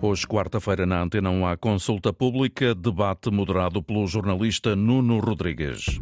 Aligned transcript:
Hoje, 0.00 0.26
quarta-feira, 0.26 0.86
na 0.86 1.00
Antena 1.00 1.30
1, 1.30 1.46
há 1.46 1.56
consulta 1.56 2.12
pública, 2.12 2.74
debate 2.74 3.30
moderado 3.30 3.82
pelo 3.82 4.06
jornalista 4.06 4.74
Nuno 4.74 5.20
Rodrigues. 5.20 6.00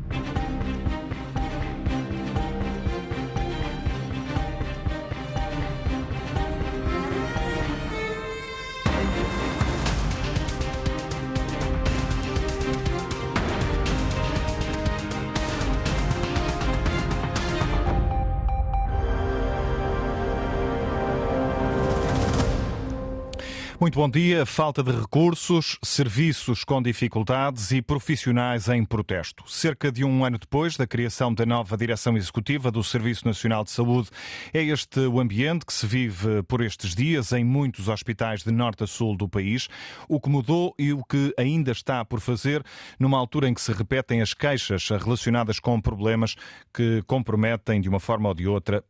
Muito 23.80 23.98
bom 23.98 24.10
dia. 24.10 24.44
Falta 24.44 24.82
de 24.82 24.92
recursos, 24.92 25.78
serviços 25.82 26.64
com 26.64 26.82
dificuldades 26.82 27.70
e 27.70 27.80
profissionais 27.80 28.68
em 28.68 28.84
protesto. 28.84 29.42
Cerca 29.50 29.90
de 29.90 30.04
um 30.04 30.22
ano 30.22 30.36
depois 30.36 30.76
da 30.76 30.86
criação 30.86 31.32
da 31.32 31.46
nova 31.46 31.78
direção 31.78 32.14
executiva 32.14 32.70
do 32.70 32.84
Serviço 32.84 33.26
Nacional 33.26 33.64
de 33.64 33.70
Saúde, 33.70 34.10
é 34.52 34.62
este 34.62 35.00
o 35.00 35.18
ambiente 35.18 35.64
que 35.64 35.72
se 35.72 35.86
vive 35.86 36.42
por 36.42 36.60
estes 36.60 36.94
dias 36.94 37.32
em 37.32 37.42
muitos 37.42 37.88
hospitais 37.88 38.42
de 38.42 38.52
norte 38.52 38.84
a 38.84 38.86
sul 38.86 39.16
do 39.16 39.26
país. 39.26 39.66
O 40.06 40.20
que 40.20 40.28
mudou 40.28 40.74
e 40.78 40.92
o 40.92 41.02
que 41.02 41.32
ainda 41.38 41.72
está 41.72 42.04
por 42.04 42.20
fazer 42.20 42.62
numa 42.98 43.16
altura 43.16 43.48
em 43.48 43.54
que 43.54 43.62
se 43.62 43.72
repetem 43.72 44.20
as 44.20 44.34
queixas 44.34 44.90
relacionadas 44.90 45.58
com 45.58 45.80
problemas 45.80 46.36
que 46.70 47.02
comprometem 47.06 47.80
de 47.80 47.88
uma 47.88 47.98
forma 47.98 48.28
ou 48.28 48.34
de 48.34 48.46
outra 48.46 48.84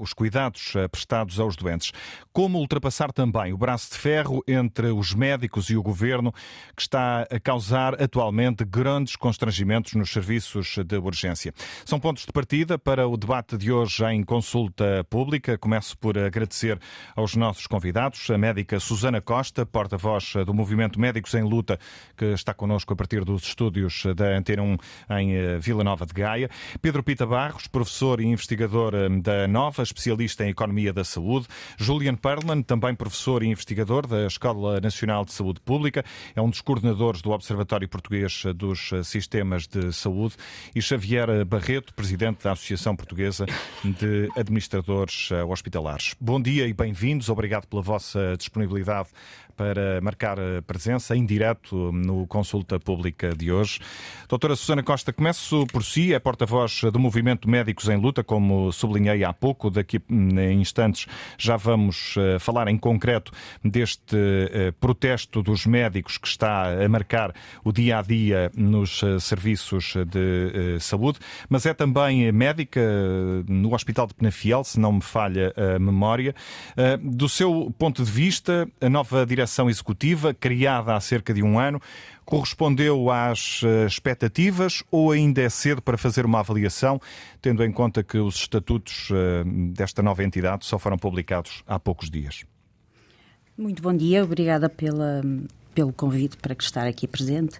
os 0.00 0.12
cuidados 0.12 0.72
prestados 0.90 1.38
aos 1.38 1.54
doentes. 1.54 1.92
Como 2.32 2.58
ultrapassar 2.58 3.12
também 3.12 3.52
o 3.52 3.56
braço 3.56 3.92
de 3.92 4.07
ferro 4.08 4.42
entre 4.48 4.86
os 4.86 5.12
médicos 5.12 5.68
e 5.68 5.76
o 5.76 5.82
governo, 5.82 6.32
que 6.74 6.80
está 6.80 7.26
a 7.30 7.38
causar 7.38 8.02
atualmente 8.02 8.64
grandes 8.64 9.16
constrangimentos 9.16 9.92
nos 9.92 10.10
serviços 10.10 10.78
de 10.78 10.96
urgência. 10.96 11.52
São 11.84 12.00
pontos 12.00 12.24
de 12.24 12.32
partida 12.32 12.78
para 12.78 13.06
o 13.06 13.18
debate 13.18 13.58
de 13.58 13.70
hoje 13.70 14.02
em 14.06 14.22
consulta 14.22 15.04
pública. 15.10 15.58
Começo 15.58 15.98
por 15.98 16.16
agradecer 16.16 16.78
aos 17.14 17.36
nossos 17.36 17.66
convidados, 17.66 18.30
a 18.30 18.38
médica 18.38 18.80
Susana 18.80 19.20
Costa, 19.20 19.66
porta-voz 19.66 20.32
do 20.46 20.54
Movimento 20.54 20.98
Médicos 20.98 21.34
em 21.34 21.42
Luta, 21.42 21.78
que 22.16 22.32
está 22.32 22.54
connosco 22.54 22.94
a 22.94 22.96
partir 22.96 23.26
dos 23.26 23.42
estúdios 23.42 24.04
da 24.16 24.38
Antena 24.38 24.62
1 24.62 24.76
em 25.18 25.34
eh, 25.34 25.58
Vila 25.58 25.84
Nova 25.84 26.06
de 26.06 26.14
Gaia. 26.14 26.48
Pedro 26.80 27.02
Pita 27.02 27.26
Barros, 27.26 27.66
professor 27.66 28.22
e 28.22 28.24
investigador 28.24 28.94
eh, 28.94 29.08
da 29.20 29.46
Nova, 29.46 29.82
especialista 29.82 30.46
em 30.46 30.48
Economia 30.48 30.94
da 30.94 31.04
Saúde. 31.04 31.46
Julian 31.76 32.14
Perlman, 32.14 32.62
também 32.62 32.94
professor 32.94 33.42
e 33.42 33.48
investigador 33.48 33.97
da 34.06 34.26
Escola 34.26 34.80
Nacional 34.80 35.24
de 35.24 35.32
Saúde 35.32 35.60
Pública, 35.60 36.04
é 36.34 36.40
um 36.40 36.50
dos 36.50 36.60
coordenadores 36.60 37.22
do 37.22 37.30
Observatório 37.30 37.88
Português 37.88 38.44
dos 38.54 38.90
Sistemas 39.04 39.66
de 39.66 39.92
Saúde, 39.92 40.36
e 40.74 40.82
Xavier 40.82 41.44
Barreto, 41.44 41.94
presidente 41.94 42.44
da 42.44 42.52
Associação 42.52 42.94
Portuguesa 42.94 43.46
de 43.84 44.28
Administradores 44.36 45.30
Hospitalares. 45.48 46.14
Bom 46.20 46.40
dia 46.40 46.66
e 46.66 46.72
bem-vindos. 46.72 47.28
Obrigado 47.28 47.66
pela 47.66 47.82
vossa 47.82 48.36
disponibilidade 48.36 49.08
para 49.58 50.00
marcar 50.00 50.38
presença 50.68 51.16
em 51.16 51.26
direto 51.26 51.90
no 51.92 52.28
Consulta 52.28 52.78
Pública 52.78 53.34
de 53.34 53.50
hoje. 53.50 53.80
Doutora 54.28 54.54
Susana 54.54 54.84
Costa, 54.84 55.12
começo 55.12 55.66
por 55.66 55.82
si, 55.82 56.14
é 56.14 56.18
porta-voz 56.20 56.82
do 56.92 56.98
Movimento 57.00 57.50
Médicos 57.50 57.88
em 57.88 57.96
Luta, 57.96 58.22
como 58.22 58.70
sublinhei 58.70 59.24
há 59.24 59.32
pouco. 59.32 59.68
Daqui 59.68 60.00
em 60.08 60.60
instantes 60.60 61.06
já 61.36 61.56
vamos 61.56 62.14
eh, 62.16 62.38
falar 62.38 62.68
em 62.68 62.78
concreto 62.78 63.32
deste 63.64 64.16
eh, 64.16 64.72
protesto 64.78 65.42
dos 65.42 65.66
médicos 65.66 66.18
que 66.18 66.28
está 66.28 66.84
a 66.84 66.88
marcar 66.88 67.34
o 67.64 67.72
dia 67.72 67.98
a 67.98 68.02
dia 68.02 68.52
nos 68.54 69.02
eh, 69.02 69.18
serviços 69.18 69.94
de 70.06 70.78
saúde, 70.78 71.18
mas 71.48 71.66
é 71.66 71.74
também 71.74 72.30
médica 72.30 72.80
no 73.48 73.74
Hospital 73.74 74.06
de 74.06 74.14
Penafiel, 74.14 74.62
se 74.62 74.78
não 74.78 74.92
me 74.92 75.02
falha 75.02 75.52
a 75.56 75.78
memória. 75.78 76.34
Do 77.00 77.28
seu 77.28 77.74
ponto 77.76 78.04
de 78.04 78.10
vista, 78.10 78.68
a 78.80 78.88
nova 78.88 79.26
direção 79.26 79.47
direção 79.48 79.70
executiva, 79.70 80.34
criada 80.34 80.94
há 80.94 81.00
cerca 81.00 81.32
de 81.32 81.42
um 81.42 81.58
ano, 81.58 81.80
correspondeu 82.24 83.10
às 83.10 83.62
eh, 83.64 83.86
expectativas 83.86 84.84
ou 84.90 85.10
ainda 85.10 85.40
é 85.40 85.48
cedo 85.48 85.80
para 85.80 85.96
fazer 85.96 86.26
uma 86.26 86.40
avaliação, 86.40 87.00
tendo 87.40 87.64
em 87.64 87.72
conta 87.72 88.02
que 88.02 88.18
os 88.18 88.36
estatutos 88.36 89.08
eh, 89.10 89.44
desta 89.72 90.02
nova 90.02 90.22
entidade 90.22 90.66
só 90.66 90.78
foram 90.78 90.98
publicados 90.98 91.64
há 91.66 91.78
poucos 91.78 92.10
dias? 92.10 92.44
Muito 93.56 93.82
bom 93.82 93.96
dia, 93.96 94.22
obrigada 94.22 94.68
pela, 94.68 95.22
pelo 95.74 95.92
convite 95.92 96.36
para 96.36 96.54
estar 96.58 96.86
aqui 96.86 97.08
presente. 97.08 97.58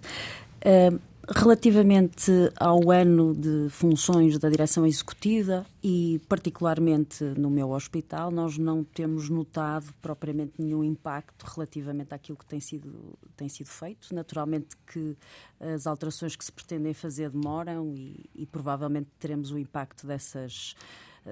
Uh, 0.59 0.99
Relativamente 1.35 2.31
ao 2.59 2.89
ano 2.89 3.35
de 3.35 3.69
funções 3.69 4.39
da 4.39 4.49
direção 4.49 4.83
executiva 4.83 5.63
e, 5.83 6.19
particularmente, 6.27 7.23
no 7.23 7.51
meu 7.51 7.69
hospital, 7.69 8.31
nós 8.31 8.57
não 8.57 8.83
temos 8.83 9.29
notado 9.29 9.93
propriamente 10.01 10.53
nenhum 10.57 10.83
impacto 10.83 11.43
relativamente 11.43 12.15
àquilo 12.15 12.35
que 12.35 12.47
tem 12.47 12.59
sido, 12.59 13.15
tem 13.37 13.47
sido 13.47 13.67
feito. 13.67 14.13
Naturalmente 14.13 14.75
que 14.91 15.15
as 15.59 15.85
alterações 15.85 16.35
que 16.35 16.43
se 16.43 16.51
pretendem 16.51 16.95
fazer 16.95 17.29
demoram 17.29 17.93
e, 17.95 18.27
e 18.33 18.47
provavelmente 18.47 19.09
teremos 19.19 19.51
o 19.51 19.57
impacto 19.59 20.07
dessas, 20.07 20.73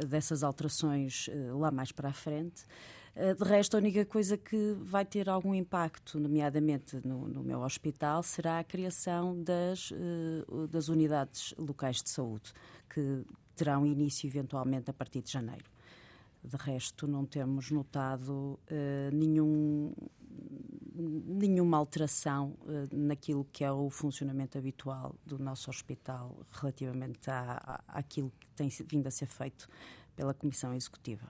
dessas 0.07 0.43
alterações 0.43 1.27
eh, 1.27 1.51
lá 1.53 1.71
mais 1.71 1.91
para 1.91 2.09
a 2.09 2.13
frente. 2.13 2.63
Eh, 3.19 3.33
de 3.33 3.43
resto, 3.43 3.75
a 3.75 3.79
única 3.79 4.05
coisa 4.05 4.37
que 4.37 4.73
vai 4.79 5.03
ter 5.03 5.27
algum 5.27 5.51
impacto, 5.55 6.19
nomeadamente 6.19 7.01
no, 7.03 7.27
no 7.27 7.41
meu 7.41 7.61
hospital, 7.61 8.21
será 8.21 8.59
a 8.59 8.63
criação 8.63 9.41
das, 9.41 9.89
uh, 9.89 10.67
das 10.67 10.87
unidades 10.87 11.51
locais 11.57 12.03
de 12.03 12.11
saúde, 12.11 12.53
que 12.87 13.25
terão 13.55 13.87
início 13.87 14.27
eventualmente 14.27 14.91
a 14.91 14.93
partir 14.93 15.23
de 15.23 15.31
janeiro. 15.31 15.65
De 16.43 16.55
resto, 16.57 17.07
não 17.07 17.25
temos 17.25 17.71
notado 17.71 18.59
uh, 18.69 19.11
nenhum, 19.11 19.91
nenhuma 20.93 21.77
alteração 21.77 22.53
uh, 22.61 22.95
naquilo 22.95 23.47
que 23.51 23.63
é 23.63 23.71
o 23.71 23.89
funcionamento 23.89 24.59
habitual 24.59 25.15
do 25.25 25.39
nosso 25.39 25.71
hospital 25.71 26.37
relativamente 26.51 27.31
à, 27.31 27.81
àquilo 27.87 28.31
que 28.39 28.45
tem 28.49 28.69
vindo 28.69 29.07
a 29.07 29.11
ser 29.11 29.25
feito 29.25 29.67
pela 30.17 30.33
Comissão 30.33 30.73
Executiva. 30.73 31.21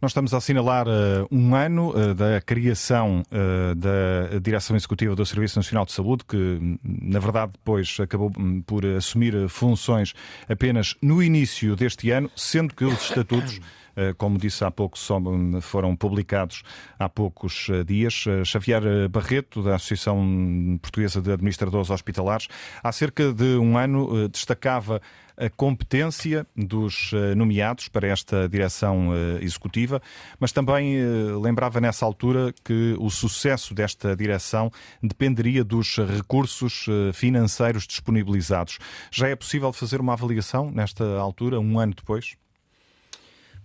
Nós 0.00 0.10
estamos 0.10 0.34
a 0.34 0.38
assinalar 0.38 0.86
uh, 0.86 1.26
um 1.30 1.54
ano 1.54 1.90
uh, 1.90 2.14
da 2.14 2.40
criação 2.40 3.22
uh, 3.30 3.74
da 3.74 4.38
Direção 4.40 4.76
Executiva 4.76 5.14
do 5.14 5.24
Serviço 5.24 5.58
Nacional 5.58 5.86
de 5.86 5.92
Saúde, 5.92 6.24
que 6.26 6.78
na 6.84 7.20
verdade 7.20 7.52
depois 7.52 7.96
acabou 8.00 8.30
hum, 8.36 8.60
por 8.62 8.84
assumir 8.84 9.48
funções 9.48 10.12
apenas 10.48 10.96
no 11.00 11.22
início 11.22 11.76
deste 11.76 12.10
ano, 12.10 12.30
sendo 12.36 12.74
que 12.74 12.84
os 12.84 13.02
estatutos. 13.02 13.60
Como 14.16 14.38
disse 14.38 14.64
há 14.64 14.70
pouco, 14.70 14.96
hum, 15.28 15.60
foram 15.60 15.94
publicados 15.94 16.62
há 16.98 17.10
poucos 17.10 17.68
dias. 17.86 18.24
Xavier 18.42 18.82
Barreto, 19.10 19.62
da 19.62 19.74
Associação 19.74 20.78
Portuguesa 20.80 21.20
de 21.20 21.30
Administradores 21.30 21.90
Hospitalares, 21.90 22.48
há 22.82 22.90
cerca 22.90 23.34
de 23.34 23.58
um 23.58 23.76
ano 23.76 24.30
destacava 24.30 24.98
a 25.36 25.48
competência 25.50 26.46
dos 26.56 27.10
eh, 27.12 27.34
nomeados 27.34 27.88
para 27.88 28.06
esta 28.06 28.48
direção 28.48 29.14
eh, 29.14 29.42
executiva, 29.42 30.00
mas 30.38 30.52
também 30.52 30.96
eh, 30.96 31.04
lembrava 31.40 31.80
nessa 31.80 32.04
altura 32.04 32.54
que 32.64 32.94
o 32.98 33.10
sucesso 33.10 33.74
desta 33.74 34.14
direção 34.16 34.70
dependeria 35.02 35.64
dos 35.64 35.96
recursos 35.96 36.86
financeiros 37.14 37.86
disponibilizados. 37.86 38.78
Já 39.10 39.28
é 39.28 39.36
possível 39.36 39.72
fazer 39.72 40.00
uma 40.00 40.12
avaliação 40.12 40.70
nesta 40.70 41.04
altura, 41.18 41.60
um 41.60 41.78
ano 41.78 41.94
depois? 41.94 42.34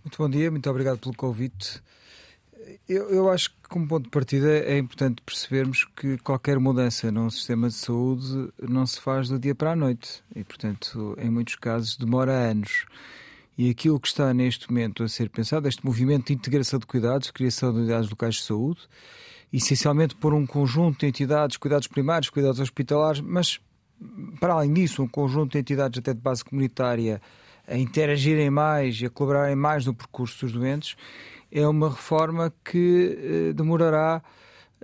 Muito 0.03 0.17
bom 0.17 0.29
dia, 0.29 0.49
muito 0.49 0.69
obrigado 0.69 0.99
pelo 0.99 1.15
convite. 1.15 1.81
Eu, 2.87 3.09
eu, 3.09 3.29
acho 3.29 3.49
que, 3.51 3.69
como 3.69 3.87
ponto 3.87 4.05
de 4.05 4.09
partida, 4.09 4.49
é 4.49 4.77
importante 4.77 5.21
percebermos 5.21 5.85
que 5.95 6.17
qualquer 6.17 6.59
mudança 6.59 7.11
num 7.11 7.29
sistema 7.29 7.69
de 7.69 7.75
saúde 7.75 8.51
não 8.61 8.85
se 8.85 8.99
faz 8.99 9.29
do 9.29 9.39
dia 9.39 9.55
para 9.55 9.71
a 9.71 9.75
noite 9.75 10.23
e, 10.35 10.43
portanto, 10.43 11.15
em 11.17 11.29
muitos 11.29 11.55
casos 11.55 11.95
demora 11.95 12.33
anos. 12.33 12.85
E 13.57 13.69
aquilo 13.69 13.99
que 13.99 14.07
está 14.07 14.33
neste 14.33 14.69
momento 14.69 15.03
a 15.03 15.07
ser 15.07 15.29
pensado, 15.29 15.67
este 15.67 15.85
movimento 15.85 16.27
de 16.27 16.33
integração 16.33 16.77
de 16.77 16.85
cuidados, 16.85 17.31
criação 17.31 17.71
de 17.71 17.79
unidades 17.79 18.09
locais 18.09 18.35
de 18.35 18.43
saúde, 18.43 18.81
essencialmente 19.51 20.15
por 20.15 20.33
um 20.33 20.45
conjunto 20.45 20.99
de 20.99 21.07
entidades, 21.07 21.57
cuidados 21.57 21.87
primários, 21.87 22.29
cuidados 22.29 22.59
hospitalares, 22.59 23.21
mas 23.21 23.59
para 24.39 24.53
além 24.53 24.73
disso, 24.73 25.01
um 25.01 25.07
conjunto 25.07 25.53
de 25.53 25.59
entidades 25.59 25.99
até 25.99 26.13
de 26.13 26.19
base 26.19 26.43
comunitária 26.43 27.21
a 27.67 27.77
interagirem 27.77 28.49
mais 28.49 29.01
e 29.01 29.05
a 29.05 29.09
colaborarem 29.09 29.55
mais 29.55 29.85
no 29.85 29.93
percurso 29.93 30.45
dos 30.45 30.53
doentes 30.53 30.95
é 31.51 31.67
uma 31.67 31.89
reforma 31.89 32.53
que 32.63 33.49
uh, 33.49 33.53
demorará 33.53 34.21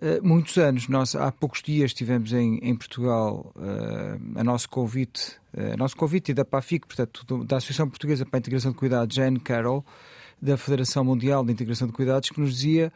uh, 0.02 0.28
muitos 0.28 0.58
anos. 0.58 0.88
Nós 0.88 1.16
há 1.16 1.32
poucos 1.32 1.62
dias 1.62 1.92
estivemos 1.92 2.34
em, 2.34 2.58
em 2.58 2.76
Portugal 2.76 3.54
uh, 3.56 4.40
a 4.40 4.44
nosso 4.44 4.70
convite, 4.70 5.40
a 5.74 5.78
nosso 5.78 5.96
convite 5.96 6.32
e 6.32 6.34
da 6.34 6.44
PAFIC, 6.44 6.88
portanto, 6.88 7.44
da 7.44 7.58
Associação 7.58 7.88
Portuguesa 7.88 8.26
para 8.26 8.38
a 8.38 8.40
Integração 8.40 8.72
de 8.72 8.78
Cuidados, 8.78 9.16
Jane 9.16 9.40
Carroll, 9.40 9.86
da 10.42 10.58
Federação 10.58 11.04
Mundial 11.04 11.46
de 11.46 11.52
Integração 11.52 11.88
de 11.88 11.94
Cuidados, 11.94 12.30
que 12.30 12.40
nos 12.40 12.56
dizia 12.56 12.92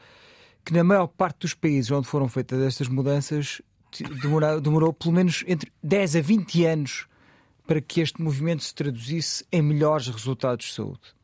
que 0.66 0.74
na 0.74 0.84
maior 0.84 1.08
parte 1.08 1.42
dos 1.42 1.54
países 1.54 1.90
onde 1.92 2.08
foram 2.08 2.28
feitas 2.28 2.60
estas 2.62 2.88
mudanças 2.88 3.62
demorou, 4.22 4.62
demorou 4.62 4.94
pelo 4.94 5.14
menos 5.14 5.44
entre 5.48 5.72
10 5.84 6.18
a 6.18 6.22
20 6.22 6.66
anos 6.66 7.08
para 7.66 7.82
que 7.82 8.02
este 8.02 8.22
movimento 8.22 8.64
se 8.64 8.74
traduzisse 8.74 9.46
em 9.52 9.62
melhores 9.62 10.08
resultados 10.08 10.68
de 10.68 10.74
saúde. 10.74 11.17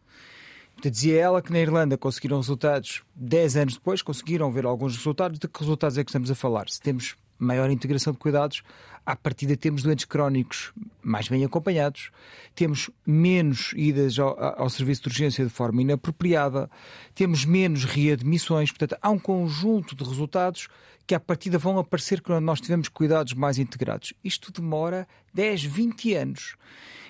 Dizia 0.89 1.19
ela 1.19 1.41
que 1.41 1.51
na 1.51 1.59
Irlanda 1.59 1.97
conseguiram 1.97 2.38
resultados 2.38 3.03
10 3.15 3.57
anos 3.57 3.74
depois, 3.75 4.01
conseguiram 4.01 4.51
ver 4.51 4.65
alguns 4.65 4.95
resultados. 4.95 5.39
De 5.39 5.47
que 5.47 5.59
resultados 5.59 5.97
é 5.97 6.03
que 6.03 6.09
estamos 6.09 6.30
a 6.30 6.35
falar? 6.35 6.69
Se 6.69 6.81
temos 6.81 7.15
maior 7.39 7.69
integração 7.69 8.13
de 8.13 8.19
cuidados, 8.19 8.63
à 9.06 9.15
partida 9.15 9.57
temos 9.57 9.83
doentes 9.83 10.06
crónicos 10.06 10.71
mais 11.01 11.27
bem 11.27 11.44
acompanhados, 11.44 12.09
temos 12.56 12.89
menos 13.06 13.74
idas 13.75 14.18
ao, 14.18 14.62
ao, 14.62 14.69
serviço 14.69 15.03
de 15.03 15.09
urgência 15.09 15.44
de 15.44 15.50
forma 15.50 15.81
inapropriada, 15.81 16.69
temos 17.13 17.44
menos 17.44 17.83
readmissões, 17.83 18.71
portanto, 18.71 18.97
há 19.01 19.09
um 19.09 19.19
conjunto 19.19 19.95
de 19.95 20.03
resultados 20.03 20.69
que 21.06 21.13
à 21.13 21.19
partida 21.19 21.57
vão 21.57 21.77
aparecer 21.77 22.21
quando 22.21 22.44
nós 22.44 22.62
tivermos 22.62 22.88
cuidados 22.88 23.33
mais 23.33 23.57
integrados. 23.57 24.13
Isto 24.24 24.53
demora 24.53 25.06
10, 25.33 25.63
20 25.63 26.13
anos. 26.13 26.56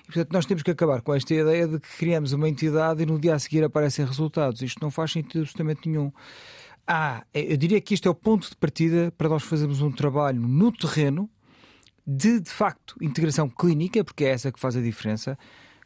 E, 0.04 0.06
portanto, 0.06 0.32
nós 0.32 0.46
temos 0.46 0.62
que 0.62 0.70
acabar 0.70 1.00
com 1.00 1.14
esta 1.14 1.34
ideia 1.34 1.66
de 1.66 1.80
que 1.80 1.88
criamos 1.96 2.32
uma 2.32 2.48
entidade 2.48 3.02
e 3.02 3.06
no 3.06 3.18
dia 3.18 3.34
a 3.34 3.38
seguir 3.38 3.64
aparecem 3.64 4.04
resultados. 4.04 4.60
Isto 4.62 4.82
não 4.82 4.90
faz 4.90 5.12
sentido 5.12 5.40
absolutamente 5.40 5.88
nenhum. 5.88 6.12
Ah, 6.86 7.24
eu 7.32 7.56
diria 7.56 7.80
que 7.80 7.94
isto 7.94 8.06
é 8.06 8.10
o 8.10 8.14
ponto 8.14 8.48
de 8.48 8.56
partida 8.56 9.12
para 9.16 9.28
nós 9.28 9.42
fazermos 9.42 9.80
um 9.80 9.90
trabalho 9.90 10.40
no 10.40 10.70
terreno 10.70 11.30
de, 12.06 12.40
de 12.40 12.50
facto, 12.50 12.96
integração 13.00 13.48
clínica, 13.48 14.04
porque 14.04 14.24
é 14.24 14.28
essa 14.28 14.52
que 14.52 14.60
faz 14.60 14.76
a 14.76 14.82
diferença, 14.82 15.38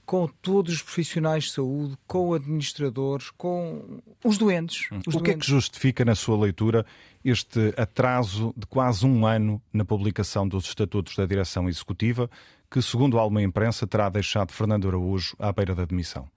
com 0.05 0.26
todos 0.26 0.73
os 0.73 0.82
profissionais 0.82 1.44
de 1.44 1.53
saúde, 1.53 1.94
com 2.06 2.32
administradores, 2.32 3.31
com 3.31 4.00
os 4.25 4.38
doentes. 4.38 4.88
Os 5.06 5.14
o 5.14 5.21
que 5.21 5.32
é 5.32 5.35
que 5.35 5.47
justifica, 5.47 6.05
na 6.05 6.14
sua 6.14 6.37
leitura, 6.37 6.85
este 7.23 7.75
atraso 7.76 8.55
de 8.56 8.67
quase 8.67 9.06
um 9.06 9.26
ano 9.26 9.62
na 9.73 9.85
publicação 9.85 10.49
dos 10.49 10.64
estatutos 10.64 11.14
da 11.14 11.26
direção 11.26 11.69
executiva, 11.69 12.29
que, 12.70 12.82
segundo 12.82 13.19
alguma 13.19 13.43
imprensa, 13.43 13.87
terá 13.87 14.09
deixado 14.09 14.53
Fernando 14.53 14.88
Araújo 14.88 15.35
à 15.38 15.53
beira 15.53 15.75
da 15.75 15.85
demissão? 15.85 16.29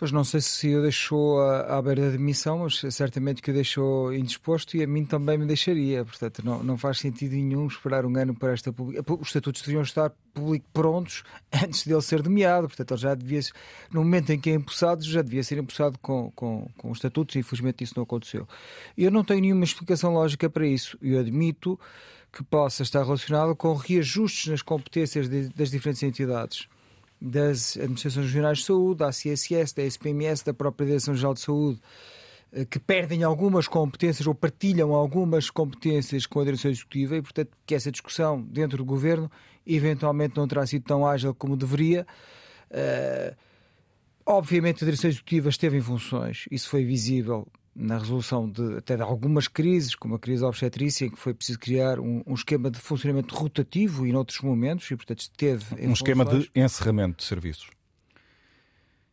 Pois 0.00 0.10
não 0.10 0.24
sei 0.24 0.40
se 0.40 0.74
o 0.74 0.80
deixou 0.80 1.42
à, 1.42 1.80
beira 1.82 2.06
da 2.06 2.12
demissão, 2.12 2.60
mas 2.60 2.80
certamente 2.90 3.42
que 3.42 3.50
o 3.50 3.54
deixou 3.54 4.14
indisposto 4.14 4.74
e 4.78 4.82
a 4.82 4.86
mim 4.86 5.04
também 5.04 5.36
me 5.36 5.44
deixaria. 5.44 6.02
Portanto, 6.02 6.42
não, 6.42 6.62
não 6.64 6.78
faz 6.78 6.98
sentido 7.00 7.32
nenhum 7.32 7.66
esperar 7.66 8.06
um 8.06 8.16
ano 8.16 8.34
para 8.34 8.54
esta 8.54 8.72
publicação. 8.72 9.18
Os 9.20 9.26
estatutos 9.28 9.60
deviam 9.60 9.82
estar 9.82 10.10
prontos 10.72 11.22
antes 11.52 11.86
dele 11.86 12.00
ser 12.00 12.22
nomeado. 12.22 12.66
Portanto, 12.66 12.92
ele 12.92 13.00
já 13.00 13.14
devia, 13.14 13.40
no 13.92 14.00
momento 14.02 14.30
em 14.30 14.40
que 14.40 14.48
é 14.48 14.54
empossado, 14.54 15.02
já 15.02 15.20
devia 15.20 15.44
ser 15.44 15.58
empossado 15.58 15.98
com, 15.98 16.30
com, 16.30 16.66
com 16.78 16.90
os 16.90 16.96
estatutos 16.96 17.36
e 17.36 17.40
infelizmente 17.40 17.84
isso 17.84 17.92
não 17.94 18.04
aconteceu. 18.04 18.48
Eu 18.96 19.10
não 19.10 19.22
tenho 19.22 19.42
nenhuma 19.42 19.64
explicação 19.64 20.14
lógica 20.14 20.48
para 20.48 20.66
isso. 20.66 20.96
Eu 21.02 21.20
admito 21.20 21.78
que 22.32 22.44
possa 22.44 22.82
estar 22.82 23.02
relacionado 23.02 23.54
com 23.56 23.74
reajustes 23.74 24.50
nas 24.50 24.62
competências 24.62 25.28
de, 25.28 25.48
das 25.48 25.70
diferentes 25.70 26.02
entidades 26.02 26.68
das 27.20 27.76
Administrações 27.76 28.26
Regionais 28.26 28.58
de 28.58 28.64
Saúde, 28.64 28.98
da 29.00 29.10
CSS, 29.10 29.74
da 29.74 29.82
SPMS, 29.82 30.44
da 30.44 30.54
própria 30.54 30.86
Direção-Geral 30.86 31.34
de 31.34 31.40
Saúde, 31.40 31.80
eh, 32.52 32.64
que 32.64 32.78
perdem 32.78 33.22
algumas 33.22 33.68
competências 33.68 34.26
ou 34.26 34.34
partilham 34.34 34.94
algumas 34.94 35.50
competências 35.50 36.24
com 36.24 36.40
a 36.40 36.44
Direção 36.44 36.70
Executiva 36.70 37.16
e, 37.16 37.22
portanto, 37.22 37.50
que 37.66 37.74
essa 37.74 37.92
discussão 37.92 38.40
dentro 38.40 38.78
do 38.78 38.84
Governo 38.84 39.30
eventualmente 39.66 40.36
não 40.36 40.48
terá 40.48 40.66
sido 40.66 40.84
tão 40.84 41.06
ágil 41.06 41.34
como 41.34 41.56
deveria. 41.56 42.06
Uh, 42.70 43.36
obviamente, 44.24 44.82
a 44.82 44.86
Direção 44.86 45.10
Executiva 45.10 45.50
esteve 45.50 45.76
em 45.76 45.82
funções, 45.82 46.46
isso 46.50 46.68
foi 46.70 46.84
visível 46.84 47.46
na 47.74 47.98
resolução 47.98 48.48
de, 48.50 48.76
até 48.76 48.96
de 48.96 49.02
algumas 49.02 49.48
crises, 49.48 49.94
como 49.94 50.14
a 50.14 50.18
crise 50.18 50.44
obstetrícia, 50.44 51.06
em 51.06 51.10
que 51.10 51.18
foi 51.18 51.32
preciso 51.32 51.58
criar 51.58 52.00
um, 52.00 52.22
um 52.26 52.34
esquema 52.34 52.70
de 52.70 52.78
funcionamento 52.78 53.34
rotativo 53.34 54.06
e 54.06 54.12
noutros 54.12 54.40
momentos, 54.40 54.90
e 54.90 54.96
portanto 54.96 55.20
esteve 55.20 55.86
Um 55.86 55.92
esquema 55.92 56.24
de 56.24 56.50
encerramento 56.54 57.18
de 57.18 57.24
serviços. 57.24 57.70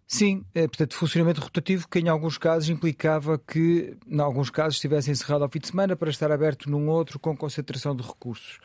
Sim, 0.07 0.45
é, 0.56 0.65
portanto, 0.68 0.95
funcionamento 0.95 1.42
rotativo 1.42 1.86
que 1.89 2.00
em 2.00 2.07
alguns 2.07 2.38
casos 2.38 2.69
implicava 2.69 3.38
que, 3.38 3.98
em 4.07 4.19
alguns 4.21 4.50
casos, 4.50 4.75
estivesse 4.75 5.12
encerrado 5.12 5.44
ao 5.44 5.50
fim 5.50 5.59
de 5.59 5.68
semana 5.68 5.98
para 5.98 6.09
estar 6.09 6.31
aberto 6.31 6.69
num 6.69 6.88
outro 6.88 7.19
com 7.19 7.36
concentração 7.36 7.94
de 7.94 8.04
recursos. 8.04 8.59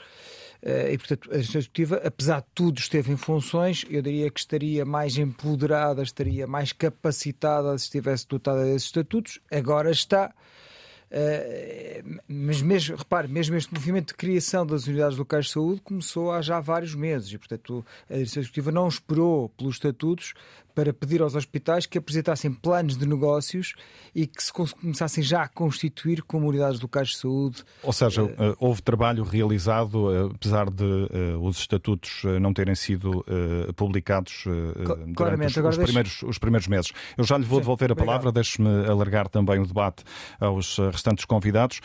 Eh, 0.62 0.93
e, 0.93 0.99
portanto, 0.99 1.29
a 1.32 1.38
gestão 1.38 1.59
executiva, 1.59 1.97
apesar 2.05 2.41
de 2.41 2.47
tudo, 2.55 2.79
esteve 2.79 3.12
em 3.12 3.17
funções. 3.17 3.85
Eu 3.91 4.00
diria 4.00 4.31
que 4.31 4.38
estaria 4.38 4.85
mais 4.85 5.17
empoderada, 5.19 6.03
estaria 6.03 6.47
mais 6.47 6.73
capacitada 6.73 7.76
se 7.76 7.85
estivesse 7.87 8.26
dotada 8.29 8.64
desses 8.64 8.85
estatutos. 8.85 9.41
Agora 9.50 9.91
está. 9.91 10.32
Uh, 11.12 12.20
mas 12.26 12.62
mesmo, 12.62 12.97
repare, 12.97 13.29
mesmo 13.29 13.55
este 13.55 13.75
movimento 13.75 14.09
de 14.09 14.14
criação 14.14 14.64
das 14.64 14.87
unidades 14.87 15.19
locais 15.19 15.44
de 15.44 15.53
saúde 15.53 15.82
começou 15.82 16.32
há 16.32 16.41
já 16.41 16.59
vários 16.59 16.94
meses 16.94 17.31
e, 17.31 17.37
portanto, 17.37 17.85
a 18.08 18.15
direção 18.15 18.41
executiva 18.41 18.73
não 18.73 18.88
esperou 18.88 19.50
pelos 19.50 19.75
estatutos 19.75 20.32
para 20.75 20.93
pedir 20.93 21.23
aos 21.23 21.35
hospitais 21.35 21.87
que 21.87 21.99
apresentassem 21.99 22.53
planos 22.53 22.97
de 22.97 23.07
negócios 23.07 23.75
e 24.15 24.27
que 24.27 24.43
se 24.43 24.53
começassem 24.53 25.23
já 25.23 25.43
a 25.43 25.49
constituir 25.49 26.23
comunidades 26.23 26.81
locais 26.81 27.09
de 27.09 27.17
saúde. 27.17 27.65
Ou 27.83 27.93
seja, 27.93 28.23
uh, 28.25 28.57
houve 28.59 28.83
trabalho 28.83 29.23
realizado, 29.25 30.09
uh, 30.09 30.33
apesar 30.35 30.71
de 30.71 30.85
os 31.41 31.59
estatutos 31.59 32.23
não 32.41 32.53
terem 32.53 32.75
sido 32.75 33.25
publicados 33.77 34.45
durante 35.07 35.61
os, 35.61 35.67
os, 35.67 35.77
primeiros, 35.77 36.23
os, 36.23 36.39
primeiros, 36.39 36.69
meses. 36.69 36.93
Eu 37.17 37.25
já 37.25 37.37
lhe 37.37 37.45
vou 37.45 37.61
devolver 37.61 37.93
a 37.93 37.97
palavra, 37.97 38.33
deixe-me 38.33 38.69
alargar 38.87 39.29
também 39.29 39.59
o 39.61 39.67
debate 39.67 40.05
aos 40.41 40.79
restantes 40.79 41.25
convidados. 41.25 41.81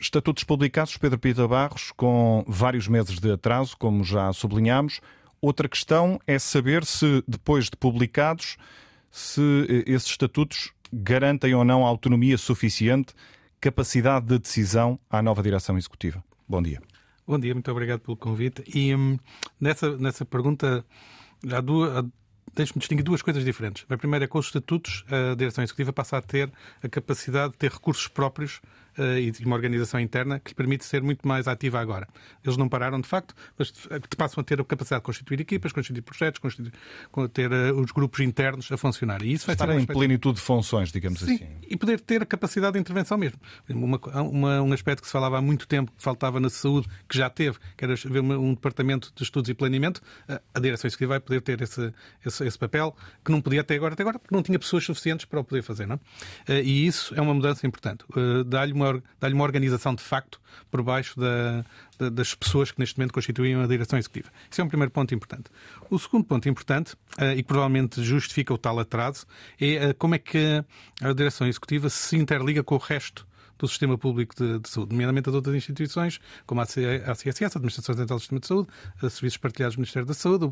Estatutos 0.00 0.44
publicados, 0.44 0.96
Pedro 0.96 1.18
Pita 1.18 1.46
Barros, 1.46 1.92
com 1.94 2.42
vários 2.48 2.88
meses 2.88 3.18
de 3.18 3.32
atraso, 3.32 3.76
como 3.76 4.02
já 4.02 4.32
sublinhámos. 4.32 5.00
Outra 5.42 5.68
questão 5.68 6.20
é 6.26 6.38
saber 6.38 6.84
se, 6.84 7.24
depois 7.26 7.66
de 7.66 7.76
publicados, 7.76 8.58
se 9.10 9.40
eh, 9.40 9.90
esses 9.90 10.10
estatutos 10.10 10.70
garantem 10.92 11.54
ou 11.54 11.64
não 11.64 11.84
autonomia 11.84 12.36
suficiente, 12.36 13.14
capacidade 13.58 14.26
de 14.26 14.38
decisão 14.38 14.98
à 15.08 15.22
nova 15.22 15.42
direção 15.42 15.78
executiva. 15.78 16.22
Bom 16.46 16.60
dia. 16.60 16.82
Bom 17.26 17.38
dia, 17.38 17.54
muito 17.54 17.70
obrigado 17.70 18.00
pelo 18.00 18.16
convite. 18.16 18.62
E 18.74 18.94
hum, 18.94 19.18
nessa, 19.58 19.96
nessa 19.96 20.26
pergunta, 20.26 20.84
há 21.50 21.60
duas, 21.62 22.04
deixe-me 22.54 22.80
distinguir 22.80 23.04
duas 23.04 23.22
coisas 23.22 23.42
diferentes. 23.42 23.86
A 23.88 23.96
primeira 23.96 24.24
é 24.24 24.26
que 24.26 24.32
com 24.32 24.38
os 24.38 24.46
estatutos, 24.46 25.04
a 25.08 25.34
direção 25.34 25.64
executiva 25.64 25.92
passa 25.92 26.18
a 26.18 26.22
ter 26.22 26.52
a 26.82 26.88
capacidade 26.88 27.52
de 27.52 27.58
ter 27.58 27.70
recursos 27.70 28.08
próprios 28.08 28.60
e 29.18 29.44
uma 29.44 29.56
organização 29.56 29.98
interna 30.00 30.38
que 30.38 30.50
lhe 30.50 30.54
permite 30.54 30.84
ser 30.84 31.02
muito 31.02 31.26
mais 31.26 31.48
ativa 31.48 31.80
agora. 31.80 32.06
Eles 32.44 32.56
não 32.56 32.68
pararam, 32.68 33.00
de 33.00 33.08
facto, 33.08 33.34
mas 33.58 33.72
passam 34.16 34.40
a 34.40 34.44
ter 34.44 34.60
a 34.60 34.64
capacidade 34.64 35.00
de 35.00 35.06
constituir 35.06 35.40
equipas, 35.40 35.72
constituir 35.72 36.02
projetos, 36.02 36.38
constituir, 36.38 36.72
ter 37.32 37.50
uh, 37.52 37.80
os 37.80 37.92
grupos 37.92 38.20
internos 38.20 38.70
a 38.70 38.76
funcionar. 38.76 39.22
E 39.22 39.32
isso 39.32 39.46
vai 39.46 39.54
Estar 39.54 39.78
em 39.78 39.84
plenitude 39.84 40.36
de 40.36 40.42
funções, 40.42 40.90
digamos 40.90 41.20
Sim, 41.20 41.34
assim. 41.34 41.46
E 41.68 41.76
poder 41.76 42.00
ter 42.00 42.22
a 42.22 42.26
capacidade 42.26 42.74
de 42.74 42.78
intervenção 42.78 43.18
mesmo. 43.18 43.38
Uma, 43.68 43.98
uma, 44.22 44.62
um 44.62 44.72
aspecto 44.72 45.02
que 45.02 45.06
se 45.06 45.12
falava 45.12 45.38
há 45.38 45.42
muito 45.42 45.66
tempo, 45.66 45.92
que 45.96 46.02
faltava 46.02 46.40
na 46.40 46.48
saúde, 46.48 46.88
que 47.08 47.16
já 47.16 47.28
teve, 47.28 47.58
que 47.76 47.84
era 47.84 47.92
haver 47.92 48.22
um 48.22 48.54
departamento 48.54 49.12
de 49.14 49.22
estudos 49.22 49.48
e 49.50 49.54
planeamento, 49.54 50.00
a 50.54 50.60
direção 50.60 50.88
executiva 50.88 51.10
vai 51.10 51.20
poder 51.20 51.40
ter 51.40 51.60
esse, 51.60 51.92
esse, 52.24 52.46
esse, 52.46 52.58
papel 52.58 52.94
que 53.24 53.30
não 53.30 53.40
podia 53.40 53.60
até 53.60 53.74
agora, 53.74 53.94
até 53.94 54.02
agora, 54.02 54.18
porque 54.18 54.34
não 54.34 54.42
tinha 54.42 54.58
pessoas 54.58 54.84
suficientes 54.84 55.26
para 55.26 55.40
o 55.40 55.44
poder 55.44 55.62
fazer. 55.62 55.86
Não? 55.86 56.00
É? 56.48 56.62
E 56.62 56.86
isso 56.86 57.14
é 57.14 57.20
uma 57.20 57.34
mudança 57.34 57.66
importante. 57.66 58.04
Dá-lhe 58.46 58.72
uma, 58.72 58.89
dá-lhe 59.18 59.34
uma 59.34 59.44
organização 59.44 59.94
de 59.94 60.02
facto 60.02 60.40
por 60.70 60.82
baixo 60.82 61.18
da, 61.18 61.64
da, 61.98 62.08
das 62.08 62.34
pessoas 62.34 62.70
que 62.70 62.78
neste 62.78 62.98
momento 62.98 63.12
constituem 63.12 63.54
a 63.54 63.66
direção 63.66 63.98
executiva. 63.98 64.30
Isso 64.50 64.60
é 64.60 64.64
um 64.64 64.68
primeiro 64.68 64.90
ponto 64.90 65.14
importante. 65.14 65.44
O 65.90 65.98
segundo 65.98 66.24
ponto 66.24 66.48
importante, 66.48 66.94
uh, 67.18 67.32
e 67.32 67.36
que 67.36 67.44
provavelmente 67.44 68.02
justifica 68.02 68.54
o 68.54 68.58
tal 68.58 68.78
atraso, 68.78 69.26
é 69.60 69.90
uh, 69.90 69.94
como 69.94 70.14
é 70.14 70.18
que 70.18 70.64
a 71.02 71.12
direção 71.12 71.46
executiva 71.46 71.88
se 71.88 72.16
interliga 72.16 72.62
com 72.62 72.74
o 72.74 72.78
resto 72.78 73.26
do 73.60 73.68
sistema 73.68 73.96
público 73.98 74.34
de, 74.34 74.58
de, 74.58 74.68
saúde, 74.68 74.92
nomeadamente 74.92 75.28
as 75.28 75.34
outras 75.34 75.54
instituições, 75.54 76.20
como 76.46 76.60
a 76.60 76.66
CSS, 76.66 77.44
a 77.44 77.46
Administração 77.46 77.94
Central 77.94 78.18
do 78.18 78.20
Sistema 78.20 78.40
de 78.40 78.46
Saúde, 78.46 78.68
a 79.02 79.10
Serviços 79.10 79.36
Partilhados 79.36 79.76
do 79.76 79.80
Ministério 79.80 80.06
da 80.06 80.14
Saúde, 80.14 80.46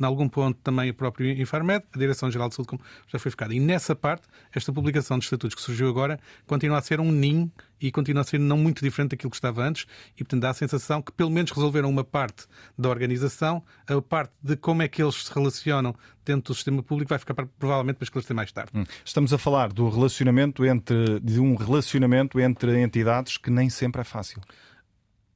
em 0.00 0.04
algum 0.04 0.28
ponto 0.28 0.58
também 0.62 0.90
o 0.90 0.94
próprio 0.94 1.30
Infarmed, 1.40 1.84
a 1.94 1.98
Direção-Geral 1.98 2.48
de 2.48 2.54
Saúde, 2.54 2.68
como 2.68 2.82
já 3.08 3.18
foi 3.18 3.30
ficado. 3.30 3.52
E 3.52 3.60
nessa 3.60 3.94
parte, 3.94 4.26
esta 4.52 4.72
publicação 4.72 5.18
de 5.18 5.24
estatutos 5.24 5.54
que 5.54 5.62
surgiu 5.62 5.88
agora 5.88 6.18
continua 6.46 6.78
a 6.78 6.82
ser 6.82 7.00
um 7.00 7.10
ninho 7.10 7.50
e 7.86 7.92
continua 7.92 8.22
a 8.22 8.24
ser 8.24 8.40
não 8.40 8.56
muito 8.56 8.82
diferente 8.82 9.10
daquilo 9.10 9.30
que 9.30 9.36
estava 9.36 9.62
antes 9.62 9.84
e, 10.16 10.24
portanto, 10.24 10.40
dá 10.40 10.50
a 10.50 10.54
sensação 10.54 11.02
que 11.02 11.12
pelo 11.12 11.30
menos 11.30 11.50
resolveram 11.50 11.90
uma 11.90 12.02
parte 12.02 12.46
da 12.78 12.88
organização, 12.88 13.62
a 13.86 14.00
parte 14.00 14.32
de 14.42 14.56
como 14.56 14.82
é 14.82 14.88
que 14.88 15.02
eles 15.02 15.26
se 15.26 15.34
relacionam 15.34 15.94
dentro 16.24 16.52
do 16.52 16.54
sistema 16.54 16.82
público 16.82 17.10
vai 17.10 17.18
ficar 17.18 17.34
provavelmente 17.34 17.96
para 17.96 18.04
esclarecer 18.04 18.34
mais 18.34 18.50
tarde. 18.50 18.70
Hum. 18.74 18.84
Estamos 19.04 19.34
a 19.34 19.38
falar 19.38 19.70
do 19.70 19.86
relacionamento 19.90 20.64
entre, 20.64 21.20
de 21.20 21.38
um 21.38 21.54
relacionamento 21.56 22.40
entre 22.40 22.80
entidades 22.80 23.36
que 23.36 23.50
nem 23.50 23.68
sempre 23.68 24.00
é 24.00 24.04
fácil 24.04 24.40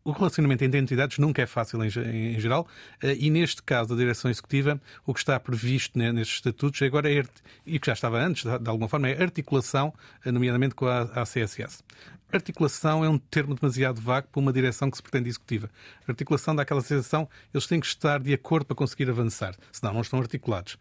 o 0.09 0.13
relacionamento 0.13 0.65
entre 0.65 0.81
entidades 0.81 1.19
nunca 1.19 1.43
é 1.43 1.47
fácil 1.47 1.85
em, 1.85 1.89
em, 2.35 2.41
geral 2.41 2.67
e 3.03 3.29
neste 3.29 3.63
caso 3.63 3.91
da 3.91 3.97
direção 3.97 4.31
executiva 4.31 4.81
o 5.05 5.13
que 5.13 5.21
está 5.21 5.39
previsto 5.39 5.99
nestes 5.99 6.37
estatutos 6.37 6.81
agora 6.81 7.13
é, 7.13 7.23
e 7.67 7.79
que 7.79 7.87
já 7.87 7.93
estava 7.93 8.19
antes 8.19 8.45
de 8.45 8.71
alguma 8.71 8.89
forma 8.89 9.09
é 9.09 9.23
articulação 9.23 9.93
nomeadamente 10.25 10.75
com 10.75 10.87
a, 10.87 11.03
a 11.03 11.25
CSS. 11.25 11.83
Articulação 12.31 13.03
é 13.03 13.09
um 13.09 13.17
termo 13.17 13.55
demasiado 13.55 14.03
vago 14.03 14.29
para 14.31 14.41
uma 14.41 14.53
direção 14.53 14.91
que 14.91 14.99
se 14.99 15.03
pretende 15.03 15.31
executiva. 15.31 15.71
Articulação 16.07 16.55
dá 16.55 16.63
aquela 16.63 16.83
sensação, 16.83 17.27
eles 17.55 17.67
têm 17.67 17.81
que 17.81 17.87
estar 17.87 18.21
de 18.21 18.35
acordo 18.35 18.67
para 18.67 18.77
conseguir 18.77 19.09
avançar, 19.09 19.55
senão 19.73 19.95
não 19.95 20.03
estão 20.03 20.19
articulados. 20.19 20.77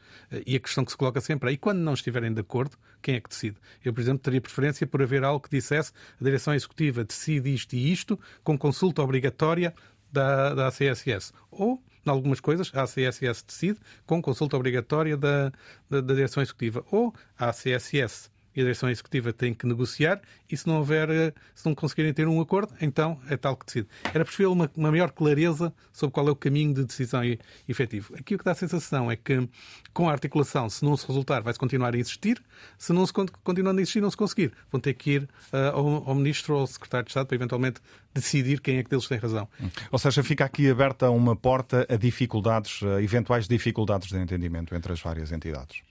E 0.46 0.58
a 0.58 0.60
questão 0.60 0.84
que 0.84 0.92
se 0.92 0.98
coloca 0.98 1.22
sempre 1.22 1.50
é, 1.50 1.54
e 1.54 1.58
quando 1.58 1.80
não 1.80 1.94
estiverem 1.94 2.34
de 2.34 2.42
acordo, 2.42 2.78
quem 3.02 3.16
é 3.16 3.22
que 3.22 3.30
decide? 3.30 3.58
Eu, 3.84 3.94
por 3.94 4.02
exemplo, 4.02 4.20
teria 4.20 4.42
preferência 4.42 4.86
por 4.86 5.02
haver 5.02 5.24
algo 5.24 5.40
que 5.40 5.50
dissesse 5.50 5.92
a 6.20 6.24
direção 6.24 6.54
executiva 6.54 7.04
decide 7.04 7.54
isto 7.54 7.74
e 7.74 7.92
isto, 7.92 8.20
com 8.44 8.58
consulta 8.58 9.02
obrigatória 9.02 9.74
da, 10.12 10.54
da 10.54 10.68
ACSS. 10.68 11.34
Ou, 11.52 11.82
em 12.06 12.10
algumas 12.10 12.40
coisas, 12.40 12.72
a 12.74 12.84
ACSS 12.84 13.44
decide 13.46 13.80
com 14.06 14.22
consulta 14.22 14.56
obrigatória 14.56 15.18
da, 15.18 15.52
da, 15.90 16.02
da 16.02 16.14
direção 16.14 16.42
executiva. 16.42 16.84
Ou 16.92 17.14
a 17.38 17.50
ACSS 17.50 18.30
e 18.58 18.62
a 18.62 18.64
direção 18.64 18.90
executiva 18.90 19.32
tem 19.32 19.54
que 19.54 19.68
negociar 19.68 20.20
e 20.50 20.58
se 20.58 20.66
não 20.66 20.78
houver, 20.78 21.12
eh, 21.12 21.32
se 21.54 21.64
não 21.64 21.76
conseguirem 21.76 22.12
ter 22.12 22.28
um 22.28 22.42
acordo, 22.42 22.74
então 22.82 23.20
é 23.30 23.38
tal 23.38 23.56
que 23.56 23.68
decide. 23.68 23.88
Era 24.12 24.26
possível 24.26 24.52
uma, 24.52 24.70
uma 24.76 24.90
maior 24.90 25.12
clareza 25.12 25.72
sobre 25.94 26.12
qual 26.12 26.28
é 26.28 26.32
o 26.32 26.36
caminho 26.36 26.74
de 26.74 26.84
decisão 26.84 27.22
efetivo. 27.70 28.16
Aqui 28.16 28.34
o 28.34 28.38
que 28.38 28.44
dá 28.44 28.54
a 28.54 28.56
sensação 28.56 29.12
é 29.12 29.16
que 29.16 29.48
com 29.94 30.10
a 30.10 30.12
articulação, 30.12 30.68
se 30.72 30.84
não 30.84 30.98
se 30.98 31.06
resultar, 31.08 31.42
vai-se 31.42 31.60
continuar 31.60 31.94
a 31.94 31.98
existir, 32.00 32.42
se 32.80 32.92
não 32.92 33.06
se 33.06 33.14
continuando 33.14 33.78
a 33.78 33.82
existir, 33.82 34.02
não 34.02 34.10
se 34.10 34.18
conseguir, 34.18 34.52
vão 34.72 34.82
ter 34.82 34.96
que 34.96 35.12
ir 35.12 35.24
uh, 35.54 35.76
ao, 35.76 36.10
ao 36.10 36.16
Ministro 36.16 36.56
ou 36.56 36.62
ao 36.62 36.68
Secretário 36.68 37.06
de 37.06 37.12
Estado 37.12 37.28
para 37.28 37.36
eventualmente 37.36 37.80
decidir 38.12 38.60
quem 38.60 38.78
é 38.78 38.84
que 38.84 38.90
deles 38.90 39.08
tem 39.08 39.20
razão. 39.20 39.48
Ou 39.92 40.00
seja, 40.00 40.24
fica 40.24 40.46
aqui 40.46 40.68
aberta 40.70 41.12
uma 41.12 41.36
porta 41.36 41.86
a 41.88 41.96
dificuldades, 41.96 42.82
a 42.82 43.02
eventuais 43.04 43.48
dificuldades 43.48 44.10
de 44.10 44.18
entendimento 44.18 44.74
entre 44.74 44.92
as 44.92 45.00
várias 45.00 45.32
entidades. 45.32 45.82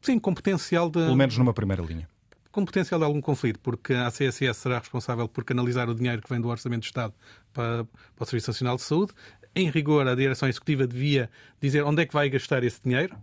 Sim, 0.00 0.18
com 0.18 0.34
potencial 0.34 0.88
de. 0.88 1.00
Pelo 1.00 1.16
menos 1.16 1.36
numa 1.38 1.52
primeira 1.52 1.82
linha. 1.82 2.08
Com 2.50 2.64
potencial 2.64 2.98
de 2.98 3.04
algum 3.04 3.20
conflito, 3.20 3.60
porque 3.60 3.92
a 3.94 4.10
CSS 4.10 4.58
será 4.58 4.78
responsável 4.78 5.28
por 5.28 5.44
canalizar 5.44 5.88
o 5.88 5.94
dinheiro 5.94 6.22
que 6.22 6.28
vem 6.28 6.40
do 6.40 6.48
Orçamento 6.48 6.80
de 6.80 6.86
Estado 6.86 7.14
para, 7.52 7.84
para 7.84 8.24
o 8.24 8.26
Serviço 8.26 8.50
Nacional 8.50 8.76
de 8.76 8.82
Saúde. 8.82 9.12
Em 9.54 9.70
rigor, 9.70 10.08
a 10.08 10.14
direção 10.14 10.48
executiva 10.48 10.86
devia 10.86 11.30
dizer 11.60 11.84
onde 11.84 12.02
é 12.02 12.06
que 12.06 12.14
vai 12.14 12.28
gastar 12.28 12.64
esse 12.64 12.80
dinheiro 12.82 13.16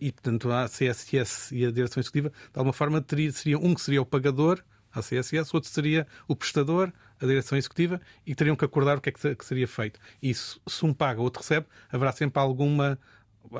e, 0.00 0.12
portanto, 0.12 0.50
a 0.50 0.66
CSS 0.66 1.54
e 1.54 1.64
a 1.64 1.70
direção 1.70 2.00
executiva, 2.00 2.30
de 2.30 2.58
alguma 2.58 2.72
forma, 2.72 3.00
teria, 3.00 3.32
seria 3.32 3.58
um 3.58 3.74
que 3.74 3.80
seria 3.80 4.02
o 4.02 4.06
pagador, 4.06 4.62
a 4.92 5.00
CSS, 5.00 5.54
outro 5.54 5.70
seria 5.70 6.06
o 6.26 6.34
prestador, 6.34 6.92
a 7.20 7.26
direção 7.26 7.56
executiva, 7.56 8.00
e 8.26 8.34
teriam 8.34 8.56
que 8.56 8.64
acordar 8.64 8.98
o 8.98 9.00
que 9.00 9.08
é 9.08 9.12
que 9.12 9.44
seria 9.44 9.68
feito. 9.68 9.98
E 10.22 10.32
se 10.34 10.58
um 10.82 10.92
paga, 10.92 11.20
outro 11.20 11.40
recebe, 11.40 11.66
haverá 11.90 12.12
sempre 12.12 12.40
alguma 12.40 12.98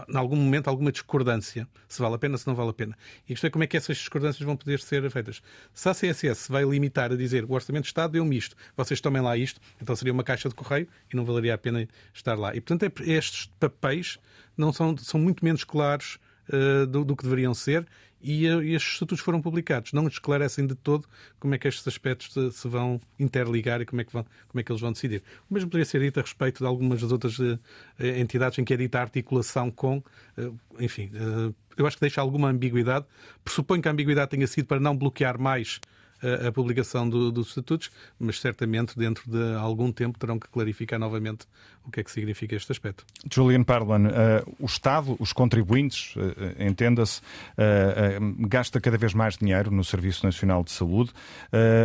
em 0.08 0.16
algum 0.16 0.36
momento, 0.36 0.68
alguma 0.68 0.92
discordância, 0.92 1.66
se 1.88 2.00
vale 2.00 2.14
a 2.14 2.18
pena, 2.18 2.36
se 2.36 2.46
não 2.46 2.54
vale 2.54 2.70
a 2.70 2.72
pena. 2.72 2.96
E 3.24 3.28
questão 3.28 3.48
é 3.48 3.50
como 3.50 3.64
é 3.64 3.66
que 3.66 3.76
essas 3.76 3.96
discordâncias 3.96 4.44
vão 4.44 4.56
poder 4.56 4.80
ser 4.80 5.08
feitas. 5.10 5.40
Se 5.72 5.88
a 5.88 5.94
CSS 5.94 6.50
vai 6.50 6.64
limitar 6.64 7.12
a 7.12 7.16
dizer 7.16 7.44
o 7.44 7.52
Orçamento 7.52 7.84
de 7.84 7.88
Estado 7.88 8.12
deu-me 8.12 8.36
isto, 8.36 8.54
vocês 8.76 9.00
tomem 9.00 9.22
lá 9.22 9.36
isto, 9.36 9.60
então 9.80 9.94
seria 9.96 10.12
uma 10.12 10.24
caixa 10.24 10.48
de 10.48 10.54
correio 10.54 10.88
e 11.12 11.16
não 11.16 11.24
valeria 11.24 11.54
a 11.54 11.58
pena 11.58 11.88
estar 12.12 12.38
lá. 12.38 12.54
E, 12.54 12.60
portanto, 12.60 12.84
é, 12.84 13.10
estes 13.10 13.50
papéis 13.58 14.18
não 14.56 14.72
são, 14.72 14.96
são 14.96 15.18
muito 15.18 15.44
menos 15.44 15.64
claros 15.64 16.18
uh, 16.48 16.86
do, 16.86 17.04
do 17.04 17.16
que 17.16 17.22
deveriam 17.22 17.54
ser 17.54 17.86
e, 18.20 18.46
e 18.46 18.74
estes 18.74 18.94
estatutos 18.94 19.20
foram 19.20 19.40
publicados. 19.40 19.92
Não 19.92 20.06
esclarecem 20.06 20.66
de 20.66 20.74
todo 20.74 21.06
como 21.38 21.54
é 21.54 21.58
que 21.58 21.68
estes 21.68 21.86
aspectos 21.86 22.32
se, 22.32 22.52
se, 22.52 22.68
vão 22.68 23.00
interligar 23.18 23.80
e 23.80 23.86
como 23.86 24.00
é, 24.00 24.04
que 24.04 24.12
vão, 24.12 24.24
como 24.48 24.60
é 24.60 24.62
que 24.62 24.72
eles 24.72 24.80
vão 24.80 24.92
decidir. 24.92 25.22
O 25.48 25.54
mesmo 25.54 25.70
poderia 25.70 25.84
ser 25.84 26.00
dito 26.00 26.18
a 26.18 26.22
respeito 26.22 26.58
de 26.58 26.66
algumas 26.66 27.00
das 27.00 27.12
outras 27.12 27.38
uh, 27.38 27.58
entidades 27.98 28.58
em 28.58 28.64
que 28.64 28.74
é 28.74 28.76
dita 28.76 28.98
a 28.98 29.02
articulação 29.02 29.70
com, 29.70 29.98
uh, 29.98 30.58
enfim, 30.78 31.10
uh, 31.14 31.54
eu 31.76 31.86
acho 31.86 31.96
que 31.96 32.00
deixa 32.00 32.20
alguma 32.20 32.48
ambiguidade. 32.48 33.06
Pressuponho 33.44 33.80
que 33.80 33.88
a 33.88 33.92
ambiguidade 33.92 34.30
tenha 34.30 34.46
sido 34.46 34.66
para 34.66 34.80
não 34.80 34.96
bloquear 34.96 35.38
mais 35.38 35.80
a, 36.22 36.48
a 36.48 36.52
publicação 36.52 37.08
do, 37.08 37.30
dos 37.30 37.48
estatutos, 37.48 37.90
mas 38.18 38.40
certamente 38.40 38.96
dentro 38.96 39.30
de 39.30 39.54
algum 39.56 39.92
tempo 39.92 40.18
terão 40.18 40.38
que 40.38 40.48
clarificar 40.48 40.98
novamente 40.98 41.46
o 41.88 41.90
que 41.90 42.00
é 42.00 42.04
que 42.04 42.10
significa 42.10 42.54
este 42.54 42.70
aspecto. 42.70 43.04
Julian 43.32 43.64
Parlan, 43.64 44.08
uh, 44.08 44.56
o 44.58 44.66
Estado, 44.66 45.16
os 45.18 45.32
contribuintes, 45.32 46.14
uh, 46.16 46.62
entenda-se, 46.62 47.20
uh, 47.20 48.46
gasta 48.46 48.78
cada 48.80 48.98
vez 48.98 49.14
mais 49.14 49.38
dinheiro 49.38 49.70
no 49.70 49.82
Serviço 49.82 50.24
Nacional 50.24 50.62
de 50.62 50.70
Saúde, 50.70 51.10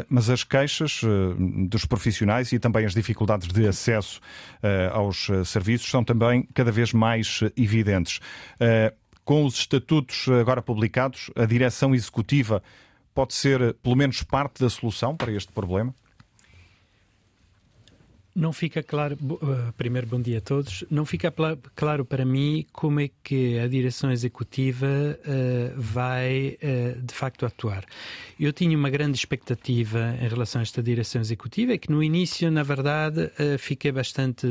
mas 0.10 0.30
as 0.30 0.44
queixas 0.44 1.02
dos 1.70 1.86
profissionais 1.86 2.52
e 2.52 2.60
também 2.60 2.86
as 2.86 2.94
dificuldades 2.94 3.48
de 3.48 3.68
acesso 3.68 4.20
aos 4.92 5.28
serviços 5.46 5.90
são 5.90 6.04
também 6.04 6.48
cada 6.54 6.72
vez 6.72 6.92
mais 6.92 7.42
evidentes. 7.56 8.20
Com 9.24 9.46
os 9.46 9.56
estatutos 9.56 10.28
agora 10.28 10.62
publicados, 10.62 11.30
a 11.36 11.46
direção 11.46 11.96
executiva 11.96 12.62
pode 13.14 13.34
ser, 13.34 13.74
pelo 13.76 13.96
menos, 13.96 14.24
parte 14.24 14.62
da 14.62 14.70
solução 14.70 15.16
para 15.16 15.32
este 15.32 15.52
problema? 15.52 15.94
Não 18.36 18.52
fica 18.52 18.82
claro, 18.82 19.16
uh, 19.22 19.72
primeiro 19.78 20.08
bom 20.08 20.20
dia 20.20 20.40
a 20.40 20.42
todos, 20.42 20.84
não 20.90 21.06
fica 21.06 21.32
claro 21.76 22.04
para 22.04 22.26
mim 22.26 22.66
como 22.72 23.00
é 23.00 23.12
que 23.24 23.60
a 23.60 23.68
direção 23.68 24.12
executiva 24.12 24.88
uh, 24.88 25.80
vai 25.80 26.58
uh, 26.58 27.00
de 27.00 27.14
facto 27.14 27.46
atuar. 27.46 27.86
Eu 28.40 28.52
tinha 28.52 28.76
uma 28.76 28.90
grande 28.90 29.16
expectativa 29.16 30.16
em 30.20 30.28
relação 30.28 30.62
a 30.62 30.64
esta 30.64 30.82
direção 30.82 31.22
executiva, 31.22 31.74
é 31.74 31.78
que 31.78 31.92
no 31.92 32.02
início, 32.02 32.50
na 32.50 32.64
verdade, 32.64 33.30
fiquei 33.60 33.92
bastante 33.92 34.48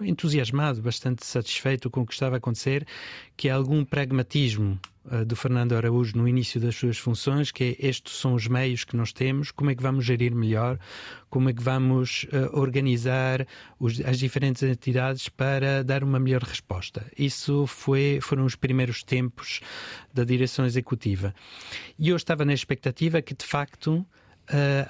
entusiasmado, 0.00 0.80
bastante 0.82 1.24
satisfeito 1.24 1.90
com 1.90 2.02
o 2.02 2.06
que 2.06 2.12
estava 2.12 2.36
a 2.36 2.38
acontecer, 2.38 2.86
que 3.36 3.48
é 3.48 3.50
algum 3.52 3.84
pragmatismo 3.84 4.78
uh, 5.06 5.24
do 5.24 5.34
Fernando 5.36 5.74
Araújo 5.74 6.16
no 6.16 6.28
início 6.28 6.60
das 6.60 6.76
suas 6.76 6.98
funções, 6.98 7.50
que 7.50 7.76
é 7.80 7.86
estes 7.86 8.14
são 8.16 8.34
os 8.34 8.46
meios 8.46 8.84
que 8.84 8.96
nós 8.96 9.12
temos, 9.12 9.50
como 9.50 9.70
é 9.70 9.74
que 9.74 9.82
vamos 9.82 10.04
gerir 10.04 10.34
melhor, 10.34 10.78
como 11.28 11.48
é 11.48 11.52
que 11.52 11.62
vamos 11.62 12.24
uh, 12.24 12.58
organizar 12.58 13.46
os, 13.78 14.00
as 14.00 14.18
diferentes 14.18 14.62
entidades 14.62 15.28
para 15.28 15.82
dar 15.82 16.04
uma 16.04 16.18
melhor 16.18 16.42
resposta. 16.42 17.06
Isso 17.18 17.66
foi, 17.66 18.18
foram 18.22 18.44
os 18.44 18.56
primeiros 18.56 19.02
tempos 19.02 19.60
da 20.12 20.24
direção 20.24 20.64
executiva. 20.64 21.34
E 21.98 22.08
eu 22.08 22.16
estava 22.16 22.44
na 22.44 22.52
expectativa 22.52 23.22
que, 23.22 23.34
de 23.34 23.44
facto, 23.44 24.04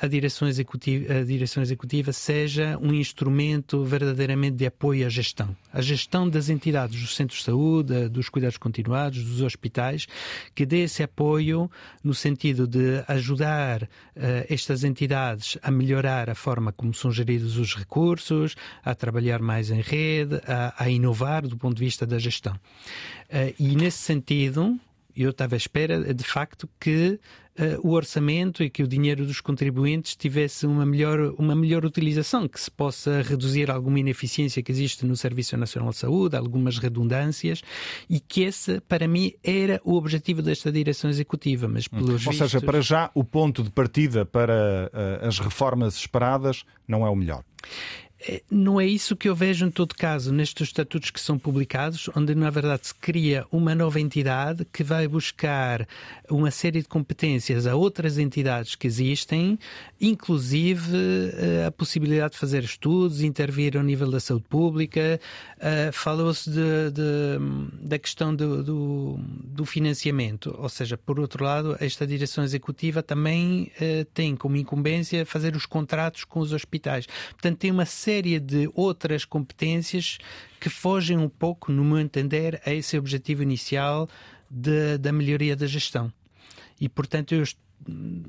a 0.01 0.07
direção, 0.07 0.49
executiva, 0.49 1.19
a 1.19 1.25
direção 1.25 1.63
executiva 1.63 2.13
seja 2.13 2.79
um 2.79 2.95
instrumento 2.95 3.85
verdadeiramente 3.85 4.57
de 4.57 4.67
apoio 4.67 5.07
à 5.07 5.09
gestão. 5.09 5.55
A 5.73 5.81
gestão 5.81 6.29
das 6.29 6.49
entidades, 6.49 7.01
dos 7.01 7.15
centros 7.15 7.41
de 7.41 7.45
saúde, 7.45 8.09
dos 8.09 8.29
cuidados 8.29 8.57
continuados, 8.57 9.23
dos 9.23 9.43
hospitais, 9.43 10.07
que 10.55 10.65
dê 10.65 10.85
esse 10.85 11.03
apoio 11.03 11.71
no 12.03 12.15
sentido 12.15 12.67
de 12.67 13.05
ajudar 13.07 13.83
uh, 13.83 13.89
estas 14.49 14.85
entidades 14.85 15.59
a 15.63 15.71
melhorar 15.71 16.31
a 16.31 16.35
forma 16.35 16.73
como 16.73 16.95
são 16.95 17.11
geridos 17.11 17.57
os 17.57 17.75
recursos, 17.75 18.55
a 18.85 18.95
trabalhar 18.95 19.41
mais 19.41 19.71
em 19.71 19.81
rede, 19.81 20.41
a, 20.47 20.75
a 20.77 20.89
inovar 20.89 21.47
do 21.47 21.57
ponto 21.57 21.77
de 21.77 21.85
vista 21.85 22.07
da 22.07 22.19
gestão. 22.19 22.55
Uh, 22.55 23.55
e 23.59 23.77
nesse 23.77 23.99
sentido, 23.99 24.79
eu 25.17 25.31
estava 25.31 25.55
à 25.55 25.59
espera, 25.59 26.15
de 26.15 26.25
facto, 26.25 26.69
que 26.79 27.19
uh, 27.61 27.87
o 27.87 27.93
orçamento 27.93 28.63
e 28.63 28.71
que 28.71 28.83
o 28.83 28.89
dinheiro 28.89 29.27
dos 29.27 29.41
contribuintes 29.41 30.17
tivesse 30.17 30.67
uma 30.67 30.87
melhor, 30.87 31.35
uma 31.39 31.55
melhor 31.55 31.85
utilização, 31.85 32.49
que 32.49 32.61
se 32.61 32.71
possa 32.71 33.23
reduzir 33.23 33.71
alguma 33.71 34.01
ineficiência 34.01 34.63
que 34.63 34.73
existe 34.73 35.05
no 35.05 35.17
Serviço 35.17 35.57
Nacional 35.57 35.91
de 35.91 35.97
Saúde, 35.97 36.37
algumas 36.37 36.79
redundâncias, 36.79 37.63
e 38.09 38.19
que 38.21 38.43
esse, 38.43 38.81
para 38.81 39.07
mim, 39.07 39.33
era 39.45 39.81
o 39.85 39.95
objetivo 39.95 40.43
desta 40.43 40.73
direção 40.73 41.11
executiva. 41.11 41.69
Mas 41.69 41.87
hum. 41.87 41.99
pelos 41.99 42.27
Ou 42.27 42.33
vistos... 42.33 42.51
seja, 42.51 42.61
para 42.61 42.81
já, 42.81 43.11
o 43.15 43.23
ponto 43.23 43.63
de 43.63 43.71
partida 43.71 44.25
para 44.25 44.91
uh, 44.93 45.27
as 45.27 45.39
reformas 45.39 45.97
esperadas 45.97 46.65
não 46.89 47.07
é 47.07 47.11
o 47.11 47.17
melhor. 47.17 47.45
É, 48.23 48.43
não 48.51 48.79
é 48.79 48.85
isso 48.85 49.17
que 49.17 49.29
eu 49.29 49.35
vejo 49.35 49.65
em 49.65 49.71
todo 49.71 49.95
caso 49.95 50.31
nestes 50.31 50.69
estatutos 50.69 51.11
que 51.11 51.21
são 51.21 51.39
publicados, 51.39 52.11
onde 52.15 52.35
na 52.35 52.51
verdade 52.51 52.89
se 52.89 52.95
cria 52.95 53.47
uma 53.51 53.75
nova 53.75 53.99
entidade 53.99 54.67
que 54.71 54.85
vai 54.85 55.09
buscar 55.09 55.89
uma 56.29 56.51
série 56.51 56.83
de 56.83 56.89
competências 56.89 57.67
a 57.67 57.75
outras 57.75 58.19
entidades 58.19 58.75
que 58.75 58.87
existem, 58.87 59.59
inclusive 59.99 60.97
eh, 61.35 61.65
a 61.67 61.71
possibilidade 61.71 62.35
de 62.35 62.39
fazer 62.39 62.63
estudos, 62.63 63.23
intervir 63.23 63.77
ao 63.77 63.83
nível 63.83 64.11
da 64.11 64.21
saúde 64.21 64.45
pública. 64.49 65.19
Uh, 65.57 65.93
Falou-se 65.93 66.51
da 67.83 67.99
questão 67.99 68.35
do, 68.35 68.63
do, 68.63 69.21
do, 69.45 69.65
financiamento, 69.65 70.55
ou 70.59 70.69
seja, 70.69 70.97
por 70.97 71.21
outro 71.21 71.45
lado, 71.45 71.77
esta 71.81 72.07
direção 72.07 72.43
executiva 72.43 73.03
também 73.03 73.71
tem 74.15 74.35
como 74.35 74.57
incumbência 74.57 75.27
fazer 75.27 75.55
os 75.55 75.67
contratos 75.67 76.25
com 76.25 76.41
os 76.41 76.53
hospitais. 76.53 77.07
Portanto, 77.33 77.59
tem 77.59 77.71
uma 77.71 77.85
série 77.85 78.10
série 78.11 78.41
de 78.41 78.69
outras 78.75 79.25
competências 79.25 80.19
que 80.59 80.69
fogem 80.69 81.17
um 81.17 81.29
pouco, 81.29 81.71
no 81.71 81.85
meu 81.85 82.01
entender, 82.01 82.61
a 82.67 82.73
esse 82.73 82.99
objetivo 82.99 83.41
inicial 83.41 84.09
de, 84.51 84.99
da 84.99 85.13
melhoria 85.13 85.55
da 85.55 85.67
gestão. 85.67 86.13
E, 86.81 86.89
portanto, 86.89 87.35
eu 87.35 87.45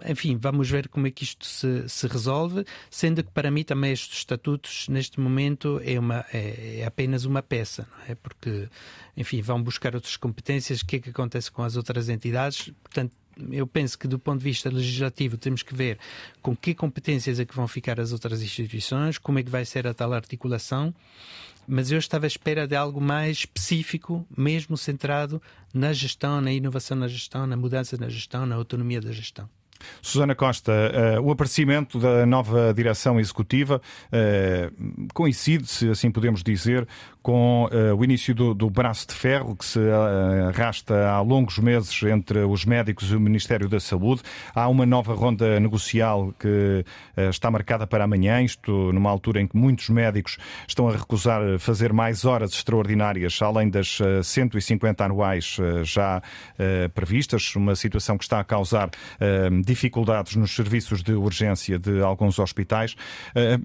enfim, 0.07 0.37
vamos 0.37 0.69
ver 0.69 0.87
como 0.87 1.07
é 1.07 1.11
que 1.11 1.23
isto 1.23 1.45
se, 1.45 1.89
se 1.89 2.07
resolve, 2.07 2.63
sendo 2.89 3.21
que 3.21 3.31
para 3.31 3.51
mim 3.51 3.63
também 3.63 3.91
estes 3.91 4.19
estatutos, 4.19 4.87
neste 4.87 5.19
momento, 5.19 5.81
é, 5.83 5.99
uma, 5.99 6.25
é, 6.31 6.79
é 6.79 6.85
apenas 6.85 7.25
uma 7.25 7.41
peça, 7.41 7.85
é? 8.07 8.15
Porque, 8.15 8.69
enfim, 9.17 9.41
vão 9.41 9.61
buscar 9.61 9.93
outras 9.93 10.15
competências, 10.15 10.79
o 10.79 10.85
que 10.85 10.95
é 10.97 10.99
que 10.99 11.09
acontece 11.09 11.51
com 11.51 11.63
as 11.63 11.75
outras 11.75 12.07
entidades, 12.07 12.71
portanto, 12.81 13.13
eu 13.51 13.65
penso 13.65 13.97
que 13.97 14.07
do 14.07 14.19
ponto 14.19 14.39
de 14.39 14.43
vista 14.43 14.69
legislativo 14.69 15.37
temos 15.37 15.63
que 15.63 15.73
ver 15.73 15.97
com 16.41 16.55
que 16.55 16.73
competências 16.73 17.39
é 17.39 17.45
que 17.45 17.55
vão 17.55 17.67
ficar 17.67 17.99
as 17.99 18.11
outras 18.11 18.41
instituições, 18.41 19.17
como 19.17 19.39
é 19.39 19.43
que 19.43 19.49
vai 19.49 19.65
ser 19.65 19.87
a 19.87 19.93
tal 19.93 20.13
articulação, 20.13 20.93
mas 21.67 21.91
eu 21.91 21.99
estava 21.99 22.25
à 22.25 22.27
espera 22.27 22.67
de 22.67 22.75
algo 22.75 22.99
mais 22.99 23.37
específico, 23.39 24.25
mesmo 24.35 24.77
centrado 24.77 25.41
na 25.73 25.93
gestão, 25.93 26.41
na 26.41 26.51
inovação 26.51 26.97
na 26.97 27.07
gestão, 27.07 27.47
na 27.47 27.55
mudança 27.55 27.97
na 27.97 28.09
gestão, 28.09 28.45
na 28.45 28.55
autonomia 28.55 28.99
da 28.99 29.11
gestão. 29.11 29.49
Susana 30.01 30.35
Costa, 30.35 30.71
uh, 30.71 31.21
o 31.21 31.31
aparecimento 31.31 31.99
da 31.99 32.25
nova 32.25 32.73
direção 32.73 33.19
executiva 33.19 33.81
uh, 34.07 35.07
coincide, 35.13 35.67
se 35.67 35.89
assim 35.89 36.11
podemos 36.11 36.43
dizer, 36.43 36.87
com 37.21 37.65
uh, 37.65 37.95
o 37.95 38.03
início 38.03 38.33
do, 38.33 38.53
do, 38.53 38.69
braço 38.69 39.07
de 39.07 39.13
ferro 39.13 39.55
que 39.55 39.63
se 39.63 39.79
arrasta 40.49 41.09
há 41.09 41.21
longos 41.21 41.59
meses 41.59 42.01
entre 42.03 42.39
os 42.39 42.65
médicos 42.65 43.11
e 43.11 43.15
o 43.15 43.19
Ministério 43.19 43.69
da 43.69 43.79
Saúde. 43.79 44.21
Há 44.55 44.67
uma 44.67 44.85
nova 44.85 45.13
ronda 45.13 45.59
negocial 45.59 46.33
que 46.39 46.83
está 47.29 47.51
marcada 47.51 47.85
para 47.85 48.05
amanhã, 48.05 48.41
isto 48.41 48.91
numa 48.91 49.09
altura 49.09 49.41
em 49.41 49.47
que 49.47 49.55
muitos 49.55 49.89
médicos 49.89 50.37
estão 50.67 50.89
a 50.89 50.93
recusar 50.93 51.59
fazer 51.59 51.93
mais 51.93 52.25
horas 52.25 52.51
extraordinárias, 52.51 53.39
além 53.41 53.69
das 53.69 53.99
150 54.23 55.05
anuais 55.05 55.57
já 55.83 56.21
previstas, 56.93 57.55
uma 57.55 57.75
situação 57.75 58.17
que 58.17 58.23
está 58.23 58.39
a 58.39 58.43
causar 58.43 58.89
dificuldades 59.71 60.35
nos 60.35 60.53
serviços 60.53 61.01
de 61.01 61.13
urgência 61.13 61.79
de 61.79 62.01
alguns 62.01 62.37
hospitais. 62.39 62.95
Eh, 63.33 63.57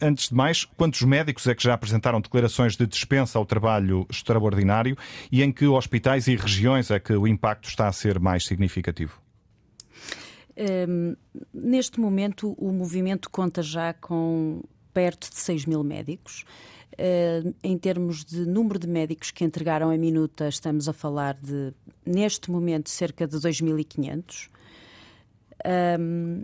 antes 0.00 0.28
de 0.28 0.34
mais, 0.34 0.64
quantos 0.64 1.02
médicos 1.02 1.46
é 1.46 1.54
que 1.54 1.62
já 1.62 1.74
apresentaram 1.74 2.20
declarações 2.20 2.76
de 2.76 2.84
dispensa 2.86 3.38
ao 3.38 3.46
trabalho 3.46 4.04
extraordinário 4.10 4.96
e 5.30 5.42
em 5.42 5.52
que 5.52 5.66
hospitais 5.66 6.26
e 6.26 6.34
regiões 6.34 6.90
é 6.90 6.98
que 6.98 7.12
o 7.12 7.28
impacto 7.28 7.68
está 7.68 7.86
a 7.86 7.92
ser 7.92 8.18
mais 8.18 8.44
significativo? 8.44 9.20
Um, 10.56 10.64
ehm, 10.64 11.16
neste 11.54 12.00
momento, 12.00 12.54
o 12.58 12.72
movimento 12.72 13.30
conta 13.30 13.62
já 13.62 13.94
com 13.94 14.62
perto 14.92 15.30
de 15.30 15.36
6 15.36 15.66
mil 15.66 15.84
médicos. 15.84 16.44
Uh, 16.92 17.54
em 17.64 17.78
termos 17.78 18.22
de 18.22 18.44
número 18.44 18.78
de 18.78 18.86
médicos 18.86 19.30
que 19.30 19.44
entregaram 19.44 19.90
a 19.90 19.96
minuta, 19.96 20.46
estamos 20.46 20.90
a 20.90 20.92
falar 20.92 21.34
de, 21.40 21.72
neste 22.04 22.50
momento, 22.50 22.90
cerca 22.90 23.26
de 23.26 23.38
2.500. 23.38 24.50
Um, 25.64 26.42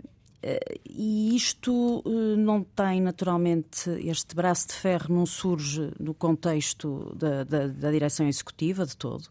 e 0.89 1.35
isto 1.35 2.01
eh, 2.05 2.37
não 2.37 2.63
tem, 2.63 3.01
naturalmente, 3.01 3.89
este 3.99 4.33
braço 4.33 4.69
de 4.69 4.73
ferro 4.73 5.13
não 5.13 5.25
surge 5.25 5.91
no 5.99 6.13
contexto 6.13 7.13
da, 7.15 7.43
da, 7.43 7.67
da, 7.67 7.91
direção 7.91 8.25
executiva 8.25 8.85
de 8.85 8.95
todo. 8.95 9.27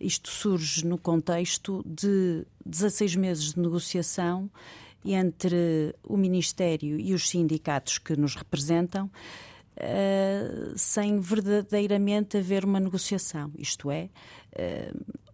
Isto 0.00 0.30
surge 0.30 0.84
no 0.86 0.96
contexto 0.96 1.84
de 1.84 2.46
16 2.64 3.16
meses 3.16 3.52
de 3.52 3.60
negociação 3.60 4.50
entre 5.04 5.94
o 6.02 6.16
Ministério 6.16 6.98
e 6.98 7.12
os 7.12 7.28
sindicatos 7.28 7.98
que 7.98 8.16
nos 8.16 8.34
representam, 8.34 9.10
uh, 9.76 10.72
sem 10.76 11.20
verdadeiramente 11.20 12.38
haver 12.38 12.64
uma 12.64 12.80
negociação. 12.80 13.52
Isto 13.58 13.90
é, 13.90 14.08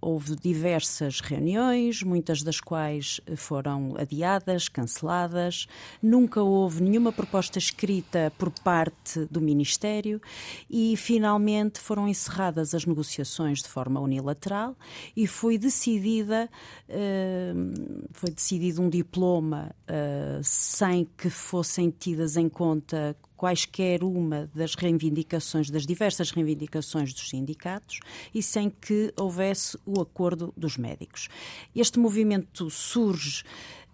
houve 0.03 0.35
diversas 0.35 1.21
reuniões, 1.21 2.03
muitas 2.03 2.43
das 2.43 2.61
quais 2.61 3.21
foram 3.37 3.95
adiadas, 3.97 4.69
canceladas. 4.69 5.69
Nunca 6.03 6.43
houve 6.43 6.83
nenhuma 6.83 7.13
proposta 7.13 7.59
escrita 7.59 8.33
por 8.37 8.51
parte 8.51 9.25
do 9.31 9.41
Ministério 9.41 10.21
e 10.69 10.97
finalmente 10.97 11.79
foram 11.79 12.09
encerradas 12.09 12.75
as 12.75 12.85
negociações 12.85 13.63
de 13.63 13.69
forma 13.69 14.01
unilateral 14.01 14.77
e 15.17 15.27
foi 15.29 15.57
decidida 15.57 16.51
uh, 16.89 18.09
foi 18.13 18.31
decidido 18.31 18.83
um 18.83 18.91
diploma 18.91 19.75
uh, 19.85 20.43
sem 20.43 21.07
que 21.17 21.31
fossem 21.31 21.91
tidas 21.91 22.37
em 22.37 22.49
conta 22.49 23.17
quaisquer 23.43 24.05
uma 24.05 24.49
das 24.55 24.77
reivindicações, 24.77 25.69
das 25.69 25.85
diversas 25.85 26.31
reivindicações 26.31 27.13
dos 27.13 27.29
sindicatos 27.29 27.99
e 28.33 28.41
sem 28.41 28.71
que 28.71 29.13
houvesse 29.17 29.77
o 29.97 30.01
acordo 30.01 30.53
dos 30.57 30.77
médicos. 30.77 31.29
Este 31.75 31.99
movimento 31.99 32.71
surge. 32.71 33.45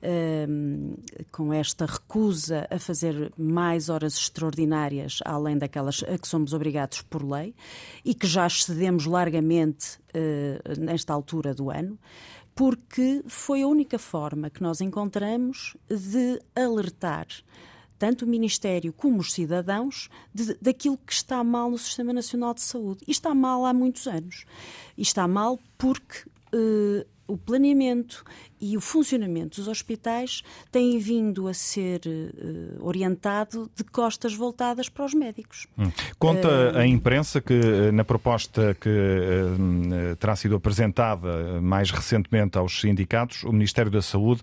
Um, 0.01 0.95
com 1.33 1.53
esta 1.53 1.85
recusa 1.85 2.69
a 2.71 2.79
fazer 2.79 3.33
mais 3.37 3.89
horas 3.89 4.15
extraordinárias, 4.15 5.19
além 5.25 5.59
daquelas 5.59 6.05
a 6.05 6.17
que 6.17 6.29
somos 6.29 6.53
obrigados 6.53 7.03
por 7.03 7.29
lei, 7.29 7.53
e 8.05 8.15
que 8.15 8.25
já 8.25 8.47
excedemos 8.47 9.07
largamente 9.07 9.99
uh, 10.15 10.81
nesta 10.81 11.13
altura 11.13 11.53
do 11.53 11.69
ano, 11.69 11.99
porque 12.59 13.23
foi 13.27 13.63
a 13.63 13.67
única 13.67 14.01
forma 14.01 14.51
que 14.51 14.63
nós 14.63 14.81
encontramos 14.81 15.77
de 15.89 16.41
alertar 16.57 17.27
tanto 17.99 18.25
o 18.25 18.29
Ministério 18.29 18.93
como 18.93 19.19
os 19.19 19.33
cidadãos, 19.33 20.09
de, 20.33 20.55
daquilo 20.61 20.99
que 20.99 21.13
está 21.13 21.43
mal 21.43 21.71
no 21.71 21.79
Sistema 21.79 22.13
Nacional 22.13 22.55
de 22.55 22.63
Saúde. 22.63 23.05
E 23.07 23.11
está 23.11 23.35
mal 23.35 23.67
há 23.67 23.73
muitos 23.73 24.07
anos. 24.07 24.45
E 24.97 25.03
está 25.03 25.27
mal 25.27 25.59
porque 25.77 26.29
uh, 26.55 27.05
o 27.27 27.37
planeamento 27.37 28.25
e 28.61 28.77
o 28.77 28.81
funcionamento 28.81 29.57
dos 29.57 29.69
hospitais 29.69 30.43
tem 30.71 30.99
vindo 30.99 31.49
a 31.49 31.55
ser 31.55 32.01
uh, 32.07 32.87
orientado 32.87 33.71
de 33.75 33.85
costas 33.85 34.35
voltadas 34.35 34.89
para 34.89 35.05
os 35.05 35.15
médicos. 35.15 35.67
Hum. 35.79 35.91
Conta 36.19 36.49
uh, 36.49 36.79
a 36.79 36.87
imprensa 36.87 37.41
que 37.41 37.55
eh, 37.55 37.93
na 37.93 38.05
proposta 38.05 38.77
que 38.81 38.89
uh, 38.89 40.17
terá 40.17 40.35
sido 40.37 40.57
apresentada 40.57 41.61
mais 41.61 41.91
recentemente 41.91 42.59
aos 42.59 42.81
sindicatos, 42.81 43.45
o 43.45 43.53
Ministério 43.53 43.91
da 43.91 44.03
Saúde 44.03 44.43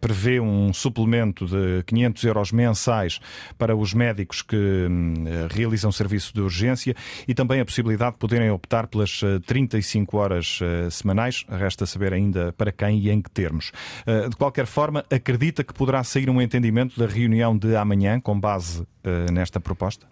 prevê 0.00 0.40
um 0.40 0.72
suplemento 0.72 1.46
de 1.46 1.82
500 1.84 2.24
euros 2.24 2.52
mensais 2.52 3.20
para 3.58 3.76
os 3.76 3.94
médicos 3.94 4.42
que 4.42 4.56
hum, 4.56 5.14
realizam 5.50 5.90
serviço 5.90 6.32
de 6.34 6.40
urgência 6.40 6.94
e 7.26 7.34
também 7.34 7.60
a 7.60 7.64
possibilidade 7.64 8.12
de 8.12 8.18
poderem 8.18 8.50
optar 8.50 8.86
pelas 8.86 9.20
35 9.46 10.16
horas 10.16 10.58
semanais. 10.90 11.44
Resta 11.48 11.86
saber 11.86 12.12
ainda 12.12 12.52
para 12.52 12.72
quem 12.72 12.98
e 12.98 13.10
em 13.10 13.20
que 13.24 13.30
termos. 13.30 13.72
Eh, 14.06 14.28
de 14.28 14.36
qualquer 14.36 14.66
forma, 14.66 15.04
acredita 15.10 15.64
que 15.64 15.74
poderá 15.74 16.04
sair 16.04 16.30
um 16.30 16.40
entendimento 16.40 16.98
da 16.98 17.06
reunião 17.06 17.56
de 17.56 17.74
amanhã 17.74 18.20
com 18.20 18.38
base 18.38 18.86
eh, 19.02 19.26
nesta 19.32 19.58
proposta? 19.58 20.06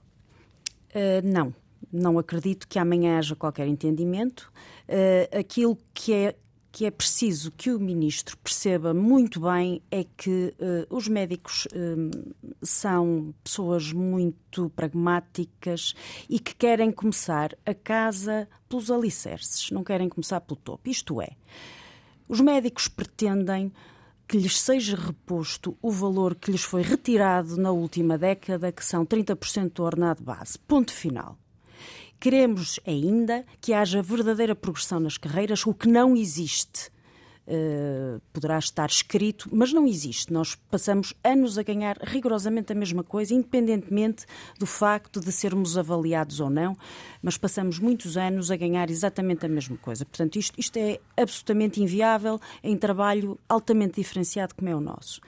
Uh, 0.95 1.23
não. 1.25 1.55
Não 1.93 2.19
acredito 2.19 2.67
que 2.69 2.79
amanhã 2.79 3.19
haja 3.19 3.35
qualquer 3.35 3.67
entendimento. 3.67 4.53
Aquilo 5.33 5.77
que 5.93 6.13
é 6.13 6.35
que 6.73 6.87
é 6.87 6.91
preciso 6.91 7.53
que 7.53 7.71
o 7.71 7.79
ministro 7.79 8.37
perceba 8.39 8.95
muito 8.95 9.41
bem 9.41 9.83
é 9.91 10.05
que 10.17 10.55
uh, 10.59 10.97
os 10.97 11.07
médicos 11.07 11.67
uh, 11.67 12.35
são 12.63 13.35
pessoas 13.45 13.93
muito 13.93 14.71
pragmáticas 14.71 15.95
e 16.31 16.41
que 16.41 16.55
querem 16.55 16.91
começar 16.91 17.55
a 17.67 17.75
casa 17.75 18.49
pelos 18.71 18.91
alicerces, 18.91 19.71
não 19.71 19.85
querem 19.85 20.09
começar 20.09 20.41
pelo 20.41 20.57
topo. 20.57 20.89
Isto 20.89 21.21
é, 21.21 21.33
os 22.29 22.41
médicos 22.41 22.89
pretendem 22.89 23.73
que 24.27 24.39
lhes 24.39 24.61
seja 24.61 24.97
reposto 24.97 25.77
o 25.83 25.91
valor 25.91 26.35
que 26.35 26.51
lhes 26.51 26.63
foi 26.63 26.83
retirado 26.83 27.57
na 27.57 27.71
última 27.71 28.17
década, 28.17 28.73
que 28.73 28.85
são 28.85 29.05
30% 29.05 29.73
do 29.75 29.83
ordenado 29.83 30.23
base. 30.23 30.59
Ponto 30.59 30.93
final. 30.93 31.37
Queremos 32.19 32.79
ainda 32.87 33.45
que 33.61 33.75
haja 33.75 34.01
verdadeira 34.01 34.55
progressão 34.55 35.01
nas 35.01 35.19
carreiras, 35.19 35.67
o 35.67 35.75
que 35.75 35.89
não 35.89 36.17
existe 36.17 36.91
Uh, 37.45 38.21
poderá 38.33 38.57
estar 38.57 38.89
escrito, 38.89 39.49
mas 39.53 39.73
não 39.73 39.85
existe. 39.87 40.33
Nós 40.33 40.55
passamos 40.71 41.13
anos 41.25 41.59
a 41.59 41.63
ganhar 41.65 41.99
rigorosamente 42.01 42.73
a 42.73 42.75
mesma 42.75 43.03
coisa, 43.03 43.35
independentemente 43.35 44.25
do 44.59 44.67
facto 44.67 45.21
de 45.21 45.33
sermos 45.33 45.77
avaliados 45.77 46.39
ou 46.39 46.49
não, 46.49 46.77
mas 47.21 47.37
passamos 47.37 47.81
muitos 47.81 48.17
anos 48.17 48.51
a 48.51 48.57
ganhar 48.57 48.89
exatamente 48.91 49.45
a 49.45 49.49
mesma 49.49 49.77
coisa. 49.77 50.05
Portanto, 50.05 50.37
isto, 50.37 50.59
isto 50.59 50.77
é 50.77 51.01
absolutamente 51.17 51.83
inviável 51.83 52.41
em 52.63 52.77
trabalho 52.77 53.37
altamente 53.49 53.97
diferenciado 54.01 54.55
como 54.55 54.71
é 54.71 54.77
o 54.77 54.81
nosso. 54.81 55.21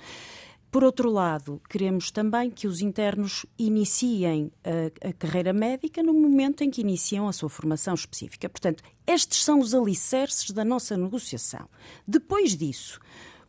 Por 0.75 0.83
outro 0.83 1.09
lado, 1.09 1.63
queremos 1.71 2.11
também 2.11 2.51
que 2.51 2.67
os 2.67 2.81
internos 2.81 3.47
iniciem 3.57 4.51
a, 4.65 5.09
a, 5.09 5.13
carreira 5.13 5.53
médica 5.53 6.03
no 6.03 6.13
momento 6.13 6.65
em 6.65 6.71
que 6.71 6.81
iniciam 6.81 7.29
a 7.29 7.33
sua 7.33 7.49
formação 7.49 7.95
específica. 7.95 8.49
Portanto, 8.49 8.83
estes 9.07 9.45
são 9.45 9.61
os 9.61 9.73
alicerces 9.73 10.51
da 10.51 10.65
nossa 10.65 10.97
negociação. 10.97 11.69
Depois 12.05 12.57
disso, 12.57 12.99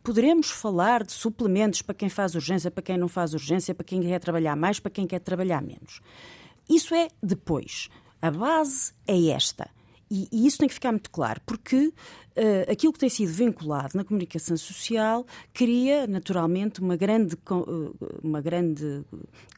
poderemos 0.04 0.50
falar 0.50 1.02
de 1.02 1.10
suplementos 1.10 1.82
para 1.82 1.96
quem 1.96 2.08
faz 2.08 2.36
urgência, 2.36 2.70
para 2.70 2.84
quem 2.84 2.96
não 2.96 3.08
faz 3.08 3.34
urgência, 3.34 3.74
para 3.74 3.84
quem 3.84 4.02
quer 4.02 4.20
trabalhar 4.20 4.54
mais, 4.54 4.78
para 4.78 4.92
quem 4.92 5.04
quer 5.04 5.18
trabalhar 5.18 5.60
menos. 5.60 5.98
Isso 6.70 6.94
é 6.94 7.08
depois. 7.20 7.88
A 8.22 8.30
base 8.30 8.92
é 9.04 9.30
esta. 9.30 9.68
E, 10.08 10.28
e 10.30 10.46
isso 10.46 10.58
tem 10.58 10.68
que 10.68 10.74
ficar 10.74 10.92
muito 10.92 11.10
claro, 11.10 11.40
porque 11.44 11.92
uh, 12.36 12.70
aquilo 12.70 12.92
que 12.92 12.98
tem 12.98 13.08
sido 13.08 13.32
vinculado 13.32 13.96
na 13.96 14.04
comunicação 14.04 14.56
social 14.56 15.26
cria 15.52 16.06
naturalmente 16.06 16.80
uma 16.80 16.96
grande, 16.96 17.34
uh, 17.50 17.94
uma 18.22 18.40
grande 18.40 19.04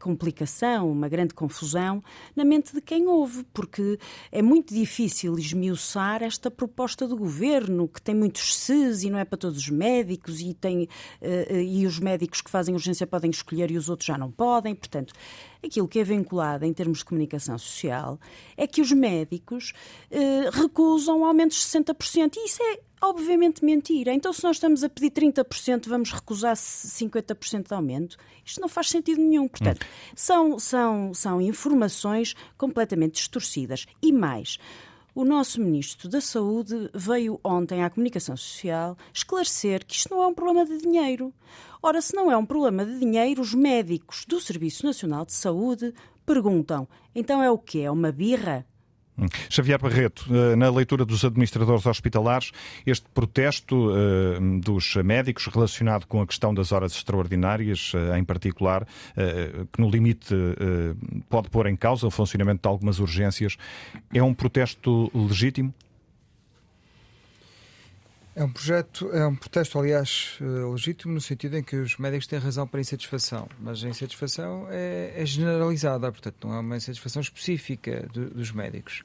complicação, 0.01 0.91
uma 0.91 1.09
grande 1.09 1.35
confusão 1.35 2.03
na 2.35 2.45
mente 2.45 2.73
de 2.73 2.81
quem 2.81 3.07
ouve, 3.07 3.45
porque 3.53 3.99
é 4.31 4.41
muito 4.41 4.73
difícil 4.73 5.39
esmiuçar 5.39 6.23
esta 6.23 6.51
proposta 6.51 7.07
do 7.07 7.17
governo, 7.17 7.89
que 7.89 8.01
tem 8.01 8.15
muitos 8.15 8.57
SES 8.57 9.03
e 9.03 9.11
não 9.11 9.19
é 9.19 9.25
para 9.25 9.39
todos 9.39 9.59
os 9.59 9.69
médicos, 9.69 10.41
e, 10.41 10.55
tem, 10.55 10.89
uh, 11.21 11.57
e 11.57 11.87
os 11.87 11.99
médicos 11.99 12.41
que 12.41 12.51
fazem 12.51 12.75
urgência 12.75 13.07
podem 13.07 13.31
escolher 13.31 13.71
e 13.71 13.77
os 13.77 13.89
outros 13.89 14.07
já 14.07 14.17
não 14.17 14.31
podem. 14.31 14.75
Portanto, 14.75 15.13
aquilo 15.65 15.89
que 15.89 15.99
é 15.99 16.05
vinculado 16.05 16.65
em 16.65 16.73
termos 16.73 16.99
de 16.99 17.05
comunicação 17.05 17.59
social 17.59 18.19
é 18.57 18.67
que 18.67 18.81
os 18.81 18.93
médicos 18.93 19.73
uh, 20.11 20.51
recusam 20.53 21.25
aumentos 21.25 21.57
de 21.59 21.79
60%. 21.79 22.37
E 22.37 22.47
isso 22.47 22.63
é 22.63 22.81
obviamente 23.01 23.65
mentira. 23.65 24.13
Então, 24.13 24.33
se 24.33 24.43
nós 24.43 24.57
estamos 24.57 24.83
a 24.83 24.89
pedir 24.89 25.11
30%, 25.11 25.89
vamos 25.89 26.13
recusar 26.13 26.55
50% 26.57 27.69
de 27.69 27.75
aumento? 27.75 28.17
Isto 28.45 28.61
não 28.61 28.69
faz 28.69 28.89
sentido 28.89 29.21
nenhum. 29.21 29.49
Portanto, 29.49 29.83
hum. 29.83 30.13
são, 30.15 30.59
são, 30.59 31.15
são 31.15 31.41
informações 31.41 32.35
completamente 32.57 33.15
distorcidas. 33.15 33.87
E 34.03 34.13
mais. 34.13 34.59
O 35.19 35.25
nosso 35.25 35.61
Ministro 35.61 36.09
da 36.09 36.21
Saúde 36.21 36.89
veio 36.95 37.41
ontem 37.43 37.83
à 37.83 37.91
comunicação 37.91 38.37
social 38.37 38.97
esclarecer 39.13 39.85
que 39.85 39.97
isto 39.97 40.15
não 40.15 40.23
é 40.23 40.27
um 40.29 40.33
problema 40.33 40.65
de 40.65 40.79
dinheiro. 40.79 41.35
Ora, 41.83 42.01
se 42.01 42.15
não 42.15 42.31
é 42.31 42.37
um 42.37 42.47
problema 42.47 42.87
de 42.87 43.01
dinheiro, 43.01 43.43
os 43.43 43.53
médicos 43.53 44.25
do 44.29 44.41
Serviço 44.41 44.87
Nacional 44.87 45.27
de 45.27 45.33
Saúde 45.33 45.93
perguntam: 46.25 46.87
então 47.17 47.43
é 47.43 47.51
o 47.51 47.59
quê? 47.59 47.81
É 47.81 47.91
uma 47.91 48.13
birra? 48.13 48.65
Xavier 49.51 49.81
Barreto, 49.81 50.27
eh, 50.31 50.57
na 50.57 50.71
leitura 50.71 51.05
dos 51.05 51.25
administradores 51.25 51.87
hospitalares, 51.87 52.53
este 52.87 53.07
protesto 53.13 53.91
eh, 53.91 54.39
dos 54.61 54.95
médicos 54.97 55.47
relacionado 55.47 56.07
com 56.07 56.21
a 56.21 56.27
questão 56.27 56.55
das 56.55 56.71
horas 56.73 56.93
extraordinárias, 56.93 57.93
eh, 57.95 58.19
em 58.19 58.25
particular, 58.25 58.87
que 59.73 59.81
no 59.81 59.91
limite 59.91 60.35
pode 61.29 61.49
pôr 61.51 61.67
em 61.67 61.77
causa 61.77 62.07
o 62.07 62.11
funcionamento 62.11 62.63
de 62.63 62.69
algumas 62.69 62.99
urgências, 62.99 63.57
é 64.13 64.23
um 64.23 64.35
protesto 64.35 65.11
legítimo? 65.15 65.73
É 68.39 68.45
um 68.45 68.53
projeto, 68.53 69.11
é 69.11 69.27
um 69.27 69.35
protesto, 69.35 69.81
aliás, 69.81 70.39
eh, 70.41 70.45
legítimo 70.45 71.13
no 71.13 71.21
sentido 71.21 71.57
em 71.57 71.63
que 71.65 71.75
os 71.75 71.99
médicos 71.99 72.29
têm 72.29 72.39
razão 72.39 72.69
para 72.69 72.81
insatisfação, 72.81 73.49
mas 73.59 73.83
a 73.83 73.89
insatisfação 73.89 74.69
é, 74.71 75.13
é 75.17 75.27
generalizada, 75.27 76.09
portanto 76.13 76.47
não 76.47 76.55
é 76.55 76.61
uma 76.61 76.77
insatisfação 76.77 77.21
específica 77.21 78.09
do, 78.13 78.31
dos 78.31 78.53
médicos. 78.53 79.03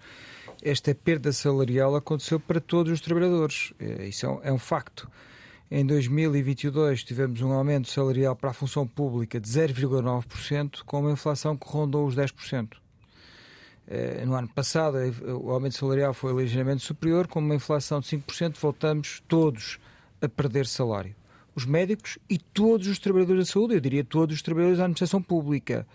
Esta 0.61 0.93
perda 0.93 1.33
salarial 1.33 1.95
aconteceu 1.95 2.39
para 2.39 2.61
todos 2.61 2.93
os 2.93 3.01
trabalhadores, 3.01 3.73
eh, 3.79 4.05
isso 4.05 4.23
é 4.27 4.29
um, 4.29 4.39
é 4.43 4.53
um 4.53 4.59
facto. 4.59 5.09
Em 5.71 5.83
2022 5.83 7.03
tivemos 7.03 7.41
um 7.41 7.53
aumento 7.53 7.89
salarial 7.89 8.35
para 8.35 8.51
a 8.51 8.53
função 8.53 8.85
pública 8.85 9.39
de 9.39 9.49
0,9%, 9.49 10.83
com 10.85 10.99
uma 10.99 11.11
inflação 11.11 11.57
que 11.57 11.67
rondou 11.67 12.05
os 12.05 12.15
10%. 12.15 12.82
Eh, 13.87 14.25
no 14.25 14.35
ano 14.35 14.47
passado, 14.47 14.97
eh, 14.97 15.11
o 15.33 15.51
aumento 15.51 15.75
salarial 15.75 16.13
foi 16.13 16.33
ligeiramente 16.33 16.83
superior, 16.83 17.27
com 17.27 17.39
uma 17.39 17.55
inflação 17.55 17.99
de 17.99 18.07
5%, 18.07 18.57
voltamos 18.59 19.21
todos 19.27 19.79
a 20.21 20.29
perder 20.29 20.65
salário. 20.65 21.15
Os 21.55 21.65
médicos 21.65 22.17
e 22.29 22.37
todos 22.37 22.87
os 22.87 22.97
trabalhadores 22.97 23.47
da 23.47 23.51
saúde, 23.51 23.75
eu 23.75 23.79
diria 23.79 24.03
todos 24.03 24.35
os 24.35 24.41
trabalhadores 24.41 24.77
da 24.79 24.85
administração 24.85 25.21
pública. 25.21 25.85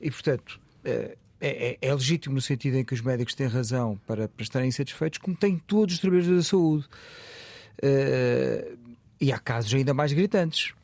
E, 0.00 0.10
portanto, 0.10 0.60
eh, 0.84 1.16
é, 1.40 1.70
é, 1.70 1.78
é, 1.80 1.94
legítimo 1.94 2.34
no 2.34 2.40
sentido 2.40 2.76
em 2.76 2.84
que 2.84 2.94
os 2.94 3.00
médicos 3.00 3.34
têm 3.34 3.46
razão 3.46 3.98
para, 4.06 4.28
para 4.28 4.42
estarem 4.42 4.68
insatisfeitos, 4.68 5.18
como 5.18 5.36
têm 5.36 5.58
todos 5.58 5.94
os 5.94 6.00
trabalhadores 6.00 6.44
da 6.44 6.48
saúde. 6.48 6.86
E 9.20 9.30
há 9.30 9.38
casos 9.38 9.74
ainda 9.74 9.92
mais 9.92 10.12
gritantes 10.12 10.74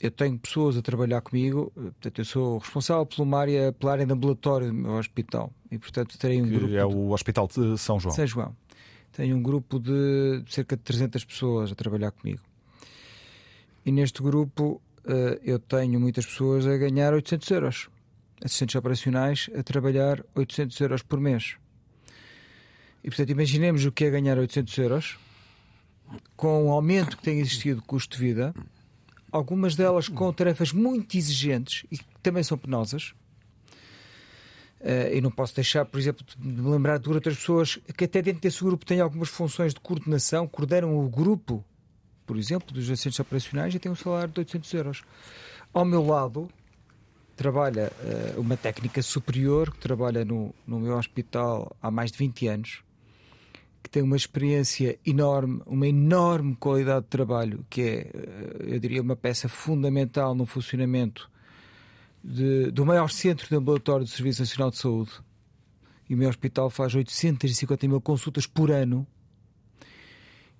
eu 0.00 0.10
tenho 0.10 0.38
pessoas 0.38 0.78
a 0.78 0.82
trabalhar 0.82 1.20
comigo, 1.20 1.70
portanto, 1.74 2.18
eu 2.18 2.24
sou 2.24 2.58
responsável 2.58 3.04
pela 3.04 3.38
área, 3.38 3.72
pela 3.72 3.92
área 3.92 4.06
de 4.06 4.12
ambulatório 4.12 4.68
do 4.68 4.74
meu 4.74 4.92
hospital 4.92 5.52
e, 5.70 5.78
portanto, 5.78 6.18
terei 6.18 6.40
um 6.40 6.44
que 6.46 6.56
grupo. 6.56 6.74
É 6.74 6.84
o 6.84 7.10
Hospital 7.10 7.46
de 7.46 7.76
São 7.76 8.00
João. 8.00 8.14
São 8.14 8.26
João. 8.26 8.56
Tenho 9.12 9.36
um 9.36 9.42
grupo 9.42 9.78
de 9.78 10.42
cerca 10.48 10.74
de 10.74 10.82
300 10.82 11.24
pessoas 11.24 11.70
a 11.70 11.74
trabalhar 11.74 12.12
comigo. 12.12 12.40
E 13.84 13.92
neste 13.92 14.22
grupo 14.22 14.80
eh, 15.04 15.38
eu 15.44 15.58
tenho 15.58 16.00
muitas 16.00 16.24
pessoas 16.24 16.66
a 16.66 16.76
ganhar 16.78 17.12
800 17.12 17.50
euros. 17.50 17.88
Assistentes 18.42 18.76
operacionais 18.76 19.50
a 19.54 19.62
trabalhar 19.62 20.24
800 20.34 20.80
euros 20.80 21.02
por 21.02 21.20
mês. 21.20 21.56
E, 23.04 23.08
portanto, 23.08 23.30
imaginemos 23.30 23.84
o 23.84 23.92
que 23.92 24.04
é 24.04 24.10
ganhar 24.10 24.38
800 24.38 24.78
euros 24.78 25.18
com 26.36 26.68
o 26.68 26.70
aumento 26.70 27.18
que 27.18 27.22
tem 27.22 27.38
existido 27.38 27.80
de 27.80 27.86
custo 27.86 28.16
de 28.16 28.24
vida 28.24 28.54
algumas 29.30 29.76
delas 29.76 30.08
com 30.08 30.32
tarefas 30.32 30.72
muito 30.72 31.16
exigentes 31.16 31.84
e 31.90 31.98
que 31.98 32.04
também 32.22 32.42
são 32.42 32.58
penosas. 32.58 33.14
Uh, 34.80 35.12
e 35.12 35.20
não 35.20 35.30
posso 35.30 35.54
deixar, 35.54 35.84
por 35.84 36.00
exemplo, 36.00 36.24
de 36.24 36.48
me 36.48 36.70
lembrar 36.70 36.98
de 36.98 37.08
outras 37.08 37.36
pessoas 37.36 37.78
que 37.96 38.04
até 38.04 38.22
dentro 38.22 38.40
desse 38.40 38.64
grupo 38.64 38.84
têm 38.84 39.00
algumas 39.00 39.28
funções 39.28 39.74
de 39.74 39.80
coordenação, 39.80 40.48
coordenam 40.48 40.98
o 40.98 41.08
grupo, 41.08 41.62
por 42.26 42.38
exemplo, 42.38 42.72
dos 42.72 42.90
assistentes 42.90 43.20
operacionais 43.20 43.74
e 43.74 43.78
têm 43.78 43.92
um 43.92 43.96
salário 43.96 44.32
de 44.32 44.40
800 44.40 44.72
euros. 44.72 45.02
Ao 45.72 45.84
meu 45.84 46.04
lado 46.04 46.48
trabalha 47.36 47.92
uh, 48.36 48.40
uma 48.40 48.56
técnica 48.56 49.02
superior 49.02 49.70
que 49.70 49.78
trabalha 49.78 50.24
no, 50.24 50.54
no 50.66 50.80
meu 50.80 50.96
hospital 50.96 51.76
há 51.82 51.90
mais 51.90 52.10
de 52.10 52.18
20 52.18 52.48
anos 52.48 52.82
que 53.82 53.90
tem 53.90 54.02
uma 54.02 54.16
experiência 54.16 54.98
enorme, 55.06 55.62
uma 55.66 55.86
enorme 55.86 56.54
qualidade 56.56 57.04
de 57.04 57.10
trabalho, 57.10 57.64
que 57.68 57.80
é, 57.80 58.10
eh, 58.12 58.74
eu 58.74 58.78
diria, 58.78 59.02
uma 59.02 59.16
peça 59.16 59.48
fundamental 59.48 60.34
no 60.34 60.46
funcionamento 60.46 61.30
de, 62.22 62.70
do 62.70 62.84
maior 62.84 63.08
centro 63.10 63.48
de 63.48 63.54
ambulatório 63.54 64.04
do 64.04 64.10
Serviço 64.10 64.42
Nacional 64.42 64.70
de 64.70 64.78
Saúde. 64.78 65.12
E 66.08 66.14
o 66.14 66.18
meu 66.18 66.28
hospital 66.28 66.68
faz 66.68 66.94
850 66.94 67.88
mil 67.88 68.00
consultas 68.00 68.46
por 68.46 68.70
ano 68.70 69.06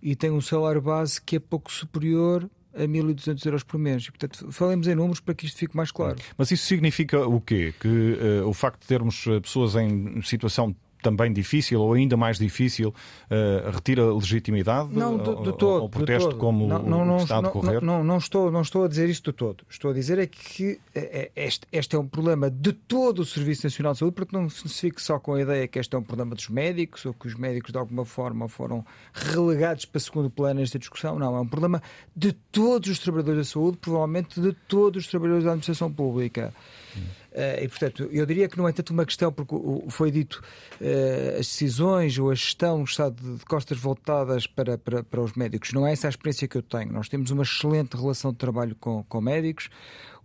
e 0.02 0.16
tem 0.16 0.30
um 0.30 0.40
salário 0.40 0.80
base 0.80 1.20
que 1.20 1.37
é 1.37 1.38
pouco 1.38 1.70
superior 1.70 2.48
a 2.74 2.83
1.200 2.83 3.44
euros 3.46 3.62
por 3.62 3.78
mês. 3.78 4.04
E, 4.04 4.11
portanto, 4.11 4.50
falemos 4.52 4.87
em 4.87 4.94
números 4.94 5.20
para 5.20 5.35
que 5.35 5.46
isto 5.46 5.59
fique 5.59 5.76
mais 5.76 5.90
claro. 5.90 6.18
Mas 6.38 6.50
isso 6.50 6.66
significa 6.66 7.26
o 7.26 7.40
quê? 7.40 7.74
Que 7.78 7.88
uh, 7.88 8.48
o 8.48 8.54
facto 8.54 8.80
de 8.80 8.87
termos 8.87 9.26
eh, 9.26 9.40
pessoas 9.40 9.74
em 9.74 10.22
situação 10.22 10.74
também 11.03 11.33
difícil 11.33 11.81
ou 11.81 11.93
ainda 11.93 12.17
mais 12.17 12.39
difícil 12.39 12.89
uh, 12.91 13.71
retira 13.71 14.13
legitimidade 14.13 14.91
não, 14.93 15.17
do, 15.17 15.37
do 15.37 15.53
todo, 15.53 15.83
ao 15.83 15.89
protesto 15.89 16.37
como 16.37 16.67
não, 16.67 16.83
não, 16.83 17.05
não, 17.05 17.17
está 17.19 17.39
a 17.39 17.43
decorrer? 17.43 17.83
Não, 17.83 18.05
não, 18.05 18.19
estou, 18.19 18.51
não 18.51 18.63
estou 18.63 18.85
a 18.85 18.89
dizer 18.89 19.09
isso 19.09 19.23
do 19.23 19.33
todo. 19.33 19.65
Estou 19.69 19.91
a 19.91 19.95
dizer 19.95 20.19
é 20.19 20.27
que 20.27 20.79
eh, 20.95 21.31
eh, 21.35 21.47
este, 21.47 21.67
este 21.73 21.97
é 21.97 21.99
um 21.99 22.07
problema 22.07 22.51
de 22.51 22.73
todo 22.73 23.21
o 23.21 23.25
Serviço 23.25 23.67
Nacional 23.67 23.93
de 23.93 23.99
Saúde, 23.99 24.15
porque 24.15 24.37
não 24.37 24.49
se 24.49 24.69
fique 24.69 25.03
só 25.03 25.19
com 25.19 25.35
a 25.35 25.43
ideia 25.43 25.67
que 25.67 25.79
este 25.79 25.95
é 25.95 25.99
um 25.99 26.03
problema 26.03 26.35
dos 26.35 26.49
médicos 26.49 27.05
ou 27.07 27.15
que 27.15 27.27
os 27.27 27.35
médicos 27.35 27.73
de 27.73 27.79
alguma 27.79 28.05
forma 28.05 28.49
foram 28.49 28.85
relegados 29.13 29.85
para 29.85 30.01
segundo 30.01 30.31
plano 30.31 30.61
nesta 30.61 30.79
discussão. 30.79 31.19
Não, 31.19 31.37
é 31.37 31.41
um 31.41 31.47
problema 31.47 31.83
de 32.15 32.33
todos 32.33 32.91
os 32.91 32.99
trabalhadores 32.99 33.39
da 33.39 33.45
saúde, 33.53 33.79
provavelmente 33.79 34.41
de 34.41 34.53
todos 34.69 35.05
os 35.05 35.11
trabalhadores 35.11 35.45
da 35.45 35.51
administração 35.51 35.93
pública. 35.93 36.53
Hum. 36.97 37.19
Uh, 37.33 37.62
e, 37.62 37.69
portanto, 37.69 38.09
eu 38.11 38.27
diria 38.27 38.49
que 38.49 38.59
não 38.59 38.66
é 38.66 38.73
tanto 38.73 38.93
uma 38.93 39.07
questão, 39.07 39.33
porque 39.33 39.55
foi 39.88 40.11
dito 40.11 40.43
uh, 40.81 41.38
as 41.38 41.47
decisões 41.47 42.19
ou 42.19 42.31
a 42.31 42.35
gestão 42.35 42.83
está 42.83 43.09
de, 43.09 43.45
costas 43.49 43.79
voltadas 43.79 44.49
para, 44.49 44.77
para, 44.77 45.05
para, 45.05 45.21
os 45.21 45.35
médicos. 45.35 45.73
Não 45.73 45.87
é 45.87 45.93
essa 45.93 46.09
a 46.09 46.11
experiência 46.11 46.49
que 46.49 46.57
eu 46.57 46.62
tenho. 46.62 46.93
Nós 46.93 47.09
temos 47.09 47.31
uma 47.31 47.45
excelente 47.45 47.97
relação 47.97 48.33
de 48.33 48.38
trabalho 48.38 48.75
com, 48.81 49.05
com 49.05 49.21
médicos. 49.21 49.71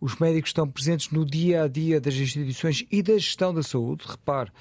Os 0.02 0.18
médicos 0.18 0.50
estão 0.50 0.68
presentes 0.68 1.12
no 1.12 1.24
dia 1.24 1.63
a 1.63 1.68
dia 1.68 2.02
das 2.02 2.15
instituições 2.15 2.86
e 2.91 3.04
da 3.04 3.13
gestão 3.13 3.54
da 3.54 3.62
saúde. 3.62 4.04
Repare. 4.08 4.52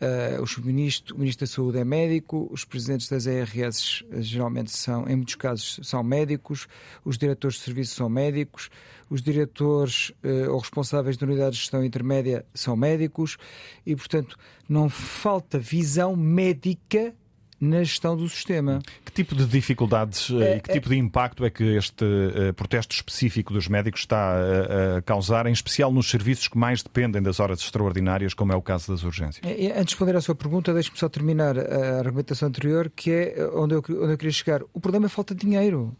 Uh, 0.00 0.60
o, 0.60 0.64
ministro, 0.64 1.16
o 1.16 1.18
Ministro 1.18 1.44
da 1.44 1.52
Saúde 1.52 1.78
é 1.78 1.84
médico, 1.84 2.48
os 2.52 2.64
presidentes 2.64 3.08
das 3.08 3.26
ARS 3.26 4.04
geralmente 4.18 4.70
são, 4.70 5.08
em 5.08 5.16
muitos 5.16 5.34
casos, 5.34 5.80
são 5.82 6.04
médicos, 6.04 6.68
os 7.04 7.18
diretores 7.18 7.56
de 7.56 7.64
serviço 7.64 7.96
são 7.96 8.08
médicos, 8.08 8.70
os 9.10 9.22
diretores 9.22 10.10
uh, 10.22 10.50
ou 10.50 10.58
responsáveis 10.58 11.16
de 11.16 11.24
unidades 11.24 11.56
de 11.56 11.62
gestão 11.62 11.84
intermédia 11.84 12.44
são 12.54 12.76
médicos 12.76 13.36
e, 13.84 13.96
portanto, 13.96 14.36
não 14.68 14.88
falta 14.88 15.58
visão 15.58 16.14
médica 16.16 17.14
na 17.60 17.82
gestão 17.82 18.16
do 18.16 18.28
sistema. 18.28 18.80
Que 19.04 19.12
tipo 19.12 19.34
de 19.34 19.44
dificuldades 19.44 20.30
eh, 20.30 20.34
é, 20.34 20.56
e 20.56 20.60
que 20.60 20.70
é... 20.70 20.74
tipo 20.74 20.88
de 20.88 20.96
impacto 20.96 21.44
é 21.44 21.50
que 21.50 21.64
este 21.76 22.04
uh, 22.04 22.54
protesto 22.54 22.94
específico 22.94 23.52
dos 23.52 23.66
médicos 23.68 24.00
está 24.00 24.34
a, 24.34 24.98
a, 24.98 25.02
causar, 25.02 25.46
em 25.46 25.52
especial 25.52 25.92
nos 25.92 26.08
serviços 26.08 26.48
que 26.48 26.56
mais 26.56 26.82
dependem 26.82 27.20
das 27.20 27.40
horas 27.40 27.60
extraordinárias, 27.60 28.32
como 28.32 28.52
é 28.52 28.56
o 28.56 28.62
caso 28.62 28.92
das 28.92 29.02
urgências? 29.02 29.44
Antes 29.44 29.60
de 29.60 29.78
responder 29.78 30.16
à 30.16 30.20
sua 30.20 30.34
pergunta, 30.34 30.72
deixe-me 30.72 30.98
só 30.98 31.08
terminar 31.08 31.58
a 31.58 31.98
argumentação 31.98 32.48
anterior, 32.48 32.90
que 32.94 33.10
é 33.10 33.50
onde 33.52 33.74
eu, 33.74 33.78
onde 33.78 34.12
eu 34.12 34.18
queria 34.18 34.32
chegar. 34.32 34.62
O 34.72 34.80
problema 34.80 35.06
é 35.06 35.08
falta 35.08 35.34
de 35.34 35.44
dinheiro. 35.44 35.96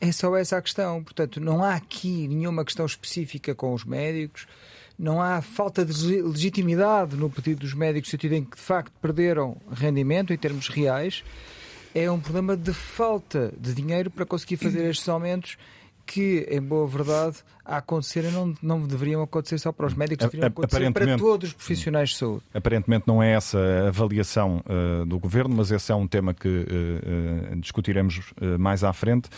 É 0.00 0.12
só 0.12 0.36
essa 0.36 0.58
a 0.58 0.62
questão. 0.62 1.02
Portanto, 1.02 1.40
não 1.40 1.62
há 1.62 1.74
aqui 1.74 2.28
nenhuma 2.28 2.64
questão 2.64 2.86
específica 2.86 3.54
com 3.54 3.72
os 3.72 3.84
médicos, 3.84 4.46
não 4.98 5.20
há 5.20 5.40
falta 5.42 5.84
de 5.84 6.22
legitimidade 6.22 7.16
no 7.16 7.28
pedido 7.28 7.60
dos 7.60 7.74
médicos, 7.74 8.08
no 8.08 8.10
sentido 8.12 8.34
em 8.34 8.44
que 8.44 8.56
de 8.56 8.62
facto 8.62 8.92
perderam 9.00 9.56
rendimento 9.72 10.32
em 10.32 10.36
termos 10.36 10.68
reais. 10.68 11.24
é 11.94 12.10
um 12.10 12.20
problema 12.20 12.56
de 12.56 12.72
falta 12.72 13.52
de 13.58 13.74
dinheiro 13.74 14.10
para 14.10 14.24
conseguir 14.24 14.56
fazer 14.56 14.84
estes 14.90 15.08
aumentos 15.08 15.56
que, 16.06 16.46
em 16.50 16.60
boa 16.60 16.86
verdade, 16.86 17.38
a 17.64 17.78
acontecerem 17.78 18.30
não, 18.30 18.54
não 18.62 18.86
deveriam 18.86 19.22
acontecer 19.22 19.58
só 19.58 19.72
para 19.72 19.86
os 19.86 19.94
médicos, 19.94 20.26
deveriam 20.26 20.48
acontecer 20.48 20.92
para 20.92 21.16
todos 21.16 21.48
os 21.48 21.54
profissionais 21.54 22.10
de 22.10 22.16
saúde. 22.16 22.42
Aparentemente 22.52 23.04
não 23.06 23.22
é 23.22 23.32
essa 23.32 23.58
a 23.58 23.88
avaliação 23.88 24.62
uh, 24.66 25.06
do 25.06 25.18
Governo, 25.18 25.56
mas 25.56 25.70
esse 25.70 25.90
é 25.90 25.94
um 25.94 26.06
tema 26.06 26.34
que 26.34 26.48
uh, 26.48 27.52
uh, 27.52 27.56
discutiremos 27.60 28.20
mais 28.58 28.84
à 28.84 28.92
frente. 28.92 29.28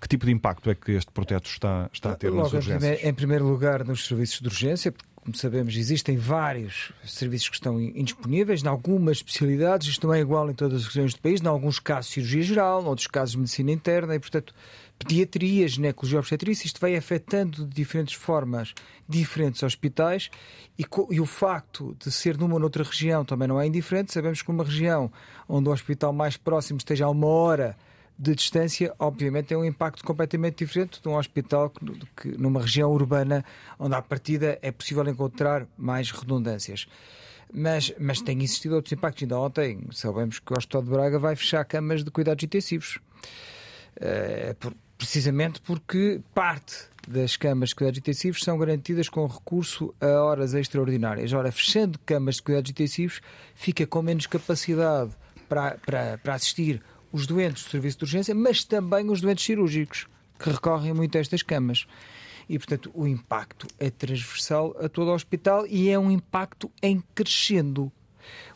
que 0.00 0.08
tipo 0.08 0.26
de 0.26 0.32
impacto 0.32 0.70
é 0.70 0.74
que 0.74 0.92
este 0.92 1.10
protesto 1.10 1.48
está, 1.48 1.90
está 1.92 2.12
a 2.12 2.14
ter 2.14 2.30
Logo, 2.30 2.42
nas 2.44 2.52
urgências? 2.52 2.76
Em 2.76 2.78
primeiro, 2.78 3.08
em 3.08 3.14
primeiro 3.14 3.46
lugar, 3.46 3.84
nos 3.84 4.06
serviços 4.06 4.40
de 4.40 4.48
urgência, 4.48 4.94
como 5.22 5.36
sabemos, 5.36 5.76
existem 5.76 6.16
vários 6.16 6.92
serviços 7.04 7.48
que 7.48 7.56
estão 7.56 7.80
indisponíveis, 7.80 8.62
em 8.62 8.68
algumas 8.68 9.18
especialidades, 9.18 9.88
isto 9.88 10.06
não 10.06 10.14
é 10.14 10.20
igual 10.20 10.50
em 10.50 10.54
todas 10.54 10.82
as 10.82 10.86
regiões 10.86 11.14
do 11.14 11.20
país, 11.20 11.40
em 11.42 11.46
alguns 11.46 11.78
casos 11.78 12.10
cirurgia 12.12 12.42
geral, 12.42 12.82
em 12.82 12.86
outros 12.86 13.06
casos 13.06 13.34
medicina 13.34 13.70
interna, 13.70 14.14
e 14.14 14.18
portanto 14.18 14.54
pediatria, 15.00 15.66
ginecologia 15.66 16.18
obstetrícia, 16.18 16.66
isto 16.66 16.80
vai 16.80 16.94
afetando 16.94 17.64
de 17.66 17.74
diferentes 17.74 18.14
formas 18.14 18.74
diferentes 19.08 19.62
hospitais 19.62 20.30
e, 20.78 20.84
e, 21.10 21.20
o 21.20 21.26
facto 21.26 21.96
de 21.98 22.12
ser 22.12 22.36
numa 22.36 22.54
ou 22.54 22.60
noutra 22.60 22.84
região 22.84 23.24
também 23.24 23.48
não 23.48 23.60
é 23.60 23.66
indiferente. 23.66 24.12
Sabemos 24.12 24.42
que 24.42 24.50
uma 24.50 24.62
região 24.62 25.10
onde 25.48 25.68
o 25.68 25.72
hospital 25.72 26.12
mais 26.12 26.36
próximo 26.36 26.78
esteja 26.78 27.06
a 27.06 27.10
uma 27.10 27.26
hora 27.26 27.76
de 28.18 28.34
distância, 28.34 28.94
obviamente 28.98 29.46
tem 29.46 29.56
um 29.56 29.64
impacto 29.64 30.04
completamente 30.04 30.58
diferente 30.58 31.00
de 31.00 31.08
um 31.08 31.16
hospital 31.16 31.70
que, 31.70 31.84
que 32.14 32.38
numa 32.38 32.60
região 32.60 32.90
urbana 32.90 33.42
onde 33.78 33.94
à 33.94 34.02
partida 34.02 34.58
é 34.60 34.70
possível 34.70 35.08
encontrar 35.08 35.66
mais 35.78 36.10
redundâncias. 36.10 36.86
Mas, 37.52 37.92
mas 37.98 38.20
tem 38.20 38.42
existido 38.42 38.76
outros 38.76 38.92
impactos. 38.92 39.22
Ainda 39.22 39.38
ontem 39.38 39.80
sabemos 39.90 40.38
que 40.38 40.52
o 40.52 40.56
Hospital 40.56 40.82
de 40.82 40.90
Braga 40.90 41.18
vai 41.18 41.34
fechar 41.34 41.64
camas 41.64 42.04
de 42.04 42.10
cuidados 42.10 42.44
intensivos. 42.44 42.98
Uh, 43.96 44.54
por, 44.60 44.74
precisamente 45.00 45.62
porque 45.62 46.20
parte 46.34 46.76
das 47.08 47.34
camas 47.34 47.70
de 47.70 47.74
cuidados 47.74 47.98
intensivos 47.98 48.42
são 48.42 48.58
garantidas 48.58 49.08
com 49.08 49.26
recurso 49.26 49.94
a 49.98 50.22
horas 50.22 50.52
extraordinárias. 50.52 51.32
Ora, 51.32 51.50
fechando 51.50 51.98
camas 52.00 52.34
de 52.34 52.42
cuidados 52.42 52.70
intensivos, 52.70 53.22
fica 53.54 53.86
com 53.86 54.02
menos 54.02 54.26
capacidade 54.26 55.12
para, 55.48 55.78
para, 55.78 56.18
para 56.18 56.34
assistir 56.34 56.82
os 57.10 57.26
doentes 57.26 57.64
do 57.64 57.70
serviço 57.70 57.96
de 57.96 58.04
urgência, 58.04 58.34
mas 58.34 58.62
também 58.62 59.08
os 59.08 59.22
doentes 59.22 59.42
cirúrgicos, 59.42 60.06
que 60.38 60.50
recorrem 60.50 60.92
muito 60.92 61.16
a 61.16 61.20
estas 61.22 61.42
camas. 61.42 61.86
E, 62.46 62.58
portanto, 62.58 62.90
o 62.92 63.06
impacto 63.06 63.66
é 63.78 63.88
transversal 63.88 64.76
a 64.78 64.86
todo 64.86 65.08
o 65.08 65.14
hospital 65.14 65.66
e 65.66 65.88
é 65.88 65.98
um 65.98 66.10
impacto 66.10 66.70
em 66.82 67.02
crescendo. 67.14 67.90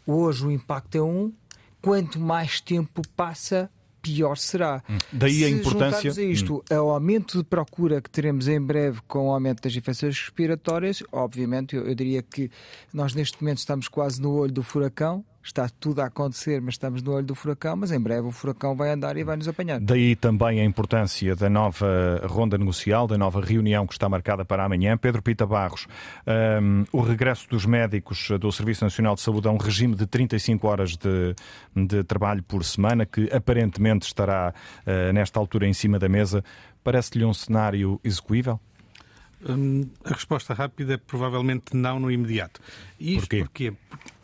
Hoje 0.06 0.44
o 0.44 0.50
impacto 0.50 0.98
é 0.98 1.02
um, 1.02 1.32
quanto 1.80 2.20
mais 2.20 2.60
tempo 2.60 3.00
passa, 3.16 3.70
pior 4.04 4.36
será. 4.36 4.82
Hum. 4.88 4.98
Daí 5.10 5.38
Se 5.38 5.44
a 5.44 5.48
importância. 5.48 6.12
a 6.12 6.22
isto 6.22 6.56
hum. 6.70 6.76
ao 6.76 6.90
aumento 6.90 7.38
de 7.38 7.44
procura 7.44 8.02
que 8.02 8.10
teremos 8.10 8.46
em 8.46 8.60
breve 8.60 9.00
com 9.08 9.28
o 9.28 9.32
aumento 9.32 9.62
das 9.62 9.74
infecções 9.74 10.20
respiratórias, 10.20 11.02
obviamente, 11.10 11.74
eu, 11.74 11.86
eu 11.86 11.94
diria 11.94 12.22
que 12.22 12.50
nós 12.92 13.14
neste 13.14 13.42
momento 13.42 13.58
estamos 13.58 13.88
quase 13.88 14.20
no 14.20 14.32
olho 14.34 14.52
do 14.52 14.62
furacão 14.62 15.24
está 15.44 15.68
tudo 15.68 16.00
a 16.00 16.06
acontecer, 16.06 16.60
mas 16.60 16.74
estamos 16.74 17.02
no 17.02 17.12
olho 17.12 17.26
do 17.26 17.34
furacão, 17.34 17.76
mas 17.76 17.92
em 17.92 18.00
breve 18.00 18.26
o 18.26 18.30
furacão 18.30 18.74
vai 18.74 18.90
andar 18.90 19.16
e 19.16 19.22
vai 19.22 19.36
nos 19.36 19.46
apanhar. 19.46 19.78
Daí 19.78 20.16
também 20.16 20.60
a 20.60 20.64
importância 20.64 21.36
da 21.36 21.50
nova 21.50 22.22
ronda 22.26 22.56
negocial, 22.56 23.06
da 23.06 23.18
nova 23.18 23.40
reunião 23.40 23.86
que 23.86 23.92
está 23.92 24.08
marcada 24.08 24.44
para 24.44 24.64
amanhã. 24.64 24.96
Pedro 24.96 25.22
Pita 25.22 25.46
Barros, 25.46 25.86
um, 26.26 26.84
o 26.90 27.02
regresso 27.02 27.46
dos 27.48 27.66
médicos 27.66 28.30
do 28.40 28.50
Serviço 28.50 28.84
Nacional 28.84 29.14
de 29.14 29.20
Saúde 29.20 29.46
a 29.46 29.50
um 29.50 29.58
regime 29.58 29.94
de 29.94 30.06
35 30.06 30.66
horas 30.66 30.96
de, 30.96 31.34
de 31.76 32.02
trabalho 32.04 32.42
por 32.42 32.64
semana, 32.64 33.04
que 33.04 33.28
aparentemente 33.30 34.06
estará 34.06 34.54
uh, 34.86 35.12
nesta 35.12 35.38
altura 35.38 35.68
em 35.68 35.74
cima 35.74 35.98
da 35.98 36.08
mesa, 36.08 36.42
parece-lhe 36.82 37.24
um 37.24 37.34
cenário 37.34 38.00
execuível? 38.02 38.58
Hum, 39.46 39.88
a 40.04 40.14
resposta 40.14 40.54
rápida 40.54 40.94
é 40.94 40.96
provavelmente 40.96 41.76
não 41.76 42.00
no 42.00 42.10
imediato. 42.10 42.60
E 42.98 43.16
isto 43.16 43.28
porquê? 43.28 43.42
Porque 43.42 43.72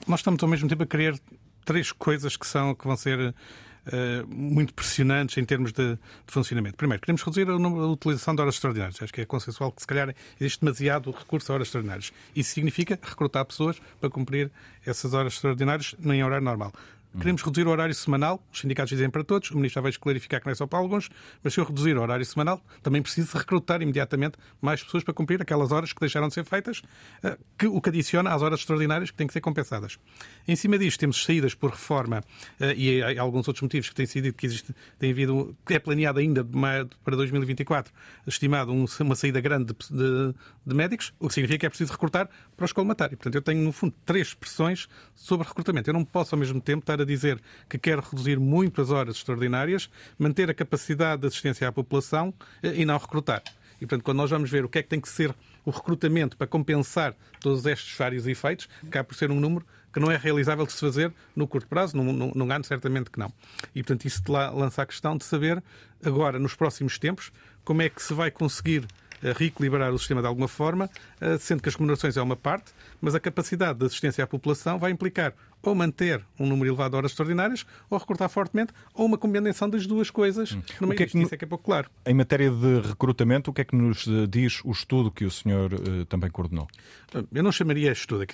nós 0.06 0.20
estamos 0.20 0.42
ao 0.42 0.48
mesmo 0.48 0.68
tempo 0.68 0.82
a 0.82 0.86
querer 0.86 1.20
três 1.64 1.92
coisas 1.92 2.36
que, 2.36 2.46
são, 2.46 2.74
que 2.74 2.86
vão 2.86 2.96
ser 2.96 3.34
Uh, 3.80 4.26
muito 4.28 4.74
pressionantes 4.74 5.38
em 5.38 5.44
termos 5.44 5.72
de, 5.72 5.94
de, 5.94 5.98
funcionamento. 6.26 6.76
Primeiro, 6.76 7.00
queremos 7.00 7.22
reduzir 7.22 7.48
a, 7.48 7.54
a, 7.54 7.86
utilização 7.86 8.34
de 8.34 8.42
horas 8.42 8.54
extraordinárias. 8.56 9.02
Acho 9.02 9.12
que 9.12 9.22
é 9.22 9.24
consensual 9.24 9.72
que, 9.72 9.80
se 9.80 9.86
calhar, 9.86 10.14
existe 10.38 10.60
demasiado 10.60 11.10
recurso 11.10 11.50
a 11.50 11.54
horas 11.54 11.68
extraordinárias. 11.68 12.12
Isso 12.36 12.52
significa 12.52 12.98
recrutar 13.02 13.42
pessoas 13.46 13.80
para 13.98 14.10
cumprir 14.10 14.50
essas 14.84 15.14
horas 15.14 15.32
extraordinárias 15.32 15.96
em 16.04 16.22
horário 16.22 16.44
normal. 16.44 16.74
Queremos 17.18 17.42
reduzir 17.42 17.66
o 17.66 17.70
horário 17.70 17.94
semanal, 17.94 18.40
os 18.52 18.60
sindicatos 18.60 18.90
dizem 18.90 19.10
para 19.10 19.24
todos, 19.24 19.50
o 19.50 19.56
Ministro 19.56 19.82
vai 19.82 19.92
clarificar 19.92 20.40
que 20.40 20.46
não 20.46 20.52
é 20.52 20.54
só 20.54 20.66
para 20.66 20.78
alguns, 20.78 21.10
mas 21.42 21.52
se 21.52 21.58
eu 21.60 21.64
reduzir 21.64 21.96
o 21.96 22.00
horário 22.00 22.24
semanal, 22.24 22.62
também 22.82 23.02
preciso 23.02 23.36
recrutar 23.36 23.82
imediatamente 23.82 24.38
mais 24.60 24.82
pessoas 24.82 25.02
para 25.02 25.12
cumprir 25.12 25.42
aquelas 25.42 25.72
horas 25.72 25.92
que 25.92 25.98
deixaram 25.98 26.28
de 26.28 26.34
ser 26.34 26.44
feitas, 26.44 26.82
eh, 27.24 27.36
que, 27.58 27.66
o 27.66 27.80
que 27.80 27.88
adiciona 27.88 28.32
às 28.32 28.42
horas 28.42 28.60
extraordinárias 28.60 29.10
que 29.10 29.16
têm 29.16 29.26
que 29.26 29.32
ser 29.32 29.40
compensadas. 29.40 29.98
Em 30.46 30.54
cima 30.54 30.78
disto, 30.78 31.00
temos 31.00 31.24
saídas 31.24 31.52
por 31.52 31.70
reforma 31.70 32.22
eh, 32.60 32.74
e 32.76 33.18
alguns 33.18 33.48
outros 33.48 33.62
motivos 33.62 33.88
que 33.88 33.94
têm 33.94 34.06
sido 34.06 34.32
que 34.32 34.46
existe, 34.46 34.72
tem 34.98 35.10
havido, 35.10 35.56
que 35.66 35.74
é 35.74 35.80
planeado 35.80 36.20
ainda 36.20 36.46
para 37.02 37.16
2024, 37.16 37.92
estimado 38.26 38.72
uma 38.72 39.16
saída 39.16 39.40
grande 39.40 39.74
de, 39.90 40.34
de, 40.64 40.74
médicos, 40.74 41.12
o 41.18 41.26
que 41.26 41.34
significa 41.34 41.58
que 41.58 41.66
é 41.66 41.68
preciso 41.68 41.90
recrutar 41.92 42.28
para 42.56 42.64
o 42.64 42.66
escolmatário. 42.66 43.16
Portanto, 43.16 43.34
eu 43.34 43.42
tenho, 43.42 43.62
no 43.62 43.72
fundo, 43.72 43.94
três 44.06 44.32
pressões 44.32 44.88
sobre 45.14 45.46
recrutamento. 45.46 45.90
Eu 45.90 45.94
não 45.94 46.04
posso, 46.04 46.34
ao 46.34 46.38
mesmo 46.38 46.60
tempo, 46.60 46.80
estar 46.80 46.99
a 47.00 47.04
dizer 47.04 47.40
que 47.68 47.78
quer 47.78 47.98
reduzir 47.98 48.38
muito 48.38 48.80
as 48.80 48.90
horas 48.90 49.16
extraordinárias, 49.16 49.90
manter 50.18 50.50
a 50.50 50.54
capacidade 50.54 51.22
de 51.22 51.28
assistência 51.28 51.66
à 51.68 51.72
população 51.72 52.32
eh, 52.62 52.74
e 52.76 52.84
não 52.84 52.98
recrutar. 52.98 53.42
E, 53.76 53.86
portanto, 53.86 54.02
quando 54.02 54.18
nós 54.18 54.30
vamos 54.30 54.50
ver 54.50 54.64
o 54.64 54.68
que 54.68 54.78
é 54.78 54.82
que 54.82 54.88
tem 54.88 55.00
que 55.00 55.08
ser 55.08 55.34
o 55.64 55.70
recrutamento 55.70 56.36
para 56.36 56.46
compensar 56.46 57.14
todos 57.40 57.64
estes 57.64 57.96
vários 57.96 58.26
efeitos, 58.26 58.68
cá 58.90 59.02
por 59.02 59.14
ser 59.14 59.30
um 59.30 59.40
número 59.40 59.64
que 59.92 59.98
não 59.98 60.10
é 60.10 60.16
realizável 60.16 60.66
de 60.66 60.72
se 60.72 60.80
fazer 60.80 61.12
no 61.34 61.48
curto 61.48 61.66
prazo, 61.66 61.96
num, 61.96 62.52
ano 62.52 62.64
certamente 62.64 63.10
que 63.10 63.18
não. 63.18 63.32
E, 63.74 63.82
portanto, 63.82 64.04
isso 64.04 64.22
lança 64.28 64.82
a 64.82 64.86
questão 64.86 65.16
de 65.16 65.24
saber, 65.24 65.62
agora, 66.04 66.38
nos 66.38 66.54
próximos 66.54 66.98
tempos, 66.98 67.32
como 67.64 67.82
é 67.82 67.88
que 67.88 68.02
se 68.02 68.14
vai 68.14 68.30
conseguir 68.30 68.86
eh, 69.22 69.32
reequilibrar 69.36 69.92
o 69.92 69.98
sistema 69.98 70.20
de 70.20 70.26
alguma 70.26 70.48
forma, 70.48 70.88
eh, 71.20 71.38
sendo 71.38 71.62
que 71.62 71.68
as 71.68 71.74
remunerações 71.74 72.16
é 72.16 72.22
uma 72.22 72.36
parte, 72.36 72.72
mas 73.00 73.14
a 73.14 73.20
capacidade 73.20 73.78
de 73.78 73.86
assistência 73.86 74.22
à 74.22 74.26
população 74.26 74.78
vai 74.78 74.90
implicar 74.90 75.34
ou 75.62 75.74
manter 75.74 76.24
um 76.38 76.46
número 76.46 76.70
elevado 76.70 76.90
de 76.90 76.96
horas 76.96 77.10
extraordinárias, 77.12 77.66
ou 77.88 77.98
recortar 77.98 78.28
fortemente, 78.28 78.72
ou 78.94 79.06
uma 79.06 79.18
combinação 79.18 79.68
das 79.68 79.86
duas 79.86 80.10
coisas 80.10 80.52
hum. 80.52 80.62
no 80.80 80.88
meio 80.88 80.96
que 80.96 81.02
é 81.04 81.06
que, 81.06 81.18
Isso 81.18 81.34
é 81.34 81.36
que 81.36 81.44
é 81.44 81.48
pouco 81.48 81.64
claro. 81.64 81.90
Em 82.06 82.14
matéria 82.14 82.50
de 82.50 82.80
recrutamento, 82.80 83.50
o 83.50 83.54
que 83.54 83.60
é 83.60 83.64
que 83.64 83.76
nos 83.76 84.06
eh, 84.06 84.26
diz 84.28 84.60
o 84.64 84.70
estudo 84.70 85.10
que 85.10 85.24
o 85.24 85.30
senhor 85.30 85.72
uh, 85.72 86.04
também 86.06 86.30
coordenou? 86.30 86.66
Eu 87.32 87.42
não 87.42 87.52
chamaria 87.52 87.90
estudo. 87.92 88.22
É 88.22 88.26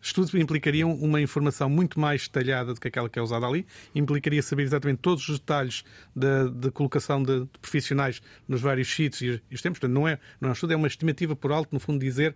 estudos 0.00 0.32
implicariam 0.34 0.92
uma 0.94 1.20
informação 1.20 1.68
muito 1.68 1.98
mais 1.98 2.22
detalhada 2.22 2.72
do 2.72 2.80
que 2.80 2.88
aquela 2.88 3.08
que 3.08 3.18
é 3.18 3.22
usada 3.22 3.46
ali, 3.46 3.66
implicaria 3.94 4.42
saber 4.42 4.62
exatamente 4.62 4.98
todos 4.98 5.28
os 5.28 5.38
detalhes 5.38 5.84
da, 6.14 6.44
de 6.46 6.70
colocação 6.70 7.22
de, 7.22 7.40
de, 7.40 7.58
profissionais 7.60 8.22
nos 8.46 8.60
vários 8.60 8.88
sítios 8.88 9.40
e 9.50 9.54
os 9.54 9.62
tempos. 9.62 9.78
Portanto, 9.78 9.94
não 9.94 10.06
é, 10.06 10.18
não 10.40 10.48
é 10.48 10.50
um 10.50 10.52
estudo, 10.52 10.72
é 10.72 10.76
uma 10.76 10.86
estimativa 10.86 11.34
por 11.34 11.52
alto, 11.52 11.70
no 11.72 11.80
fundo, 11.80 11.98
dizer 11.98 12.34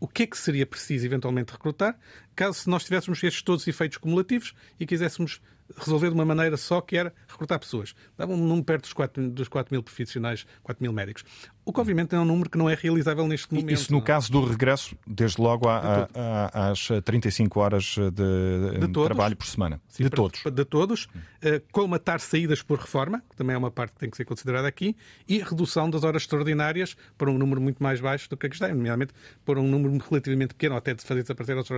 o 0.00 0.06
que 0.06 0.22
é 0.22 0.26
que 0.26 0.38
seria 0.38 0.66
preciso 0.66 1.06
eventualmente 1.06 1.52
recrutar, 1.52 1.98
caso 2.34 2.68
nós 2.70 2.84
tivéssemos 2.84 3.22
estes 3.22 3.42
todos 3.42 3.62
os 3.62 3.68
efeitos 3.68 3.98
cumulativos 3.98 4.54
e 4.78 4.86
quiséssemos 4.86 5.40
resolver 5.76 6.08
de 6.08 6.14
uma 6.14 6.24
maneira 6.24 6.56
só, 6.56 6.80
que 6.80 6.96
era 6.96 7.12
recrutar 7.26 7.58
pessoas. 7.58 7.94
Dava 8.16 8.32
um 8.32 8.36
número 8.36 8.64
perto 8.64 8.82
dos 8.82 8.92
4, 8.92 9.30
dos 9.30 9.48
4 9.48 9.74
mil 9.74 9.82
profissionais, 9.82 10.46
4 10.62 10.82
mil 10.82 10.92
médicos. 10.92 11.24
O 11.64 11.72
que, 11.72 11.80
obviamente, 11.80 12.14
é 12.14 12.18
um 12.18 12.24
número 12.24 12.48
que 12.48 12.56
não 12.56 12.68
é 12.70 12.74
realizável 12.74 13.28
neste 13.28 13.52
momento. 13.52 13.74
Isso 13.74 13.92
no 13.92 13.98
não? 13.98 14.04
caso 14.04 14.32
do 14.32 14.42
regresso, 14.42 14.96
desde 15.06 15.40
logo 15.40 15.68
a, 15.68 16.08
a, 16.14 16.70
às 16.70 16.88
35 17.04 17.60
horas 17.60 17.94
de, 17.94 18.86
de 18.86 18.92
trabalho 18.92 19.36
por 19.36 19.46
semana. 19.46 19.78
Sim, 19.86 20.04
de 20.04 20.10
para, 20.10 20.16
todos. 20.16 20.42
De 20.50 20.64
todos. 20.64 21.04
Uh, 21.04 21.60
colmatar 21.70 22.20
saídas 22.20 22.62
por 22.62 22.78
reforma, 22.78 23.22
que 23.28 23.36
também 23.36 23.54
é 23.54 23.58
uma 23.58 23.70
parte 23.70 23.92
que 23.92 23.98
tem 23.98 24.08
que 24.08 24.16
ser 24.16 24.24
considerada 24.24 24.66
aqui, 24.66 24.96
e 25.28 25.40
redução 25.40 25.90
das 25.90 26.04
horas 26.04 26.22
extraordinárias 26.22 26.96
para 27.18 27.30
um 27.30 27.36
número 27.36 27.60
muito 27.60 27.82
mais 27.82 28.00
baixo 28.00 28.30
do 28.30 28.36
que 28.36 28.46
a 28.46 28.48
que 28.48 28.56
está, 28.56 28.68
nomeadamente 28.68 29.12
para 29.44 29.60
um 29.60 29.68
número 29.68 29.98
relativamente 30.08 30.54
pequeno, 30.54 30.74
até 30.74 30.94
de 30.94 31.02
fazer 31.02 31.20
desaparecer 31.20 31.58
as 31.58 31.70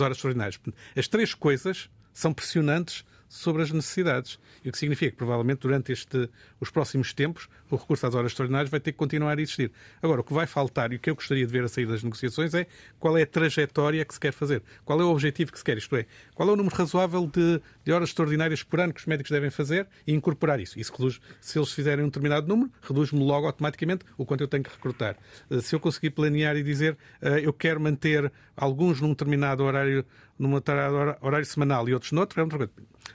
horas 0.00 0.16
extraordinárias. 0.16 0.60
As 0.94 1.08
três 1.08 1.32
coisas 1.32 1.88
são 2.12 2.32
pressionantes 2.32 3.04
sobre 3.28 3.62
as 3.62 3.70
necessidades. 3.70 4.38
E 4.64 4.68
o 4.68 4.72
que 4.72 4.78
significa 4.78 5.10
que, 5.10 5.16
provavelmente, 5.16 5.60
durante 5.60 5.92
este, 5.92 6.28
os 6.60 6.70
próximos 6.70 7.12
tempos, 7.12 7.48
o 7.74 7.78
recurso 7.78 8.06
às 8.06 8.14
horas 8.14 8.32
extraordinárias 8.32 8.70
vai 8.70 8.80
ter 8.80 8.92
que 8.92 8.98
continuar 8.98 9.38
a 9.38 9.42
existir. 9.42 9.70
Agora, 10.02 10.20
o 10.20 10.24
que 10.24 10.32
vai 10.32 10.46
faltar 10.46 10.92
e 10.92 10.96
o 10.96 10.98
que 10.98 11.10
eu 11.10 11.14
gostaria 11.14 11.46
de 11.46 11.52
ver 11.52 11.64
a 11.64 11.68
sair 11.68 11.86
das 11.86 12.02
negociações 12.02 12.54
é 12.54 12.66
qual 12.98 13.16
é 13.16 13.22
a 13.22 13.26
trajetória 13.26 14.04
que 14.04 14.14
se 14.14 14.20
quer 14.20 14.32
fazer, 14.32 14.62
qual 14.84 15.00
é 15.00 15.04
o 15.04 15.10
objetivo 15.10 15.52
que 15.52 15.58
se 15.58 15.64
quer, 15.64 15.76
isto 15.76 15.94
é, 15.96 16.06
qual 16.34 16.48
é 16.48 16.52
o 16.52 16.56
número 16.56 16.74
razoável 16.74 17.26
de, 17.26 17.60
de 17.84 17.92
horas 17.92 18.08
extraordinárias 18.10 18.62
por 18.62 18.80
ano 18.80 18.92
que 18.92 19.00
os 19.00 19.06
médicos 19.06 19.30
devem 19.30 19.50
fazer 19.50 19.86
e 20.06 20.12
incorporar 20.12 20.60
isso. 20.60 20.78
Isso 20.78 20.92
reduz, 20.92 21.20
se 21.40 21.58
eles 21.58 21.72
fizerem 21.72 22.04
um 22.04 22.08
determinado 22.08 22.46
número, 22.46 22.70
reduz-me 22.82 23.22
logo 23.22 23.46
automaticamente 23.46 24.04
o 24.16 24.24
quanto 24.24 24.42
eu 24.42 24.48
tenho 24.48 24.62
que 24.62 24.70
recrutar. 24.70 25.16
Eh, 25.50 25.60
se 25.60 25.74
eu 25.74 25.80
conseguir 25.80 26.10
planear 26.10 26.56
e 26.56 26.62
dizer 26.62 26.96
eh, 27.20 27.40
eu 27.42 27.52
quero 27.52 27.80
manter 27.80 28.32
alguns 28.56 29.00
num 29.00 29.10
determinado 29.10 29.64
horário, 29.64 30.04
num 30.38 30.54
horário 30.54 31.46
semanal 31.46 31.88
e 31.88 31.94
outros 31.94 32.12
noutro, 32.12 32.40
é 32.40 32.48
coisa. 32.48 32.70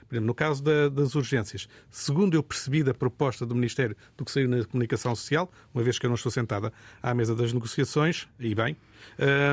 Por 0.07 0.15
exemplo, 0.15 0.27
no 0.27 0.33
caso 0.33 0.63
da, 0.63 0.89
das 0.89 1.15
urgências, 1.15 1.67
segundo 1.89 2.35
eu 2.35 2.43
percebi 2.43 2.83
da 2.83 2.93
proposta 2.93 3.45
do 3.45 3.55
Ministério 3.55 3.95
do 4.17 4.25
que 4.25 4.31
saiu 4.31 4.48
na 4.49 4.65
comunicação 4.65 5.15
social, 5.15 5.51
uma 5.73 5.83
vez 5.83 5.97
que 5.99 6.05
eu 6.05 6.09
não 6.09 6.15
estou 6.15 6.31
sentada 6.31 6.73
à 7.01 7.13
mesa 7.13 7.35
das 7.35 7.53
negociações, 7.53 8.27
e 8.39 8.53
bem, 8.53 8.75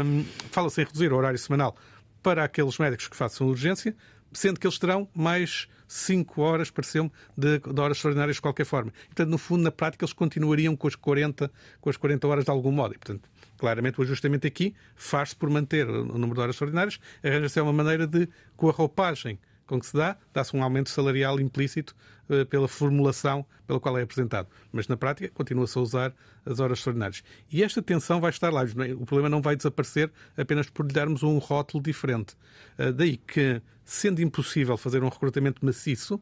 um, 0.04 0.24
fala-se 0.50 0.80
em 0.80 0.84
reduzir 0.84 1.12
o 1.12 1.16
horário 1.16 1.38
semanal 1.38 1.76
para 2.22 2.44
aqueles 2.44 2.78
médicos 2.78 3.08
que 3.08 3.16
façam 3.16 3.46
urgência, 3.46 3.94
sendo 4.32 4.58
que 4.58 4.66
eles 4.66 4.78
terão 4.78 5.08
mais 5.14 5.68
5 5.88 6.42
horas, 6.42 6.70
pareceu-me, 6.70 7.10
de, 7.36 7.58
de, 7.58 7.80
horas 7.80 7.96
extraordinárias 7.96 8.36
de 8.36 8.42
qualquer 8.42 8.64
forma. 8.64 8.92
Portanto, 9.06 9.28
no 9.28 9.38
fundo, 9.38 9.62
na 9.62 9.70
prática, 9.70 10.04
eles 10.04 10.12
continuariam 10.12 10.74
com 10.76 10.88
as 10.88 10.94
40, 10.94 11.50
com 11.80 11.90
as 11.90 11.96
40 11.96 12.26
horas 12.26 12.44
de 12.44 12.50
algum 12.50 12.72
modo. 12.72 12.94
E, 12.94 12.98
portanto, 12.98 13.28
claramente 13.56 14.00
o 14.00 14.02
ajustamento 14.02 14.46
aqui 14.46 14.74
faz-se 14.94 15.36
por 15.36 15.48
manter 15.48 15.88
o 15.88 16.18
número 16.18 16.34
de 16.34 16.40
horas 16.40 16.54
extraordinárias, 16.54 16.98
arranja-se 17.22 17.60
uma 17.60 17.72
maneira 17.72 18.06
de, 18.06 18.28
com 18.56 18.68
a 18.68 18.72
roupagem 18.72 19.38
com 19.66 19.80
que 19.80 19.86
se 19.86 19.96
dá, 19.96 20.16
dá-se 20.32 20.56
um 20.56 20.62
aumento 20.62 20.90
salarial 20.90 21.40
implícito 21.40 21.94
uh, 22.28 22.46
pela 22.46 22.68
formulação 22.68 23.44
pela 23.66 23.80
qual 23.80 23.98
é 23.98 24.02
apresentado. 24.02 24.48
Mas 24.72 24.88
na 24.88 24.96
prática 24.96 25.28
continua-se 25.34 25.76
a 25.76 25.80
usar 25.80 26.14
as 26.44 26.60
horas 26.60 26.78
extraordinárias. 26.78 27.22
E 27.50 27.62
esta 27.62 27.82
tensão 27.82 28.20
vai 28.20 28.30
estar 28.30 28.52
lá. 28.52 28.62
O 28.98 29.04
problema 29.04 29.28
não 29.28 29.42
vai 29.42 29.56
desaparecer 29.56 30.10
apenas 30.36 30.70
por 30.70 30.86
lhe 30.86 30.92
darmos 30.92 31.22
um 31.22 31.38
rótulo 31.38 31.82
diferente. 31.82 32.34
Uh, 32.78 32.92
daí 32.92 33.16
que, 33.16 33.60
sendo 33.84 34.22
impossível 34.22 34.76
fazer 34.76 35.02
um 35.02 35.08
recrutamento 35.08 35.64
maciço, 35.64 36.14
eh, 36.14 36.20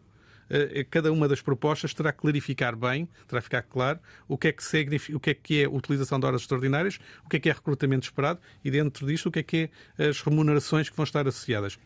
cada 0.91 1.13
uma 1.13 1.29
das 1.29 1.41
propostas 1.41 1.95
terá 1.95 2.13
que 2.13 2.19
clarificar 2.19 2.77
bem, 2.77 3.09
terá 3.27 3.41
que 3.41 3.45
ficar 3.45 3.63
claro 3.63 3.99
o 4.29 4.37
que 4.37 4.49
é 4.49 4.53
que 4.53 5.15
o 5.15 5.21
que 5.21 5.31
é 5.31 5.35
que 5.35 5.63
é 5.63 5.69
utilização 5.69 6.19
de 6.21 6.27
horas 6.27 6.43
extraordinárias, 6.43 6.99
o 7.25 7.29
que 7.29 7.37
é 7.37 7.41
que 7.41 7.49
é 7.49 7.53
recrutamento 7.53 8.07
esperado 8.07 8.41
e 8.65 8.71
dentro 8.71 9.07
disto 9.07 9.29
o 9.29 9.33
que 9.33 9.39
é 9.39 9.43
que 9.43 9.71
é 9.99 10.09
as 10.09 10.21
remunerações 10.21 10.89
que 10.89 10.97
vão 10.97 11.05
estar 11.05 11.27
associadas. 11.27 11.79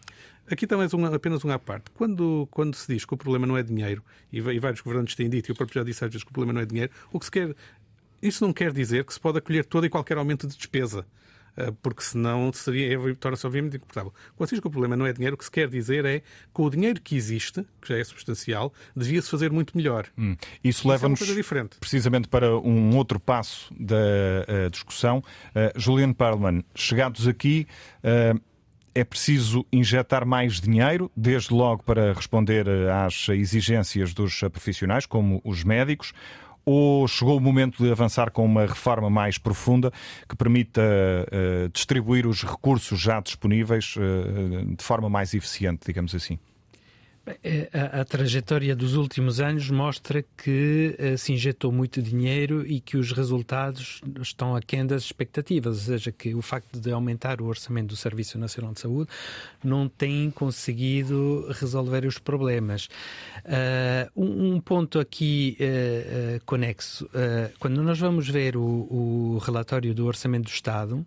Aqui 0.51 0.66
também 0.66 0.87
é 0.87 1.14
apenas 1.14 1.44
uma 1.44 1.55
à 1.55 1.59
parte. 1.59 1.90
Quando, 1.90 2.49
quando 2.51 2.75
se 2.75 2.90
diz 2.90 3.05
que 3.05 3.12
o 3.12 3.16
problema 3.16 3.47
não 3.47 3.57
é 3.57 3.62
dinheiro, 3.62 4.03
e, 4.33 4.38
e 4.38 4.59
vários 4.59 4.81
governantes 4.81 5.14
têm 5.14 5.29
dito, 5.29 5.51
e 5.51 5.53
o 5.53 5.55
próprio 5.55 5.81
já 5.81 5.85
disse 5.85 6.03
às 6.05 6.11
vezes 6.11 6.25
que 6.25 6.31
o 6.31 6.33
problema 6.33 6.55
não 6.55 6.62
é 6.62 6.66
dinheiro, 6.66 6.90
o 7.12 7.18
que 7.18 7.27
se 7.27 7.31
quer. 7.31 7.55
Isso 8.23 8.44
não 8.44 8.53
quer 8.53 8.73
dizer 8.73 9.05
que 9.05 9.12
se 9.12 9.21
pode 9.21 9.38
acolher 9.38 9.64
todo 9.64 9.85
e 9.85 9.90
qualquer 9.90 10.16
aumento 10.16 10.47
de 10.47 10.57
despesa 10.57 11.01
eh, 11.01 11.28
porque 11.83 12.03
senão 12.03 12.53
seria, 12.53 12.99
torna-se 13.16 13.47
obviamente 13.47 13.77
incomportável. 13.77 14.12
Quando 14.37 14.49
se 14.49 14.55
diz 14.55 14.61
que 14.61 14.66
o 14.66 14.71
problema 14.71 14.97
não 14.97 15.07
é 15.07 15.12
dinheiro, 15.12 15.35
o 15.35 15.38
que 15.38 15.44
se 15.44 15.51
quer 15.51 15.68
dizer 15.68 16.05
é 16.05 16.21
que 16.21 16.61
o 16.61 16.71
dinheiro 16.71 17.01
que 17.01 17.16
existe, 17.16 17.66
que 17.81 17.88
já 17.88 17.99
é 17.99 18.05
substancial, 18.05 18.73
devia-se 18.94 19.31
fazer 19.31 19.51
muito 19.51 19.77
melhor. 19.77 20.07
Hum. 20.16 20.37
Isso 20.62 20.88
leva-nos 20.88 21.21
é 21.21 21.64
precisamente 21.81 22.29
para 22.29 22.57
um 22.59 22.97
outro 22.97 23.18
passo 23.18 23.73
da 23.79 23.97
uh, 23.97 24.71
discussão. 24.71 25.18
Uh, 25.18 25.79
Juliano 25.79 26.14
Perlman, 26.14 26.64
chegados 26.75 27.27
aqui, 27.27 27.66
uh, 28.05 28.40
é 28.94 29.05
preciso 29.05 29.64
injetar 29.73 30.27
mais 30.27 30.61
dinheiro, 30.61 31.11
desde 31.16 31.55
logo 31.55 31.85
para 31.85 32.12
responder 32.12 32.66
eh, 32.66 32.90
às 32.90 33.29
exigências 33.29 34.12
dos 34.12 34.40
profissionais, 34.51 35.07
como 35.07 35.40
os 35.44 35.62
médicos, 35.62 36.12
ou 36.68 37.09
chegou 37.09 37.38
o 37.38 37.40
momento 37.40 37.83
de 37.83 37.90
avançar 37.90 38.31
com 38.31 38.44
uma 38.44 38.66
reforma 38.66 39.09
mais 39.09 39.38
profunda 39.38 39.90
que 40.28 40.37
permita 40.37 40.83
uh, 40.83 41.68
distribuir 41.70 42.26
os 42.26 42.42
recursos 42.42 43.00
já 43.00 43.20
disponíveis 43.20 43.94
uh, 43.96 44.76
de 44.76 44.85
forma 44.85 45.09
mais 45.09 45.33
eficiente, 45.33 45.81
digamos 45.87 46.14
assim? 46.14 46.38
É, 47.43 47.69
a, 47.73 48.01
a, 48.01 48.05
trajetória 48.05 48.75
dos 48.75 48.95
últimos 48.95 49.41
anos 49.41 49.71
mostra 49.71 50.25
que 50.37 50.97
uh, 50.99 51.19
se 51.19 51.33
injetou 51.33 51.71
muito 51.71 52.01
dinheiro 52.03 52.67
e 52.67 52.81
que 52.81 52.97
os 52.97 53.12
resultados 53.12 54.01
estão 54.21 54.57
aquém 54.57 54.87
das 54.87 55.03
expectativas, 55.03 55.79
ou 55.79 55.85
seja, 55.85 56.12
que 56.12 56.35
o 56.35 56.43
facto 56.43 56.81
de 56.81 56.91
aumentar 56.91 57.41
o 57.41 57.47
orçamento 57.47 57.88
do 57.88 57.97
Serviço 57.97 58.38
Nacional 58.38 58.73
de 58.73 58.81
Saúde 58.81 59.11
não 59.62 59.88
tem 59.88 60.31
conseguido 60.31 61.47
resolver 61.53 62.07
os 62.07 62.19
problemas. 62.19 62.88
Uh, 63.45 64.11
um, 64.23 64.55
um, 64.55 64.61
ponto 64.61 64.99
aqui 64.99 65.57
uh, 65.61 66.45
conexo, 66.45 67.09
quando 67.59 67.83
nós 67.83 67.99
vamos 67.99 68.29
ver 68.29 68.57
o, 68.57 68.62
o 68.62 69.38
relatório 69.38 69.95
do 69.95 70.07
Orçamento 70.07 70.45
do 70.45 70.51
Estado, 70.51 71.07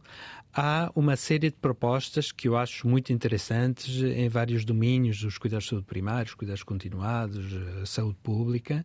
há 0.54 0.92
uma 0.96 1.16
série 1.16 1.50
de 1.50 1.56
propostas 1.56 2.32
que 2.32 2.48
eu 2.48 2.58
acho 2.58 2.88
muito 2.88 3.14
interessantes 3.14 4.02
em 4.02 4.28
vários 4.28 4.66
domínios, 4.66 5.24
os 5.24 5.38
cuidados 5.38 5.66
de 5.66 5.70
saúde 5.72 5.86
primários, 5.86 6.34
cuidados 6.34 6.64
continuados, 6.64 7.46
a 7.82 7.86
saúde 7.86 8.18
pública, 8.22 8.84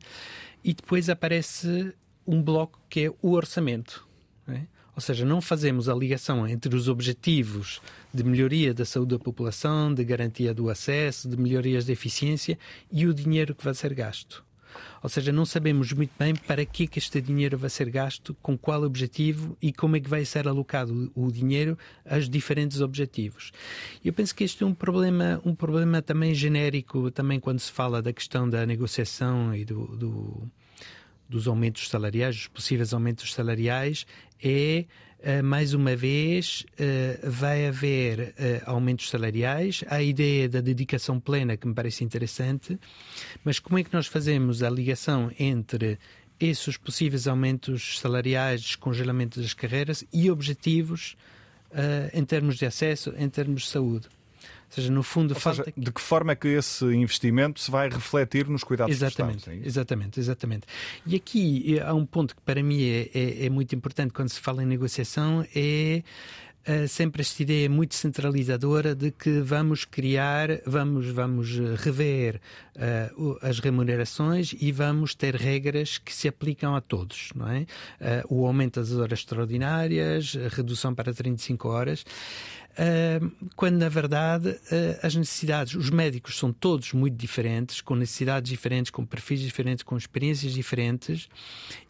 e 0.63 0.73
depois 0.73 1.09
aparece 1.09 1.95
um 2.27 2.43
bloco 2.43 2.81
que 2.89 3.07
é 3.07 3.11
o 3.23 3.33
orçamento. 3.33 4.07
É? 4.49 4.63
Ou 4.95 5.01
seja, 5.03 5.27
não 5.27 5.43
fazemos 5.43 5.91
a 5.91 5.95
ligação 5.95 6.49
entre 6.49 6.75
os 6.75 6.89
objetivos 6.89 7.83
de 8.15 8.25
melhoria 8.25 8.73
da 8.73 8.85
saúde 8.85 9.11
da 9.11 9.19
população, 9.19 9.93
de 9.93 10.03
garantia 10.03 10.55
do 10.55 10.71
acesso, 10.71 11.29
de 11.29 11.37
melhorias 11.37 11.85
de 11.85 11.93
eficiência 11.93 12.59
e 12.91 13.07
o 13.07 13.13
dinheiro 13.13 13.55
que 13.55 13.63
vai 13.63 13.75
ser 13.75 13.93
gasto. 13.93 14.46
Ou 15.03 15.09
seja, 15.09 15.33
não 15.33 15.45
sabemos 15.45 15.93
muito 15.93 16.13
bem 16.19 16.35
para 16.35 16.65
que, 16.65 16.85
é 16.85 16.87
que 16.87 16.99
este 16.99 17.21
dinheiro 17.21 17.59
vai 17.59 17.71
ser 17.71 17.91
gasto, 17.91 18.37
com 18.43 18.57
qual 18.57 18.83
objetivo 18.83 19.57
e 19.61 19.73
como 19.73 19.97
é 19.97 20.01
que 20.01 20.09
vai 20.09 20.25
ser 20.25 20.49
alocado 20.49 21.11
o 21.15 21.31
dinheiro 21.31 21.79
aos 22.09 22.29
diferentes 22.29 22.81
objetivos. 22.81 23.53
Eu 24.05 24.13
penso 24.13 24.35
que 24.35 24.45
este 24.45 24.63
é 24.63 24.67
um 24.67 24.75
problema, 24.75 25.41
um 25.45 25.55
problema 25.55 26.03
também 26.03 26.35
genérico, 26.35 27.11
também 27.11 27.41
quando 27.41 27.61
se 27.61 27.73
fala 27.73 28.03
da 28.03 28.13
questão 28.13 28.49
da 28.49 28.67
negociação 28.67 29.55
e 29.55 29.65
do, 29.65 29.87
do 29.97 30.51
dos 31.29 31.49
aumentos 31.49 31.89
salariais, 31.89 32.37
dos 32.37 32.47
possíveis 32.47 32.95
aumentos 32.95 33.35
salariais, 33.35 34.07
é 34.43 34.85
Uh, 35.19 35.43
mais 35.43 35.73
uma 35.73 35.97
vez, 35.97 36.65
uh, 36.73 37.31
vai 37.31 37.67
haver 37.67 38.35
uh, 38.39 38.71
aumentos 38.71 39.09
salariais. 39.09 39.83
A 39.89 40.03
ideia 40.03 40.49
da 40.49 40.61
dedicação 40.61 41.19
plena, 41.19 41.57
que 41.57 41.67
me 41.67 41.75
parece 41.75 42.05
interessante, 42.05 42.79
mas 43.43 43.59
como 43.59 43.79
é 43.79 43.83
que 43.83 43.93
nós 43.93 44.07
fazemos 44.07 44.63
a 44.63 44.69
ligação 44.71 45.31
entre 45.39 45.99
esses 46.39 46.77
possíveis 46.77 47.27
aumentos 47.27 47.99
salariais, 47.99 48.61
descongelamento 48.61 49.41
das 49.41 49.55
carreiras 49.55 50.05
e 50.13 50.31
objetivos 50.31 51.17
em 52.13 52.25
termos 52.25 52.57
de 52.59 52.67
acesso, 52.67 53.13
em 53.17 53.29
termos 53.29 53.63
de 53.63 53.69
saúde? 53.69 54.07
Ou 54.69 54.75
seja, 54.75 54.91
no 54.91 55.03
fundo, 55.03 55.35
Ou 55.35 55.41
falta. 55.41 55.65
Seja, 55.65 55.75
de 55.77 55.93
que 55.93 56.01
forma 56.01 56.33
é 56.33 56.37
que 56.37 56.49
esse 56.49 56.85
investimento 56.87 57.61
se 57.61 57.71
vai 57.71 57.89
refletir 57.89 58.49
nos 58.49 58.65
cuidados 58.65 58.95
exatamente, 58.95 59.39
Estado, 59.39 59.57
é 59.57 59.67
exatamente, 59.67 60.21
exatamente. 60.21 60.67
E 61.07 61.17
aqui 61.17 61.81
há 61.81 61.95
um 61.95 62.05
ponto 62.05 62.35
que 62.35 62.43
para 62.43 62.63
mim 62.63 62.83
é, 62.83 63.11
é, 63.15 63.47
é 63.47 63.51
muito 63.51 63.75
importante 63.75 64.13
quando 64.13 64.29
se 64.29 64.41
fala 64.41 64.63
em 64.63 64.67
negociação 64.67 65.47
é 65.55 66.03
Uh, 66.69 66.89
sempre 66.89 67.23
esta 67.23 67.41
ideia 67.45 67.71
muito 67.71 67.95
centralizadora 67.95 68.93
de 68.93 69.13
que 69.13 69.39
vamos 69.39 69.85
criar, 69.85 70.49
vamos, 70.67 71.07
vamos 71.07 71.61
rever 71.77 72.41
uh, 72.75 73.39
as 73.41 73.61
remunerações 73.61 74.53
e 74.61 74.73
vamos 74.73 75.15
ter 75.15 75.37
regras 75.37 75.99
que 75.99 76.13
se 76.13 76.27
aplicam 76.27 76.75
a 76.75 76.81
todos, 76.81 77.29
não 77.37 77.49
é? 77.49 77.61
Uh, 77.61 78.41
o 78.41 78.47
aumento 78.49 78.81
das 78.81 78.91
horas 78.91 79.21
extraordinárias, 79.21 80.37
a 80.45 80.49
redução 80.57 80.93
para 80.93 81.15
35 81.15 81.69
horas 81.69 82.05
quando 83.55 83.77
na 83.77 83.89
verdade 83.89 84.51
uh, 84.51 84.99
as 85.03 85.15
necessidades, 85.15 85.75
os 85.75 85.91
médicos 85.91 86.39
são 86.39 86.53
todos 86.53 86.93
muito 86.93 87.17
diferentes, 87.17 87.81
com 87.81 87.95
necessidades 87.95 88.51
diferentes, 88.51 88.91
com 88.91 89.05
perfis 89.05 89.41
diferentes, 89.41 89.83
com 89.83 89.97
experiências 89.97 90.53
diferentes 90.53 91.29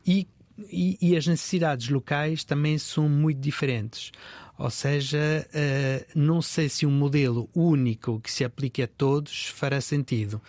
e, 0.07 0.27
e, 0.71 0.97
e 1.01 1.17
as 1.17 1.27
necessidades 1.27 1.89
locais 1.89 2.45
também 2.45 2.79
são 2.79 3.09
muito 3.09 3.41
diferentes. 3.41 4.13
Ou 4.59 4.71
seja, 4.71 5.47
uh, 5.51 6.07
não 6.15 6.41
sei 6.41 6.69
se 6.69 6.87
um 6.87 6.91
modelo 6.91 7.49
único 7.55 8.21
que 8.21 8.31
se 8.31 8.45
aplique 8.45 8.83
a 8.83 8.87
todos 8.87 9.47
fará 9.49 9.81
sentido. 9.81 10.41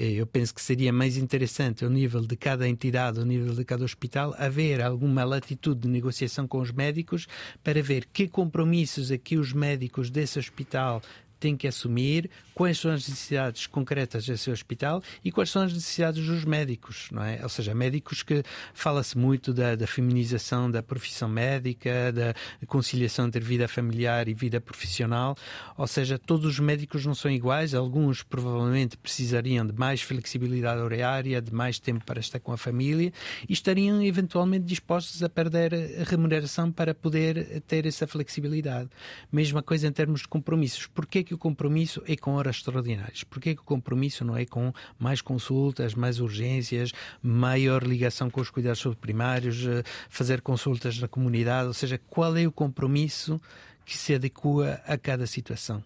Eh, 0.00 0.14
eu 0.14 0.26
penso 0.26 0.54
que 0.54 0.62
seria 0.62 0.90
mais 0.90 1.18
interessante, 1.18 1.84
ao 1.84 1.90
nível 1.90 2.22
de 2.22 2.34
cada 2.34 2.66
entidade, 2.66 3.18
ao 3.18 3.26
nível 3.26 3.54
de 3.54 3.62
cada 3.66 3.84
hospital, 3.84 4.34
haver 4.38 4.80
alguma 4.80 5.22
latitude 5.24 5.82
de 5.82 5.88
negociação 5.88 6.48
com 6.48 6.58
os 6.58 6.72
médicos 6.72 7.26
para 7.62 7.82
ver 7.82 8.06
que 8.10 8.26
compromissos 8.26 9.12
aqui 9.12 9.34
é 9.34 9.38
os 9.38 9.52
médicos 9.52 10.10
desse 10.10 10.38
hospital 10.38 11.02
tem 11.38 11.54
que 11.54 11.68
assumir 11.68 12.30
quais 12.60 12.78
são 12.78 12.90
as 12.90 13.08
necessidades 13.08 13.66
concretas 13.66 14.26
desse 14.26 14.50
hospital 14.50 15.02
e 15.24 15.32
quais 15.32 15.48
são 15.48 15.62
as 15.62 15.72
necessidades 15.72 16.26
dos 16.26 16.44
médicos, 16.44 17.08
não 17.10 17.24
é? 17.24 17.40
Ou 17.42 17.48
seja, 17.48 17.74
médicos 17.74 18.22
que 18.22 18.42
fala-se 18.74 19.16
muito 19.16 19.54
da, 19.54 19.74
da, 19.74 19.86
feminização 19.86 20.70
da 20.70 20.82
profissão 20.82 21.26
médica, 21.26 22.12
da 22.12 22.34
conciliação 22.66 23.28
entre 23.28 23.40
vida 23.40 23.66
familiar 23.66 24.28
e 24.28 24.34
vida 24.34 24.60
profissional, 24.60 25.34
ou 25.74 25.86
seja, 25.86 26.18
todos 26.18 26.44
os 26.44 26.60
médicos 26.60 27.06
não 27.06 27.14
são 27.14 27.30
iguais, 27.30 27.74
alguns 27.74 28.22
provavelmente 28.22 28.94
precisariam 28.98 29.66
de 29.66 29.72
mais 29.72 30.02
flexibilidade 30.02 30.82
horária, 30.82 31.40
de 31.40 31.54
mais 31.54 31.78
tempo 31.78 32.04
para 32.04 32.20
estar 32.20 32.40
com 32.40 32.52
a 32.52 32.58
família 32.58 33.10
e 33.48 33.54
estariam 33.54 34.02
eventualmente 34.02 34.66
dispostos 34.66 35.22
a 35.22 35.30
perder 35.30 35.72
a 35.98 36.04
remuneração 36.04 36.70
para 36.70 36.94
poder 36.94 37.62
ter 37.66 37.86
essa 37.86 38.06
flexibilidade. 38.06 38.90
Mesma 39.32 39.62
coisa 39.62 39.86
em 39.86 39.92
termos 39.92 40.20
de 40.20 40.28
compromissos. 40.28 40.86
Porquê 40.86 41.24
que 41.24 41.32
o 41.32 41.38
compromisso 41.38 42.02
é 42.06 42.14
com 42.16 42.32
horas 42.32 42.49
extraordinárias? 42.56 43.24
Porquê 43.24 43.54
que 43.54 43.60
o 43.60 43.64
compromisso 43.64 44.24
não 44.24 44.36
é 44.36 44.44
com 44.44 44.72
mais 44.98 45.20
consultas, 45.20 45.94
mais 45.94 46.20
urgências, 46.20 46.92
maior 47.22 47.82
ligação 47.82 48.30
com 48.30 48.40
os 48.40 48.50
cuidados 48.50 48.84
primários, 49.00 49.66
eh, 49.66 49.82
fazer 50.08 50.40
consultas 50.40 50.98
na 50.98 51.08
comunidade? 51.08 51.68
Ou 51.68 51.74
seja, 51.74 52.00
qual 52.08 52.36
é 52.36 52.46
o 52.46 52.52
compromisso 52.52 53.40
que 53.84 53.96
se 53.96 54.14
adequa 54.14 54.80
a 54.86 54.96
cada 54.98 55.26
situação? 55.26 55.82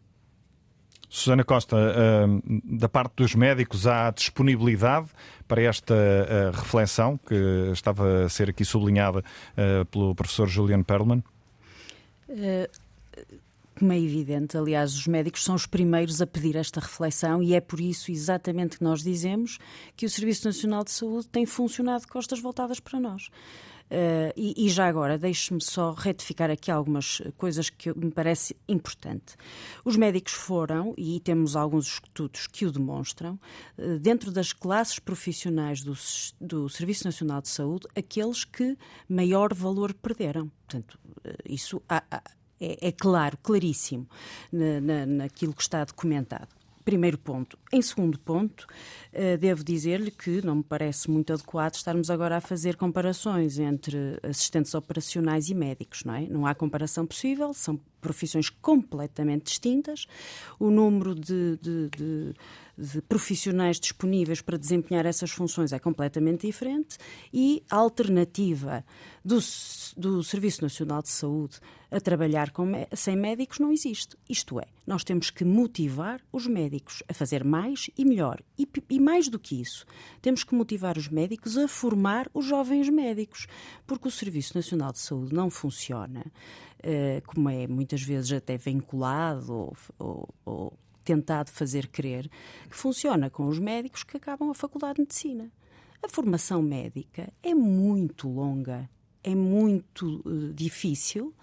Susana 1.09 1.45
Costa, 1.45 1.77
eh, 1.77 2.27
da 2.65 2.89
parte 2.89 3.15
dos 3.17 3.35
médicos, 3.35 3.87
há 3.87 4.11
disponibilidade 4.11 5.09
para 5.47 5.63
esta 5.63 5.95
eh, 5.95 6.51
reflexão 6.53 7.17
que 7.19 7.71
estava 7.73 8.25
a 8.25 8.29
ser 8.29 8.51
aqui 8.51 8.65
sublinhada 8.65 9.23
pelo 9.91 10.15
professor 10.15 10.49
Julian 10.49 10.83
Perlman? 10.83 11.23
Como 13.79 13.93
é 13.93 14.01
evidente, 14.01 14.57
aliás, 14.57 14.95
os 14.95 15.07
médicos 15.07 15.43
são 15.45 15.55
os 15.55 15.67
primeiros 15.67 16.23
a 16.23 16.27
pedir 16.27 16.57
esta 16.57 16.81
reflexão 16.81 17.43
e 17.43 17.55
é 17.55 17.61
por 17.61 17.81
isso 17.81 18.11
exatamente 18.11 18.79
que 18.79 18.85
nós 18.85 19.03
dizemos 19.03 19.59
que 19.97 20.07
o 20.07 20.11
Serviço 20.11 20.47
Nacional 20.47 20.85
de 20.85 20.93
Saúde 20.93 21.27
tem 21.29 21.45
funcionado 21.45 22.03
de 22.03 22.07
costas 22.07 22.41
voltadas 22.41 22.81
para 22.81 23.01
nós. 23.01 23.31
Uh, 23.85 24.33
e, 24.35 24.67
e, 24.67 24.69
já 24.71 24.89
agora, 24.89 25.19
deixe-me 25.19 25.61
só 25.61 25.93
retificar 25.93 26.51
aqui 26.51 26.71
algumas 26.71 27.21
coisas 27.37 27.69
que 27.69 27.97
me 27.97 28.11
parece 28.11 28.57
importante. 28.67 29.37
Os 29.85 29.95
médicos 29.97 30.33
foram, 30.33 30.95
e 30.97 31.21
temos 31.21 31.55
alguns 31.55 31.87
estudos 31.87 32.47
que 32.47 32.65
o 32.65 32.73
demonstram, 32.73 33.39
uh, 33.79 33.99
dentro 33.99 34.33
das 34.33 34.53
classes 34.55 34.99
profissionais 34.99 35.83
do, 35.83 35.95
do 36.41 36.69
Serviço 36.69 37.05
Nacional 37.05 37.43
de 37.43 37.49
Saúde, 37.51 37.87
aqueles 37.95 38.45
que 38.45 38.77
maior 39.07 39.53
valor 39.53 39.93
perderam. 39.93 40.51
Portanto, 40.67 40.99
uh, 41.19 41.31
isso 41.45 41.83
há, 41.87 42.03
há 42.11 42.23
é, 42.65 42.89
é 42.89 42.93
claro, 42.93 43.37
claríssimo 43.43 44.07
na, 44.53 44.81
na, 44.81 45.07
naquilo 45.07 45.53
que 45.53 45.63
está 45.63 45.85
documentado. 45.85 46.49
Primeiro 46.85 47.19
ponto. 47.19 47.59
Em 47.75 47.83
segundo 47.83 48.21
ponto, 48.21 48.69
uh, 49.13 49.37
devo 49.37 49.65
dizer-lhe 49.65 50.13
que 50.13 50.41
não 50.47 50.55
me 50.55 50.63
parece 50.63 51.11
muito 51.11 51.33
adequado 51.33 51.75
estarmos 51.75 52.09
agora 52.09 52.37
a 52.37 52.41
fazer 52.41 52.77
comparações 52.77 53.59
entre 53.59 54.17
assistentes 54.23 54.73
operacionais 54.75 55.49
e 55.49 55.57
médicos, 55.57 56.05
não 56.05 56.15
é? 56.15 56.21
Não 56.29 56.47
há 56.47 56.55
comparação 56.55 57.05
possível, 57.05 57.53
são 57.53 57.77
profissões 58.01 58.49
completamente 58.49 59.47
distintas. 59.47 60.07
O 60.61 60.71
número 60.71 61.17
de, 61.17 61.59
de, 61.61 61.89
de 61.89 62.35
de 62.77 63.01
profissionais 63.03 63.79
disponíveis 63.79 64.41
para 64.41 64.59
desempenhar 64.59 65.07
essas 65.07 65.31
funções 65.31 65.73
é 65.73 65.79
completamente 65.79 66.47
diferente 66.47 66.99
e 67.33 67.63
a 67.71 67.77
alternativa 67.77 68.85
do, 69.25 69.39
do 69.97 70.23
Serviço 70.23 70.63
Nacional 70.63 71.03
de 71.03 71.09
Saúde 71.09 71.61
a 71.91 72.01
trabalhar 72.01 72.51
com, 72.51 72.73
sem 72.93 73.17
médicos 73.17 73.61
não 73.61 73.71
existe. 73.71 74.17
Isto 74.29 74.59
é, 74.59 74.67
nós 74.85 75.05
temos 75.05 75.31
que 75.31 75.45
motivar 75.45 76.21
os 76.33 76.47
médicos 76.47 77.03
a 77.09 77.15
fazer 77.15 77.45
mais 77.45 77.64
e 77.97 78.05
melhor. 78.05 78.43
E, 78.59 78.69
e 78.91 79.01
mais 79.01 79.29
do 79.29 79.39
que 79.39 79.61
isso, 79.61 79.87
temos 80.21 80.45
que 80.45 80.55
motivar 80.55 80.99
os 80.99 81.09
médicos 81.09 81.57
a 81.57 81.67
formar 81.67 82.29
os 82.35 82.45
jovens 82.45 82.89
médicos, 82.89 83.47
porque 83.87 84.09
o 84.09 84.11
Serviço 84.11 84.57
Nacional 84.57 84.93
de 84.93 84.99
Saúde 84.99 85.35
não 85.35 85.49
funciona, 85.51 86.21
uh, 86.21 87.27
como 87.27 87.49
é 87.49 87.67
muitas 87.67 88.03
vezes 88.03 88.33
até 88.33 88.57
vinculado 88.57 89.53
ou, 89.53 89.77
ou, 89.99 90.29
ou 90.45 90.79
tentado 91.05 91.51
fazer 91.51 91.89
crer, 91.89 92.31
que 92.69 92.77
funciona 92.77 93.31
com 93.31 93.47
os 93.47 93.59
médicos 93.59 94.03
que 94.03 94.17
acabam 94.17 94.51
a 94.51 94.55
Faculdade 94.55 94.95
de 94.95 95.03
Medicina. 95.03 95.51
A 96.03 96.09
formação 96.09 96.61
médica 96.61 97.33
é 97.43 97.55
muito 97.55 98.29
longa, 98.29 98.89
é 99.23 99.35
muito 99.35 100.23
uh, 100.27 100.53
difícil. 100.53 101.35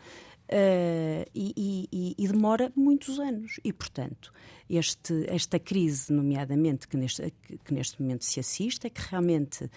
Uh, 0.54 1.24
e, 1.34 1.88
e, 1.90 2.16
e, 2.18 2.28
demora 2.28 2.74
muitos 2.76 3.20
anos. 3.20 3.58
E, 3.64 3.72
portanto, 3.72 4.34
este, 4.70 5.26
esta 5.30 5.58
crise, 5.58 6.12
nomeadamente, 6.12 6.90
que 6.90 6.98
neste, 6.98 7.34
que 7.64 7.74
neste 7.74 8.02
momento 8.02 8.26
se 8.26 8.42
assiste, 8.42 8.86
é 8.88 8.90
que 8.90 9.02
realmente 9.10 9.64
uh, 9.64 9.70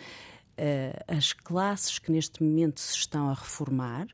as 1.07 1.33
classes 1.33 2.01
que 2.01 2.11
neste 2.11 2.43
momento 2.43 2.81
se 2.81 2.97
estão 2.97 3.29
a 3.29 3.35
reformar 3.35 4.09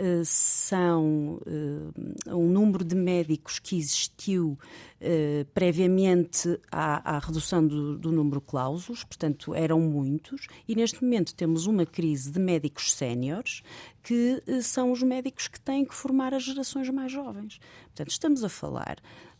eh, 0.00 0.22
são 0.24 1.40
uh, 1.44 2.36
um 2.36 2.46
número 2.46 2.84
de 2.84 2.94
médicos 2.94 3.58
que 3.58 3.76
existiu 3.76 4.56
uh, 5.00 5.44
previamente 5.52 6.56
à, 6.70 7.16
à 7.16 7.18
redução 7.18 7.66
do, 7.66 7.98
do, 7.98 8.12
número 8.12 8.38
de 8.38 8.46
cláusulos, 8.46 9.02
portanto 9.02 9.52
eram 9.56 9.80
muitos, 9.80 10.46
e 10.68 10.76
neste 10.76 11.02
momento 11.02 11.34
temos 11.34 11.66
uma 11.66 11.84
crise 11.84 12.30
de 12.30 12.38
médicos 12.38 12.92
séniores 12.92 13.60
que 14.04 14.40
são 14.62 14.92
os 14.92 15.02
médicos 15.02 15.48
que 15.48 15.60
têm 15.60 15.84
que 15.84 15.94
formar 15.94 16.32
as 16.32 16.44
gerações 16.44 16.88
mais 16.90 17.10
jovens. 17.10 17.58
Portanto, 17.86 18.10
estamos 18.10 18.44
a 18.44 18.48
falar 18.48 18.98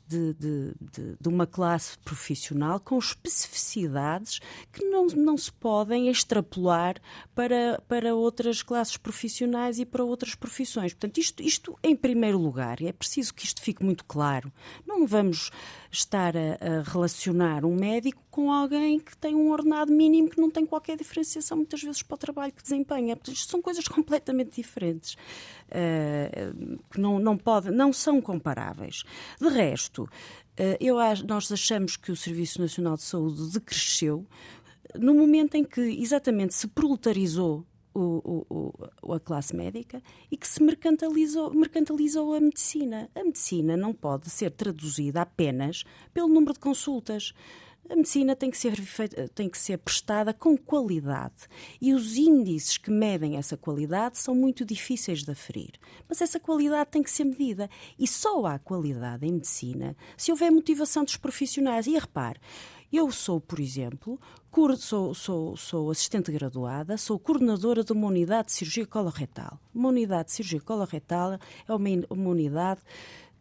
de, 0.09 0.33
de, 0.35 0.75
de, 0.81 1.17
de, 1.21 1.29
uma 1.29 1.47
classe 1.47 1.99
profissional 1.99 2.81
com 2.81 2.99
especificidades 2.99 4.41
que 4.73 4.83
não, 4.85 5.07
não 5.09 5.37
se 5.37 5.53
podem 5.53 6.09
extrapolar 6.09 6.97
para, 7.35 7.83
para 7.87 8.15
outras 8.15 8.63
classes 8.63 8.97
profissionais 8.97 9.79
e 9.79 9.85
para 9.85 10.03
outras 10.03 10.35
profissões. 10.35 10.95
Portanto, 10.95 11.19
isto, 11.19 11.43
isto 11.43 11.79
em 11.83 11.95
primeiro 11.95 12.39
lugar, 12.39 12.83
é 12.83 12.93
preciso 12.93 13.35
que 13.35 13.45
isto 13.45 13.61
fique 13.61 13.85
muito 13.85 14.05
claro. 14.05 14.51
Não 14.87 15.07
vamos 15.07 15.51
estar 15.91 16.35
a, 16.37 16.41
a, 16.61 16.83
relacionar 16.83 17.65
um 17.65 17.75
médico 17.75 18.23
com 18.31 18.53
alguém 18.53 18.99
que 18.99 19.17
tem 19.17 19.35
um 19.35 19.51
ordenado 19.51 19.93
mínimo 19.93 20.31
que 20.31 20.41
não 20.41 20.51
tem 20.51 20.65
qualquer 20.65 20.97
diferenciação 20.97 21.57
muitas 21.57 21.83
vezes 21.83 22.03
para 22.03 22.15
o 22.15 22.19
trabalho 22.19 22.53
que 22.53 22.63
desempenha. 22.63 23.19
Isto 23.29 23.51
são 23.51 23.61
coisas 23.61 23.87
completamente 23.89 24.57
diferentes, 24.61 25.17
que 26.91 27.01
não, 27.01 27.19
não, 27.19 27.37
pode, 27.37 27.71
não 27.71 27.93
são 27.93 28.21
comparáveis. 28.21 29.05
De 29.41 29.49
resto, 29.49 30.03
uh, 30.03 30.77
eu, 30.81 30.97
nós 31.27 31.51
achamos 31.53 31.97
que 31.97 32.11
o 32.11 32.17
Serviço 32.17 32.61
Nacional 32.61 32.97
de 32.97 33.03
Saúde 33.03 33.53
decresceu 33.53 34.27
no 34.99 35.15
momento 35.15 35.55
em 35.55 35.65
que 35.65 35.81
exatamente 35.81 36.55
se 36.55 36.67
proletarizou 36.67 37.67
o, 37.95 38.73
o, 39.05 39.13
a 39.15 39.21
classe 39.21 39.55
médica 39.57 40.03
e 40.31 40.37
que 40.37 40.47
se 40.47 40.63
mercantilizou, 40.63 41.53
mercantilizou 41.53 42.35
a 42.35 42.41
medicina. 42.41 43.11
A 43.15 43.25
medicina 43.25 43.77
não 43.77 43.93
pode 43.93 44.31
ser 44.31 44.51
traduzida 44.51 45.23
apenas 45.23 45.85
pelo 46.15 46.29
número 46.29 46.53
de 46.53 46.61
consultas. 46.61 47.33
A 47.91 47.97
medicina 47.97 48.37
tem 48.37 48.51
que, 48.51 48.59
ser, 48.59 48.75
tem 49.35 49.49
que 49.49 49.57
ser 49.57 49.79
prestada 49.79 50.35
com 50.35 50.59
qualidade 50.59 51.49
e 51.81 51.95
os 51.95 52.17
índices 52.17 52.77
que 52.77 52.91
medem 52.91 53.37
essa 53.37 53.57
qualidade 53.57 54.19
são 54.19 54.35
muito 54.35 54.63
difíceis 54.63 55.23
de 55.23 55.31
aferir. 55.31 55.73
Mas 56.07 56.21
essa 56.21 56.39
qualidade 56.39 56.91
tem 56.91 57.03
que 57.03 57.11
ser 57.11 57.25
medida 57.25 57.71
e 57.99 58.07
só 58.07 58.45
há 58.45 58.59
qualidade 58.59 59.27
em 59.27 59.33
medicina 59.33 59.97
se 60.19 60.31
houver 60.31 60.51
motivação 60.51 61.03
dos 61.03 61.17
profissionais. 61.17 61.87
E 61.87 61.99
repare, 61.99 62.39
eu 62.93 63.11
sou, 63.11 63.41
por 63.41 63.59
exemplo, 63.59 64.21
sou, 64.79 65.15
sou, 65.15 65.57
sou 65.57 65.91
assistente 65.91 66.31
graduada, 66.31 66.99
sou 66.99 67.19
coordenadora 67.19 67.83
de 67.83 67.93
uma 67.93 68.09
unidade 68.09 68.49
de 68.49 68.53
cirurgia 68.53 68.87
coloretal. 68.87 69.59
Uma 69.75 69.89
unidade 69.89 70.27
de 70.27 70.33
cirurgia 70.33 70.61
coloretal 70.61 71.39
é 71.67 71.75
uma, 71.75 71.89
uma 72.11 72.31
unidade 72.31 72.81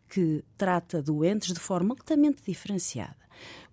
que 0.07 0.43
trata 0.57 1.01
doentes 1.01 1.53
de 1.53 1.59
forma 1.59 1.93
altamente 1.93 2.41
diferenciada. 2.45 3.27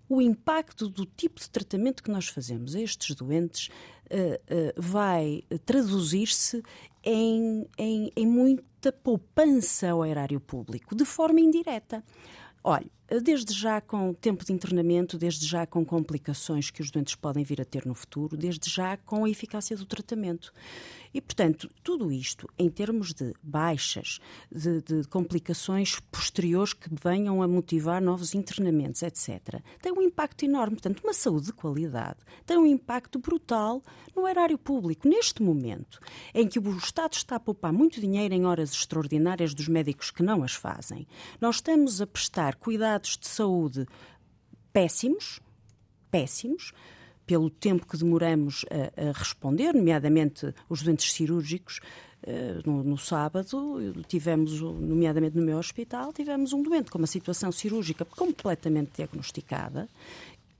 O 0.07 0.21
impacto 0.21 0.87
do 0.87 1.05
tipo 1.05 1.39
de 1.39 1.49
tratamento 1.49 2.03
que 2.03 2.11
nós 2.11 2.27
fazemos 2.27 2.75
a 2.75 2.81
estes 2.81 3.15
doentes 3.15 3.67
uh, 3.67 4.77
uh, 4.77 4.81
vai 4.81 5.43
traduzir-se 5.65 6.63
em, 7.03 7.67
em, 7.77 8.11
em 8.15 8.27
muita 8.27 8.91
poupança 8.91 9.89
ao 9.89 10.05
erário 10.05 10.39
público, 10.39 10.95
de 10.95 11.05
forma 11.05 11.39
indireta. 11.39 12.03
Olha, 12.63 12.89
desde 13.21 13.53
já 13.53 13.79
com 13.79 14.11
tempo 14.13 14.43
de 14.43 14.51
internamento, 14.51 15.19
desde 15.19 15.45
já 15.45 15.67
com 15.67 15.85
complicações 15.85 16.71
que 16.71 16.81
os 16.81 16.89
doentes 16.89 17.13
podem 17.13 17.43
vir 17.43 17.61
a 17.61 17.65
ter 17.65 17.85
no 17.85 17.93
futuro, 17.93 18.35
desde 18.35 18.69
já 18.69 18.97
com 18.97 19.23
a 19.23 19.29
eficácia 19.29 19.77
do 19.77 19.85
tratamento. 19.85 20.51
E, 21.15 21.21
portanto, 21.21 21.71
tudo 21.81 22.11
isto, 22.11 22.45
em 22.59 22.69
termos 22.69 23.13
de 23.13 23.33
baixas, 23.41 24.19
de, 24.51 24.81
de, 24.81 25.07
complicações 25.07 25.97
posteriores 26.11 26.73
que 26.73 26.89
venham 26.91 27.41
a 27.41 27.47
motivar 27.47 28.01
novos 28.01 28.35
internamentos, 28.35 29.01
etc., 29.01 29.61
tem 29.81 29.93
um 29.93 30.01
impacto 30.01 30.43
enorme. 30.43 30.75
Portanto, 30.75 30.99
uma 31.01 31.13
saúde 31.13 31.45
de 31.45 31.53
qualidade 31.53 32.17
tem 32.45 32.57
um 32.57 32.65
impacto 32.65 33.17
brutal 33.17 33.81
no 34.13 34.27
erário 34.27 34.57
público. 34.57 35.07
Neste 35.07 35.41
momento, 35.41 36.01
em 36.33 36.49
que 36.49 36.59
o 36.59 36.77
Estado 36.77 37.13
está 37.13 37.37
a 37.37 37.39
poupar 37.39 37.71
muito 37.71 38.01
dinheiro 38.01 38.33
em 38.33 38.45
horas 38.45 38.73
extraordinárias 38.73 39.53
dos 39.53 39.69
médicos 39.69 40.11
que 40.11 40.21
não 40.21 40.43
as 40.43 40.51
fazem, 40.51 41.07
nós 41.39 41.55
estamos 41.55 42.01
a 42.01 42.07
prestar 42.07 42.55
cuidado 42.55 43.05
estados 43.05 43.17
de 43.17 43.27
saúde 43.27 43.85
péssimos, 44.73 45.39
péssimos, 46.11 46.73
pelo 47.25 47.49
tempo 47.49 47.87
que 47.87 47.97
demoramos 47.97 48.65
a, 48.69 49.09
a 49.09 49.11
responder, 49.11 49.73
nomeadamente 49.73 50.53
os 50.69 50.83
doentes 50.83 51.11
cirúrgicos. 51.11 51.79
Uh, 52.25 52.67
no, 52.67 52.83
no, 52.83 52.97
sábado, 52.97 54.03
tivemos, 54.07 54.59
nomeadamente 54.59 55.37
no 55.37 55.43
meu 55.43 55.59
hospital, 55.59 56.11
tivemos 56.11 56.53
um 56.53 56.63
doente 56.63 56.89
com 56.89 56.97
uma 56.97 57.05
situação 57.05 57.51
cirúrgica 57.51 58.03
completamente 58.03 58.93
diagnosticada, 58.95 59.87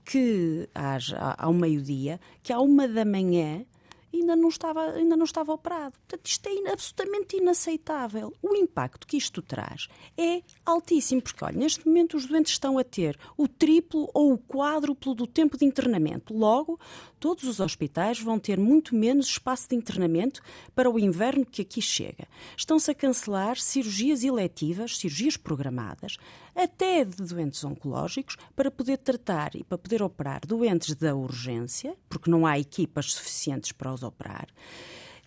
que 0.04 0.68
haja 0.72 1.34
ao 1.36 1.52
meio-dia, 1.52 2.20
que 2.40 2.52
à 2.52 2.60
uma 2.60 2.86
da 2.86 3.04
manhã 3.04 3.66
ainda 4.12 4.36
não 4.36 4.48
estava, 4.48 4.92
ainda 4.92 5.16
não 5.16 5.24
estava 5.24 5.52
operado. 5.52 5.98
Portanto, 5.98 6.26
isto 6.26 6.48
é 6.48 6.70
absolutamente 6.70 7.36
inaceitável. 7.36 8.32
O 8.42 8.54
impacto 8.54 9.06
que 9.06 9.16
isto 9.16 9.42
traz 9.42 9.88
é 10.16 10.42
altíssimo, 10.64 11.22
porque, 11.22 11.44
olha, 11.44 11.56
neste 11.56 11.86
momento 11.86 12.16
os 12.16 12.26
doentes 12.26 12.52
estão 12.52 12.78
a 12.78 12.84
ter 12.84 13.18
o 13.36 13.46
triplo 13.48 14.08
ou 14.14 14.32
o 14.32 14.38
quádruplo 14.38 15.14
do 15.14 15.26
tempo 15.26 15.56
de 15.56 15.64
internamento. 15.64 16.34
Logo, 16.34 16.78
todos 17.18 17.44
os 17.44 17.60
hospitais 17.60 18.20
vão 18.20 18.38
ter 18.38 18.58
muito 18.58 18.94
menos 18.94 19.26
espaço 19.26 19.68
de 19.68 19.76
internamento 19.76 20.40
para 20.74 20.90
o 20.90 20.98
inverno 20.98 21.44
que 21.44 21.62
aqui 21.62 21.82
chega. 21.82 22.26
Estão-se 22.56 22.90
a 22.90 22.94
cancelar 22.94 23.58
cirurgias 23.58 24.22
eletivas, 24.22 24.98
cirurgias 24.98 25.36
programadas, 25.36 26.16
até 26.56 27.04
de 27.04 27.22
doentes 27.22 27.62
oncológicos, 27.62 28.36
para 28.56 28.70
poder 28.70 28.96
tratar 28.98 29.54
e 29.54 29.62
para 29.62 29.76
poder 29.76 30.02
operar 30.02 30.40
doentes 30.46 30.94
da 30.94 31.14
urgência, 31.14 31.94
porque 32.08 32.30
não 32.30 32.46
há 32.46 32.58
equipas 32.58 33.12
suficientes 33.12 33.72
para 33.72 33.92
os 33.92 34.02
operar. 34.02 34.48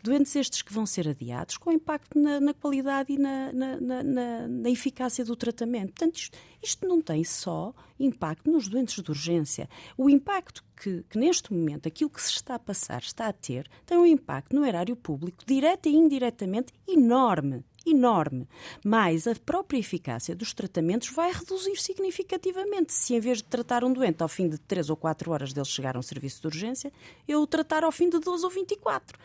Doentes 0.02 0.34
estes 0.36 0.62
que 0.62 0.72
vão 0.72 0.86
ser 0.86 1.10
adiados, 1.10 1.58
com 1.58 1.72
impacto 1.72 2.18
na, 2.18 2.40
na 2.40 2.54
qualidade 2.54 3.12
e 3.12 3.18
na, 3.18 3.52
na, 3.52 4.04
na, 4.48 4.70
eficácia 4.70 5.26
do 5.26 5.36
tratamento. 5.36 5.90
Portanto, 5.90 6.16
isto, 6.16 6.38
isto, 6.64 6.88
não 6.88 7.02
tem 7.02 7.22
só 7.26 7.74
impacto 8.00 8.50
nos 8.50 8.70
doentes 8.70 9.04
de 9.04 9.12
urgência. 9.12 9.68
O 9.98 10.10
impacto 10.10 10.64
que, 10.82 11.04
que, 11.10 11.18
neste 11.18 11.54
momento, 11.54 11.86
aquilo 11.88 12.10
que 12.10 12.22
se 12.22 12.32
está 12.32 12.56
a 12.56 12.60
passar, 12.60 13.02
está 13.02 13.28
a 13.28 13.34
ter, 13.34 13.70
tem 13.86 13.98
um 13.98 14.06
impacto 14.06 14.56
no 14.56 14.66
erário 14.66 14.96
público, 14.96 15.44
direta 15.46 15.90
e 15.90 15.96
indiretamente, 15.96 16.72
enorme 16.88 17.66
enorme, 17.86 18.48
mas 18.84 19.28
a 19.28 19.36
própria 19.36 19.80
eficácia 19.80 20.36
dos 20.36 20.54
tratamentos 20.54 21.10
vai 21.10 21.32
reduzir 21.32 21.78
significativamente. 21.78 22.94
Se 22.94 23.16
em 23.16 23.20
vez 23.20 23.40
de 23.40 23.46
tratar 23.46 23.84
um 23.84 23.94
doente 23.94 24.22
ao 24.22 24.30
fim 24.30 24.48
de 24.48 24.58
3 24.58 24.90
ou 24.90 24.96
4 24.96 25.32
horas 25.32 25.54
dele 25.54 25.66
chegar 25.66 25.96
a 25.96 26.00
um 26.00 26.04
serviço 26.04 26.42
de 26.42 26.48
urgência, 26.48 26.92
eu 27.28 27.42
o 27.42 27.48
tratar 27.48 27.84
ao 27.84 27.92
fim 27.92 28.10
de 28.10 28.20
12 28.20 28.44
ou 28.44 28.50
24. 28.50 29.18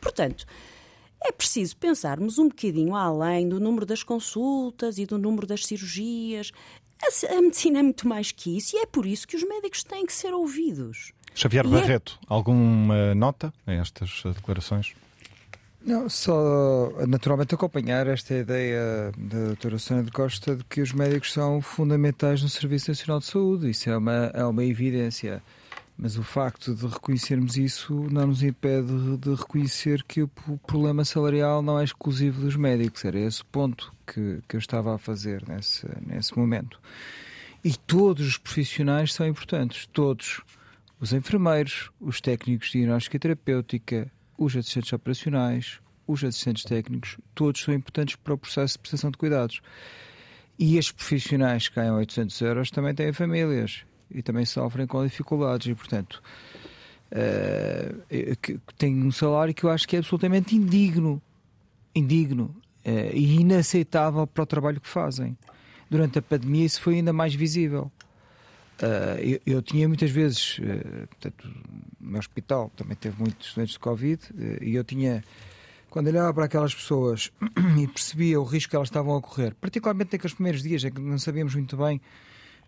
Portanto, 0.00 0.46
é 1.22 1.32
preciso 1.32 1.76
pensarmos 1.76 2.38
um 2.38 2.48
bocadinho 2.48 2.94
além 2.94 3.48
do 3.48 3.58
número 3.58 3.86
das 3.86 4.02
consultas 4.02 4.98
e 4.98 5.06
do 5.06 5.18
número 5.18 5.46
das 5.46 5.64
cirurgias. 5.64 6.52
A, 7.28 7.40
medicina 7.40 7.80
é 7.80 7.82
muito 7.82 8.06
mais 8.08 8.32
que 8.32 8.56
isso 8.56 8.76
e 8.76 8.80
é 8.80 8.86
por 8.86 9.06
isso 9.06 9.26
que 9.26 9.36
os 9.36 9.42
médicos 9.42 9.82
têm 9.82 10.06
que 10.06 10.12
ser 10.12 10.32
ouvidos. 10.32 11.12
Xavier 11.34 11.64
e 11.64 11.68
é 11.68 11.70
Barreto, 11.70 12.18
é... 12.22 12.26
alguma 12.28 13.14
nota 13.14 13.52
a 13.66 13.72
estas 13.72 14.22
declarações? 14.34 14.94
Não, 15.86 16.08
só 16.08 16.92
naturalmente 17.06 17.54
acompanhar 17.54 18.08
esta 18.08 18.34
ideia 18.34 19.12
da 19.16 19.44
doutora 19.44 19.78
Sônia 19.78 20.02
de 20.02 20.10
Costa 20.10 20.56
de 20.56 20.64
que 20.64 20.80
os 20.80 20.92
médicos 20.92 21.32
são 21.32 21.60
fundamentais 21.60 22.42
no 22.42 22.48
Serviço 22.48 22.90
Nacional 22.90 23.20
de 23.20 23.26
Saúde. 23.26 23.70
Isso 23.70 23.88
é 23.88 23.96
uma, 23.96 24.32
é 24.34 24.44
uma 24.44 24.64
evidência. 24.64 25.40
Mas 25.96 26.18
o 26.18 26.24
facto 26.24 26.74
de 26.74 26.88
reconhecermos 26.88 27.56
isso 27.56 27.94
não 28.10 28.26
nos 28.26 28.42
impede 28.42 29.16
de 29.16 29.32
reconhecer 29.36 30.02
que 30.02 30.22
o 30.22 30.28
problema 30.66 31.04
salarial 31.04 31.62
não 31.62 31.78
é 31.78 31.84
exclusivo 31.84 32.40
dos 32.40 32.56
médicos. 32.56 33.04
Era 33.04 33.20
esse 33.20 33.44
ponto 33.44 33.94
que, 34.04 34.40
que 34.48 34.56
eu 34.56 34.60
estava 34.60 34.92
a 34.92 34.98
fazer 34.98 35.44
nesse, 35.46 35.86
nesse 36.04 36.36
momento. 36.36 36.80
E 37.62 37.76
todos 37.76 38.26
os 38.26 38.38
profissionais 38.38 39.14
são 39.14 39.24
importantes. 39.24 39.86
Todos. 39.92 40.42
Os 40.98 41.12
enfermeiros, 41.12 41.90
os 42.00 42.20
técnicos 42.20 42.70
de 42.70 42.78
diagnóstica 42.78 43.18
terapêutica, 43.20 44.10
os 44.38 44.56
assistentes 44.56 44.92
operacionais, 44.92 45.80
os 46.06 46.22
assistentes 46.22 46.64
técnicos, 46.64 47.18
todos 47.34 47.62
são 47.62 47.74
importantes 47.74 48.16
para 48.16 48.34
o 48.34 48.38
processo 48.38 48.74
de 48.74 48.80
prestação 48.80 49.10
de 49.10 49.18
cuidados. 49.18 49.60
E 50.58 50.78
estes 50.78 50.92
profissionais 50.92 51.68
que 51.68 51.76
ganham 51.76 51.96
800 51.96 52.40
euros 52.40 52.70
também 52.70 52.94
têm 52.94 53.12
famílias 53.12 53.84
e 54.10 54.22
também 54.22 54.44
sofrem 54.44 54.86
com 54.86 55.04
dificuldades 55.04 55.66
e, 55.66 55.74
portanto, 55.74 56.22
uh, 57.12 58.60
têm 58.78 59.02
um 59.02 59.10
salário 59.10 59.52
que 59.52 59.64
eu 59.64 59.70
acho 59.70 59.86
que 59.86 59.96
é 59.96 59.98
absolutamente 59.98 60.56
indigno, 60.56 61.20
indigno 61.94 62.54
uh, 62.86 63.12
e 63.12 63.40
inaceitável 63.40 64.26
para 64.26 64.42
o 64.44 64.46
trabalho 64.46 64.80
que 64.80 64.88
fazem. 64.88 65.36
Durante 65.90 66.18
a 66.18 66.22
pandemia 66.22 66.64
isso 66.64 66.80
foi 66.80 66.96
ainda 66.96 67.12
mais 67.12 67.34
visível. 67.34 67.90
Uh, 68.82 69.18
eu, 69.20 69.40
eu, 69.46 69.62
tinha 69.62 69.88
muitas 69.88 70.10
vezes, 70.10 70.58
uh, 70.58 71.06
portanto, 71.08 71.48
no 71.98 72.10
meu 72.10 72.18
hospital 72.18 72.70
também 72.76 72.94
teve 72.94 73.18
muitos 73.18 73.48
estudantes 73.48 73.72
de 73.72 73.78
Covid, 73.78 74.22
uh, 74.34 74.62
e 74.62 74.74
eu 74.74 74.84
tinha, 74.84 75.24
quando 75.88 76.08
olhava 76.08 76.34
para 76.34 76.44
aquelas 76.44 76.74
pessoas 76.74 77.32
e 77.80 77.88
percebia 77.88 78.38
o 78.38 78.44
risco 78.44 78.70
que 78.70 78.76
elas 78.76 78.88
estavam 78.88 79.16
a 79.16 79.22
correr, 79.22 79.54
particularmente 79.54 80.12
naqueles 80.12 80.34
primeiros 80.34 80.62
dias 80.62 80.84
em 80.84 80.90
que 80.90 81.00
não 81.00 81.18
sabíamos 81.18 81.54
muito 81.54 81.76
bem 81.76 82.00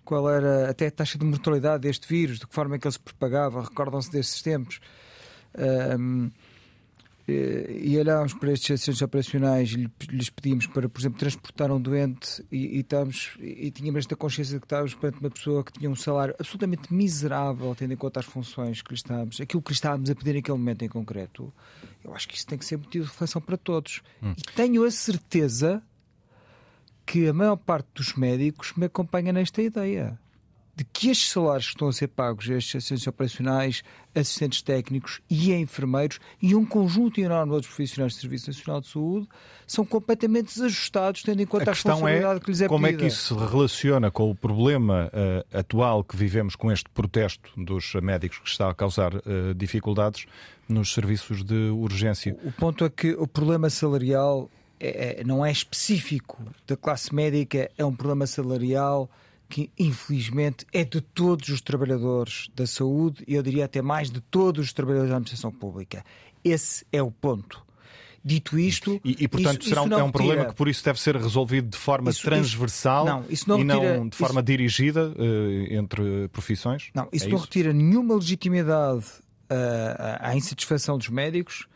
qual 0.03 0.31
era 0.31 0.71
até 0.71 0.87
a 0.87 0.91
taxa 0.91 1.19
de 1.19 1.27
mortalidade 1.27 1.83
deste 1.83 2.09
vírus, 2.09 2.39
de 2.39 2.47
que 2.47 2.55
forma 2.55 2.77
é 2.77 2.79
que 2.79 2.87
ele 2.87 2.93
se 2.93 2.99
propagava, 2.99 3.61
recordam-se 3.61 4.11
desses 4.11 4.41
tempos. 4.41 4.81
Eh, 5.53 5.97
e 7.31 7.99
olhámos 7.99 8.33
para 8.35 8.53
estes 8.53 8.70
assistentes 8.70 9.03
operacionais 9.03 9.72
e 9.72 9.91
lhes 10.11 10.31
pedimos 10.31 10.66
para, 10.66 10.89
por 10.89 11.01
exemplo, 11.01 11.18
transportar 11.18 11.70
um 11.70 11.81
doente 11.81 12.43
e, 12.51 12.76
e, 12.76 12.81
estamos, 12.81 13.37
e 13.39 13.70
tínhamos 13.70 14.01
esta 14.01 14.16
consciência 14.16 14.55
de 14.55 14.61
que 14.61 14.66
estávamos 14.66 14.95
perante 14.95 15.20
uma 15.20 15.31
pessoa 15.31 15.62
que 15.62 15.72
tinha 15.72 15.91
um 15.91 15.95
salário 15.95 16.35
absolutamente 16.39 16.93
miserável, 16.93 17.74
tendo 17.74 17.93
em 17.93 17.97
conta 17.97 18.20
as 18.20 18.26
funções 18.26 18.81
que 18.81 18.91
lhe 18.91 18.97
estávamos, 18.97 19.41
aquilo 19.41 19.62
que 19.62 19.70
lhe 19.70 19.74
estávamos 19.74 20.09
a 20.09 20.14
pedir 20.14 20.35
naquele 20.35 20.57
momento 20.57 20.85
em 20.85 20.89
concreto. 20.89 21.53
Eu 22.03 22.14
acho 22.14 22.26
que 22.26 22.35
isso 22.35 22.47
tem 22.47 22.59
que 22.59 22.64
ser 22.64 22.79
motivo 22.79 23.05
de 23.05 23.11
reflexão 23.11 23.43
para 23.43 23.57
todos. 23.59 24.01
Hum. 24.22 24.33
E 24.37 24.43
tenho 24.55 24.85
a 24.85 24.91
certeza 24.91 25.83
que 27.05 27.29
a 27.29 27.33
maior 27.33 27.57
parte 27.57 27.89
dos 27.95 28.14
médicos 28.14 28.72
me 28.74 28.87
acompanha 28.87 29.33
nesta 29.33 29.61
ideia 29.61 30.18
de 30.79 30.85
que 30.85 31.11
estes 31.11 31.33
salários 31.33 31.66
que 31.66 31.72
estão 31.72 31.89
a 31.89 31.93
ser 31.93 32.07
pagos 32.07 32.49
a 32.49 32.55
estes 32.55 32.76
assistentes 32.76 33.07
operacionais, 33.09 33.83
assistentes 34.14 34.62
técnicos 34.62 35.20
e 35.29 35.53
enfermeiros 35.53 36.20
e 36.41 36.55
um 36.55 36.64
conjunto 36.64 37.20
enorme 37.20 37.51
de 37.51 37.55
outros 37.57 37.74
profissionais 37.74 38.14
do 38.14 38.20
Serviço 38.20 38.47
Nacional 38.47 38.81
de 38.81 38.87
Saúde 38.87 39.29
são 39.66 39.85
completamente 39.85 40.55
desajustados, 40.55 41.24
tendo 41.24 41.43
em 41.43 41.47
conta 41.47 41.64
a, 41.64 41.72
a 41.72 41.74
responsabilidade 41.74 42.37
é, 42.37 42.41
que 42.41 42.51
lhes 42.51 42.61
é 42.61 42.68
como 42.68 42.85
pedida. 42.85 42.97
Como 42.97 43.07
é 43.07 43.11
que 43.11 43.12
isso 43.12 43.35
se 43.35 43.51
relaciona 43.51 44.09
com 44.09 44.31
o 44.31 44.37
problema 44.37 45.11
uh, 45.12 45.59
atual 45.59 46.05
que 46.05 46.16
vivemos 46.16 46.55
com 46.55 46.70
este 46.70 46.89
protesto 46.91 47.51
dos 47.57 47.95
médicos 47.95 48.39
que 48.39 48.49
está 48.49 48.70
a 48.70 48.74
causar 48.74 49.16
uh, 49.16 49.53
dificuldades 49.57 50.26
nos 50.68 50.95
serviços 50.95 51.43
de 51.43 51.70
urgência? 51.70 52.39
O, 52.45 52.51
o 52.51 52.53
ponto 52.53 52.85
é 52.85 52.89
que 52.89 53.14
o 53.14 53.26
problema 53.26 53.68
salarial 53.68 54.49
é, 54.79 55.22
é, 55.22 55.24
não 55.24 55.45
é 55.45 55.51
específico 55.51 56.41
da 56.68 56.76
classe 56.76 57.12
médica, 57.12 57.68
é 57.76 57.85
um 57.85 57.93
problema 57.93 58.29
salarial 58.29 59.11
que 59.49 59.71
infelizmente 59.79 60.67
é 60.73 60.85
de 60.85 61.01
todos 61.01 61.49
os 61.49 61.61
trabalhadores 61.61 62.49
da 62.55 62.67
saúde 62.67 63.25
e 63.27 63.35
eu 63.35 63.43
diria 63.43 63.65
até 63.65 63.81
mais 63.81 64.11
de 64.11 64.21
todos 64.21 64.67
os 64.67 64.73
trabalhadores 64.73 65.11
da 65.11 65.17
administração 65.17 65.51
pública. 65.51 66.05
Esse 66.45 66.87
é 66.93 67.03
o 67.03 67.11
ponto. 67.11 67.67
Dito 68.23 68.59
isto. 68.59 69.01
E, 69.05 69.25
e 69.25 69.29
portanto, 69.29 69.63
isso, 69.63 69.71
será 69.71 69.83
isso 69.83 69.95
um, 69.95 69.99
é 69.99 70.03
um 70.03 70.11
problema 70.11 70.45
que 70.47 70.55
por 70.55 70.69
isso 70.69 70.85
deve 70.85 71.01
ser 71.01 71.17
resolvido 71.17 71.69
de 71.69 71.79
forma 71.79 72.11
isso, 72.11 72.23
transversal 72.23 73.07
não, 73.07 73.25
não 73.47 73.59
e 73.59 73.65
retira, 73.65 73.99
não 73.99 74.09
de 74.09 74.17
forma 74.17 74.43
dirigida 74.43 75.09
uh, 75.09 75.73
entre 75.73 76.29
profissões? 76.29 76.91
Não, 76.93 77.09
isso 77.11 77.27
é 77.27 77.29
não 77.29 77.39
retira 77.39 77.73
nenhuma 77.73 78.15
legitimidade 78.17 79.07
uh, 79.51 80.19
à 80.21 80.37
insatisfação 80.37 80.99
dos 80.99 81.09
médicos, 81.09 81.67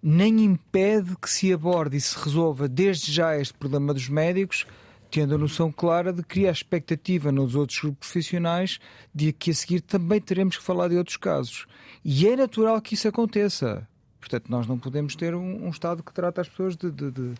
nem 0.00 0.44
impede 0.44 1.16
que 1.16 1.28
se 1.28 1.52
aborde 1.52 1.96
e 1.96 2.00
se 2.00 2.16
resolva 2.16 2.68
desde 2.68 3.10
já 3.10 3.36
este 3.36 3.54
problema 3.54 3.92
dos 3.92 4.08
médicos 4.08 4.66
tendo 5.10 5.34
a 5.34 5.38
noção 5.38 5.72
clara 5.72 6.12
de 6.12 6.22
criar 6.22 6.52
expectativa 6.52 7.32
nos 7.32 7.54
outros 7.54 7.80
profissionais 7.98 8.78
de 9.14 9.32
que 9.32 9.50
a 9.50 9.54
seguir 9.54 9.80
também 9.80 10.20
teremos 10.20 10.56
que 10.56 10.62
falar 10.62 10.88
de 10.88 10.96
outros 10.96 11.16
casos. 11.16 11.66
E 12.04 12.28
é 12.28 12.36
natural 12.36 12.80
que 12.80 12.94
isso 12.94 13.08
aconteça. 13.08 13.86
Portanto, 14.20 14.48
nós 14.48 14.66
não 14.66 14.78
podemos 14.78 15.14
ter 15.16 15.34
um, 15.34 15.66
um 15.66 15.70
Estado 15.70 16.02
que 16.02 16.12
trata 16.12 16.40
as 16.40 16.48
pessoas 16.48 16.76
de, 16.76 16.90
de, 16.90 17.10
de, 17.10 17.34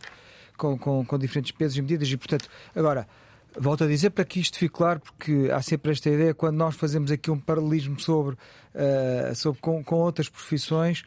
com, 0.57 0.79
com, 0.79 1.05
com, 1.05 1.19
diferentes 1.19 1.53
pesos 1.53 1.77
e 1.77 1.83
medidas. 1.83 2.09
E, 2.09 2.17
portanto, 2.17 2.49
agora, 2.75 3.07
volto 3.59 3.85
a 3.85 3.87
dizer 3.87 4.11
para 4.11 4.25
que 4.25 4.41
isto 4.41 4.59
fique 4.59 4.75
claro, 4.75 5.01
porque 5.01 5.51
há 5.53 5.61
sempre 5.61 5.93
esta 5.93 6.09
ideia, 6.09 6.35
quando 6.35 6.57
nós 6.57 6.77
fazemos 6.77 7.11
aqui 7.11 7.31
um 7.31 7.39
paralelismo 7.39 7.99
sobre, 8.01 8.35
uh, 8.35 9.35
sobre 9.35 9.61
com, 9.61 9.83
com 9.83 9.97
outras 9.97 10.29
profissões, 10.29 11.03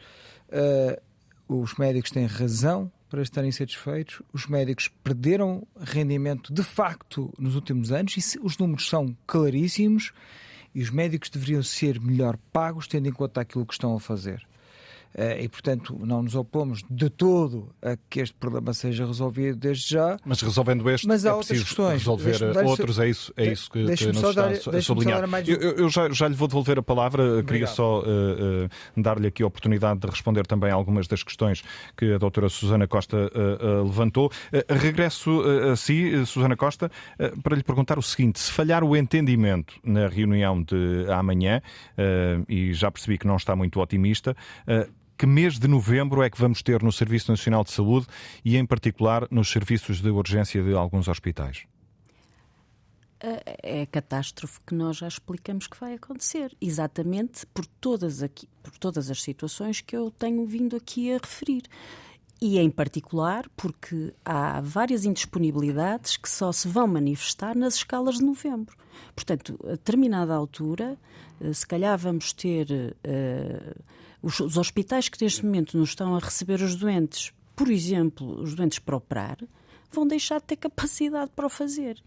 uh, 0.48 1.00
os 1.48 1.74
médicos 1.74 2.10
têm 2.10 2.26
razão 2.26 2.90
para 3.12 3.20
estarem 3.20 3.52
satisfeitos. 3.52 4.22
Os 4.32 4.46
médicos 4.46 4.88
perderam 5.04 5.66
rendimento 5.78 6.50
de 6.50 6.62
facto 6.62 7.30
nos 7.38 7.54
últimos 7.54 7.92
anos 7.92 8.16
e 8.16 8.38
os 8.42 8.56
números 8.56 8.88
são 8.88 9.14
claríssimos 9.26 10.12
e 10.74 10.80
os 10.80 10.88
médicos 10.88 11.28
deveriam 11.28 11.62
ser 11.62 12.00
melhor 12.00 12.38
pagos 12.50 12.86
tendo 12.86 13.06
em 13.06 13.12
conta 13.12 13.42
aquilo 13.42 13.66
que 13.66 13.74
estão 13.74 13.94
a 13.94 14.00
fazer. 14.00 14.42
E, 15.14 15.48
portanto, 15.48 15.98
não 16.04 16.22
nos 16.22 16.34
opomos 16.34 16.82
de 16.88 17.10
todo 17.10 17.70
a 17.82 17.96
que 18.08 18.20
este 18.20 18.34
problema 18.34 18.72
seja 18.72 19.06
resolvido 19.06 19.58
desde 19.58 19.90
já. 19.90 20.16
Mas 20.24 20.40
resolvendo 20.40 20.88
este, 20.88 21.06
mas 21.06 21.26
há 21.26 21.30
é 21.30 21.32
outras 21.34 21.62
questões. 21.62 21.98
resolver 21.98 22.64
outros, 22.64 22.98
é 22.98 23.08
isso, 23.08 23.32
é 23.36 23.52
isso 23.52 23.70
que, 23.70 23.84
que 23.84 24.06
nos 24.06 24.16
está 24.16 24.32
dar, 24.32 24.52
a 24.52 24.82
sublinhar. 24.82 25.28
Mais... 25.28 25.48
Eu, 25.48 25.56
eu 25.56 25.88
já, 25.88 26.08
já, 26.10 26.28
lhe 26.28 26.34
vou 26.34 26.48
devolver 26.48 26.78
a 26.78 26.82
palavra, 26.82 27.22
Obrigado. 27.22 27.46
queria 27.46 27.66
só 27.66 28.00
uh, 28.00 28.04
uh, 28.04 29.02
dar-lhe 29.02 29.26
aqui 29.26 29.42
a 29.42 29.46
oportunidade 29.46 30.00
de 30.00 30.06
responder 30.06 30.46
também 30.46 30.70
a 30.70 30.74
algumas 30.74 31.06
das 31.06 31.22
questões 31.22 31.62
que 31.96 32.14
a 32.14 32.18
doutora 32.18 32.48
Susana 32.48 32.86
Costa 32.86 33.16
uh, 33.16 33.84
levantou. 33.84 34.30
regresso 34.68 35.42
a 35.72 35.76
si, 35.76 36.24
Susana 36.26 36.56
Costa, 36.56 36.90
para 37.42 37.56
lhe 37.56 37.62
perguntar 37.62 37.98
o 37.98 38.02
seguinte: 38.02 38.40
se 38.40 38.50
falhar 38.50 38.82
o 38.84 38.96
entendimento 38.96 39.74
na 39.84 40.08
reunião 40.08 40.62
de 40.62 41.06
amanhã, 41.10 41.60
e 42.48 42.72
já 42.72 42.90
percebi 42.90 43.18
que 43.18 43.26
não 43.26 43.36
está 43.36 43.54
muito 43.54 43.80
otimista, 43.80 44.36
que 45.22 45.26
mês 45.26 45.56
de 45.56 45.68
novembro 45.68 46.20
é 46.20 46.28
que 46.28 46.36
vamos 46.36 46.64
ter 46.64 46.82
no 46.82 46.90
Serviço 46.90 47.30
Nacional 47.30 47.62
de 47.62 47.70
Saúde 47.70 48.08
e, 48.44 48.56
em 48.56 48.66
particular, 48.66 49.28
nos 49.30 49.48
serviços 49.48 50.00
de 50.00 50.10
urgência 50.10 50.60
de 50.60 50.74
alguns 50.74 51.06
hospitais? 51.06 51.62
É 53.20 53.82
a 53.82 53.86
catástrofe 53.86 54.58
que 54.66 54.74
nós 54.74 54.96
já 54.96 55.06
explicamos 55.06 55.68
que 55.68 55.78
vai 55.78 55.94
acontecer, 55.94 56.52
exatamente 56.60 57.46
por 57.54 57.64
todas, 57.64 58.20
aqui, 58.20 58.48
por 58.64 58.76
todas 58.78 59.12
as 59.12 59.22
situações 59.22 59.80
que 59.80 59.96
eu 59.96 60.10
tenho 60.10 60.44
vindo 60.44 60.74
aqui 60.74 61.14
a 61.14 61.18
referir. 61.18 61.62
E 62.40 62.58
em 62.58 62.68
particular 62.68 63.48
porque 63.56 64.12
há 64.24 64.60
várias 64.60 65.04
indisponibilidades 65.04 66.16
que 66.16 66.28
só 66.28 66.50
se 66.50 66.66
vão 66.66 66.88
manifestar 66.88 67.56
nas 67.56 67.76
escalas 67.76 68.16
de 68.16 68.24
novembro. 68.24 68.76
Portanto, 69.14 69.56
a 69.66 69.70
determinada 69.70 70.34
altura, 70.34 70.98
eh, 71.40 71.52
se 71.52 71.64
calhar 71.64 71.96
vamos 71.96 72.32
ter. 72.32 72.96
Uh, 73.06 74.01
os, 74.22 74.40
os 74.40 74.56
hospitais 74.56 75.08
que 75.08 75.22
neste 75.22 75.44
momento 75.44 75.76
não 75.76 75.84
estão 75.84 76.14
a 76.14 76.18
receber 76.18 76.62
os 76.62 76.76
doentes, 76.76 77.32
por 77.56 77.68
exemplo, 77.70 78.40
os 78.40 78.54
doentes 78.54 78.78
para 78.78 78.96
operar, 78.96 79.38
vão 79.90 80.06
deixar 80.06 80.40
de 80.40 80.46
ter 80.46 80.56
capacidade 80.56 81.30
para 81.34 81.46
o 81.46 81.50
fazer. 81.50 82.02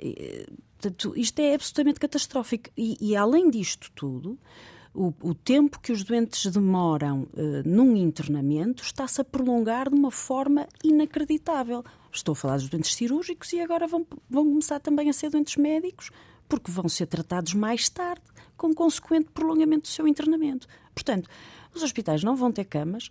E, 0.00 0.46
portanto, 0.78 1.12
isto 1.16 1.38
é 1.40 1.54
absolutamente 1.54 2.00
catastrófico. 2.00 2.70
E, 2.76 2.96
e 3.00 3.16
além 3.16 3.50
disto 3.50 3.90
tudo, 3.94 4.38
o, 4.94 5.12
o, 5.22 5.34
tempo 5.34 5.78
que 5.80 5.92
os 5.92 6.02
doentes 6.02 6.46
demoram 6.46 7.22
uh, 7.22 7.62
num 7.68 7.96
internamento 7.96 8.82
está-se 8.82 9.20
a 9.20 9.24
prolongar 9.24 9.88
de 9.90 9.94
uma 9.94 10.10
forma 10.10 10.66
inacreditável. 10.82 11.84
Estou 12.10 12.32
a 12.32 12.36
falar 12.36 12.56
dos 12.56 12.68
doentes 12.68 12.94
cirúrgicos 12.94 13.52
e 13.52 13.60
agora 13.60 13.86
vão, 13.86 14.06
vão 14.28 14.44
começar 14.44 14.80
também 14.80 15.10
a 15.10 15.12
ser 15.12 15.30
doentes 15.30 15.56
médicos, 15.56 16.10
porque 16.48 16.70
vão 16.70 16.88
ser 16.88 17.06
tratados 17.06 17.54
mais 17.54 17.88
tarde, 17.88 18.22
com 18.56 18.74
consequente 18.74 19.30
prolongamento 19.32 19.82
do 19.82 19.88
seu 19.88 20.08
internamento. 20.08 20.66
Portanto, 20.98 21.28
os 21.72 21.82
hospitais 21.82 22.24
não 22.24 22.34
vão 22.34 22.50
ter 22.50 22.64
camas 22.64 23.08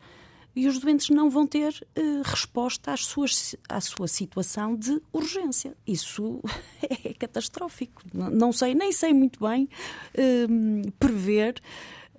e 0.53 0.67
os 0.67 0.77
doentes 0.79 1.09
não 1.09 1.29
vão 1.29 1.47
ter 1.47 1.71
uh, 1.71 2.21
resposta 2.25 2.91
às 2.91 3.05
suas, 3.05 3.55
à 3.69 3.79
sua 3.79 4.07
situação 4.07 4.75
de 4.75 5.01
urgência. 5.13 5.73
Isso 5.85 6.41
é 6.83 7.13
catastrófico. 7.13 8.01
Não, 8.13 8.29
não 8.29 8.51
sei, 8.51 8.75
nem 8.75 8.91
sei 8.91 9.13
muito 9.13 9.39
bem 9.39 9.69
uh, 10.17 10.91
prever. 10.99 11.61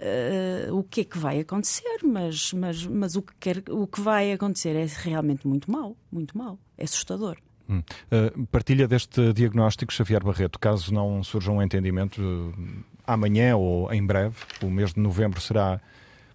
Uh, 0.00 0.76
o 0.76 0.84
que 0.84 1.00
é 1.00 1.04
que 1.04 1.18
vai 1.18 1.40
acontecer, 1.40 1.98
mas, 2.04 2.52
mas, 2.52 2.86
mas 2.86 3.16
o, 3.16 3.22
que 3.22 3.32
quer, 3.40 3.64
o 3.68 3.84
que 3.84 4.00
vai 4.00 4.30
acontecer 4.30 4.76
é 4.76 4.86
realmente 4.86 5.44
muito 5.44 5.68
mau, 5.68 5.96
muito 6.12 6.38
mau, 6.38 6.56
é 6.76 6.84
assustador. 6.84 7.36
Hum. 7.68 7.82
Uh, 8.12 8.46
partilha 8.46 8.86
deste 8.86 9.32
diagnóstico, 9.32 9.92
Xavier 9.92 10.22
Barreto, 10.22 10.56
caso 10.60 10.94
não 10.94 11.24
surja 11.24 11.50
um 11.50 11.60
entendimento 11.60 12.22
uh, 12.22 12.97
amanhã 13.08 13.56
ou 13.56 13.90
em 13.92 14.04
breve, 14.04 14.36
o 14.62 14.70
mês 14.70 14.92
de 14.92 15.00
novembro 15.00 15.40
será 15.40 15.80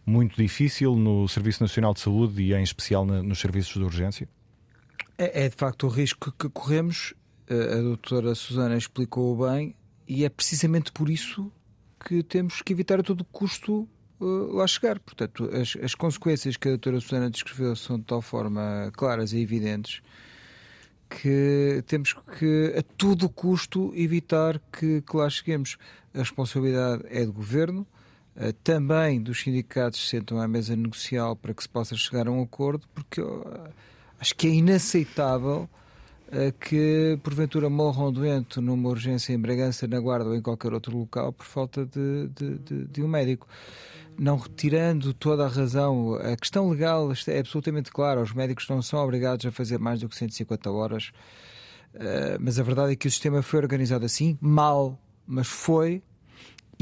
muito 0.05 0.36
difícil 0.36 0.95
no 0.95 1.28
Serviço 1.28 1.63
Nacional 1.63 1.93
de 1.93 2.01
Saúde 2.01 2.41
e 2.41 2.53
em 2.53 2.63
especial 2.63 3.05
nos 3.05 3.39
serviços 3.39 3.74
de 3.74 3.84
urgência? 3.84 4.28
É, 5.17 5.45
é, 5.45 5.49
de 5.49 5.55
facto 5.55 5.86
o 5.86 5.89
risco 5.89 6.32
que 6.32 6.49
corremos. 6.49 7.13
A 7.49 7.82
doutora 7.82 8.34
Susana 8.34 8.76
explicou 8.76 9.47
bem 9.47 9.76
e 10.07 10.26
é 10.26 10.30
precisamente 10.30 10.91
por 10.91 11.09
isso 11.09 11.51
que 12.03 12.24
temos 12.24 12.61
que 12.61 12.74
evitar 12.74 12.99
a 12.99 13.03
todo 13.03 13.24
custo 13.26 13.88
uh, 14.19 14.55
lá 14.55 14.65
chegar. 14.65 14.99
Portanto, 14.99 15.49
as, 15.53 15.78
as 15.82 15.93
consequências 15.93 16.57
que 16.57 16.67
a 16.67 16.71
doutora 16.71 16.99
Susana 16.99 17.30
descreveu 17.30 17.76
são 17.76 17.99
de 17.99 18.05
tal 18.05 18.21
forma 18.21 18.91
claras 18.93 19.34
e 19.34 19.39
evidentes 19.39 20.01
que 21.22 21.84
temos 21.88 22.14
que, 22.38 22.74
a 22.78 22.82
todo 22.97 23.30
custo, 23.30 23.91
evitar 23.95 24.59
que, 24.72 25.01
que 25.01 25.18
lá 25.18 25.30
cheguemos. 25.30 25.78
A 26.14 26.20
responsabilidade 26.20 27.03
é 27.09 27.26
do 27.26 27.34
governo, 27.34 27.86
eh, 28.36 28.53
também 28.64 29.22
dos 29.22 29.41
sindicatos 29.41 30.09
sentam 30.09 30.39
à 30.39 30.47
mesa 30.47 30.76
negocial 30.76 31.36
para 31.36 31.53
que 31.53 31.64
se 31.64 31.70
possa 31.70 31.95
chegar 31.95 32.28
a 32.28 32.32
um 32.32 32.41
acordo, 32.41 32.88
porque 32.93 33.22
acho 34.20 34.36
que 34.36 34.47
é 34.47 34.51
inaceitável 34.51 35.70
que 36.59 37.19
porventura 37.23 37.69
morra 37.69 38.05
um 38.05 38.11
doente 38.11 38.59
numa 38.59 38.89
urgência 38.89 39.34
em 39.34 39.39
Bragança, 39.39 39.88
na 39.88 39.99
Guarda 39.99 40.29
ou 40.29 40.36
em 40.36 40.41
qualquer 40.41 40.73
outro 40.73 40.97
local 40.97 41.31
por 41.31 41.45
falta 41.45 41.86
de, 41.86 42.29
de, 42.29 42.57
de, 42.59 42.86
de 42.86 43.03
um 43.03 43.07
médico. 43.07 43.47
Não 44.17 44.38
retirando 44.38 45.13
toda 45.13 45.45
a 45.45 45.47
razão, 45.47 46.15
a 46.15 46.36
questão 46.36 46.69
legal 46.69 47.11
é 47.27 47.39
absolutamente 47.39 47.91
clara: 47.91 48.21
os 48.21 48.34
médicos 48.34 48.67
não 48.69 48.81
são 48.81 48.99
obrigados 48.99 49.45
a 49.45 49.51
fazer 49.51 49.79
mais 49.79 50.01
do 50.01 50.09
que 50.09 50.15
150 50.15 50.71
horas, 50.71 51.11
eh, 51.95 52.38
mas 52.39 52.59
a 52.59 52.63
verdade 52.63 52.93
é 52.93 52.95
que 52.95 53.07
o 53.07 53.11
sistema 53.11 53.41
foi 53.41 53.59
organizado 53.59 54.05
assim, 54.05 54.38
mal, 54.39 54.99
mas 55.25 55.47
foi 55.47 56.03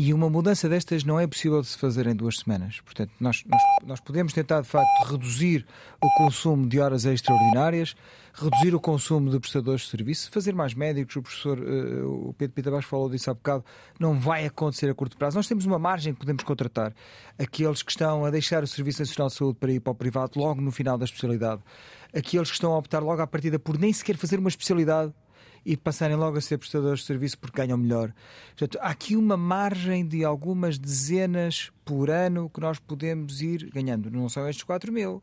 e 0.03 0.15
uma 0.15 0.31
mudança 0.31 0.67
destas 0.67 1.03
não 1.03 1.19
é 1.19 1.27
possível 1.27 1.61
de 1.61 1.67
se 1.67 1.77
fazer 1.77 2.07
em 2.07 2.15
duas 2.15 2.39
semanas. 2.39 2.81
Portanto, 2.81 3.11
nós, 3.19 3.43
nós, 3.45 3.61
nós, 3.85 3.99
podemos 3.99 4.33
tentar, 4.33 4.61
de 4.61 4.67
facto, 4.67 5.11
reduzir 5.11 5.63
o 6.01 6.09
consumo 6.17 6.67
de 6.67 6.79
horas 6.79 7.05
extraordinárias, 7.05 7.95
reduzir 8.33 8.73
o 8.73 8.79
consumo 8.79 9.29
de 9.29 9.39
prestadores 9.39 9.81
de 9.81 9.89
serviço, 9.89 10.31
fazer 10.31 10.55
mais 10.55 10.73
médicos. 10.73 11.17
O 11.17 11.21
professor 11.21 11.59
uh, 11.59 12.29
o 12.29 12.33
Pedro 12.33 12.55
Pita 12.55 12.71
Baixo 12.71 12.87
falou 12.87 13.11
disso 13.11 13.29
há 13.29 13.35
bocado. 13.35 13.63
Não 13.99 14.19
vai 14.19 14.43
acontecer 14.43 14.89
a 14.89 14.95
curto 14.95 15.15
prazo. 15.15 15.37
Nós 15.37 15.47
temos 15.47 15.67
uma 15.67 15.77
margem 15.77 16.15
que 16.15 16.19
podemos 16.19 16.43
contratar. 16.43 16.95
Aqueles 17.37 17.83
que 17.83 17.91
estão 17.91 18.25
a 18.25 18.31
deixar 18.31 18.63
o 18.63 18.67
Serviço 18.67 19.03
Nacional 19.03 19.27
de 19.27 19.35
Saúde 19.35 19.59
para 19.59 19.71
ir 19.71 19.81
para 19.81 19.91
o 19.91 19.95
privado 19.95 20.39
logo 20.39 20.59
no 20.61 20.71
final 20.71 20.97
da 20.97 21.05
especialidade. 21.05 21.61
Aqueles 22.11 22.49
que 22.49 22.55
estão 22.55 22.73
a 22.73 22.77
optar 22.79 23.03
logo 23.03 23.21
à 23.21 23.27
partida 23.27 23.59
por 23.59 23.77
nem 23.77 23.93
sequer 23.93 24.17
fazer 24.17 24.39
uma 24.39 24.49
especialidade 24.49 25.13
e 25.65 25.77
passarem 25.77 26.15
logo 26.15 26.37
a 26.37 26.41
ser 26.41 26.57
prestadores 26.57 27.01
de 27.01 27.05
serviço 27.05 27.37
porque 27.37 27.57
ganham 27.57 27.77
melhor. 27.77 28.13
Portanto, 28.49 28.79
há 28.81 28.89
aqui 28.89 29.15
uma 29.15 29.37
margem 29.37 30.05
de 30.05 30.23
algumas 30.25 30.77
dezenas 30.77 31.71
por 31.85 32.09
ano 32.09 32.49
que 32.49 32.59
nós 32.59 32.79
podemos 32.79 33.41
ir 33.41 33.69
ganhando. 33.71 34.09
Não 34.09 34.27
são 34.27 34.47
estes 34.49 34.63
4 34.63 34.91
mil. 34.91 35.21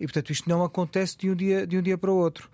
E, 0.00 0.06
portanto, 0.06 0.30
isto 0.30 0.48
não 0.48 0.64
acontece 0.64 1.16
de 1.18 1.30
um 1.30 1.36
dia, 1.36 1.66
de 1.66 1.78
um 1.78 1.82
dia 1.82 1.98
para 1.98 2.10
o 2.10 2.16
outro. 2.16 2.50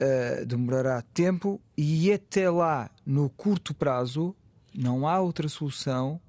Uh, 0.00 0.46
demorará 0.46 1.02
tempo 1.02 1.60
e 1.76 2.12
até 2.12 2.48
lá, 2.48 2.88
no 3.04 3.28
curto 3.30 3.74
prazo, 3.74 4.34
não 4.72 5.08
há 5.08 5.18
outra 5.18 5.48
solução 5.48 6.20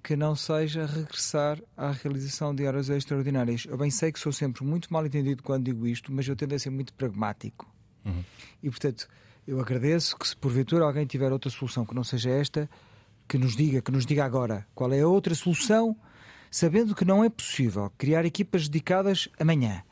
que 0.00 0.14
não 0.14 0.36
seja 0.36 0.86
regressar 0.86 1.58
à 1.76 1.90
realização 1.90 2.54
de 2.54 2.66
horas 2.66 2.90
extraordinárias. 2.90 3.64
Eu 3.66 3.78
bem 3.78 3.90
sei 3.90 4.12
que 4.12 4.20
sou 4.20 4.30
sempre 4.30 4.62
muito 4.62 4.92
mal 4.92 5.04
entendido 5.04 5.42
quando 5.42 5.64
digo 5.64 5.86
isto, 5.86 6.12
mas 6.12 6.28
eu 6.28 6.36
tendo 6.36 6.54
a 6.54 6.58
ser 6.58 6.70
muito 6.70 6.92
pragmático. 6.92 7.73
Uhum. 8.04 8.24
E 8.62 8.70
portanto, 8.70 9.08
eu 9.46 9.60
agradeço 9.60 10.16
que 10.16 10.26
se 10.26 10.36
porventura 10.36 10.84
alguém 10.84 11.06
tiver 11.06 11.32
outra 11.32 11.50
solução 11.50 11.84
que 11.84 11.94
não 11.94 12.04
seja 12.04 12.30
esta, 12.30 12.68
que 13.28 13.36
nos 13.38 13.56
diga, 13.56 13.80
que 13.82 13.90
nos 13.90 14.06
diga 14.06 14.24
agora 14.24 14.66
qual 14.74 14.92
é 14.92 15.00
a 15.00 15.08
outra 15.08 15.34
solução, 15.34 15.96
sabendo 16.50 16.94
que 16.94 17.04
não 17.04 17.24
é 17.24 17.28
possível 17.28 17.92
criar 17.98 18.24
equipas 18.24 18.68
dedicadas 18.68 19.28
amanhã. 19.38 19.82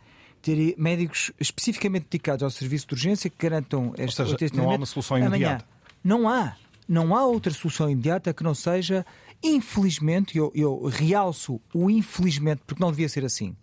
Ter 0.40 0.74
médicos 0.76 1.30
especificamente 1.38 2.04
dedicados 2.10 2.42
ao 2.42 2.50
serviço 2.50 2.88
de 2.88 2.94
urgência 2.94 3.30
que 3.30 3.36
garantam 3.38 3.94
este, 3.96 4.20
Ou 4.22 4.38
seja, 4.38 4.54
não 4.54 4.70
há 4.70 4.74
uma 4.74 4.86
solução 4.86 5.16
imediata. 5.18 5.64
Não 6.02 6.28
há. 6.28 6.56
Não 6.88 7.14
há 7.14 7.24
outra 7.24 7.52
solução 7.52 7.88
imediata 7.88 8.34
que 8.34 8.42
não 8.42 8.54
seja, 8.54 9.06
infelizmente, 9.42 10.36
eu, 10.36 10.50
eu 10.54 10.84
realço 10.86 11.60
o 11.72 11.88
infelizmente, 11.88 12.62
porque 12.66 12.82
não 12.82 12.90
devia 12.90 13.08
ser 13.08 13.24
assim 13.24 13.56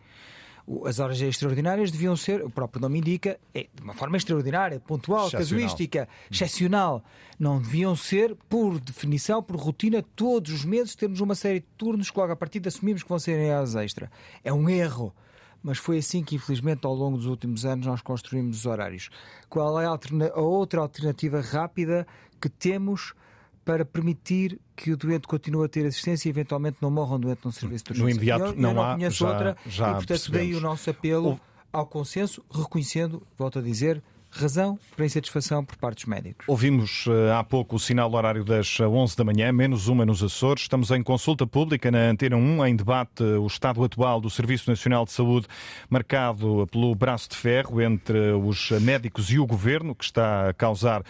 as 0.85 0.99
horas 0.99 1.19
extraordinárias 1.19 1.91
deviam 1.91 2.15
ser, 2.15 2.43
o 2.43 2.49
próprio 2.49 2.81
nome 2.81 2.99
indica, 2.99 3.39
é, 3.53 3.67
de 3.73 3.81
uma 3.81 3.93
forma 3.93 4.17
extraordinária, 4.17 4.79
pontual, 4.79 5.27
excepcional. 5.27 5.63
casuística, 5.67 6.09
excepcional. 6.29 7.03
Não 7.39 7.59
deviam 7.59 7.95
ser, 7.95 8.35
por 8.47 8.79
definição, 8.79 9.41
por 9.41 9.55
rotina, 9.55 10.03
todos 10.15 10.53
os 10.53 10.65
meses 10.65 10.95
termos 10.95 11.19
uma 11.19 11.35
série 11.35 11.61
de 11.61 11.65
turnos 11.77 12.11
que 12.11 12.19
logo 12.19 12.31
a 12.31 12.35
partir 12.35 12.59
assumimos 12.67 13.01
que 13.01 13.09
vão 13.09 13.17
ser 13.17 13.39
horas 13.39 13.75
extra. 13.75 14.11
É 14.43 14.53
um 14.53 14.69
erro. 14.69 15.13
Mas 15.61 15.77
foi 15.77 15.97
assim 15.97 16.23
que, 16.23 16.35
infelizmente, 16.35 16.85
ao 16.85 16.93
longo 16.93 17.17
dos 17.17 17.25
últimos 17.25 17.65
anos, 17.65 17.85
nós 17.85 18.01
construímos 18.01 18.59
os 18.59 18.65
horários. 18.65 19.09
Qual 19.49 19.79
é 19.81 19.85
a, 19.85 19.99
a 20.33 20.39
outra 20.39 20.79
alternativa 20.79 21.41
rápida 21.41 22.07
que 22.39 22.47
temos 22.47 23.13
para 23.69 23.85
permitir 23.85 24.59
que 24.75 24.91
o 24.91 24.97
doente 24.97 25.27
continue 25.27 25.63
a 25.63 25.69
ter 25.69 25.85
assistência 25.85 26.27
e 26.27 26.31
eventualmente 26.31 26.77
não 26.81 26.89
morra 26.89 27.17
um 27.17 27.19
doente 27.19 27.41
num 27.45 27.51
serviço 27.51 27.83
de 27.83 27.91
urgência. 27.91 28.15
No 28.15 28.17
imediato 28.17 28.45
eu, 28.45 28.55
não, 28.55 28.69
eu 28.69 28.75
não 28.75 28.81
há, 28.83 28.93
conheço 28.95 29.17
já, 29.17 29.27
outra 29.29 29.57
já 29.67 29.89
e 29.89 29.91
portanto 29.91 30.07
percebemos. 30.07 30.47
daí 30.47 30.55
o 30.55 30.59
nosso 30.59 30.89
apelo 30.89 31.39
ao 31.71 31.85
consenso, 31.85 32.43
reconhecendo, 32.51 33.21
volto 33.37 33.59
a 33.59 33.61
dizer, 33.61 34.01
razão 34.31 34.77
para 34.95 35.05
insatisfação 35.05 35.65
por 35.65 35.75
parte 35.77 35.97
dos 35.97 36.05
médicos. 36.05 36.45
Ouvimos 36.47 37.07
uh, 37.07 37.33
há 37.37 37.43
pouco 37.43 37.75
o 37.75 37.79
sinal 37.79 38.13
horário 38.13 38.43
das 38.43 38.79
11 38.79 39.17
da 39.17 39.23
manhã, 39.23 39.51
menos 39.51 39.87
uma 39.87 40.05
nos 40.05 40.23
Açores. 40.23 40.63
Estamos 40.63 40.91
em 40.91 41.01
consulta 41.01 41.47
pública 41.47 41.89
na 41.89 42.09
Antena 42.09 42.35
1, 42.35 42.65
em 42.67 42.75
debate 42.75 43.23
uh, 43.23 43.41
o 43.41 43.47
estado 43.47 43.83
atual 43.83 44.21
do 44.21 44.29
Serviço 44.29 44.69
Nacional 44.69 45.05
de 45.05 45.11
Saúde, 45.11 45.47
marcado 45.89 46.67
pelo 46.71 46.93
braço 46.93 47.29
de 47.29 47.35
ferro 47.35 47.81
entre 47.81 48.31
os 48.33 48.71
médicos 48.71 49.31
e 49.31 49.39
o 49.39 49.45
governo, 49.45 49.95
que 49.95 50.03
está 50.03 50.49
a 50.49 50.53
causar 50.53 51.03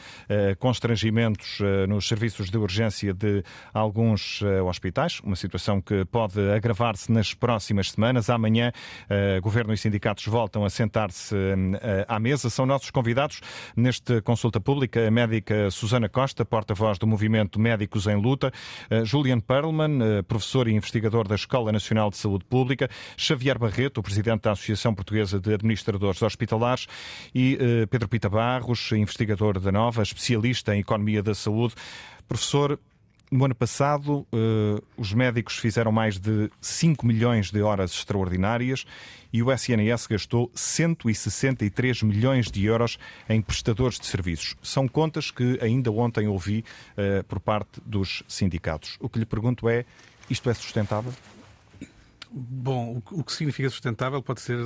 constrangimentos 0.59 1.59
nos 1.87 2.07
serviços 2.07 2.49
de 2.49 2.57
urgência 2.57 3.13
de 3.13 3.43
alguns 3.73 4.41
hospitais, 4.67 5.19
uma 5.23 5.35
situação 5.35 5.81
que 5.81 6.05
pode 6.05 6.39
agravar-se 6.51 7.11
nas 7.11 7.33
próximas 7.33 7.91
semanas. 7.91 8.29
Amanhã, 8.29 8.71
governo 9.41 9.73
e 9.73 9.77
sindicatos 9.77 10.25
voltam 10.25 10.63
a 10.63 10.69
sentar-se 10.69 11.35
à 12.07 12.19
mesa. 12.19 12.49
São 12.49 12.65
nossos 12.65 12.91
convidados 12.91 13.08
convidados. 13.09 13.41
Neste 13.75 14.21
consulta 14.21 14.59
pública 14.59 15.07
a 15.07 15.11
médica 15.11 15.71
Susana 15.71 16.07
Costa, 16.07 16.45
porta-voz 16.45 16.99
do 16.99 17.07
movimento 17.07 17.59
Médicos 17.59 18.05
em 18.05 18.15
Luta, 18.15 18.51
eh, 18.89 19.03
Julian 19.03 19.39
Perlman, 19.39 19.99
eh, 20.01 20.21
professor 20.21 20.67
e 20.67 20.73
investigador 20.73 21.27
da 21.27 21.35
Escola 21.35 21.71
Nacional 21.71 22.11
de 22.11 22.17
Saúde 22.17 22.45
Pública, 22.45 22.89
Xavier 23.17 23.57
Barreto, 23.57 24.03
presidente 24.03 24.43
da 24.43 24.51
Associação 24.51 24.93
Portuguesa 24.93 25.39
de 25.39 25.53
Administradores 25.53 26.21
Hospitalares. 26.21 26.87
E 27.33 27.57
eh, 27.59 27.85
Pedro 27.87 28.07
Pita 28.07 28.29
Barros, 28.29 28.91
investigador 28.91 29.59
da 29.59 29.71
Nova, 29.71 30.03
especialista 30.03 30.75
em 30.75 30.79
Economia 30.79 31.23
da 31.23 31.33
Saúde. 31.33 31.73
Professor, 32.27 32.79
no 33.31 33.45
ano 33.45 33.53
passado, 33.55 34.25
uh, 34.33 34.83
os 34.97 35.13
médicos 35.13 35.57
fizeram 35.57 35.91
mais 35.91 36.17
de 36.19 36.49
5 36.59 37.05
milhões 37.05 37.51
de 37.51 37.61
horas 37.61 37.91
extraordinárias 37.91 38.85
e 39.31 39.43
o 39.43 39.51
SNS 39.51 40.07
gastou 40.07 40.51
163 40.55 42.01
milhões 42.03 42.49
de 42.49 42.65
euros 42.65 42.97
em 43.29 43.41
prestadores 43.41 43.99
de 43.99 44.07
serviços. 44.07 44.55
São 44.63 44.87
contas 44.87 45.29
que 45.29 45.59
ainda 45.61 45.91
ontem 45.91 46.27
ouvi 46.27 46.65
uh, 46.97 47.23
por 47.25 47.39
parte 47.39 47.79
dos 47.85 48.23
sindicatos. 48.27 48.97
O 48.99 49.07
que 49.07 49.19
lhe 49.19 49.25
pergunto 49.25 49.69
é: 49.69 49.85
isto 50.29 50.49
é 50.49 50.53
sustentável? 50.53 51.13
Bom, 52.31 53.01
o 53.11 53.23
que 53.23 53.31
significa 53.31 53.69
sustentável 53.69 54.21
pode 54.21 54.41
ser 54.41 54.59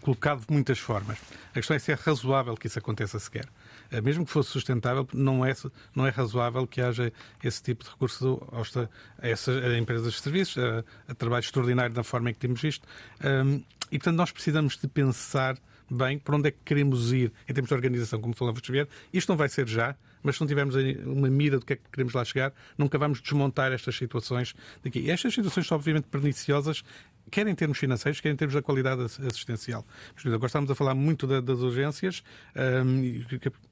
colocado 0.00 0.46
de 0.46 0.52
muitas 0.52 0.78
formas. 0.78 1.18
A 1.50 1.54
questão 1.54 1.74
é 1.74 1.78
se 1.78 1.90
é 1.90 1.94
razoável 1.94 2.54
que 2.56 2.66
isso 2.66 2.78
aconteça 2.78 3.18
sequer. 3.18 3.48
Eh, 3.90 4.00
mesmo 4.00 4.24
que 4.24 4.30
fosse 4.30 4.50
sustentável, 4.50 5.06
não 5.12 5.44
é, 5.44 5.54
não 5.94 6.06
é 6.06 6.10
razoável 6.10 6.66
que 6.66 6.80
haja 6.80 7.12
esse 7.42 7.62
tipo 7.62 7.84
de 7.84 7.90
recurso 7.90 8.40
a, 8.52 9.26
essas, 9.26 9.78
empresas 9.78 10.12
de 10.12 10.20
serviços, 10.20 10.62
a, 10.62 10.84
a, 11.08 11.14
trabalho 11.14 11.42
extraordinário 11.42 11.94
da 11.94 12.02
forma 12.02 12.30
em 12.30 12.32
que 12.32 12.40
temos 12.40 12.62
isto. 12.64 12.86
Um, 13.24 13.62
e, 13.90 13.98
portanto, 13.98 14.16
nós 14.16 14.30
precisamos 14.30 14.76
de 14.76 14.88
pensar 14.88 15.56
bem 15.90 16.18
para 16.18 16.36
onde 16.36 16.48
é 16.48 16.50
que 16.50 16.58
queremos 16.64 17.12
ir 17.12 17.32
em 17.48 17.52
termos 17.52 17.68
de 17.68 17.74
organização, 17.74 18.20
como 18.20 18.34
falava 18.34 18.58
Xavier. 18.62 18.88
Isto 19.12 19.28
não 19.28 19.36
vai 19.36 19.48
ser 19.48 19.68
já, 19.68 19.94
mas 20.22 20.36
se 20.36 20.40
não 20.40 20.48
tivermos 20.48 20.74
uma 21.04 21.28
mira 21.28 21.58
do 21.58 21.66
que 21.66 21.74
é 21.74 21.76
que 21.76 21.82
queremos 21.92 22.14
lá 22.14 22.24
chegar, 22.24 22.52
nunca 22.78 22.96
vamos 22.98 23.20
desmontar 23.20 23.72
estas 23.72 23.94
situações 23.94 24.54
daqui. 24.82 25.10
Estas 25.10 25.34
situações 25.34 25.66
são 25.66 25.76
obviamente 25.76 26.04
perniciosas 26.04 26.82
quer 27.30 27.46
em 27.46 27.54
termos 27.54 27.78
financeiros, 27.78 28.20
quer 28.20 28.30
em 28.30 28.36
termos 28.36 28.54
da 28.54 28.62
qualidade 28.62 29.02
assistencial. 29.02 29.86
Agora 30.24 30.46
estamos 30.46 30.70
a 30.70 30.74
falar 30.74 30.94
muito 30.94 31.26
das 31.26 31.60
urgências 31.60 32.22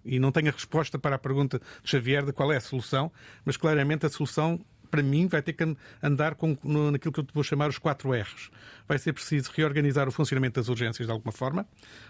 e, 0.05 0.19
não 0.19 0.33
tenho 0.33 0.49
a 0.49 0.53
resposta 0.53 0.99
para 0.99 1.17
a 1.17 1.19
pergunta 1.19 1.61
de 1.83 1.91
Xavier 1.91 2.25
de 2.25 2.33
qual 2.33 2.53
é 2.53 2.57
a 2.57 2.61
solução, 2.61 3.11
mas 3.45 3.57
claramente 3.57 4.07
a 4.07 4.09
solução 4.09 4.61
para 4.93 5.03
mim, 5.03 5.27
vai 5.27 5.41
ter 5.41 5.55
que 5.55 5.77
andar 6.03 6.35
com, 6.35 6.57
no, 6.63 6.91
naquilo 6.91 7.11
que 7.11 7.21
eu 7.21 7.27
vou 7.33 7.43
chamar 7.43 7.71
os 7.71 7.79
quatro 7.79 8.13
R's. 8.13 8.51
Vai 8.87 8.99
ser 8.99 9.15
preciso 9.15 9.51
reorganizar 9.57 10.07
o 10.07 10.13
funcionamento 10.13 10.61
das 10.61 10.69
urgências 10.69 11.07
de 11.07 11.11
alguma 11.11 11.33
forma, 11.33 11.67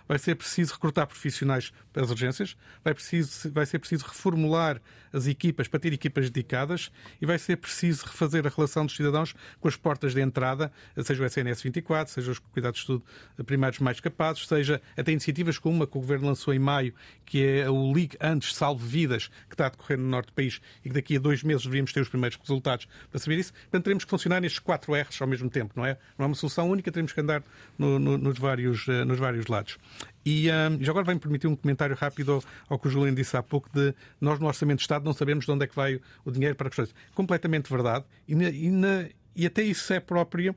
vai 0.09 0.19
ser 0.19 0.35
preciso 0.35 0.73
recrutar 0.73 1.07
profissionais 1.07 1.73
para 1.93 2.03
as 2.03 2.11
urgências, 2.11 2.57
vai, 2.83 2.93
preciso, 2.93 3.53
vai 3.53 3.65
ser 3.67 3.79
preciso 3.79 4.05
reformular 4.05 4.83
as 5.13 5.29
equipas 5.29 5.69
para 5.69 5.79
ter 5.79 5.93
equipas 5.93 6.29
dedicadas 6.29 6.91
e 7.21 7.27
vai 7.27 7.39
ser 7.39 7.57
preciso 7.57 8.05
refazer 8.05 8.45
a 8.47 8.51
relação 8.51 8.85
dos 8.85 8.97
cidadãos 8.97 9.33
com 9.61 9.69
as 9.69 9.77
portas 9.77 10.13
de 10.13 10.21
entrada, 10.21 10.73
seja 11.05 11.23
o 11.23 11.27
SNS 11.27 11.63
24, 11.63 12.13
seja 12.13 12.33
os 12.33 12.41
cuidados 12.41 12.79
de 12.79 12.83
estudo 12.83 13.05
primários 13.45 13.79
mais 13.79 14.01
capazes, 14.01 14.49
seja 14.49 14.83
até 14.97 15.13
iniciativas 15.13 15.57
como 15.57 15.77
uma 15.77 15.87
que 15.87 15.97
o 15.97 16.01
Governo 16.01 16.27
lançou 16.27 16.53
em 16.53 16.59
maio, 16.59 16.93
que 17.25 17.47
é 17.47 17.71
o 17.71 17.93
Ligue 17.93 18.17
Antes 18.21 18.57
Salve 18.57 18.85
Vidas, 18.85 19.29
que 19.49 19.55
está 19.55 19.67
a 19.67 19.69
decorrer 19.69 19.99
no 19.99 20.09
norte 20.09 20.29
do 20.29 20.33
país 20.33 20.61
e 20.85 20.89
que 20.89 20.95
daqui 20.95 21.17
a 21.17 21.21
dois 21.21 21.45
meses 21.45 21.63
deveríamos 21.63 21.93
ter 21.93 22.01
os 22.01 22.09
primeiros 22.09 22.37
resultados 22.39 22.72
para 23.11 23.19
saber 23.19 23.39
isso. 23.39 23.53
Portanto, 23.53 23.85
teremos 23.85 24.05
que 24.05 24.11
funcionar 24.11 24.41
nestes 24.41 24.59
quatro 24.59 24.95
R's 24.95 25.21
ao 25.21 25.27
mesmo 25.27 25.49
tempo, 25.51 25.73
não 25.77 25.85
é? 25.85 25.97
Não 26.19 26.25
é 26.25 26.27
uma 26.27 26.35
solução 26.35 26.71
única, 26.71 26.91
teremos 26.91 27.13
que 27.13 27.21
andar 27.21 27.43
no, 27.79 27.99
no, 27.99 28.19
nos, 28.19 28.39
vários, 28.39 28.87
uh, 28.87 29.05
nos 29.05 29.19
vários 29.19 29.47
lados. 29.47 29.79
E 30.25 30.49
um, 30.49 30.83
já 30.83 30.93
agora 30.93 31.05
vai-me 31.05 31.21
permitir 31.21 31.47
um 31.49 31.57
comentário 31.57 31.97
rápido 31.97 32.33
ao, 32.33 32.45
ao, 32.69 32.79
que 32.79 32.87
o 32.87 32.91
Juliano 32.91 33.17
disse 33.17 33.37
há 33.37 33.43
pouco 33.43 33.69
de 33.73 33.93
nós 34.21 34.39
no 34.39 34.47
Orçamento 34.47 34.79
de 34.79 34.83
Estado 34.83 35.05
não 35.05 35.13
sabemos 35.13 35.45
de 35.45 35.51
onde 35.51 35.65
é 35.65 35.67
que 35.67 35.75
vai 35.75 36.01
o 36.25 36.31
dinheiro 36.31 36.55
para 36.55 36.69
questões. 36.69 36.95
Completamente 37.15 37.69
verdade. 37.71 38.05
E, 38.29 38.35
na, 38.35 38.49
e 38.49 38.71
na, 38.71 39.09
e 39.35 39.47
até 39.47 39.63
isso 39.63 39.93
é 39.93 40.01
próprio, 40.01 40.55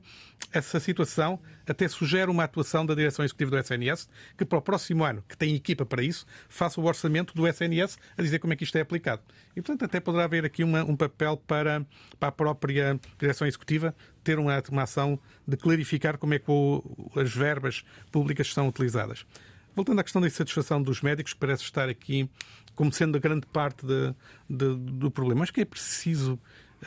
essa 0.52 0.78
situação 0.78 1.40
até 1.66 1.88
sugere 1.88 2.30
uma 2.30 2.44
atuação 2.44 2.84
da 2.86 2.94
direção 2.94 3.24
executiva 3.24 3.50
do 3.50 3.58
SNS, 3.58 4.08
que 4.36 4.44
para 4.44 4.58
o 4.58 4.62
próximo 4.62 5.04
ano, 5.04 5.24
que 5.28 5.36
tem 5.36 5.54
equipa 5.54 5.84
para 5.84 6.02
isso, 6.02 6.26
faça 6.48 6.80
o 6.80 6.84
orçamento 6.84 7.34
do 7.34 7.46
SNS 7.48 7.98
a 8.16 8.22
dizer 8.22 8.38
como 8.38 8.52
é 8.52 8.56
que 8.56 8.64
isto 8.64 8.76
é 8.76 8.80
aplicado. 8.80 9.22
E, 9.56 9.62
portanto, 9.62 9.84
até 9.84 9.98
poderá 9.98 10.24
haver 10.24 10.44
aqui 10.44 10.62
uma, 10.62 10.84
um 10.84 10.96
papel 10.96 11.36
para, 11.36 11.84
para 12.20 12.28
a 12.28 12.32
própria 12.32 13.00
direção 13.18 13.46
executiva 13.46 13.94
ter 14.22 14.38
uma, 14.38 14.62
uma 14.70 14.82
ação 14.82 15.18
de 15.46 15.56
clarificar 15.56 16.18
como 16.18 16.34
é 16.34 16.38
que 16.38 16.50
o, 16.50 16.82
as 17.16 17.32
verbas 17.34 17.84
públicas 18.12 18.52
são 18.52 18.68
utilizadas. 18.68 19.26
Voltando 19.74 20.00
à 20.00 20.02
questão 20.02 20.22
da 20.22 20.28
insatisfação 20.28 20.82
dos 20.82 21.02
médicos, 21.02 21.34
parece 21.34 21.62
estar 21.62 21.88
aqui 21.88 22.30
como 22.74 22.92
sendo 22.92 23.16
a 23.16 23.20
grande 23.20 23.46
parte 23.46 23.84
de, 23.84 24.14
de, 24.48 24.74
do 24.76 25.10
problema. 25.10 25.42
Acho 25.42 25.52
que 25.52 25.62
é 25.62 25.64
preciso 25.64 26.38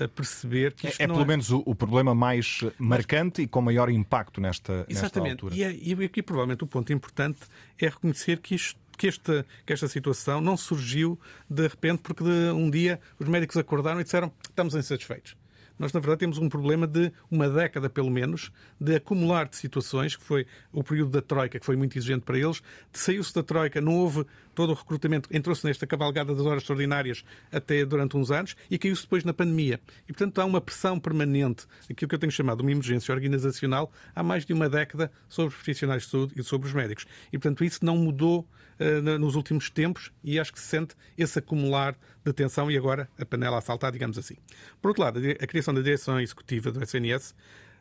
a 0.04 0.08
perceber 0.08 0.74
que 0.74 0.88
isto 0.88 1.02
é, 1.02 1.04
é 1.04 1.08
pelo 1.08 1.22
é... 1.22 1.26
menos 1.26 1.52
o, 1.52 1.64
o, 1.66 1.76
problema 1.76 2.14
mais 2.16 2.62
marcante 2.78 3.42
Mas... 3.42 3.46
e 3.46 3.48
com 3.48 3.62
maior 3.62 3.90
impacto 3.90 4.42
nesta, 4.42 4.86
Exatamente. 4.88 5.44
nesta 5.44 5.46
altura. 5.46 5.56
E, 5.56 5.64
é, 5.64 5.74
e 5.74 6.06
aqui 6.06 6.22
provavelmente 6.22 6.64
o 6.64 6.68
ponto 6.68 6.92
importante 6.94 7.40
é 7.80 7.88
reconhecer 7.88 8.40
que 8.40 8.56
isto 8.56 8.80
que 8.98 9.08
esta, 9.08 9.46
que 9.66 9.72
esta 9.72 9.88
situação 9.88 10.42
não 10.42 10.58
surgiu 10.58 11.18
de 11.50 11.66
repente 11.66 12.02
porque 12.02 12.22
de 12.22 12.52
um 12.52 12.70
dia 12.70 13.00
os 13.18 13.30
médicos 13.30 13.56
acordaram 13.56 14.02
e 14.02 14.04
disseram 14.04 14.30
estamos 14.50 14.76
insatisfeitos. 14.76 15.38
Nós, 15.80 15.94
na 15.94 16.02
verdade, 16.02 16.20
temos 16.20 16.38
um 16.38 16.50
problema 16.50 16.86
de 16.86 17.10
uma 17.32 17.50
década, 17.50 17.90
pelo 17.90 18.12
menos, 18.12 18.52
de 18.80 18.96
acumular 18.98 19.48
de 19.48 19.56
situações, 19.56 20.14
que 20.14 20.24
foi 20.24 20.46
o 20.74 20.84
período 20.84 21.12
da 21.12 21.22
Troika, 21.22 21.58
que 21.58 21.66
foi 21.66 21.78
muito 21.78 21.98
exigente 21.98 22.26
para 22.26 22.38
eles. 22.38 22.62
Saiu-se 22.92 23.34
da 23.34 23.42
Troika, 23.42 23.80
não 23.80 23.96
houve 23.96 24.26
todo 24.60 24.72
o 24.72 24.74
recrutamento, 24.74 25.30
entrou-se 25.32 25.66
nesta 25.66 25.88
cavalgada 25.88 26.36
das 26.36 26.46
horas 26.46 26.64
extraordinárias 26.64 27.24
até 27.50 27.86
durante 27.86 28.18
uns 28.18 28.30
anos 28.30 28.58
e 28.70 28.78
caiu-se 28.78 29.04
depois 29.04 29.24
na 29.24 29.34
pandemia. 29.34 29.80
E, 30.04 30.12
portanto, 30.12 30.38
há 30.42 30.44
uma 30.44 30.60
pressão 30.60 31.00
permanente, 31.00 31.66
aquilo 31.90 32.10
que 32.10 32.16
eu 32.16 32.20
tenho 32.20 32.30
chamado 32.30 32.60
uma 32.60 32.70
emergência 32.70 33.14
organizacional, 33.16 33.90
há 34.14 34.22
mais 34.22 34.46
de 34.46 34.52
uma 34.52 34.68
década 34.68 35.10
sobre 35.30 35.54
os 35.54 35.56
profissionais 35.56 36.04
de 36.04 36.10
saúde 36.10 36.34
e 36.36 36.44
sobre 36.44 36.68
os 36.68 36.74
médicos. 36.74 37.06
E, 37.32 37.38
portanto, 37.38 37.64
isso 37.64 37.86
não 37.86 37.96
mudou 37.96 38.46
uh, 38.82 39.18
nos 39.18 39.36
últimos 39.36 39.70
tempos 39.70 40.12
e 40.22 40.38
acho 40.38 40.52
que 40.52 40.60
se 40.60 40.66
sente 40.66 40.94
esse 41.18 41.40
acumular 41.40 41.96
de 42.26 42.34
tensão 42.34 42.70
e 42.70 42.78
agora 42.78 43.10
a 43.18 43.26
panela 43.26 43.60
a 43.60 43.62
saltar, 43.62 43.94
digamos 43.94 44.18
assim. 44.18 44.36
Por 44.82 44.90
outro 44.90 45.04
lado, 45.04 45.22
a 45.42 45.48
criação 45.48 45.74
da 45.74 45.80
direção 45.80 46.20
executiva 46.20 46.70
do 46.70 46.84
SNS 46.84 47.34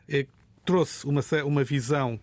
eh, 0.07 0.27
trouxe 0.63 1.05
uma, 1.05 1.21
uma 1.43 1.63
visão 1.65 2.17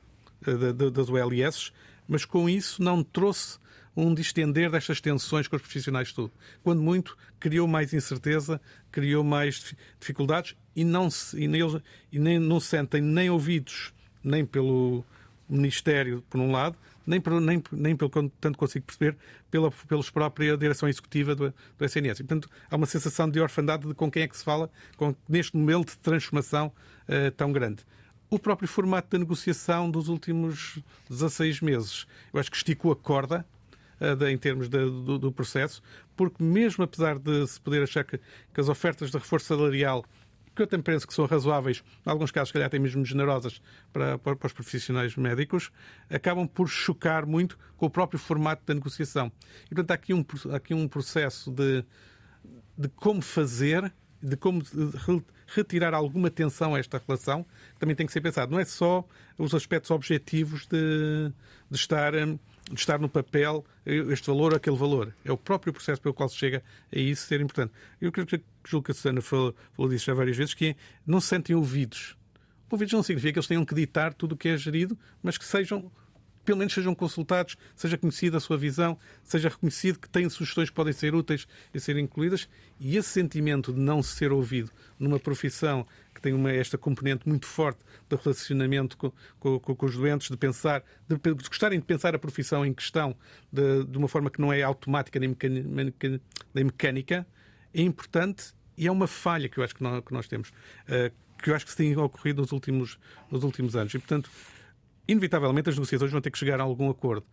eh, 0.46 0.72
das 0.90 1.10
OLS, 1.10 1.72
mas 2.08 2.24
com 2.24 2.48
isso 2.48 2.82
não 2.82 3.04
trouxe 3.04 3.58
um 3.96 4.12
distender 4.12 4.70
destas 4.70 5.00
tensões 5.00 5.48
com 5.48 5.56
os 5.56 5.62
profissionais 5.62 6.12
tudo. 6.12 6.32
Quando 6.62 6.82
muito, 6.82 7.16
criou 7.40 7.66
mais 7.66 7.94
incerteza, 7.94 8.60
criou 8.92 9.24
mais 9.24 9.74
dificuldades 9.98 10.54
e 10.74 10.84
não, 10.84 11.08
se, 11.08 11.36
e 11.38 11.48
e 12.12 12.18
nem, 12.18 12.38
não 12.38 12.60
se 12.60 12.68
sentem 12.68 13.00
nem 13.00 13.30
ouvidos 13.30 13.94
nem 14.22 14.44
pelo 14.44 15.04
Ministério, 15.48 16.24
por 16.28 16.40
um 16.40 16.50
lado, 16.50 16.76
nem, 17.06 17.20
por, 17.20 17.40
nem, 17.40 17.62
nem 17.70 17.96
pelo 17.96 18.10
tanto 18.40 18.58
consigo 18.58 18.84
perceber, 18.84 19.16
pela 19.48 19.70
pelos 19.70 20.10
própria 20.10 20.56
direção 20.56 20.88
executiva 20.88 21.36
do, 21.36 21.54
do 21.78 21.84
SNS. 21.84 22.20
E, 22.20 22.24
portanto, 22.24 22.50
há 22.68 22.74
uma 22.74 22.86
sensação 22.86 23.30
de 23.30 23.40
orfandade 23.40 23.86
de 23.86 23.94
com 23.94 24.10
quem 24.10 24.24
é 24.24 24.28
que 24.28 24.36
se 24.36 24.42
fala 24.42 24.68
com, 24.96 25.14
neste 25.28 25.56
momento 25.56 25.90
de 25.90 25.98
transformação 25.98 26.72
uh, 27.08 27.30
tão 27.30 27.52
grande 27.52 27.84
o 28.28 28.40
próprio 28.40 28.68
formato 28.68 29.08
da 29.10 29.18
negociação 29.18 29.88
dos 29.88 30.08
últimos 30.08 30.80
16 31.08 31.60
meses. 31.60 32.06
Eu 32.32 32.40
acho 32.40 32.50
que 32.50 32.56
esticou 32.56 32.90
a 32.90 32.96
corda 32.96 33.46
uh, 34.00 34.24
em 34.26 34.38
termos 34.38 34.68
de, 34.68 34.78
do, 34.78 35.18
do, 35.18 35.32
processo, 35.32 35.82
porque 36.16 36.42
mesmo 36.42 36.84
apesar 36.84 37.18
de 37.18 37.46
se 37.46 37.60
poder 37.60 37.82
achar 37.82 38.04
que, 38.04 38.18
que 38.18 38.60
as 38.60 38.68
ofertas 38.68 39.10
de 39.10 39.18
reforço 39.18 39.46
salarial 39.46 40.04
que 40.56 40.62
eu 40.62 40.66
também 40.66 40.82
penso 40.82 41.06
que 41.06 41.12
são 41.12 41.26
razoáveis, 41.26 41.84
em 42.04 42.10
alguns 42.10 42.30
casos, 42.30 42.48
se 42.48 42.54
calhar 42.54 42.66
até 42.66 42.78
mesmo 42.78 43.04
generosas 43.04 43.60
para, 43.92 44.18
para, 44.18 44.34
para, 44.34 44.46
os 44.46 44.52
profissionais 44.54 45.14
médicos, 45.14 45.70
acabam 46.08 46.48
por 46.48 46.66
chocar 46.66 47.26
muito 47.26 47.58
com 47.76 47.84
o 47.84 47.90
próprio 47.90 48.18
formato 48.18 48.62
da 48.64 48.72
negociação. 48.72 49.30
E, 49.66 49.74
portanto, 49.74 49.90
há 49.90 49.94
aqui 49.94 50.14
um, 50.14 50.24
aqui 50.54 50.72
um 50.72 50.88
processo 50.88 51.52
de, 51.52 51.84
de 52.76 52.88
como 52.88 53.20
fazer, 53.20 53.92
de 54.22 54.34
como 54.36 54.62
retirar 55.46 55.92
alguma 55.92 56.30
tensão 56.30 56.74
a 56.74 56.78
esta 56.78 57.00
relação, 57.06 57.44
que 57.74 57.78
também 57.78 57.94
tem 57.94 58.06
que 58.06 58.12
ser 58.12 58.22
pensado. 58.22 58.50
Não 58.50 58.58
é 58.58 58.64
só 58.64 59.06
os 59.36 59.54
aspectos 59.54 59.90
objetivos 59.90 60.66
de, 60.66 61.32
de 61.70 61.76
estar 61.76 62.14
hum, 62.14 62.38
de 62.70 62.80
estar 62.80 62.98
no 62.98 63.08
papel 63.08 63.64
este 63.84 64.26
valor 64.26 64.52
ou 64.52 64.56
aquele 64.56 64.76
valor. 64.76 65.14
É 65.24 65.30
o 65.30 65.36
próprio 65.36 65.72
processo 65.72 66.00
pelo 66.00 66.14
qual 66.14 66.28
se 66.28 66.36
chega 66.36 66.62
a 66.92 66.98
isso 66.98 67.26
ser 67.26 67.40
importante. 67.40 67.72
Eu 68.00 68.10
creio 68.10 68.26
que 68.26 68.42
julgo 68.64 68.86
que 68.86 68.90
a 68.90 68.94
Susana 68.94 69.20
falou, 69.20 69.54
falou 69.72 69.90
disso 69.90 70.06
já 70.06 70.14
várias 70.14 70.36
vezes, 70.36 70.54
que 70.54 70.66
é, 70.68 70.76
não 71.06 71.20
se 71.20 71.28
sentem 71.28 71.54
ouvidos. 71.54 72.16
Ouvidos 72.68 72.92
não 72.92 73.02
significa 73.02 73.34
que 73.34 73.38
eles 73.38 73.46
tenham 73.46 73.64
que 73.64 73.74
ditar 73.74 74.12
tudo 74.12 74.32
o 74.32 74.36
que 74.36 74.48
é 74.48 74.56
gerido, 74.56 74.98
mas 75.22 75.38
que 75.38 75.44
sejam 75.44 75.90
pelo 76.46 76.58
menos 76.58 76.72
sejam 76.72 76.94
consultados, 76.94 77.56
seja 77.74 77.98
conhecida 77.98 78.36
a 78.36 78.40
sua 78.40 78.56
visão, 78.56 78.96
seja 79.24 79.48
reconhecido 79.48 79.98
que 79.98 80.08
têm 80.08 80.28
sugestões 80.30 80.70
que 80.70 80.76
podem 80.76 80.92
ser 80.92 81.12
úteis 81.12 81.46
e 81.74 81.80
ser 81.80 81.98
incluídas. 81.98 82.48
E 82.78 82.96
esse 82.96 83.08
sentimento 83.08 83.72
de 83.72 83.80
não 83.80 84.00
ser 84.02 84.32
ouvido 84.32 84.70
numa 84.98 85.18
profissão 85.18 85.84
que 86.14 86.20
tem 86.22 86.32
uma, 86.32 86.50
esta 86.50 86.78
componente 86.78 87.28
muito 87.28 87.46
forte 87.46 87.80
de 88.08 88.16
relacionamento 88.16 88.96
com, 88.96 89.12
com, 89.40 89.58
com 89.58 89.86
os 89.86 89.96
doentes, 89.96 90.30
de 90.30 90.36
pensar, 90.36 90.82
de, 91.08 91.16
de, 91.16 91.48
gostarem 91.48 91.80
de 91.80 91.84
pensar 91.84 92.14
a 92.14 92.18
profissão 92.18 92.64
em 92.64 92.72
questão 92.72 93.14
de, 93.52 93.84
de 93.84 93.98
uma 93.98 94.08
forma 94.08 94.30
que 94.30 94.40
não 94.40 94.52
é 94.52 94.62
automática 94.62 95.18
nem, 95.18 95.30
mecânica, 95.30 96.20
nem 96.54 96.64
mecânica, 96.64 97.26
é 97.74 97.82
importante 97.82 98.54
e 98.78 98.86
é 98.86 98.92
uma 98.92 99.08
falha 99.08 99.48
que 99.48 99.58
eu 99.58 99.64
acho 99.64 99.74
que 99.74 99.82
nós, 99.82 100.02
que 100.04 100.12
nós 100.12 100.28
temos, 100.28 100.50
uh, 100.50 101.12
que 101.42 101.50
eu 101.50 101.56
acho 101.56 101.64
que 101.64 101.72
se 101.72 101.76
tem 101.76 101.96
ocorrido 101.96 102.40
nos 102.40 102.52
últimos, 102.52 102.98
nos 103.30 103.42
últimos 103.42 103.74
anos. 103.74 103.92
E, 103.92 103.98
portanto, 103.98 104.30
inevitavelmente 105.08 105.68
as 105.68 105.76
negociações 105.76 106.10
vão 106.10 106.20
ter 106.20 106.30
que 106.30 106.38
chegar 106.38 106.60
a 106.60 106.62
algum 106.62 106.90
acordo, 106.90 107.26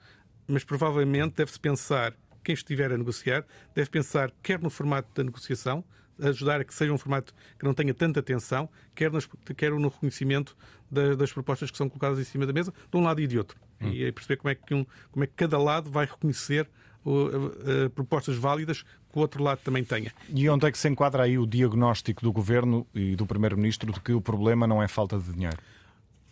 mas 0.47 0.63
provavelmente 0.63 1.35
deve-se 1.35 1.59
pensar, 1.59 2.13
quem 2.43 2.53
estiver 2.53 2.91
a 2.91 2.97
negociar, 2.97 3.45
deve 3.73 3.89
pensar 3.89 4.31
quer 4.41 4.59
no 4.59 4.69
formato 4.69 5.09
da 5.15 5.23
negociação, 5.23 5.83
ajudar 6.21 6.61
a 6.61 6.63
que 6.63 6.73
seja 6.73 6.93
um 6.93 6.97
formato 6.97 7.33
que 7.57 7.65
não 7.65 7.73
tenha 7.73 7.93
tanta 7.93 8.21
tensão, 8.21 8.69
quer, 8.93 9.11
nas, 9.11 9.27
quer 9.55 9.71
no 9.71 9.87
reconhecimento 9.87 10.55
das, 10.89 11.17
das, 11.17 11.31
propostas 11.31 11.71
que 11.71 11.77
são 11.77 11.89
colocadas 11.89 12.19
em 12.19 12.23
cima 12.23 12.45
da 12.45 12.53
mesa, 12.53 12.73
de 12.91 12.97
um 12.97 13.01
lado 13.01 13.19
e 13.21 13.27
de 13.27 13.37
outro. 13.37 13.59
Hum. 13.81 13.89
E 13.89 14.05
aí 14.05 14.11
perceber 14.11 14.37
como 14.37 14.49
é, 14.51 14.55
que 14.55 14.73
um, 14.73 14.85
como 15.11 15.23
é 15.23 15.27
que 15.27 15.33
cada 15.35 15.57
lado 15.57 15.89
vai 15.89 16.05
reconhecer 16.05 16.69
uh, 17.03 17.11
uh, 17.11 17.89
propostas 17.95 18.37
válidas 18.37 18.83
que 18.83 19.17
o 19.17 19.19
outro 19.19 19.43
lado 19.43 19.59
também 19.63 19.83
tenha. 19.83 20.11
E 20.29 20.47
onde 20.49 20.67
é 20.67 20.71
que 20.71 20.77
se 20.77 20.87
enquadra 20.87 21.23
aí 21.23 21.37
o 21.37 21.45
diagnóstico 21.45 22.21
do 22.21 22.31
Governo 22.31 22.85
e 22.93 23.15
do 23.15 23.25
Primeiro-Ministro 23.25 23.91
de 23.91 23.99
que 23.99 24.13
o 24.13 24.21
problema 24.21 24.67
não 24.67 24.81
é 24.81 24.87
falta 24.87 25.17
de 25.17 25.31
dinheiro? 25.31 25.57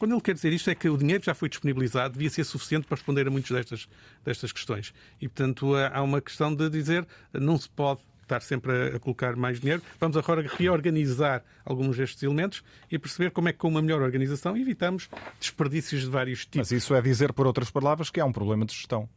Quando 0.02 0.14
ele 0.14 0.22
quer 0.22 0.34
dizer 0.34 0.52
isto 0.52 0.68
é 0.68 0.74
que 0.74 0.90
o 0.90 0.98
dinheiro 0.98 1.24
já 1.24 1.36
foi 1.36 1.48
disponibilizado, 1.48 2.14
devia 2.14 2.32
ser 2.32 2.44
suficiente 2.44 2.88
para 2.88 2.96
responder 2.96 3.28
a 3.28 3.30
muitas 3.30 3.52
destas, 3.52 3.88
destas 4.26 4.52
questões. 4.52 4.96
E, 5.22 5.28
portanto, 5.28 5.76
há 5.76 6.02
uma 6.02 6.20
questão 6.20 6.56
de 6.56 6.68
dizer 6.72 7.08
não 7.32 7.56
se 7.56 7.70
pode 7.70 8.02
estar 8.24 8.42
sempre 8.42 8.96
a, 8.96 9.00
colocar 9.00 9.36
mais 9.36 9.60
dinheiro. 9.60 9.80
Vamos 10.00 10.18
agora 10.18 10.44
reorganizar 10.58 11.44
alguns 11.64 11.98
destes 11.98 12.24
elementos 12.24 12.64
e 12.90 12.98
perceber 12.98 13.30
como 13.30 13.50
é 13.50 13.54
que, 13.54 13.60
com 13.60 13.68
uma 13.68 13.80
melhor 13.80 14.02
organização, 14.02 14.58
evitamos 14.58 15.08
desperdícios 15.40 16.02
de 16.02 16.10
vários 16.10 16.48
tipos. 16.48 16.58
Mas 16.58 16.72
isso 16.72 16.96
é 16.96 17.02
dizer, 17.04 17.32
por 17.32 17.46
outras 17.46 17.70
palavras, 17.70 18.10
que 18.10 18.20
há 18.20 18.26
um 18.26 18.34
problema 18.34 18.66
de 18.66 18.74
gestão. 18.74 19.08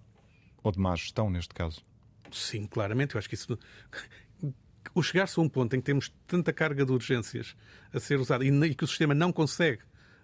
Ou 0.62 0.70
de 0.70 0.78
má 0.78 0.94
gestão, 0.96 1.30
neste 1.30 1.54
caso. 1.54 1.82
Sim, 2.30 2.66
claramente. 2.66 3.14
Eu 3.14 3.18
acho 3.20 3.28
que 3.30 3.36
isso 3.36 3.58
o 4.94 5.02
chegar-se 5.02 5.40
a 5.40 5.42
um 5.42 5.48
ponto 5.48 5.74
em 5.74 5.78
que 5.78 5.86
temos 5.86 6.12
tanta 6.26 6.52
carga 6.52 6.84
de 6.84 6.92
urgências 6.92 7.56
a 7.90 7.98
ser 7.98 8.20
usada 8.20 8.44
e 8.44 8.74
que 8.74 8.84
o 8.84 8.86
sistema 8.86 9.14
não 9.14 9.32
consegue 9.32 9.80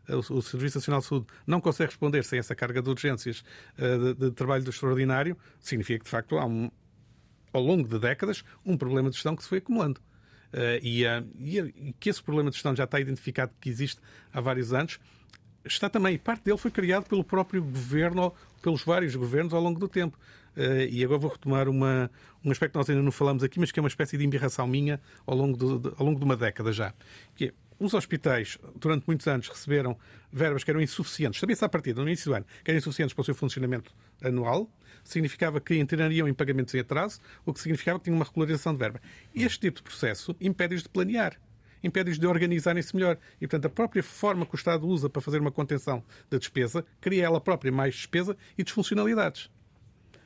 o 0.08 0.42
Serviço 0.42 0.78
Nacional 0.78 1.00
de 1.00 1.06
Saúde 1.06 1.26
não 1.46 1.60
consegue 1.60 1.90
responder 1.90 2.24
sem 2.24 2.38
essa 2.38 2.54
carga 2.54 2.82
de 2.82 2.88
urgências 2.88 3.44
eh, 3.78 3.98
de, 3.98 4.14
de 4.14 4.30
trabalho 4.32 4.64
do 4.64 4.70
extraordinário, 4.70 5.36
significa 5.60 5.98
que, 5.98 6.04
de 6.04 6.10
facto, 6.10 6.38
há 6.38 6.44
um, 6.44 6.70
ao 7.52 7.62
longo 7.62 7.88
de 7.88 7.98
décadas, 7.98 8.44
um 8.64 8.76
problema 8.76 9.10
de 9.10 9.16
gestão 9.16 9.36
que 9.36 9.42
se 9.42 9.48
foi 9.48 9.58
acumulando. 9.58 10.00
Uh, 10.52 10.82
e, 10.82 11.04
e, 11.06 11.94
que 12.00 12.10
esse 12.10 12.20
problema 12.20 12.50
de 12.50 12.56
gestão 12.56 12.74
já 12.74 12.82
está 12.82 12.98
identificado 12.98 13.52
que 13.60 13.68
existe 13.68 14.00
há 14.32 14.40
vários 14.40 14.72
anos, 14.72 14.98
está 15.64 15.88
também, 15.88 16.18
parte 16.18 16.42
dele 16.42 16.58
foi 16.58 16.72
criado 16.72 17.06
pelo 17.06 17.22
próprio 17.22 17.62
governo, 17.62 18.34
pelos 18.60 18.82
vários 18.82 19.14
governos 19.14 19.54
ao 19.54 19.60
longo 19.60 19.78
do 19.78 19.88
tempo. 19.88 20.18
E 20.90 21.04
agora 21.04 21.18
vou 21.20 21.30
retomar 21.30 21.68
uma, 21.68 22.10
um 22.44 22.50
aspecto 22.50 22.72
que 22.72 22.78
nós 22.78 22.90
ainda 22.90 23.02
não 23.02 23.12
falamos 23.12 23.44
aqui, 23.44 23.60
mas 23.60 23.70
que 23.70 23.78
é 23.78 23.82
uma 23.82 23.88
espécie 23.88 24.18
de 24.18 24.24
embirração 24.24 24.66
minha 24.66 25.00
ao 25.24 25.36
longo 25.36 25.56
de, 25.56 25.88
de, 25.88 25.94
ao 25.96 26.04
longo 26.04 26.18
de 26.18 26.24
uma 26.24 26.36
década 26.36 26.72
já. 26.72 26.92
Que 27.36 27.46
é, 27.46 27.52
os 27.80 27.94
hospitais, 27.94 28.58
durante 28.76 29.04
muitos 29.06 29.26
anos, 29.26 29.48
receberam 29.48 29.98
verbas 30.30 30.62
que 30.62 30.70
eram 30.70 30.80
insuficientes, 30.80 31.40
sabia-se 31.40 31.64
à 31.64 31.68
partida, 31.68 32.00
no 32.02 32.06
início 32.06 32.30
do 32.30 32.36
ano, 32.36 32.46
que 32.62 32.70
eram 32.70 32.78
insuficientes 32.78 33.14
para 33.14 33.22
o 33.22 33.24
seu 33.24 33.34
funcionamento 33.34 33.92
anual, 34.22 34.70
significava 35.02 35.60
que 35.60 35.74
entrariam 35.76 36.28
em 36.28 36.34
pagamentos 36.34 36.74
em 36.74 36.80
atraso, 36.80 37.20
o 37.44 37.52
que 37.52 37.60
significava 37.60 37.98
que 37.98 38.04
tinham 38.04 38.16
uma 38.16 38.24
regularização 38.24 38.74
de 38.74 38.78
verba. 38.78 39.00
Este 39.34 39.58
tipo 39.60 39.78
de 39.78 39.82
processo 39.82 40.36
impede-os 40.40 40.82
de 40.82 40.88
planear 40.88 41.40
impede-os 41.82 42.18
de 42.18 42.26
organizarem-se 42.26 42.94
melhor. 42.94 43.16
E, 43.40 43.46
portanto, 43.46 43.64
a 43.64 43.70
própria 43.70 44.02
forma 44.02 44.44
que 44.44 44.54
o 44.54 44.56
Estado 44.56 44.86
usa 44.86 45.08
para 45.08 45.22
fazer 45.22 45.40
uma 45.40 45.50
contenção 45.50 46.04
da 46.28 46.36
despesa 46.36 46.84
cria 47.00 47.24
ela 47.24 47.40
própria 47.40 47.72
mais 47.72 47.94
despesa 47.94 48.36
e 48.58 48.62
desfuncionalidades. 48.62 49.50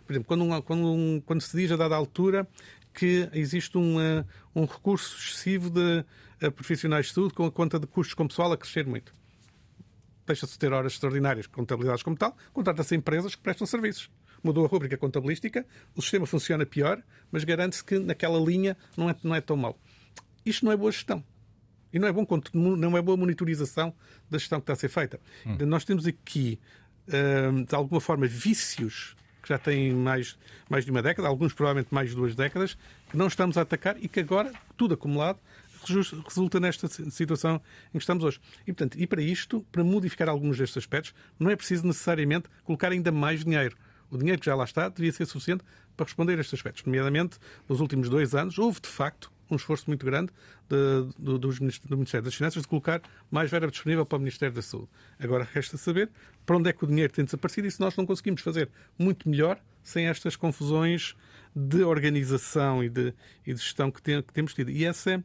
Por 0.04 0.12
exemplo, 0.12 0.26
quando, 0.26 0.44
um, 0.44 0.60
quando, 0.60 0.86
um, 0.86 1.22
quando 1.24 1.40
se 1.40 1.56
diz 1.56 1.70
a 1.72 1.76
dada 1.76 1.94
altura 1.94 2.46
que 2.94 3.28
existe 3.32 3.76
um, 3.76 3.96
uh, 3.98 4.24
um 4.54 4.64
recurso 4.64 5.16
excessivo 5.18 5.68
de 5.68 6.04
uh, 6.42 6.52
profissionais 6.52 7.06
de 7.06 7.12
saúde 7.12 7.34
com 7.34 7.44
a 7.44 7.50
conta 7.50 7.78
de 7.78 7.86
custos 7.86 8.14
com 8.14 8.28
pessoal 8.28 8.52
a 8.52 8.56
crescer 8.56 8.86
muito. 8.86 9.14
Deixa-se 10.26 10.52
de 10.52 10.58
ter 10.58 10.72
horas 10.72 10.92
extraordinárias 10.92 11.46
contabilizadas 11.46 12.02
como 12.02 12.16
tal, 12.16 12.34
contrata-se 12.52 12.94
empresas 12.94 13.34
que 13.34 13.42
prestam 13.42 13.66
serviços. 13.66 14.08
Mudou 14.42 14.64
a 14.64 14.68
rubrica 14.68 14.96
contabilística, 14.96 15.66
o 15.94 16.00
sistema 16.00 16.26
funciona 16.26 16.64
pior, 16.64 17.02
mas 17.32 17.44
garante-se 17.44 17.82
que 17.84 17.98
naquela 17.98 18.38
linha 18.38 18.76
não 18.96 19.10
é, 19.10 19.16
não 19.22 19.34
é 19.34 19.40
tão 19.40 19.56
mau. 19.56 19.78
Isto 20.46 20.64
não 20.64 20.72
é 20.72 20.76
boa 20.76 20.92
gestão. 20.92 21.24
E 21.92 21.98
não 21.98 22.08
é, 22.08 22.12
bom, 22.12 22.26
não 22.52 22.96
é 22.96 23.02
boa 23.02 23.16
monitorização 23.16 23.94
da 24.28 24.36
gestão 24.38 24.60
que 24.60 24.64
está 24.64 24.72
a 24.72 24.76
ser 24.76 24.88
feita. 24.88 25.20
Hum. 25.46 25.58
Nós 25.66 25.84
temos 25.84 26.06
aqui, 26.06 26.58
uh, 27.08 27.64
de 27.64 27.74
alguma 27.74 28.00
forma, 28.00 28.26
vícios 28.26 29.14
que 29.44 29.50
já 29.50 29.58
têm 29.58 29.92
mais, 29.92 30.38
mais 30.68 30.84
de 30.84 30.90
uma 30.90 31.02
década, 31.02 31.28
alguns 31.28 31.52
provavelmente 31.52 31.92
mais 31.92 32.10
de 32.10 32.16
duas 32.16 32.34
décadas, 32.34 32.76
que 33.10 33.16
não 33.16 33.26
estamos 33.26 33.58
a 33.58 33.60
atacar 33.60 33.96
e 34.02 34.08
que 34.08 34.20
agora, 34.20 34.50
tudo 34.76 34.94
acumulado, 34.94 35.38
resulta 36.26 36.58
nesta 36.58 36.88
situação 36.88 37.60
em 37.88 37.98
que 37.98 38.02
estamos 38.02 38.24
hoje. 38.24 38.40
E, 38.62 38.72
portanto, 38.72 38.98
e 38.98 39.06
para 39.06 39.20
isto, 39.20 39.64
para 39.70 39.84
modificar 39.84 40.30
alguns 40.30 40.56
destes 40.56 40.78
aspectos, 40.78 41.14
não 41.38 41.50
é 41.50 41.56
preciso 41.56 41.86
necessariamente 41.86 42.48
colocar 42.64 42.90
ainda 42.90 43.12
mais 43.12 43.44
dinheiro. 43.44 43.76
O 44.10 44.16
dinheiro 44.16 44.40
que 44.40 44.46
já 44.46 44.54
lá 44.54 44.64
está 44.64 44.88
devia 44.88 45.12
ser 45.12 45.26
suficiente 45.26 45.62
para 45.94 46.04
responder 46.04 46.38
a 46.38 46.40
estes 46.40 46.54
aspectos. 46.54 46.84
Nomeadamente, 46.84 47.38
nos 47.68 47.80
últimos 47.80 48.08
dois 48.08 48.34
anos, 48.34 48.58
houve 48.58 48.80
de 48.80 48.88
facto 48.88 49.30
um 49.54 49.56
esforço 49.56 49.84
muito 49.88 50.04
grande 50.04 50.32
de, 50.68 51.12
de, 51.18 51.38
do, 51.38 51.38
do 51.38 51.96
Ministério 51.96 52.24
das 52.24 52.34
Finanças 52.34 52.62
de 52.62 52.68
colocar 52.68 53.00
mais 53.30 53.50
verba 53.50 53.70
disponível 53.70 54.04
para 54.04 54.16
o 54.16 54.20
Ministério 54.20 54.54
da 54.54 54.62
Saúde. 54.62 54.88
Agora 55.18 55.48
resta 55.52 55.76
saber 55.76 56.10
para 56.44 56.56
onde 56.56 56.68
é 56.68 56.72
que 56.72 56.84
o 56.84 56.86
dinheiro 56.86 57.12
tem 57.12 57.24
desaparecido 57.24 57.66
e 57.66 57.70
se 57.70 57.80
nós 57.80 57.96
não 57.96 58.04
conseguimos 58.04 58.42
fazer 58.42 58.68
muito 58.98 59.28
melhor 59.28 59.58
sem 59.82 60.06
estas 60.06 60.36
confusões 60.36 61.14
de 61.54 61.82
organização 61.82 62.82
e 62.82 62.88
de, 62.88 63.14
e 63.46 63.54
de 63.54 63.60
gestão 63.60 63.90
que, 63.90 64.02
tem, 64.02 64.20
que, 64.22 64.32
temos 64.32 64.52
tido. 64.54 64.70
E 64.70 64.84
essa 64.84 65.22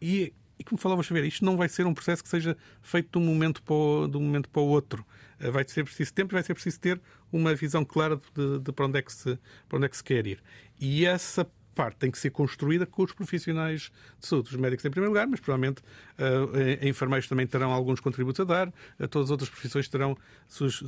e, 0.00 0.32
e 0.58 0.64
como 0.64 0.78
falava 0.78 1.02
Xavier, 1.02 1.26
isto 1.26 1.44
não 1.44 1.56
vai 1.56 1.68
ser 1.68 1.86
um 1.86 1.94
processo 1.94 2.22
que 2.22 2.28
seja 2.28 2.56
feito 2.82 3.18
de 3.18 3.24
um 3.24 3.26
momento 3.26 3.62
para 3.62 3.74
o, 3.74 4.08
de 4.08 4.16
um 4.16 4.20
momento 4.20 4.48
para 4.48 4.62
o 4.62 4.66
outro. 4.66 5.04
Eh, 5.38 5.50
vai 5.50 5.64
ser 5.66 5.84
preciso 5.84 6.12
tempo, 6.12 6.32
vai 6.32 6.42
ser 6.42 6.54
preciso 6.54 6.80
ter 6.80 7.00
uma 7.32 7.54
visão 7.54 7.84
clara 7.84 8.20
de, 8.34 8.58
de 8.60 8.72
para, 8.72 8.86
onde 8.86 8.98
é 8.98 9.02
que 9.02 9.12
se, 9.12 9.38
para 9.68 9.76
onde 9.76 9.86
é 9.86 9.88
que 9.88 9.96
se 9.96 10.04
quer 10.04 10.26
ir. 10.26 10.42
E 10.80 11.04
essa 11.04 11.48
parte 11.78 11.96
tem 11.96 12.10
que 12.10 12.18
ser 12.18 12.30
construída 12.30 12.84
com 12.84 13.04
os 13.04 13.12
profissionais 13.12 13.92
de 14.18 14.26
saúde. 14.26 14.48
Os 14.50 14.56
médicos 14.56 14.84
em 14.84 14.90
primeiro 14.90 15.12
lugar, 15.12 15.28
mas 15.28 15.38
provavelmente 15.38 15.80
uh, 15.80 16.84
enfermeiros 16.84 17.28
também 17.28 17.46
terão 17.46 17.70
alguns 17.70 18.00
contributos 18.00 18.40
a 18.40 18.44
dar, 18.44 18.68
uh, 18.68 19.06
todas 19.06 19.28
as 19.28 19.30
outras 19.30 19.48
profissões 19.48 19.86
terão 19.88 20.18
suas, 20.48 20.82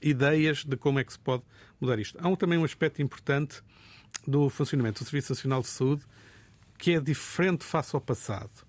ideias 0.00 0.64
de 0.64 0.74
como 0.78 0.98
é 0.98 1.04
que 1.04 1.12
se 1.12 1.18
pode 1.18 1.42
mudar 1.78 1.98
isto. 1.98 2.16
Há 2.18 2.26
um, 2.26 2.34
também 2.34 2.58
um 2.58 2.64
aspecto 2.64 3.02
importante 3.02 3.60
do 4.26 4.48
funcionamento 4.48 5.04
do 5.04 5.06
Serviço 5.06 5.32
Nacional 5.32 5.60
de 5.60 5.68
Saúde 5.68 6.02
que 6.78 6.94
é 6.94 7.00
diferente 7.00 7.62
face 7.62 7.94
ao 7.94 8.00
passado, 8.00 8.64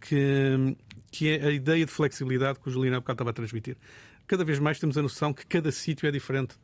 que, 0.00 0.76
que 1.12 1.28
é 1.28 1.46
a 1.46 1.50
ideia 1.52 1.86
de 1.86 1.92
flexibilidade 1.92 2.58
que 2.58 2.68
o 2.68 2.72
Juliano 2.72 2.96
há 3.06 3.12
estava 3.12 3.30
a 3.30 3.32
transmitir. 3.32 3.76
Cada 4.26 4.44
vez 4.44 4.58
mais 4.58 4.80
temos 4.80 4.98
a 4.98 5.02
noção 5.02 5.32
que 5.32 5.46
cada 5.46 5.70
sítio 5.70 6.08
é 6.08 6.10
diferente 6.10 6.56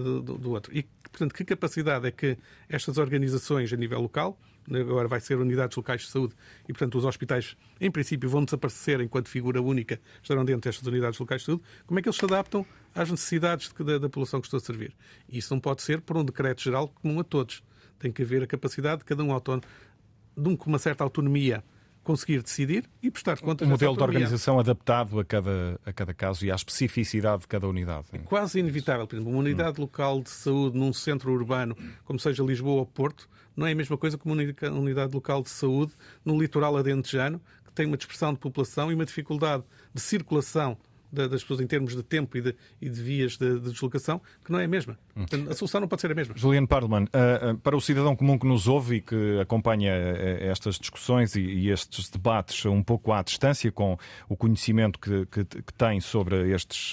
do, 0.00 0.38
do, 0.38 0.50
outro. 0.50 0.76
E 0.76 0.86
Portanto, 1.14 1.32
que 1.32 1.44
capacidade 1.44 2.08
é 2.08 2.10
que 2.10 2.36
estas 2.68 2.98
organizações 2.98 3.72
a 3.72 3.76
nível 3.76 4.00
local, 4.00 4.36
agora 4.68 5.06
vai 5.06 5.20
ser 5.20 5.38
unidades 5.38 5.76
locais 5.76 6.00
de 6.00 6.08
saúde, 6.08 6.34
e 6.64 6.72
portanto 6.72 6.98
os 6.98 7.04
hospitais, 7.04 7.56
em 7.80 7.88
princípio, 7.88 8.28
vão 8.28 8.44
desaparecer 8.44 9.00
enquanto 9.00 9.28
figura 9.28 9.62
única, 9.62 10.00
estarão 10.20 10.44
dentro 10.44 10.62
destas 10.62 10.84
unidades 10.88 11.20
locais 11.20 11.42
de 11.42 11.46
saúde, 11.46 11.62
como 11.86 12.00
é 12.00 12.02
que 12.02 12.08
eles 12.08 12.18
se 12.18 12.24
adaptam 12.24 12.66
às 12.92 13.08
necessidades 13.08 13.72
da, 13.72 13.98
da 13.98 14.08
população 14.08 14.40
que 14.40 14.48
estou 14.48 14.58
a 14.58 14.60
servir? 14.60 14.92
E 15.28 15.38
isso 15.38 15.54
não 15.54 15.60
pode 15.60 15.82
ser 15.82 16.00
por 16.00 16.16
um 16.16 16.24
decreto 16.24 16.62
geral 16.62 16.88
comum 16.88 17.20
a 17.20 17.24
todos. 17.24 17.62
Tem 17.96 18.10
que 18.10 18.22
haver 18.22 18.42
a 18.42 18.46
capacidade 18.48 18.98
de 18.98 19.04
cada 19.04 19.22
um 19.22 19.30
autónomo, 19.30 19.62
de 20.36 20.58
uma 20.66 20.80
certa 20.80 21.04
autonomia 21.04 21.62
conseguir 22.04 22.42
decidir 22.42 22.84
e 23.02 23.10
prestar 23.10 23.38
contas. 23.40 23.66
Um 23.66 23.70
modelo 23.70 23.96
de 23.96 24.02
organização 24.02 24.58
adaptado 24.58 25.18
a 25.18 25.24
cada, 25.24 25.80
a 25.84 25.92
cada 25.92 26.14
caso 26.14 26.44
e 26.44 26.50
à 26.50 26.54
especificidade 26.54 27.42
de 27.42 27.48
cada 27.48 27.66
unidade. 27.66 28.06
É 28.12 28.18
quase 28.18 28.60
inevitável. 28.60 29.06
Por 29.06 29.16
exemplo, 29.16 29.32
uma 29.32 29.40
unidade 29.40 29.80
hum. 29.80 29.82
local 29.82 30.22
de 30.22 30.30
saúde 30.30 30.78
num 30.78 30.92
centro 30.92 31.32
urbano, 31.32 31.76
como 32.04 32.20
seja 32.20 32.44
Lisboa 32.44 32.80
ou 32.80 32.86
Porto, 32.86 33.28
não 33.56 33.66
é 33.66 33.72
a 33.72 33.74
mesma 33.74 33.96
coisa 33.96 34.18
que 34.18 34.28
uma 34.28 34.34
unidade 34.34 35.14
local 35.14 35.42
de 35.42 35.50
saúde 35.50 35.92
no 36.24 36.38
litoral 36.38 36.76
adentejano, 36.76 37.40
que 37.64 37.72
tem 37.72 37.86
uma 37.86 37.96
dispersão 37.96 38.32
de 38.32 38.38
população 38.38 38.90
e 38.90 38.94
uma 38.94 39.04
dificuldade 39.04 39.64
de 39.92 40.00
circulação 40.00 40.76
das 41.14 41.42
pessoas 41.42 41.60
em 41.60 41.66
termos 41.66 41.94
de 41.94 42.02
tempo 42.02 42.36
e 42.36 42.40
de, 42.40 42.54
e 42.80 42.88
de 42.88 43.02
vias 43.02 43.36
de, 43.36 43.60
de, 43.60 43.70
deslocação, 43.70 44.20
que 44.44 44.52
não 44.52 44.58
é 44.58 44.64
a 44.64 44.68
mesma. 44.68 44.98
Portanto, 45.14 45.50
a 45.50 45.54
solução 45.54 45.80
não 45.80 45.88
pode 45.88 46.02
ser 46.02 46.10
a 46.10 46.14
mesma. 46.14 46.36
Juliano 46.36 46.66
Parleman, 46.66 47.04
uh, 47.04 47.56
para 47.58 47.76
o 47.76 47.80
cidadão 47.80 48.14
comum 48.16 48.38
que 48.38 48.46
nos 48.46 48.68
ouve 48.68 48.96
e 48.96 49.00
que 49.00 49.40
acompanha 49.40 49.92
uh, 49.92 50.44
estas 50.44 50.78
discussões 50.78 51.34
e, 51.36 51.68
estes 51.68 52.10
debates 52.10 52.64
um 52.66 52.82
pouco 52.82 53.12
à 53.12 53.22
distância, 53.22 53.70
com 53.72 53.96
o 54.28 54.36
conhecimento 54.36 54.98
que, 54.98 55.26
que, 55.26 55.44
que 55.44 55.72
tem 55.74 56.00
sobre 56.00 56.52
estes 56.52 56.92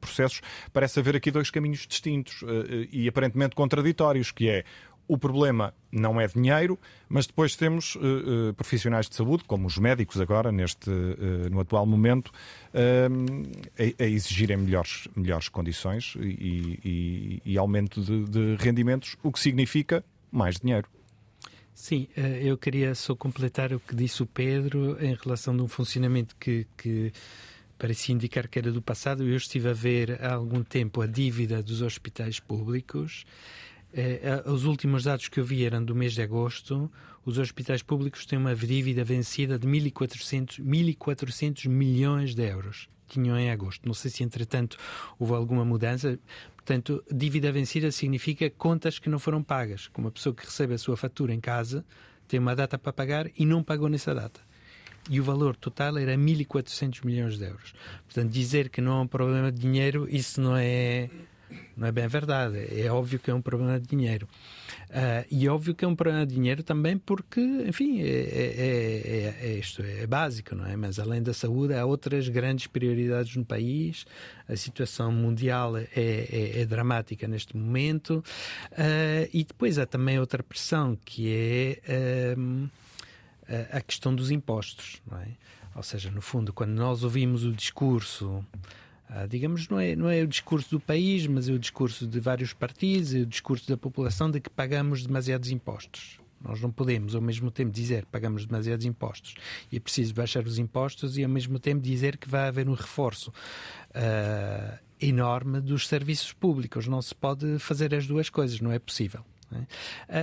processos, 0.00 0.40
parece 0.72 0.98
haver 0.98 1.16
aqui 1.16 1.30
dois 1.30 1.50
caminhos 1.50 1.86
distintos 1.86 2.42
e 2.90 3.08
aparentemente 3.08 3.54
contraditórios, 3.54 4.32
que 4.32 4.48
é 4.48 4.64
o 5.08 5.16
problema 5.16 5.74
não 5.90 6.20
é 6.20 6.28
dinheiro, 6.28 6.78
mas 7.08 7.26
depois 7.26 7.56
temos 7.56 7.96
uh, 7.96 8.50
uh, 8.50 8.54
profissionais 8.54 9.08
de 9.08 9.16
saúde, 9.16 9.42
como 9.44 9.66
os 9.66 9.78
médicos 9.78 10.20
agora, 10.20 10.52
neste, 10.52 10.90
uh, 10.90 11.48
no 11.50 11.58
atual 11.58 11.86
momento, 11.86 12.30
a, 12.74 14.02
a, 14.02 14.06
exigirem 14.06 14.58
melhores, 14.58 15.08
melhores 15.16 15.48
condições 15.48 16.14
e, 16.20 16.78
e, 16.84 17.42
e 17.52 17.58
aumento 17.58 18.02
de, 18.02 18.24
de, 18.26 18.56
rendimentos, 18.62 19.16
o 19.22 19.32
que 19.32 19.40
significa 19.40 20.04
mais 20.30 20.60
dinheiro. 20.60 20.86
Sim, 21.74 22.08
eu 22.16 22.58
queria 22.58 22.94
só 22.94 23.14
completar 23.14 23.72
o 23.72 23.80
que 23.80 23.94
disse 23.94 24.22
o 24.22 24.26
Pedro 24.26 25.02
em 25.02 25.14
relação 25.14 25.56
de 25.56 25.62
um 25.62 25.68
funcionamento 25.68 26.36
que, 26.36 26.66
que 26.76 27.12
parecia 27.78 28.14
indicar 28.14 28.48
que 28.48 28.58
era 28.58 28.70
do 28.70 28.82
passado. 28.82 29.22
Eu 29.22 29.36
estive 29.36 29.68
a 29.68 29.72
ver 29.72 30.22
há 30.22 30.34
algum 30.34 30.62
tempo 30.62 31.00
a 31.00 31.06
dívida 31.06 31.62
dos 31.62 31.80
hospitais 31.80 32.40
públicos 32.40 33.24
é, 33.92 34.42
é, 34.44 34.50
os 34.50 34.64
últimos 34.64 35.04
dados 35.04 35.28
que 35.28 35.40
eu 35.40 35.44
vi 35.44 35.64
eram 35.64 35.84
do 35.84 35.94
mês 35.94 36.12
de 36.12 36.22
agosto. 36.22 36.90
Os 37.24 37.38
hospitais 37.38 37.82
públicos 37.82 38.26
têm 38.26 38.38
uma 38.38 38.54
dívida 38.54 39.04
vencida 39.04 39.58
de 39.58 39.66
1.400, 39.66 40.62
1.400 40.62 41.68
milhões 41.68 42.34
de 42.34 42.46
euros. 42.46 42.88
Tinham 43.08 43.38
em 43.38 43.50
agosto. 43.50 43.86
Não 43.86 43.94
sei 43.94 44.10
se, 44.10 44.22
entretanto, 44.22 44.76
houve 45.18 45.34
alguma 45.34 45.64
mudança. 45.64 46.18
Portanto, 46.56 47.02
dívida 47.10 47.50
vencida 47.50 47.90
significa 47.90 48.50
contas 48.50 48.98
que 48.98 49.08
não 49.08 49.18
foram 49.18 49.42
pagas. 49.42 49.88
Como 49.88 50.06
uma 50.06 50.12
pessoa 50.12 50.34
que 50.34 50.44
recebe 50.44 50.74
a 50.74 50.78
sua 50.78 50.96
fatura 50.96 51.32
em 51.32 51.40
casa 51.40 51.84
tem 52.26 52.38
uma 52.38 52.54
data 52.54 52.78
para 52.78 52.92
pagar 52.92 53.30
e 53.36 53.46
não 53.46 53.62
pagou 53.62 53.88
nessa 53.88 54.14
data. 54.14 54.40
E 55.08 55.18
o 55.18 55.24
valor 55.24 55.56
total 55.56 55.96
era 55.96 56.14
1.400 56.14 57.02
milhões 57.04 57.38
de 57.38 57.44
euros. 57.44 57.72
Portanto, 58.04 58.30
dizer 58.30 58.68
que 58.68 58.82
não 58.82 58.92
há 58.92 59.00
um 59.00 59.06
problema 59.06 59.50
de 59.50 59.58
dinheiro, 59.58 60.06
isso 60.10 60.38
não 60.38 60.54
é 60.54 61.08
não 61.76 61.86
é 61.86 61.92
bem 61.92 62.06
verdade. 62.08 62.58
É 62.80 62.90
óbvio 62.90 63.18
que 63.18 63.30
é 63.30 63.34
um 63.34 63.42
problema 63.42 63.78
de 63.78 63.86
dinheiro. 63.86 64.28
Uh, 64.90 65.24
e 65.30 65.46
é 65.46 65.50
óbvio 65.50 65.74
que 65.74 65.84
é 65.84 65.88
um 65.88 65.94
problema 65.94 66.26
de 66.26 66.34
dinheiro 66.34 66.62
também 66.62 66.96
porque, 66.96 67.40
enfim, 67.66 68.00
é, 68.00 68.06
é, 68.06 69.36
é, 69.42 69.48
é, 69.48 69.58
isto 69.58 69.82
é 69.82 70.06
básico, 70.06 70.54
não 70.54 70.66
é? 70.66 70.76
Mas 70.76 70.98
além 70.98 71.22
da 71.22 71.34
saúde, 71.34 71.74
há 71.74 71.84
outras 71.84 72.28
grandes 72.28 72.66
prioridades 72.66 73.36
no 73.36 73.44
país. 73.44 74.06
A 74.48 74.56
situação 74.56 75.12
mundial 75.12 75.74
é, 75.76 76.64
dramática 76.66 77.28
neste 77.28 77.56
momento. 77.56 78.24
Uh, 78.72 79.28
e 79.32 79.44
depois 79.44 79.78
há 79.78 79.86
também 79.86 80.18
outra 80.18 80.42
pressão 80.42 80.98
que 81.04 81.30
é 81.30 82.36
a 83.72 83.80
questão 83.80 84.14
dos 84.14 84.30
impostos, 84.30 85.00
não 85.10 85.18
é? 85.18 85.28
Ou 85.74 85.82
seja, 85.82 86.10
no 86.10 86.20
fundo, 86.20 86.52
quando 86.52 86.72
nós 86.72 87.04
ouvimos 87.04 87.44
o 87.44 87.52
discurso 87.52 88.44
ah, 89.10 89.26
digamos, 89.26 89.68
não 89.68 89.80
é, 89.80 89.96
não 89.96 90.08
é 90.08 90.22
o 90.22 90.26
discurso 90.26 90.70
do 90.70 90.80
país, 90.80 91.26
mas 91.26 91.48
é 91.48 91.52
o 91.52 91.58
discurso 91.58 92.06
de 92.06 92.20
vários 92.20 92.52
partidos, 92.52 93.14
é 93.14 93.20
o 93.20 93.26
discurso 93.26 93.66
da 93.66 93.76
população 93.76 94.30
de 94.30 94.38
que 94.38 94.50
pagamos 94.50 95.06
demasiados 95.06 95.50
impostos. 95.50 96.20
Nós 96.40 96.60
não 96.60 96.70
podemos, 96.70 97.14
ao 97.14 97.22
mesmo 97.22 97.50
tempo, 97.50 97.72
dizer 97.72 98.04
que 98.04 98.12
pagamos 98.12 98.44
demasiados 98.44 98.84
impostos 98.84 99.34
e 99.72 99.76
é 99.76 99.80
preciso 99.80 100.14
baixar 100.14 100.46
os 100.46 100.58
impostos 100.58 101.16
e, 101.16 101.24
ao 101.24 101.30
mesmo 101.30 101.58
tempo, 101.58 101.80
dizer 101.80 102.18
que 102.18 102.28
vai 102.28 102.48
haver 102.48 102.68
um 102.68 102.74
reforço 102.74 103.30
uh, 103.30 104.78
enorme 105.00 105.60
dos 105.60 105.88
serviços 105.88 106.32
públicos. 106.32 106.86
Não 106.86 107.00
se 107.00 107.14
pode 107.14 107.58
fazer 107.58 107.94
as 107.94 108.06
duas 108.06 108.28
coisas, 108.28 108.60
não 108.60 108.70
é 108.70 108.78
possível. 108.78 109.24
Uh, 109.50 109.66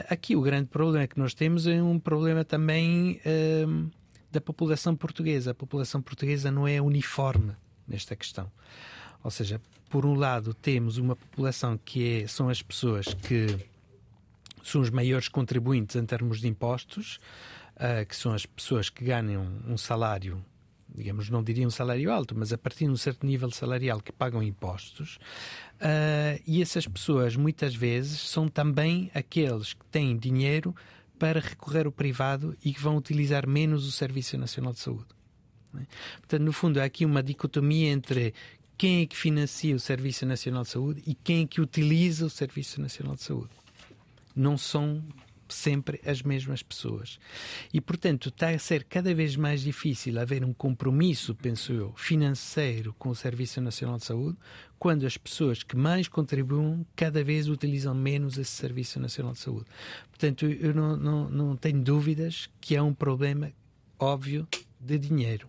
aqui 0.10 0.36
o 0.36 0.42
grande 0.42 0.70
problema 0.70 1.08
que 1.08 1.18
nós 1.18 1.34
temos 1.34 1.66
é 1.66 1.82
um 1.82 2.00
problema 2.00 2.46
também 2.46 3.20
da 4.32 4.40
população 4.40 4.96
portuguesa. 4.96 5.52
A 5.52 5.56
população 5.56 6.02
portuguesa 6.02 6.50
não 6.52 6.68
é 6.68 6.80
uniforme 6.80 7.54
nesta 7.88 8.16
questão. 8.16 8.52
Ou 9.24 9.32
seja, 9.32 9.60
por 9.90 10.06
um 10.06 10.14
lado, 10.14 10.54
temos 10.54 10.98
uma 10.98 11.16
população 11.16 11.80
que 11.84 12.24
é, 12.24 12.28
são 12.28 12.50
as 12.50 12.62
pessoas 12.62 13.14
que 13.14 13.58
são 14.64 14.82
os 14.82 14.90
maiores 14.90 15.28
contribuintes 15.28 15.96
em 15.96 16.06
termos 16.06 16.42
de 16.42 16.48
impostos, 16.48 17.20
uh, 17.76 18.06
que 18.06 18.16
são 18.16 18.34
as 18.34 18.46
pessoas 18.46 18.90
que 18.90 19.06
ganham 19.06 19.48
um 19.68 19.78
salário, 19.78 20.44
digamos, 20.94 21.30
não 21.30 21.44
diria 21.44 21.68
um 21.68 21.72
salário 21.72 22.12
alto, 22.12 22.36
mas 22.36 22.52
a 22.52 22.58
partir 22.58 22.86
de 22.86 22.92
um 22.92 22.98
certo 22.98 23.26
nível 23.26 23.52
salarial 23.52 24.00
que 24.00 24.12
pagam 24.12 24.42
impostos. 24.42 25.18
Uh, 25.76 26.42
e 26.48 26.62
essas 26.62 26.88
pessoas, 26.88 27.36
muitas 27.36 27.76
vezes, 27.76 28.20
são 28.22 28.48
também 28.48 29.12
aqueles 29.14 29.74
que 29.74 29.86
têm 29.86 30.18
dinheiro 30.18 30.76
para 31.20 31.40
recorrer 31.40 31.86
ao 31.86 31.92
privado 31.92 32.58
e 32.64 32.74
que 32.74 32.82
vão 32.82 32.98
utilizar 32.98 33.48
menos 33.48 33.88
o 33.88 33.92
Serviço 33.92 34.38
Nacional 34.38 34.74
de 34.74 34.80
Saúde. 34.80 35.15
É? 35.82 35.86
Portanto, 36.18 36.42
no 36.42 36.54
fundo, 36.54 36.80
há 36.80 36.84
aqui 36.84 37.06
uma 37.06 37.24
dicotomia 37.24 37.92
entre 37.92 38.34
quem 38.78 39.02
é 39.02 39.06
que 39.06 39.16
financia 39.16 39.76
o 39.76 39.80
Serviço 39.80 40.26
Nacional 40.26 40.64
de 40.64 40.70
Saúde 40.70 41.04
e 41.06 41.14
quem 41.16 41.44
é 41.44 41.48
que 41.48 41.62
utiliza 41.62 42.26
o 42.26 42.30
Serviço 42.30 42.82
Nacional 42.82 43.16
de 43.16 43.24
Saúde. 43.24 43.52
Não 44.36 44.58
são 44.58 45.02
sempre 45.48 46.02
as 46.06 46.22
mesmas 46.22 46.64
pessoas. 46.64 47.20
E, 47.74 47.80
portanto, 47.80 48.30
está 48.30 48.50
a 48.50 48.60
ser 48.60 48.84
cada 48.84 49.14
vez 49.14 49.36
mais 49.36 49.62
difícil 49.62 50.20
haver 50.20 50.44
um 50.44 50.54
compromisso, 50.54 51.36
penso 51.36 51.72
eu, 51.72 51.94
financeiro 51.96 52.94
com 52.98 53.10
o 53.10 53.16
Serviço 53.16 53.62
Nacional 53.62 53.98
de 53.98 54.06
Saúde, 54.06 54.38
quando 54.78 55.06
as 55.06 55.18
pessoas 55.18 55.64
que 55.64 55.76
mais 55.76 56.08
contribuem 56.08 56.86
cada 56.96 57.24
vez 57.24 57.48
utilizam 57.48 57.94
menos 57.94 58.38
esse 58.38 58.52
Serviço 58.52 59.00
Nacional 59.00 59.34
de 59.34 59.40
Saúde. 59.40 59.66
Portanto, 60.10 60.46
eu 60.46 60.74
não, 60.74 60.98
não, 60.98 61.30
não 61.30 61.56
tenho 61.56 61.82
dúvidas 61.82 62.50
que 62.60 62.76
há 62.76 62.84
um 62.84 62.94
problema 62.94 63.52
óbvio 64.00 64.48
de 64.80 64.98
dinheiro. 64.98 65.48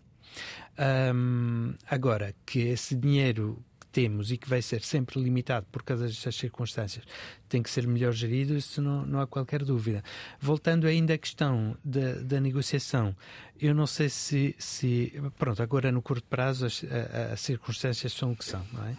Um, 1.14 1.74
agora, 1.89 2.34
que 2.45 2.61
esse 2.61 2.95
dinheiro 2.95 3.62
temos 3.97 4.30
e 4.30 4.37
que 4.37 4.47
vai 4.47 4.61
ser 4.61 4.82
sempre 4.82 5.18
limitado 5.18 5.64
por 5.72 5.82
causa 5.82 6.07
destas 6.07 6.37
circunstâncias 6.37 7.03
tem 7.49 7.62
que 7.62 7.70
ser 7.70 7.87
melhor 7.87 8.12
gerido, 8.12 8.55
isso 8.55 8.82
não, 8.82 9.07
não 9.07 9.20
há 9.20 9.26
qualquer 9.26 9.64
dúvida. 9.64 10.05
Voltando 10.39 10.87
ainda 10.87 11.14
à 11.14 11.18
questão 11.18 11.74
da, 11.82 12.12
da 12.16 12.39
negociação, 12.39 13.16
eu 13.59 13.74
não 13.74 13.87
sei 13.87 14.11
se, 14.11 14.55
se. 14.59 15.14
Pronto, 15.39 15.62
agora 15.62 15.91
no 15.91 16.03
curto 16.03 16.26
prazo 16.28 16.66
as, 16.66 16.84
as 17.32 17.41
circunstâncias 17.41 18.12
são 18.12 18.32
o 18.32 18.37
que 18.37 18.45
são, 18.45 18.62
não 18.70 18.84
é? 18.84 18.97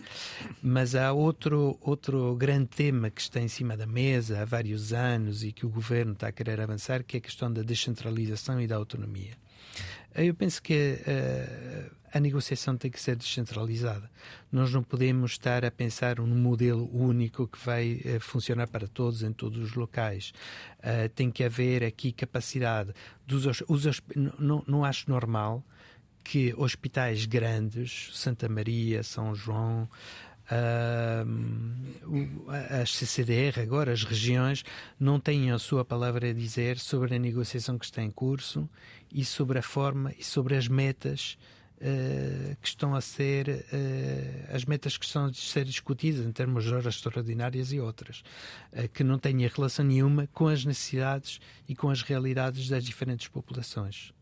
Mas 0.64 0.96
há 0.96 1.14
outro, 1.14 1.78
outro 1.80 2.36
grande 2.36 2.70
tema 2.70 3.12
que 3.12 3.22
está 3.22 3.40
em 3.40 3.48
cima 3.48 3.78
da 3.78 3.86
mesa 3.86 4.42
há 4.42 4.46
vários 4.46 4.94
anos 4.94 5.44
e 5.44 5.52
que 5.52 5.66
o 5.66 5.70
governo 5.70 6.14
está 6.14 6.30
a 6.30 6.32
querer 6.32 6.60
avançar, 6.60 7.04
que 7.04 7.18
é 7.18 7.20
a 7.20 7.22
questão 7.22 7.54
da 7.54 7.62
descentralização 7.62 8.60
e 8.60 8.66
da 8.66 8.78
autonomia. 8.78 9.38
Eu 10.18 10.34
penso 10.34 10.62
que 10.62 10.74
a, 10.74 11.10
eh, 11.12 11.92
a 12.14 12.20
negociação 12.20 12.76
tem 12.76 12.90
que 12.90 13.00
ser 13.00 13.16
descentralizada. 13.16 14.10
Nós 14.52 14.72
não 14.72 14.82
podemos 14.82 15.32
estar 15.32 15.64
a 15.64 15.72
pensar 15.72 16.18
num 16.18 16.28
modelo 16.28 16.90
único 16.94 17.48
que 17.48 17.58
vai 17.64 18.02
uh, 18.06 18.20
funcionar 18.20 18.68
para 18.68 18.88
todos 18.88 19.24
em 19.24 19.32
todos 19.32 19.60
os 19.60 19.76
locais. 19.76 20.34
Uh, 20.80 21.10
tem 21.14 21.30
que 21.30 21.44
haver 21.44 21.84
aqui 21.84 22.12
capacidade 22.12 22.94
dos 23.26 23.46
os, 23.68 24.02
não, 24.40 24.64
não 24.68 24.84
acho 24.84 25.10
normal 25.10 25.64
que 26.24 26.54
hospitais 26.58 27.26
grandes, 27.26 28.10
Santa 28.14 28.50
Maria, 28.50 29.02
São 29.02 29.34
João, 29.34 29.88
uh, 30.52 32.46
as 32.82 32.96
CCDR, 32.96 33.60
agora 33.62 33.92
as 33.92 34.04
regiões, 34.04 34.64
não 35.00 35.20
têm 35.20 35.52
a 35.52 35.60
sua 35.60 35.84
palavra 35.86 36.30
a 36.30 36.34
dizer 36.34 36.78
sobre 36.80 37.16
a 37.16 37.20
negociação 37.20 37.78
que 37.78 37.86
está 37.86 38.02
em 38.02 38.12
curso 38.12 38.70
e 39.12 39.24
sobre 39.26 39.60
a 39.60 39.62
forma 39.62 40.14
e 40.18 40.24
sobre 40.24 40.56
as 40.56 40.68
metas 40.68 41.38
uh, 41.78 42.56
que 42.62 42.68
estão 42.68 42.96
a 42.96 43.02
ser, 43.02 43.48
uh, 43.50 44.56
as 44.56 44.66
metas 44.66 44.98
que 44.98 45.06
estão 45.06 45.26
a 45.26 45.34
ser 45.34 45.66
discutidas 45.66 46.26
em 46.26 46.32
termos 46.32 46.64
de 46.64 46.74
horas 46.74 46.96
extraordinárias 46.96 47.72
e 47.72 47.80
outras, 47.80 48.24
uh, 48.74 48.88
que 48.90 49.04
não 49.04 49.18
têm 49.18 49.48
relação 49.48 49.86
nenhuma 49.86 50.28
com 50.34 50.48
as 50.48 50.66
necessidades 50.66 51.40
e 51.68 51.76
com 51.76 51.90
as 51.90 52.02
realidades 52.02 52.68
das 52.70 52.84
diferentes 52.84 53.28
populações. 53.28 54.14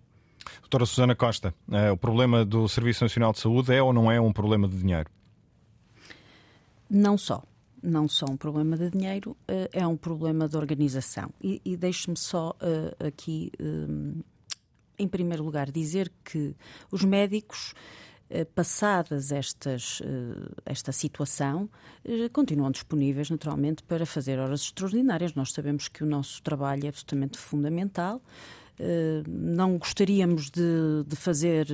Doutora 0.62 0.86
Susana 0.86 1.16
Costa, 1.16 1.56
o 1.92 1.98
problema 1.98 2.46
do 2.46 2.68
Serviço 2.70 3.04
Nacional 3.04 3.32
de 3.32 3.40
Saúde 3.40 3.74
é 3.74 3.82
ou 3.82 3.92
não 3.92 4.12
é 4.12 4.22
um 4.22 4.32
problema 4.32 4.68
de 4.68 4.78
dinheiro? 4.78 5.10
Não 6.90 7.18
só. 7.18 7.44
Não 7.82 8.08
só 8.08 8.26
um 8.28 8.38
problema 8.38 8.76
de 8.76 8.90
dinheiro, 8.90 9.38
é 9.72 9.86
um 9.86 9.96
problema 9.96 10.48
de 10.48 10.58
organização. 10.58 11.30
E, 11.40 11.62
e 11.64 11.78
deixe-me 11.78 12.18
só 12.18 12.56
aqui 13.00 13.52
em 14.98 15.08
primeiro 15.08 15.44
lugar, 15.44 15.72
dizer 15.72 16.12
que 16.24 16.56
os 16.92 17.04
médicos 17.04 17.74
eh, 18.28 18.44
passadas 18.44 19.32
estas, 19.32 20.02
eh, 20.04 20.52
esta 20.66 20.92
situação, 20.92 21.70
eh, 22.04 22.28
continuam 22.30 22.72
disponíveis, 22.72 23.30
naturalmente, 23.30 23.84
para 23.84 24.04
fazer 24.06 24.40
horas 24.40 24.62
extraordinárias. 24.62 25.36
Nós 25.36 25.52
sabemos 25.52 25.88
que 25.88 26.04
o 26.04 26.08
nosso 26.08 26.42
trabalho 26.42 26.86
é 26.86 26.90
absolutamente 26.90 27.38
fundamental. 27.38 28.22
Não 29.26 29.78
gostaríamos 29.78 30.50
de, 30.50 31.06
de 31.08 31.16
fazer 31.16 31.66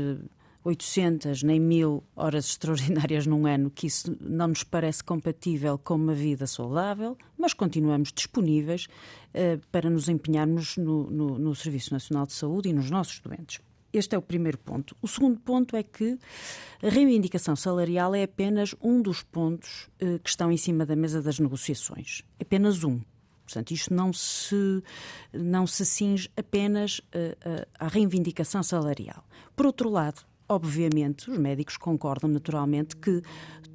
800 0.63 1.43
nem 1.43 1.59
1000 1.59 2.03
horas 2.15 2.45
extraordinárias 2.45 3.25
num 3.25 3.47
ano, 3.47 3.71
que 3.71 3.87
isso 3.87 4.15
não 4.19 4.49
nos 4.49 4.63
parece 4.63 5.03
compatível 5.03 5.77
com 5.77 5.95
uma 5.95 6.13
vida 6.13 6.45
saudável, 6.45 7.17
mas 7.37 7.53
continuamos 7.53 8.11
disponíveis 8.13 8.85
uh, 8.85 9.59
para 9.71 9.89
nos 9.89 10.07
empenharmos 10.07 10.77
no, 10.77 11.09
no, 11.09 11.39
no 11.39 11.55
Serviço 11.55 11.93
Nacional 11.93 12.25
de 12.25 12.33
Saúde 12.33 12.69
e 12.69 12.73
nos 12.73 12.89
nossos 12.89 13.19
doentes. 13.19 13.59
Este 13.93 14.15
é 14.15 14.17
o 14.17 14.21
primeiro 14.21 14.57
ponto. 14.57 14.95
O 15.01 15.07
segundo 15.07 15.39
ponto 15.39 15.75
é 15.75 15.83
que 15.83 16.17
a 16.81 16.89
reivindicação 16.89 17.55
salarial 17.55 18.15
é 18.15 18.23
apenas 18.23 18.73
um 18.81 19.01
dos 19.01 19.21
pontos 19.21 19.89
uh, 20.01 20.19
que 20.19 20.29
estão 20.29 20.51
em 20.51 20.57
cima 20.57 20.85
da 20.85 20.95
mesa 20.95 21.21
das 21.21 21.39
negociações. 21.39 22.23
Apenas 22.39 22.83
um. 22.83 23.01
Portanto, 23.43 23.71
isto 23.71 23.93
não 23.93 24.13
se, 24.13 24.81
não 25.33 25.67
se 25.67 25.85
cinge 25.85 26.29
apenas 26.37 26.99
uh, 26.99 27.67
à 27.77 27.87
reivindicação 27.87 28.63
salarial. 28.63 29.25
Por 29.55 29.65
outro 29.65 29.89
lado, 29.89 30.23
obviamente, 30.51 31.29
os 31.29 31.37
médicos 31.37 31.77
concordam 31.77 32.29
naturalmente 32.29 32.95
que 32.95 33.21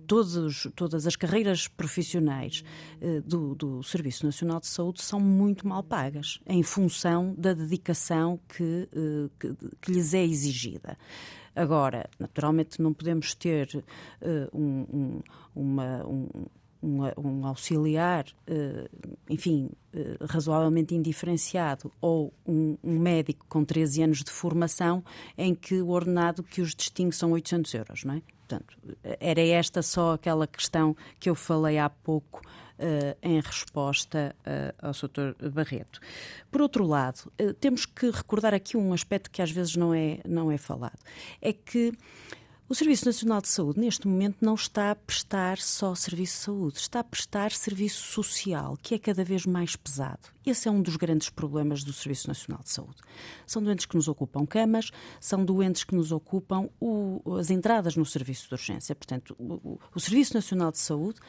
todos, 0.06 0.68
todas 0.76 1.06
as 1.06 1.16
carreiras 1.16 1.66
profissionais 1.66 2.62
uh, 3.00 3.20
do, 3.22 3.54
do, 3.54 3.82
Serviço 3.82 4.24
Nacional 4.24 4.60
de 4.60 4.66
Saúde 4.66 5.02
são 5.02 5.18
muito 5.18 5.66
mal 5.66 5.82
pagas, 5.82 6.40
em 6.46 6.62
função 6.62 7.34
da 7.36 7.52
dedicação 7.52 8.38
que, 8.48 8.88
que, 9.38 9.56
que 9.80 9.92
lhes 9.92 10.14
é 10.14 10.24
exigida. 10.24 10.96
Agora, 11.54 12.08
naturalmente, 12.18 12.80
não 12.82 12.92
podemos 12.92 13.34
ter 13.34 13.82
um, 14.52 14.86
um, 14.92 15.22
uma, 15.54 16.06
um, 16.06 16.28
um, 16.86 17.00
um 17.18 17.46
auxiliar, 17.46 18.26
uh, 18.48 19.12
enfim, 19.28 19.70
uh, 19.94 20.24
razoavelmente 20.26 20.94
indiferenciado, 20.94 21.90
ou 22.00 22.32
um, 22.46 22.76
um, 22.82 22.98
médico 22.98 23.44
com 23.48 23.64
13 23.64 24.02
anos 24.04 24.22
de 24.22 24.30
formação, 24.30 25.02
em 25.36 25.54
que 25.54 25.80
o 25.82 25.88
ordenado 25.88 26.42
que 26.42 26.60
os 26.60 26.74
distingue 26.74 27.14
são 27.14 27.32
800 27.32 27.74
euros, 27.74 28.04
não 28.04 28.14
é? 28.14 28.22
Portanto, 28.48 28.78
era 29.18 29.40
esta 29.40 29.82
só 29.82 30.12
aquela 30.12 30.46
questão 30.46 30.96
que 31.18 31.28
eu 31.28 31.34
falei 31.34 31.78
há 31.78 31.90
pouco 31.90 32.40
Uh, 32.78 33.16
em 33.22 33.40
resposta 33.40 34.36
uh, 34.40 34.86
ao 34.86 34.92
Sr. 34.92 35.34
Barreto. 35.50 35.98
Por 36.50 36.60
outro 36.60 36.84
lado, 36.84 37.32
uh, 37.40 37.54
temos 37.54 37.86
que 37.86 38.10
recordar 38.10 38.52
aqui 38.52 38.76
um 38.76 38.92
aspecto 38.92 39.30
que 39.30 39.40
às 39.40 39.50
vezes 39.50 39.76
não 39.76 39.94
é, 39.94 40.20
não 40.28 40.52
é 40.52 40.58
falado. 40.58 40.98
É 41.40 41.54
que 41.54 41.94
o 42.68 42.74
Serviço 42.74 43.06
Nacional 43.06 43.40
de 43.40 43.48
Saúde, 43.48 43.78
neste 43.78 44.08
momento, 44.08 44.38
não 44.40 44.54
está 44.54 44.90
a 44.90 44.96
prestar 44.96 45.58
só 45.58 45.94
serviço 45.94 46.34
de 46.34 46.44
saúde, 46.44 46.78
está 46.78 46.98
a 46.98 47.04
prestar 47.04 47.52
serviço 47.52 48.02
social, 48.12 48.76
que 48.82 48.96
é 48.96 48.98
cada 48.98 49.22
vez 49.22 49.46
mais 49.46 49.76
pesado. 49.76 50.18
Esse 50.44 50.66
é 50.66 50.70
um 50.70 50.82
dos 50.82 50.96
grandes 50.96 51.30
problemas 51.30 51.84
do 51.84 51.92
Serviço 51.92 52.26
Nacional 52.26 52.62
de 52.64 52.70
Saúde. 52.70 52.96
São 53.46 53.62
doentes 53.62 53.86
que 53.86 53.94
nos 53.94 54.08
ocupam 54.08 54.44
camas, 54.44 54.90
são 55.20 55.44
doentes 55.44 55.84
que 55.84 55.94
nos 55.94 56.10
ocupam 56.10 56.68
o, 56.80 57.36
as 57.38 57.50
entradas 57.50 57.96
no 57.96 58.04
serviço 58.04 58.48
de 58.48 58.54
urgência. 58.54 58.96
Portanto, 58.96 59.36
o, 59.38 59.78
o 59.94 60.00
Serviço 60.00 60.34
Nacional 60.34 60.72
de 60.72 60.78
Saúde, 60.78 61.20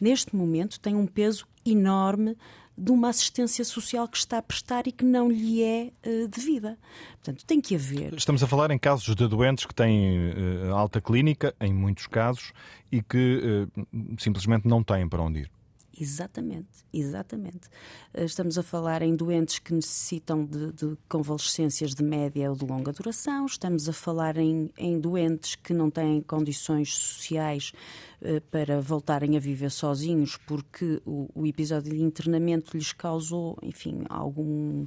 neste 0.00 0.34
momento, 0.34 0.80
tem 0.80 0.94
um 0.94 1.06
peso 1.06 1.46
enorme 1.64 2.38
de 2.76 2.90
uma 2.90 3.08
assistência 3.08 3.64
social 3.64 4.06
que 4.06 4.18
está 4.18 4.38
a 4.38 4.42
prestar 4.42 4.86
e 4.86 4.92
que 4.92 5.04
não 5.04 5.30
lhe 5.30 5.62
é 5.62 5.92
uh, 6.06 6.28
devida. 6.28 6.78
Portanto, 7.14 7.44
tem 7.46 7.60
que 7.60 7.74
haver. 7.74 8.14
Estamos 8.14 8.42
a 8.42 8.46
falar 8.46 8.70
em 8.70 8.78
casos 8.78 9.14
de 9.14 9.26
doentes 9.26 9.64
que 9.64 9.74
têm 9.74 10.30
uh, 10.30 10.74
alta 10.74 11.00
clínica, 11.00 11.54
em 11.60 11.72
muitos 11.72 12.06
casos, 12.06 12.52
e 12.92 13.02
que 13.02 13.68
uh, 13.74 13.86
simplesmente 14.18 14.68
não 14.68 14.82
têm 14.82 15.08
para 15.08 15.22
onde 15.22 15.40
ir. 15.40 15.55
Exatamente, 15.98 16.84
exatamente. 16.92 17.68
Eh, 18.12 18.24
estamos 18.24 18.58
a 18.58 18.62
falar 18.62 19.00
em 19.00 19.16
doentes 19.16 19.58
que 19.58 19.72
necessitam 19.72 20.44
de, 20.44 20.72
de, 20.72 20.96
convalescências 21.08 21.94
de 21.94 22.02
média 22.02 22.50
ou 22.50 22.56
de 22.56 22.66
longa 22.66 22.92
duração, 22.92 23.46
estamos 23.46 23.88
a 23.88 23.92
falar 23.94 24.36
em, 24.36 24.70
em 24.76 25.00
doentes 25.00 25.54
que 25.54 25.72
não 25.72 25.90
têm 25.90 26.20
condições 26.20 26.94
sociais 26.94 27.72
eh, 28.20 28.40
para 28.40 28.80
voltarem 28.80 29.38
a 29.38 29.40
viver 29.40 29.70
sozinhos 29.70 30.36
porque 30.36 31.00
o, 31.06 31.30
o 31.34 31.46
episódio 31.46 31.94
de 31.94 32.02
internamento 32.02 32.76
lhes 32.76 32.92
causou, 32.92 33.56
enfim, 33.62 34.04
algum 34.10 34.86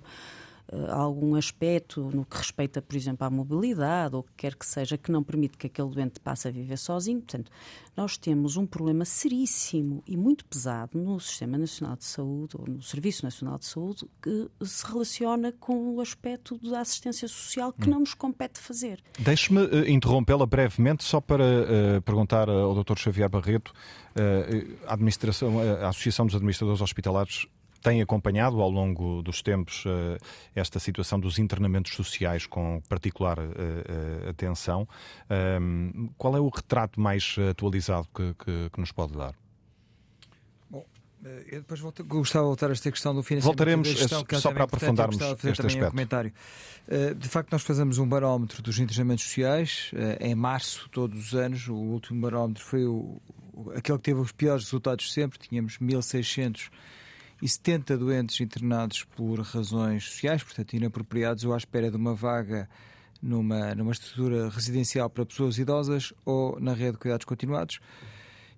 eh, 0.71 0.91
algum 0.91 1.35
aspecto 1.35 2.11
no 2.13 2.23
que 2.23 2.37
respeita, 2.37 2.81
por 2.81 2.95
exemplo, 2.95 3.25
à 3.25 3.29
mobilidade 3.29 4.15
ou 4.15 4.21
o 4.21 4.23
que 4.23 4.33
quer 4.37 4.55
que 4.55 4.65
seja 4.65 4.97
que 4.97 5.11
não 5.11 5.23
permite 5.23 5.57
que 5.57 5.65
aquele 5.65 5.89
doente 5.89 6.19
passe 6.19 6.47
a 6.47 6.51
viver 6.51 6.77
sozinho. 6.77 7.21
Portanto, 7.21 7.51
nós 7.97 8.17
temos 8.17 8.55
um 8.55 8.67
problema 8.67 9.03
seríssimo 9.03 10.03
e 10.05 10.15
muito 10.15 10.45
pesado 10.45 10.97
no 10.97 11.19
Sistema 11.19 11.57
Nacional 11.57 11.95
de 11.95 12.05
Saúde 12.05 12.55
ou 12.55 12.67
no 12.67 12.81
Serviço 12.83 13.25
Nacional 13.25 13.57
de 13.57 13.65
Saúde 13.65 14.05
que 14.21 14.47
se 14.63 14.85
relaciona 14.85 15.51
com 15.51 15.95
o 15.95 16.01
aspecto 16.01 16.57
da 16.59 16.81
assistência 16.81 17.27
social 17.27 17.73
que 17.73 17.87
hum. 17.87 17.91
não 17.91 17.99
nos 18.01 18.13
compete 18.13 18.59
fazer. 18.59 18.99
Deixe-me 19.17 19.61
uh, 19.61 19.89
interrompê-la 19.89 20.45
brevemente 20.45 21.03
só 21.03 21.19
para 21.19 21.43
uh, 21.43 22.01
perguntar 22.03 22.47
ao 22.47 22.75
Dr. 22.83 22.97
Xavier 22.97 23.29
Barreto, 23.29 23.73
a, 24.87 24.93
administração, 24.93 25.59
a 25.59 25.89
Associação 25.89 26.25
dos 26.25 26.35
Administradores 26.35 26.81
Hospitalares 26.81 27.47
tem 27.81 28.01
acompanhado 28.01 28.61
ao 28.61 28.69
longo 28.69 29.21
dos 29.21 29.41
tempos 29.41 29.85
uh, 29.85 30.17
esta 30.55 30.79
situação 30.79 31.19
dos 31.19 31.39
internamentos 31.39 31.93
sociais 31.93 32.45
com 32.45 32.81
particular 32.87 33.39
uh, 33.39 33.43
uh, 33.43 34.29
atenção. 34.29 34.87
Ehm, 35.29 36.09
qual 36.17 36.35
é 36.35 36.39
o 36.39 36.49
retrato 36.49 36.99
mais 36.99 37.35
atualizado 37.49 38.07
que, 38.13 38.33
que, 38.33 38.69
que 38.71 38.79
nos 38.79 38.91
pode 38.91 39.13
dar? 39.13 39.33
Bom, 40.69 40.85
eu 41.47 41.59
depois 41.61 41.79
volto, 41.79 42.03
gostava 42.03 42.45
de 42.45 42.47
voltar 42.49 42.69
a 42.69 42.71
esta 42.73 42.91
questão 42.91 43.13
do 43.15 43.23
financiamento. 43.23 43.57
Voltaremos 43.57 43.87
gestão, 43.87 44.25
é 44.29 44.35
só 44.35 44.51
para 44.51 44.63
aprofundarmos 44.65 45.17
este 45.19 45.49
aspecto. 45.49 45.77
Um 45.77 45.89
comentário. 45.89 46.33
De 47.17 47.27
facto, 47.27 47.51
nós 47.51 47.61
fazemos 47.61 47.97
um 47.97 48.07
barómetro 48.07 48.61
dos 48.61 48.79
internamentos 48.79 49.25
sociais 49.25 49.91
em 50.19 50.33
março, 50.35 50.89
todos 50.89 51.27
os 51.27 51.35
anos. 51.35 51.67
O 51.67 51.75
último 51.75 52.21
barómetro 52.21 52.63
foi 52.63 52.85
o, 52.85 53.21
aquele 53.75 53.97
que 53.97 54.03
teve 54.03 54.19
os 54.19 54.31
piores 54.31 54.63
resultados 54.65 55.11
sempre. 55.13 55.37
Tínhamos 55.37 55.77
1.600 55.77 56.69
e 57.41 57.47
70 57.47 57.97
doentes 57.97 58.39
internados 58.41 59.03
por 59.15 59.39
razões 59.41 60.05
sociais, 60.05 60.43
portanto 60.43 60.73
inapropriados 60.73 61.45
ou 61.45 61.53
à 61.53 61.57
espera 61.57 61.89
de 61.89 61.97
uma 61.97 62.13
vaga 62.13 62.69
numa, 63.21 63.73
numa 63.75 63.91
estrutura 63.91 64.49
residencial 64.49 65.09
para 65.09 65.25
pessoas 65.25 65.57
idosas 65.57 66.13
ou 66.25 66.59
na 66.59 66.73
rede 66.73 66.93
de 66.93 66.97
cuidados 66.97 67.25
continuados. 67.25 67.79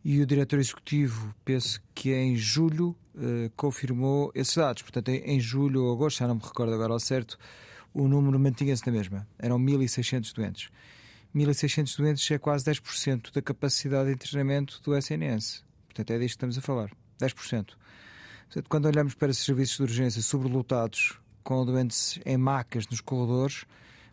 E 0.04 0.20
o 0.20 0.26
diretor 0.26 0.60
executivo, 0.60 1.34
penso 1.46 1.80
que 1.94 2.12
em 2.12 2.36
julho, 2.36 2.96
eh, 3.16 3.52
confirmou 3.56 4.32
esses 4.34 4.56
dados. 4.56 4.82
Portanto, 4.82 5.10
em, 5.10 5.20
em 5.20 5.40
julho 5.40 5.84
ou 5.84 5.94
agosto, 5.94 6.20
já 6.20 6.28
não 6.28 6.36
me 6.36 6.42
recordo 6.42 6.74
agora 6.74 6.94
ao 6.94 7.00
certo, 7.00 7.38
o 7.94 8.08
número 8.08 8.40
mantinha-se 8.40 8.86
na 8.88 8.92
mesma. 8.92 9.28
Eram 9.38 9.60
1.600 9.60 10.34
doentes. 10.34 10.70
1.600 11.36 11.98
doentes 11.98 12.32
é 12.32 12.38
quase 12.38 12.66
10% 12.66 13.32
da 13.32 13.42
capacidade 13.42 14.08
de 14.08 14.14
internamento 14.14 14.82
do 14.84 14.98
SNS. 14.98 15.64
Portanto, 15.86 16.12
é 16.12 16.18
disto 16.18 16.38
que 16.40 16.46
estamos 16.46 16.58
a 16.58 16.62
falar. 16.62 16.90
10%. 17.20 17.76
Portanto, 18.52 18.68
quando 18.68 18.86
olhamos 18.86 19.16
para 19.16 19.32
esses 19.32 19.46
serviços 19.46 19.78
de 19.78 19.84
urgência 19.84 20.22
sobrelotados, 20.22 21.18
com 21.42 21.66
doentes 21.66 22.20
em 22.26 22.36
macas 22.36 22.86
nos 22.90 23.00
corredores, 23.00 23.64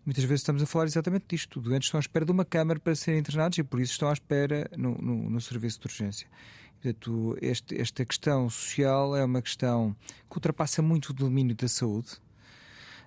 muitas 0.07 0.23
vezes 0.23 0.43
estamos 0.43 0.63
a 0.63 0.67
falar 0.67 0.85
exatamente 0.85 1.25
disto. 1.29 1.61
Doentes 1.61 1.89
estão 1.89 1.99
à 1.99 2.01
espera 2.01 2.25
de 2.25 2.31
uma 2.31 2.45
câmara 2.45 2.79
para 2.79 2.95
serem 2.95 3.19
internados 3.19 3.59
e 3.59 3.65
por 3.65 3.81
isso 3.81 3.91
estão 3.91 4.09
à 4.09 4.13
espera 4.13 4.71
no, 4.77 4.97
no, 4.97 5.29
no 5.29 5.41
serviço 5.41 5.81
de 5.81 5.87
urgência. 5.89 6.29
Portanto, 6.81 7.37
este, 7.43 7.81
esta 7.81 8.05
questão 8.05 8.49
social 8.49 9.17
é 9.17 9.25
uma 9.25 9.43
questão 9.43 9.97
que 10.31 10.37
ultrapassa 10.37 10.81
muito 10.81 11.11
o 11.11 11.13
domínio 11.13 11.57
da 11.57 11.67
saúde. 11.67 12.13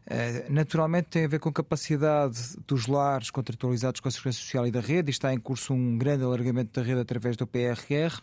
Uh, 0.06 0.52
naturalmente 0.52 1.08
tem 1.08 1.24
a 1.24 1.30
ver 1.30 1.40
com 1.40 1.48
a 1.48 1.54
capacidade 1.54 2.58
dos 2.68 2.88
lares 2.88 3.32
contratualizados 3.32 4.02
com 4.02 4.10
a 4.10 4.12
Segurança 4.12 4.40
Social 4.40 4.68
e 4.68 4.72
da 4.72 4.82
rede, 4.82 5.10
e 5.10 5.12
está 5.12 5.34
em 5.34 5.40
curso 5.40 5.74
um 5.74 5.98
grande 5.98 6.26
alargamento 6.26 6.78
da 6.78 6.86
rede 6.86 7.00
através 7.00 7.38
do 7.38 7.48
PRR 7.48 8.20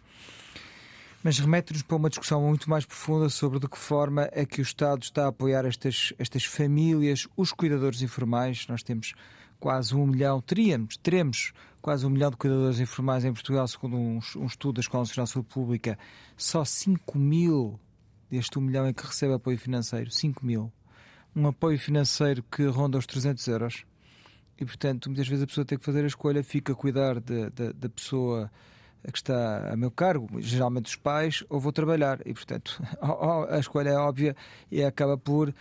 mas 1.22 1.38
remete-nos 1.38 1.82
para 1.82 1.96
uma 1.96 2.08
discussão 2.08 2.40
muito 2.42 2.70
mais 2.70 2.84
profunda 2.84 3.28
sobre 3.28 3.58
de 3.58 3.68
que 3.68 3.78
forma 3.78 4.28
é 4.32 4.46
que 4.46 4.60
o 4.60 4.62
Estado 4.62 5.02
está 5.02 5.24
a 5.24 5.28
apoiar 5.28 5.64
estas, 5.64 6.12
estas 6.18 6.44
famílias, 6.44 7.26
os 7.36 7.52
cuidadores 7.52 8.02
informais. 8.02 8.66
Nós 8.68 8.82
temos 8.82 9.14
quase 9.58 9.94
um 9.94 10.06
milhão, 10.06 10.40
teríamos, 10.40 10.96
teremos 10.96 11.52
quase 11.82 12.06
um 12.06 12.10
milhão 12.10 12.30
de 12.30 12.36
cuidadores 12.36 12.78
informais 12.78 13.24
em 13.24 13.32
Portugal, 13.32 13.66
segundo 13.66 13.96
um, 13.96 14.20
um 14.36 14.46
estudo 14.46 14.74
da 14.74 14.80
Escola 14.80 15.02
Nacional 15.02 15.24
de 15.24 15.32
Saúde 15.32 15.48
Pública. 15.48 15.98
Só 16.36 16.64
5 16.64 17.18
mil 17.18 17.80
deste 18.30 18.58
um 18.58 18.62
milhão 18.62 18.86
é 18.86 18.92
que 18.92 19.04
recebe 19.04 19.34
apoio 19.34 19.58
financeiro. 19.58 20.10
5 20.10 20.44
mil. 20.44 20.72
Um 21.34 21.46
apoio 21.48 21.78
financeiro 21.78 22.42
que 22.44 22.64
ronda 22.66 22.98
os 22.98 23.06
300 23.06 23.46
euros. 23.48 23.84
E, 24.60 24.64
portanto, 24.64 25.08
muitas 25.08 25.26
vezes 25.28 25.44
a 25.44 25.46
pessoa 25.46 25.64
tem 25.64 25.78
que 25.78 25.84
fazer 25.84 26.04
a 26.04 26.06
escolha, 26.06 26.42
fica 26.42 26.72
a 26.72 26.76
cuidar 26.76 27.20
da 27.20 27.88
pessoa 27.88 28.50
que 29.10 29.18
está 29.18 29.72
a 29.72 29.76
meu 29.76 29.90
cargo, 29.90 30.28
geralmente 30.40 30.86
os 30.86 30.96
pais, 30.96 31.44
ou 31.48 31.60
vou 31.60 31.72
trabalhar. 31.72 32.20
E, 32.26 32.32
portanto, 32.32 32.82
a 33.48 33.58
escolha 33.58 33.90
é 33.90 33.96
óbvia 33.96 34.36
e 34.70 34.82
acaba 34.82 35.16
por 35.16 35.48
uh, 35.48 35.54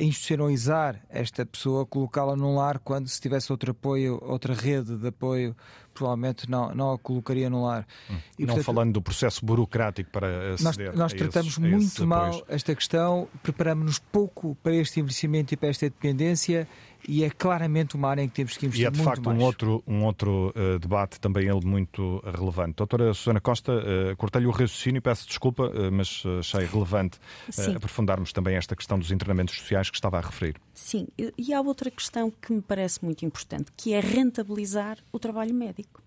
institucionalizar 0.00 1.00
esta 1.08 1.44
pessoa, 1.44 1.86
colocá-la 1.86 2.36
num 2.36 2.56
lar 2.56 2.78
quando 2.78 3.08
se 3.08 3.20
tivesse 3.20 3.52
outro 3.52 3.72
apoio, 3.72 4.18
outra 4.22 4.54
rede 4.54 4.96
de 4.96 5.08
apoio, 5.08 5.56
provavelmente 5.92 6.48
não, 6.48 6.74
não 6.74 6.92
a 6.92 6.98
colocaria 6.98 7.50
no 7.50 7.64
lar. 7.64 7.86
Hum. 8.10 8.16
E, 8.38 8.42
não 8.42 8.54
portanto, 8.54 8.64
falando 8.64 8.92
do 8.92 9.02
processo 9.02 9.44
burocrático 9.44 10.10
para 10.10 10.54
aceder 10.54 10.88
Nós, 10.88 10.96
nós 10.96 11.12
tratamos 11.12 11.52
esses, 11.52 11.58
muito 11.58 12.06
mal 12.06 12.44
esta 12.48 12.74
questão, 12.74 13.28
preparamos-nos 13.42 13.98
pouco 13.98 14.56
para 14.62 14.74
este 14.74 15.00
envelhecimento 15.00 15.52
e 15.54 15.56
para 15.56 15.68
esta 15.68 15.86
dependência 15.86 16.68
e 17.06 17.24
é 17.24 17.30
claramente 17.30 17.96
uma 17.96 18.08
área 18.08 18.22
em 18.22 18.28
que 18.28 18.34
temos 18.34 18.56
que 18.56 18.66
investir 18.66 18.86
muito 18.90 18.98
mais. 18.98 19.08
E 19.08 19.10
é 19.10 19.14
de 19.14 19.16
facto 19.16 19.26
mais. 19.26 19.38
um 19.38 19.44
outro, 19.44 19.82
um 19.86 20.04
outro 20.04 20.54
uh, 20.56 20.78
debate 20.78 21.20
também 21.20 21.48
ele 21.48 21.64
muito 21.64 22.22
relevante. 22.24 22.76
Doutora 22.76 23.12
Susana 23.14 23.40
Costa, 23.40 23.72
uh, 23.72 24.16
cortei-lhe 24.16 24.46
o 24.46 24.50
raciocínio, 24.50 25.00
peço 25.02 25.26
desculpa, 25.26 25.64
uh, 25.64 25.92
mas 25.92 26.22
achei 26.38 26.64
relevante 26.64 27.18
uh, 27.18 27.76
aprofundarmos 27.76 28.32
também 28.32 28.56
esta 28.56 28.74
questão 28.74 28.98
dos 28.98 29.10
internamentos 29.10 29.56
sociais 29.56 29.90
que 29.90 29.96
estava 29.96 30.18
a 30.18 30.20
referir. 30.20 30.56
Sim, 30.74 31.06
e 31.36 31.52
há 31.52 31.60
outra 31.60 31.90
questão 31.90 32.30
que 32.30 32.52
me 32.52 32.62
parece 32.62 33.04
muito 33.04 33.24
importante, 33.24 33.70
que 33.76 33.92
é 33.92 34.00
rentabilizar 34.00 34.98
o 35.12 35.18
trabalho 35.18 35.54
médico, 35.54 36.02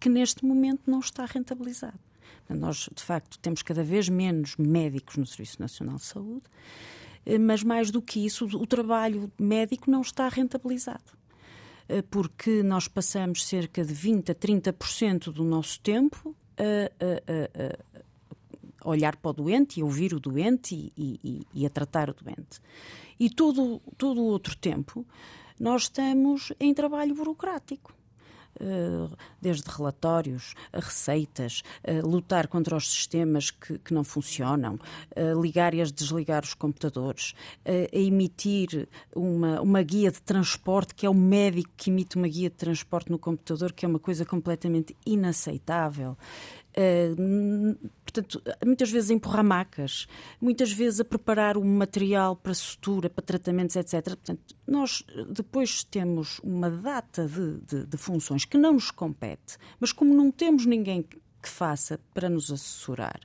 que 0.00 0.08
neste 0.08 0.44
momento 0.44 0.82
não 0.86 1.00
está 1.00 1.24
rentabilizado. 1.24 1.98
Nós, 2.48 2.88
de 2.94 3.02
facto, 3.02 3.38
temos 3.38 3.62
cada 3.62 3.82
vez 3.82 4.08
menos 4.08 4.56
médicos 4.56 5.16
no 5.16 5.26
Serviço 5.26 5.60
Nacional 5.60 5.96
de 5.96 6.04
Saúde 6.04 6.44
mas 7.40 7.62
mais 7.62 7.90
do 7.90 8.00
que 8.00 8.24
isso, 8.24 8.46
o 8.46 8.66
trabalho 8.66 9.30
médico 9.38 9.90
não 9.90 10.00
está 10.00 10.28
rentabilizado. 10.28 11.16
Eh, 11.88 12.02
porque 12.02 12.62
nós 12.62 12.88
passamos 12.88 13.44
cerca 13.44 13.84
de 13.84 13.92
20 13.92 14.32
a 14.32 14.34
30% 14.34 15.32
do 15.32 15.44
nosso 15.44 15.80
tempo 15.80 16.34
a, 16.56 16.62
a, 17.04 18.84
a, 18.84 18.88
olhar 18.88 19.16
para 19.16 19.30
o 19.30 19.34
doente 19.34 19.80
e 19.80 19.82
ouvir 19.82 20.14
o 20.14 20.20
doente 20.20 20.92
e, 20.96 21.20
e, 21.22 21.46
e 21.54 21.66
a 21.66 21.70
tratar 21.70 22.10
o 22.10 22.14
doente. 22.14 22.60
E 23.18 23.30
todo, 23.30 23.80
todo 23.96 24.20
o 24.20 24.24
outro 24.24 24.56
tempo 24.56 25.06
nós 25.58 25.82
estamos 25.82 26.52
em 26.60 26.74
trabalho 26.74 27.14
burocrático. 27.14 27.95
Eh, 28.60 29.16
desde 29.40 29.70
relatórios 29.70 30.54
a 30.72 30.80
receitas, 30.80 31.62
a 31.86 32.04
lutar 32.04 32.48
contra 32.48 32.76
os 32.76 32.90
sistemas 32.90 33.50
que, 33.50 33.78
que 33.78 33.94
não 33.94 34.02
funcionam, 34.02 34.78
ligar 35.40 35.72
e 35.72 35.84
desligar 35.84 36.42
os 36.42 36.52
computadores, 36.54 37.32
a 37.64 37.96
emitir 37.96 38.88
uma, 39.14 39.60
uma 39.60 39.82
guia 39.82 40.10
de 40.10 40.20
transporte, 40.20 40.94
que 40.94 41.06
é 41.06 41.10
o 41.10 41.14
médico 41.14 41.70
que 41.76 41.90
emite 41.90 42.16
uma 42.16 42.26
guia 42.26 42.50
de 42.50 42.56
transporte 42.56 43.10
no 43.10 43.18
computador, 43.18 43.72
que 43.72 43.84
é 43.84 43.88
uma 43.88 44.00
coisa 44.00 44.24
completamente 44.24 44.96
inaceitável. 45.06 46.16
Uh, 46.78 47.74
portanto, 48.04 48.42
muitas 48.64 48.90
vezes 48.90 49.10
a 49.10 49.14
empurrar 49.14 49.42
macas, 49.42 50.06
muitas 50.38 50.70
vezes 50.70 51.00
a 51.00 51.04
preparar 51.04 51.56
o 51.56 51.64
material 51.64 52.36
para 52.36 52.52
sutura, 52.52 53.08
para 53.08 53.24
tratamentos, 53.24 53.76
etc. 53.76 54.04
Portanto, 54.04 54.54
nós 54.66 55.02
depois 55.30 55.82
temos 55.84 56.38
uma 56.40 56.70
data 56.70 57.26
de, 57.26 57.58
de, 57.60 57.86
de 57.86 57.96
funções 57.96 58.44
que 58.44 58.58
não 58.58 58.74
nos 58.74 58.90
compete, 58.90 59.56
mas 59.80 59.90
como 59.90 60.12
não 60.14 60.30
temos 60.30 60.66
ninguém 60.66 61.02
que 61.02 61.48
faça 61.48 61.98
para 62.12 62.28
nos 62.28 62.52
assessorar, 62.52 63.20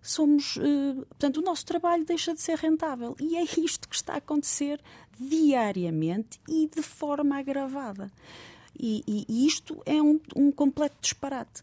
somos, 0.00 0.56
uh, 0.56 1.06
portanto, 1.08 1.38
o 1.38 1.42
nosso 1.42 1.64
trabalho 1.64 2.04
deixa 2.04 2.34
de 2.34 2.40
ser 2.40 2.58
rentável. 2.58 3.16
E 3.20 3.36
é 3.36 3.42
isto 3.42 3.88
que 3.88 3.96
está 3.96 4.14
a 4.14 4.18
acontecer 4.18 4.80
diariamente 5.18 6.40
e 6.48 6.68
de 6.68 6.82
forma 6.82 7.38
agravada. 7.38 8.10
E, 8.78 9.02
e, 9.06 9.26
e 9.28 9.46
isto 9.46 9.80
é 9.86 10.00
um, 10.02 10.18
um 10.34 10.50
completo 10.50 10.96
disparate 11.00 11.62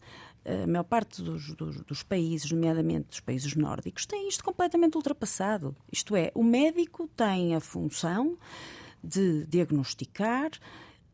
a 0.64 0.68
maior 0.68 0.84
parte 0.84 1.22
dos, 1.22 1.54
dos, 1.54 1.82
dos, 1.82 2.04
países, 2.04 2.52
nomeadamente 2.52 3.10
dos 3.10 3.20
países 3.20 3.56
nórdicos, 3.56 4.06
tem 4.06 4.28
isto 4.28 4.44
completamente 4.44 4.96
ultrapassado. 4.96 5.76
Isto 5.92 6.16
é, 6.16 6.32
o 6.34 6.44
médico 6.44 7.10
tem 7.16 7.56
a 7.56 7.60
função 7.60 8.38
de 9.04 9.46
diagnosticar, 9.46 10.52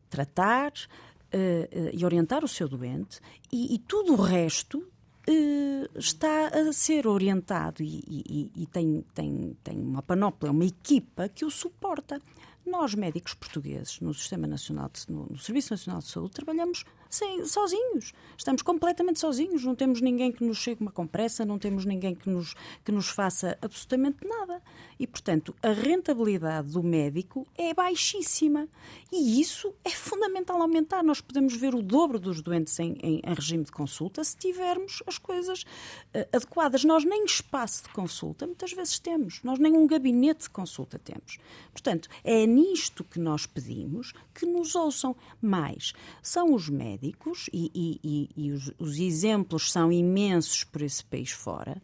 tratar 0.08 0.72
uh, 0.72 1.36
uh, 1.36 1.90
e 1.92 2.04
orientar 2.04 2.44
o 2.44 2.48
seu 2.48 2.68
doente, 2.68 3.20
e, 3.52 3.74
e 3.74 3.78
tudo 3.78 4.14
o 4.14 4.16
resto 4.16 4.78
uh, 4.78 5.98
está 5.98 6.48
a 6.48 6.72
ser 6.72 7.06
orientado 7.06 7.82
e, 7.82 8.02
e, 8.08 8.50
e, 8.54 8.66
tem, 8.66 9.04
tem, 9.14 9.56
tem 9.62 9.78
uma 9.78 10.02
panóplia, 10.02 10.50
uma 10.50 10.64
equipa 10.64 11.28
que 11.28 11.44
o 11.44 11.50
suporta. 11.50 12.20
Nós, 12.66 12.94
médicos 12.94 13.32
portugueses, 13.32 14.00
no 14.00 14.12
Sistema 14.12 14.46
Nacional 14.46 14.90
de, 14.92 15.10
no, 15.12 15.26
no 15.30 15.38
Serviço 15.38 15.72
Nacional 15.72 16.00
de 16.00 16.08
Saúde, 16.08 16.32
trabalhamos 16.32 16.84
sem, 17.08 17.44
sozinhos. 17.44 18.12
Estamos 18.36 18.62
completamente 18.62 19.20
sozinhos. 19.20 19.64
Não 19.64 19.74
temos 19.74 20.00
ninguém 20.00 20.32
que 20.32 20.44
nos 20.44 20.58
chegue 20.58 20.82
uma 20.82 20.90
compressa, 20.90 21.44
não 21.44 21.58
temos 21.58 21.84
ninguém 21.84 22.14
que 22.14 22.28
nos, 22.28 22.54
que 22.84 22.90
nos 22.90 23.08
faça 23.08 23.56
absolutamente 23.62 24.26
nada. 24.26 24.60
E, 24.98 25.06
portanto, 25.06 25.54
a 25.62 25.70
rentabilidade 25.70 26.72
do 26.72 26.82
médico 26.82 27.46
é 27.56 27.72
baixíssima. 27.72 28.68
E 29.12 29.40
isso 29.40 29.72
é 29.84 29.90
fundamental 29.90 30.60
aumentar. 30.60 31.02
Nós 31.04 31.20
podemos 31.20 31.54
ver 31.54 31.74
o 31.74 31.82
dobro 31.82 32.18
dos 32.18 32.42
doentes 32.42 32.78
em, 32.80 32.98
em, 33.02 33.20
em 33.24 33.34
regime 33.34 33.64
de 33.64 33.70
consulta 33.70 34.24
se 34.24 34.36
tivermos 34.36 35.02
as 35.06 35.18
coisas 35.18 35.62
uh, 35.62 36.36
adequadas. 36.36 36.84
Nós 36.84 37.04
nem 37.04 37.24
espaço 37.24 37.84
de 37.84 37.90
consulta 37.90 38.46
muitas 38.46 38.72
vezes 38.72 38.98
temos. 38.98 39.40
Nós 39.44 39.58
nem 39.58 39.76
um 39.76 39.86
gabinete 39.86 40.44
de 40.44 40.50
consulta 40.50 40.98
temos. 40.98 41.38
Portanto, 41.72 42.08
é 42.24 42.46
nisto 42.56 43.04
que 43.04 43.18
nós 43.18 43.44
pedimos 43.46 44.12
que 44.34 44.46
nos 44.46 44.74
ouçam 44.74 45.14
mais. 45.40 45.92
São 46.22 46.54
os 46.54 46.68
médicos, 46.68 47.50
e, 47.52 47.70
e, 48.02 48.30
e, 48.36 48.52
os, 48.52 48.72
os, 48.78 48.98
exemplos 48.98 49.70
são 49.70 49.92
imensos 49.92 50.64
por 50.64 50.82
esse 50.82 51.04
país 51.04 51.30
fora, 51.30 51.80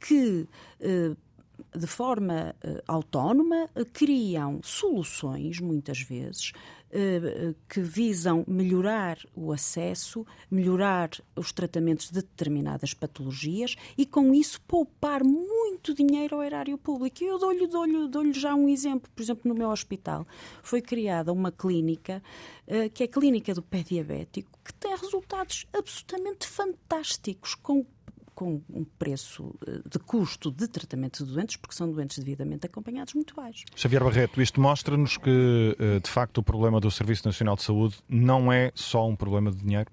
que. 0.00 0.46
Uh, 0.80 1.16
de 1.76 1.86
forma 1.86 2.54
uh, 2.64 2.82
autónoma, 2.86 3.68
criam 3.92 4.60
soluções, 4.62 5.60
muitas 5.60 6.00
vezes, 6.00 6.52
que 7.68 7.80
visam 7.80 8.44
melhorar 8.46 9.18
o 9.34 9.52
acesso, 9.52 10.24
melhorar 10.50 11.10
os 11.34 11.52
tratamentos 11.52 12.06
de 12.06 12.14
determinadas 12.14 12.94
patologias 12.94 13.74
e, 13.98 14.06
com 14.06 14.32
isso, 14.32 14.60
poupar 14.62 15.24
muito 15.24 15.92
dinheiro 15.92 16.36
ao 16.36 16.42
erário 16.42 16.78
público. 16.78 17.22
E 17.22 17.26
eu 17.26 17.38
dou-lhe 17.38 17.66
dou 17.66 18.08
dou 18.08 18.32
já 18.32 18.54
um 18.54 18.68
exemplo. 18.68 19.10
Por 19.14 19.22
exemplo, 19.22 19.42
no 19.48 19.54
meu 19.54 19.70
hospital 19.70 20.26
foi 20.62 20.80
criada 20.80 21.32
uma 21.32 21.50
clínica, 21.50 22.22
que 22.92 23.02
é 23.02 23.06
a 23.06 23.08
Clínica 23.08 23.52
do 23.52 23.62
Pé 23.62 23.82
Diabético, 23.82 24.58
que 24.64 24.72
tem 24.74 24.96
resultados 24.96 25.66
absolutamente 25.72 26.46
fantásticos, 26.46 27.54
com 27.54 27.84
com 28.34 28.60
um 28.68 28.84
preço 28.84 29.54
eh, 29.66 29.80
de 29.88 29.98
custo 29.98 30.50
de 30.50 30.66
tratamento 30.68 31.24
de 31.24 31.32
doentes, 31.32 31.56
porque 31.56 31.74
são 31.74 31.90
doentes 31.90 32.18
devidamente 32.18 32.66
acompanhados, 32.66 33.14
muito 33.14 33.34
baixo. 33.34 33.64
Xavier 33.74 34.02
Barreto, 34.02 34.42
isto 34.42 34.60
mostra-nos 34.60 35.16
que, 35.16 35.76
eh, 35.78 36.00
de 36.00 36.10
facto, 36.10 36.38
o 36.38 36.42
problema 36.42 36.80
do 36.80 36.90
Serviço 36.90 37.26
Nacional 37.26 37.56
de 37.56 37.62
Saúde 37.62 37.96
não 38.08 38.52
é 38.52 38.72
só 38.74 39.08
um 39.08 39.16
problema 39.16 39.50
de 39.50 39.58
dinheiro? 39.58 39.90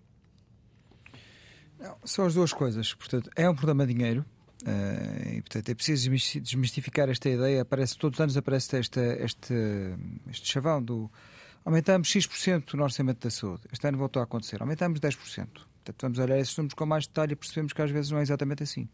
Não, 1.80 1.97
são 2.03 2.26
as 2.26 2.34
duas 2.34 2.53
coisas. 2.53 2.93
Portanto, 2.93 3.30
é 3.35 3.49
um 3.49 3.55
problema 3.55 3.85
de 3.85 3.93
dinheiro. 3.93 4.26
Uh, 4.61 5.38
e, 5.38 5.41
portanto, 5.41 5.69
é 5.69 5.73
preciso 5.73 6.09
desmistificar 6.39 7.09
esta 7.09 7.27
ideia. 7.27 7.63
Aparece, 7.63 7.97
todos 7.97 8.18
os 8.18 8.22
anos 8.22 8.38
aparece 8.38 8.77
este, 8.77 8.99
este, 8.99 9.53
este 10.30 10.47
chavão 10.47 10.84
do 10.84 11.11
aumentamos 11.65 12.09
X% 12.09 12.73
no 12.76 12.84
orçamento 12.84 13.27
da 13.27 13.31
saúde. 13.31 13.63
Este 13.72 13.88
ano 13.88 13.97
voltou 13.97 14.19
a 14.22 14.23
acontecer. 14.23 14.61
Aumentamos 14.61 14.99
10%. 14.99 15.70
Portanto, 15.84 16.02
vamos 16.02 16.20
olhar 16.20 16.38
esses 16.40 16.56
números 16.56 16.74
com 16.74 16.86
mais 16.86 17.08
detalhe 17.08 17.34
e 17.34 17.36
percebemos 17.36 17.74
que 17.74 17.82
às 17.82 17.90
vezes 17.90 18.12
não 18.12 18.20
é 18.20 18.22
exatamente 18.22 18.64
assim. 18.64 18.88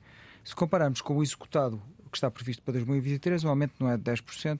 Se 0.44 0.56
compararmos 0.56 1.02
com 1.02 1.18
o 1.18 1.24
executado 1.24 1.82
que 2.10 2.18
está 2.18 2.32
previsto 2.32 2.64
para 2.64 2.74
2023, 2.74 3.44
o 3.44 3.50
aumento 3.50 3.74
não 3.80 3.90
é 3.90 3.98
de 3.98 4.04
10%, 4.04 4.60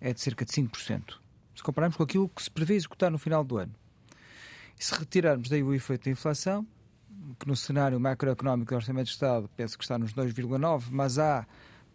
é 0.00 0.12
de 0.12 0.20
cerca 0.20 0.44
de 0.44 0.52
5%. 0.52 1.14
Se 1.54 1.62
compararmos 1.62 1.96
com 1.96 2.02
aquilo 2.02 2.28
que 2.28 2.42
se 2.42 2.50
prevê 2.50 2.74
executar 2.74 3.10
no 3.10 3.18
final 3.18 3.42
do 3.42 3.56
ano. 3.56 3.74
E 4.78 4.84
se 4.84 4.94
retirarmos 4.94 5.48
daí 5.48 5.62
o 5.62 5.72
efeito 5.72 6.04
da 6.04 6.10
inflação, 6.10 6.66
que 7.40 7.48
no 7.48 7.56
cenário 7.56 7.98
macroeconómico 7.98 8.72
do 8.72 8.76
Orçamento 8.76 9.06
de 9.06 9.12
Estado 9.12 9.48
penso 9.56 9.78
que 9.78 9.84
está 9.84 9.98
nos 9.98 10.12
2,9%, 10.12 10.88
mas 10.90 11.18
há 11.18 11.46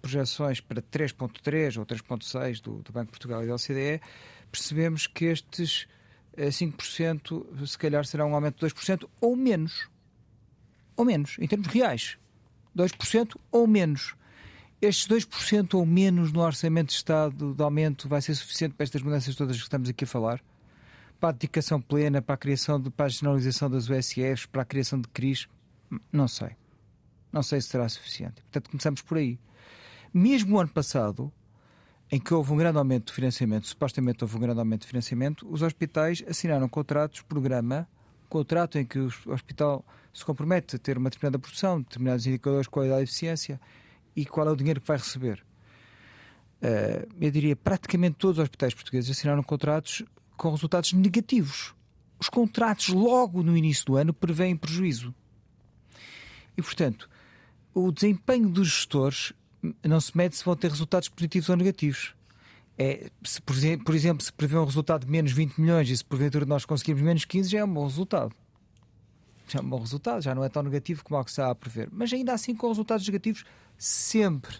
projeções 0.02 0.60
para 0.60 0.82
3,3% 0.82 1.78
ou 1.78 1.86
3,6% 1.86 2.62
do, 2.62 2.82
do 2.82 2.92
Banco 2.92 3.06
de 3.06 3.12
Portugal 3.12 3.44
e 3.44 3.48
da 3.48 3.54
OCDE, 3.54 4.02
percebemos 4.52 5.06
que 5.06 5.26
estes 5.26 5.88
5%, 6.38 7.46
eh, 7.62 7.66
se 7.66 7.78
calhar 7.78 8.06
será 8.06 8.26
um 8.26 8.34
aumento 8.34 8.56
de 8.56 8.62
2% 8.62 9.10
ou 9.20 9.36
menos. 9.36 9.90
Ou 10.96 11.06
menos, 11.06 11.38
em 11.40 11.48
termos 11.48 11.68
reais. 11.68 12.18
2% 12.76 13.38
ou 13.52 13.68
menos. 13.68 14.16
Estes 14.82 15.08
2% 15.08 15.76
ou 15.76 15.86
menos 15.86 16.32
no 16.32 16.42
orçamento 16.42 16.88
de 16.88 16.96
Estado 16.96 17.54
de 17.54 17.62
aumento 17.62 18.08
vai 18.08 18.22
ser 18.22 18.34
suficiente 18.36 18.74
para 18.74 18.84
estas 18.84 19.02
mudanças 19.02 19.36
todas 19.36 19.58
que 19.58 19.64
estamos 19.64 19.90
aqui 19.90 20.06
a 20.06 20.08
falar? 20.08 20.42
Para 21.20 21.30
a 21.30 21.32
dedicação 21.34 21.80
plena, 21.80 22.22
para 22.22 22.34
a 22.34 22.38
criação, 22.38 22.80
de, 22.82 22.90
para 22.90 23.06
a 23.06 23.10
generalização 23.10 23.70
das 23.70 23.90
USFs, 23.90 24.48
para 24.48 24.64
a 24.64 24.66
criação 24.66 25.00
de 25.00 25.08
CRIs? 25.10 25.48
Não 26.12 26.28
sei. 26.28 26.56
Não 27.32 27.44
sei 27.44 27.62
se 27.62 27.68
será 27.68 27.88
suficiente. 27.88 28.42
Portanto, 28.42 28.72
começamos 28.72 29.02
por 29.02 29.18
aí. 29.18 29.40
Mesmo 30.14 30.56
o 30.56 30.60
ano 30.60 30.70
passado, 30.70 31.32
em 32.12 32.20
que 32.20 32.34
houve 32.34 32.52
um 32.52 32.58
grande 32.58 32.78
aumento 32.78 33.06
de 33.08 33.14
financiamento, 33.14 33.68
supostamente 33.68 34.24
houve 34.24 34.36
um 34.36 34.40
grande 34.40 34.60
aumento 34.60 34.82
de 34.82 34.88
financiamento, 34.88 35.48
os 35.50 35.62
hospitais 35.62 36.22
assinaram 36.28 36.68
contratos, 36.68 37.22
programa, 37.22 37.88
contrato 38.28 38.78
em 38.78 38.86
que 38.86 39.00
o 39.00 39.10
hospital 39.28 39.86
se 40.14 40.26
compromete 40.26 40.76
a 40.76 40.80
ter 40.80 40.98
uma 40.98 41.10
determinada 41.10 41.40
produção, 41.40 41.82
determinados 41.82 42.28
indicadores 42.28 42.66
de 42.66 42.70
qualidade 42.70 43.02
e 43.02 43.04
eficiência 43.06 43.62
e 44.14 44.26
qual 44.26 44.48
é 44.48 44.52
o 44.52 44.56
dinheiro 44.56 44.82
que 44.82 44.88
vai 44.88 44.98
receber. 44.98 45.42
uh, 46.62 47.08
eu 47.20 47.32
diria 47.32 47.56
praticamente 47.56 48.18
todos 48.18 48.40
os 48.40 48.44
hospitais 48.44 48.74
portugueses 48.74 49.10
assinaram 49.10 49.42
contratos 49.42 50.04
com 50.36 50.52
resultados 50.52 50.92
negativos. 50.92 51.74
Os 52.20 52.28
contratos, 52.28 52.90
logo 52.90 53.42
no 53.42 53.56
início 53.56 53.86
do 53.86 53.96
ano, 53.96 54.14
prevêem 54.14 54.56
prejuízo. 54.56 55.16
E, 56.58 56.62
portanto, 56.62 57.10
o 57.74 57.92
desempenho 57.92 58.50
dos 58.50 58.68
gestores 58.68 59.34
não 59.84 60.00
se 60.00 60.16
mede 60.16 60.36
se 60.36 60.44
vão 60.44 60.56
ter 60.56 60.70
resultados 60.70 61.10
positivos 61.10 61.50
ou 61.50 61.56
negativos. 61.56 62.16
É, 62.78 63.12
se, 63.24 63.42
por, 63.42 63.94
exemplo, 63.94 64.24
se 64.24 64.34
prevê 64.34 64.58
um 64.58 64.66
resultado 64.66 65.06
de 65.06 65.12
menos 65.12 65.32
20 65.32 65.60
milhões 65.60 65.90
e 65.90 65.96
se 65.96 66.04
porventura 66.04 66.46
nós 66.46 66.66
conseguimos 66.66 67.02
menos 67.02 67.26
15, 67.26 67.50
já 67.50 67.60
é 67.60 67.64
um 67.64 67.74
bom 67.74 67.86
resultado. 67.86 68.34
Já 69.48 69.60
é 69.60 69.62
um 69.62 69.70
bom 69.70 69.80
resultado, 69.80 70.22
já 70.22 70.34
não 70.34 70.44
é 70.44 70.50
tão 70.50 70.64
negativo 70.64 71.04
como 71.04 71.20
o 71.20 71.24
que 71.24 71.30
está 71.30 71.52
a 71.52 71.56
prever. 71.56 71.90
Mas 71.92 72.12
ainda 72.12 72.34
assim, 72.34 72.56
com 72.56 72.68
resultados 72.68 73.06
negativos, 73.06 73.44
sempre. 73.78 74.56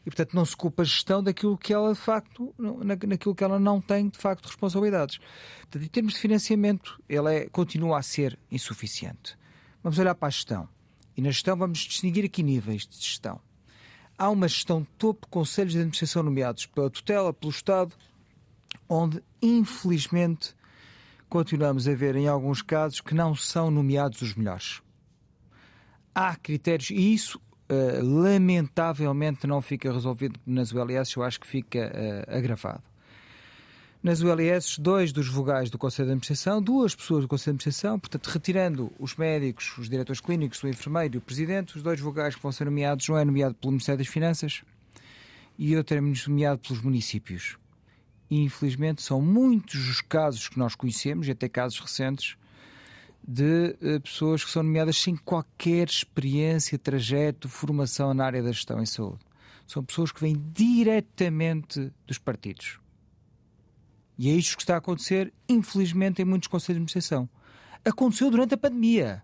E 0.00 0.10
portanto, 0.10 0.34
não 0.34 0.44
se 0.44 0.56
culpa 0.56 0.82
a 0.82 0.84
gestão 0.84 1.22
daquilo 1.22 1.56
que 1.56 1.72
ela 1.72 1.94
de 1.94 2.00
facto, 2.00 2.54
naquilo 2.58 3.34
que 3.34 3.44
ela 3.44 3.58
não 3.58 3.80
tem 3.80 4.08
de 4.08 4.18
facto 4.18 4.46
responsabilidades. 4.46 5.18
Portanto, 5.60 5.82
em 5.82 5.88
termos 5.88 6.14
de 6.14 6.20
financiamento, 6.20 7.00
ela 7.08 7.32
é, 7.32 7.48
continua 7.48 7.98
a 7.98 8.02
ser 8.02 8.38
insuficiente. 8.50 9.38
Vamos 9.82 9.98
olhar 9.98 10.14
para 10.14 10.28
a 10.28 10.30
gestão. 10.30 10.68
E 11.16 11.22
na 11.22 11.30
gestão 11.30 11.56
vamos 11.56 11.78
distinguir 11.78 12.24
aqui 12.24 12.42
níveis 12.42 12.86
de 12.86 12.96
gestão. 12.96 13.40
Há 14.16 14.30
uma 14.30 14.48
gestão 14.48 14.86
topo, 14.96 15.26
conselhos 15.28 15.72
de 15.72 15.78
administração 15.78 16.22
nomeados 16.22 16.66
pela 16.66 16.88
tutela, 16.88 17.32
pelo 17.32 17.50
Estado, 17.50 17.94
onde, 18.88 19.22
infelizmente, 19.42 20.54
continuamos 21.28 21.88
a 21.88 21.94
ver 21.94 22.14
em 22.16 22.28
alguns 22.28 22.62
casos 22.62 23.00
que 23.00 23.14
não 23.14 23.34
são 23.34 23.70
nomeados 23.70 24.22
os 24.22 24.34
melhores. 24.34 24.80
Há 26.14 26.36
critérios, 26.36 26.90
e 26.90 27.12
isso 27.12 27.40
uh, 27.68 28.04
lamentavelmente 28.04 29.46
não 29.46 29.60
fica 29.60 29.92
resolvido 29.92 30.38
nas 30.46 30.70
ULS, 30.70 31.14
eu 31.16 31.22
acho 31.24 31.40
que 31.40 31.46
fica 31.46 31.90
uh, 31.92 32.36
agravado 32.36 32.93
nas 34.04 34.20
ULS 34.20 34.78
dois 34.78 35.12
dos 35.12 35.28
vogais 35.28 35.70
do 35.70 35.78
Conselho 35.78 36.08
de 36.08 36.12
Administração, 36.12 36.60
duas 36.60 36.94
pessoas 36.94 37.22
do 37.22 37.28
Conselho 37.28 37.56
de 37.56 37.62
Administração, 37.62 37.98
portanto, 37.98 38.26
retirando 38.26 38.92
os 38.98 39.16
médicos, 39.16 39.78
os 39.78 39.88
diretores 39.88 40.20
clínicos, 40.20 40.62
o 40.62 40.68
enfermeiro 40.68 41.14
e 41.14 41.18
o 41.18 41.20
presidente, 41.22 41.74
os 41.74 41.82
dois 41.82 41.98
vogais 41.98 42.34
que 42.34 42.42
vão 42.42 42.52
ser 42.52 42.66
nomeados, 42.66 43.08
um 43.08 43.16
é 43.16 43.24
nomeado 43.24 43.54
pelo 43.54 43.70
Ministério 43.70 43.96
das 43.96 44.06
Finanças 44.06 44.62
e 45.58 45.74
outro 45.74 45.96
é 45.96 46.00
nomeado 46.02 46.60
pelos 46.60 46.82
municípios. 46.82 47.56
E, 48.30 48.42
infelizmente, 48.42 49.00
são 49.00 49.22
muitos 49.22 49.88
os 49.88 50.02
casos 50.02 50.48
que 50.48 50.58
nós 50.58 50.74
conhecemos, 50.74 51.26
e 51.26 51.30
até 51.30 51.48
casos 51.48 51.80
recentes, 51.80 52.36
de 53.26 53.74
uh, 53.80 53.98
pessoas 54.02 54.44
que 54.44 54.50
são 54.50 54.62
nomeadas 54.62 54.98
sem 54.98 55.16
qualquer 55.16 55.88
experiência, 55.88 56.78
trajeto, 56.78 57.48
formação 57.48 58.12
na 58.12 58.26
área 58.26 58.42
da 58.42 58.52
gestão 58.52 58.82
em 58.82 58.86
saúde. 58.86 59.24
São 59.66 59.82
pessoas 59.82 60.12
que 60.12 60.20
vêm 60.20 60.36
diretamente 60.52 61.90
dos 62.06 62.18
partidos 62.18 62.83
e 64.18 64.30
é 64.30 64.32
isto 64.32 64.56
que 64.56 64.62
está 64.62 64.74
a 64.74 64.78
acontecer, 64.78 65.32
infelizmente, 65.48 66.22
em 66.22 66.24
muitos 66.24 66.48
conselhos 66.48 66.76
de 66.76 66.82
administração. 66.82 67.28
Aconteceu 67.84 68.30
durante 68.30 68.54
a 68.54 68.56
pandemia. 68.56 69.22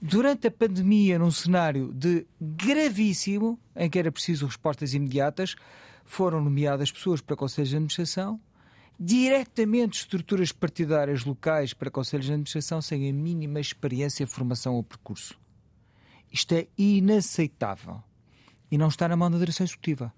Durante 0.00 0.46
a 0.46 0.50
pandemia, 0.50 1.18
num 1.18 1.30
cenário 1.30 1.92
de 1.92 2.26
gravíssimo, 2.40 3.58
em 3.74 3.90
que 3.90 3.98
era 3.98 4.12
preciso 4.12 4.46
respostas 4.46 4.94
imediatas, 4.94 5.56
foram 6.04 6.40
nomeadas 6.40 6.92
pessoas 6.92 7.20
para 7.20 7.34
conselhos 7.34 7.70
de 7.70 7.76
administração, 7.76 8.40
diretamente 8.98 9.98
estruturas 9.98 10.52
partidárias 10.52 11.24
locais 11.24 11.74
para 11.74 11.90
conselhos 11.90 12.26
de 12.26 12.32
administração, 12.32 12.80
sem 12.80 13.08
a 13.08 13.12
mínima 13.12 13.58
experiência, 13.58 14.26
formação 14.26 14.74
ou 14.74 14.82
percurso. 14.82 15.38
Isto 16.32 16.54
é 16.54 16.68
inaceitável. 16.78 18.02
E 18.70 18.78
não 18.78 18.88
está 18.88 19.08
na 19.08 19.16
mão 19.16 19.30
da 19.30 19.38
direção 19.38 19.64
executiva. 19.64 20.12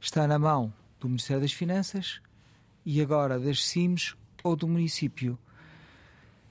Está 0.00 0.26
na 0.26 0.38
mão 0.38 0.72
do 1.00 1.08
Ministério 1.08 1.42
das 1.42 1.52
Finanças, 1.52 2.20
e 2.84 3.00
agora 3.00 3.38
das 3.38 3.64
CIMs 3.64 4.14
ou 4.42 4.56
do 4.56 4.66
município. 4.66 5.38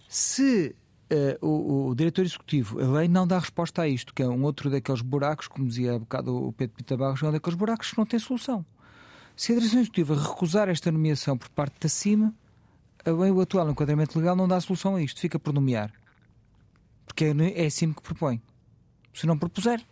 Se 0.07 0.75
uh, 1.11 1.45
o, 1.45 1.89
o, 1.89 1.95
diretor 1.95 2.23
executivo, 2.23 2.81
a 2.81 2.87
lei 2.99 3.07
não 3.07 3.27
dá 3.27 3.39
resposta 3.39 3.81
a 3.81 3.87
isto, 3.87 4.13
que 4.13 4.23
é 4.23 4.27
um 4.27 4.43
outro 4.43 4.69
daqueles 4.69 5.01
buracos, 5.01 5.47
como 5.47 5.67
dizia 5.67 5.95
há 5.95 5.99
bocado 5.99 6.47
o 6.47 6.53
Pedro 6.53 6.75
Pita 6.75 6.97
Barros, 6.97 7.21
é 7.21 7.27
um 7.27 7.31
daqueles 7.31 7.57
buracos 7.57 7.91
que 7.91 7.97
não 7.97 8.05
tem 8.05 8.19
solução. 8.19 8.65
Se 9.35 9.51
a 9.51 9.55
direção 9.55 9.79
executiva 9.79 10.15
recusar 10.15 10.69
esta 10.69 10.91
nomeação 10.91 11.37
por 11.37 11.49
parte 11.49 11.75
da 11.79 13.11
lei, 13.13 13.31
o 13.31 13.41
atual 13.41 13.69
enquadramento 13.69 14.19
legal 14.19 14.35
não 14.35 14.47
dá 14.47 14.59
solução 14.59 14.95
a 14.95 15.01
isto, 15.01 15.19
fica 15.19 15.39
por 15.39 15.53
nomear. 15.53 15.91
Porque 17.05 17.25
é, 17.25 17.63
é 17.63 17.65
a 17.65 17.71
CIMA 17.71 17.93
que 17.93 18.01
propõe. 18.01 18.41
Se 19.13 19.25
não 19.25 19.37
propuser, 19.37 19.83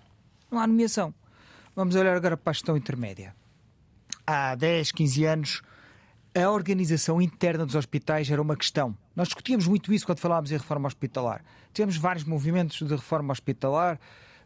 não 0.52 0.60
há 0.60 0.68
nomeação. 0.68 1.14
Vamos 1.76 1.96
olhar 1.96 2.16
agora 2.16 2.38
para 2.38 2.52
a 2.52 2.54
gestão 2.54 2.78
intermédia. 2.78 3.36
Há 4.26 4.56
10, 4.56 4.92
15 4.92 5.26
anos 5.26 5.62
a 6.44 6.52
organização 6.52 7.22
interna 7.22 7.66
dos 7.66 7.76
hospitais 7.76 8.30
era 8.30 8.42
uma 8.42 8.56
questão. 8.56 8.96
Nós 9.16 9.28
discutíamos 9.28 9.68
muito 9.68 9.94
isso 9.94 10.06
quando 10.06 10.20
falávamos 10.20 10.52
em 10.52 10.58
reforma 10.58 10.88
hospitalar. 10.88 11.44
Tivemos 11.74 11.98
vários 11.98 12.24
movimentos 12.24 12.78
de 12.78 12.96
reforma 12.96 13.32
hospitalar, 13.32 14.00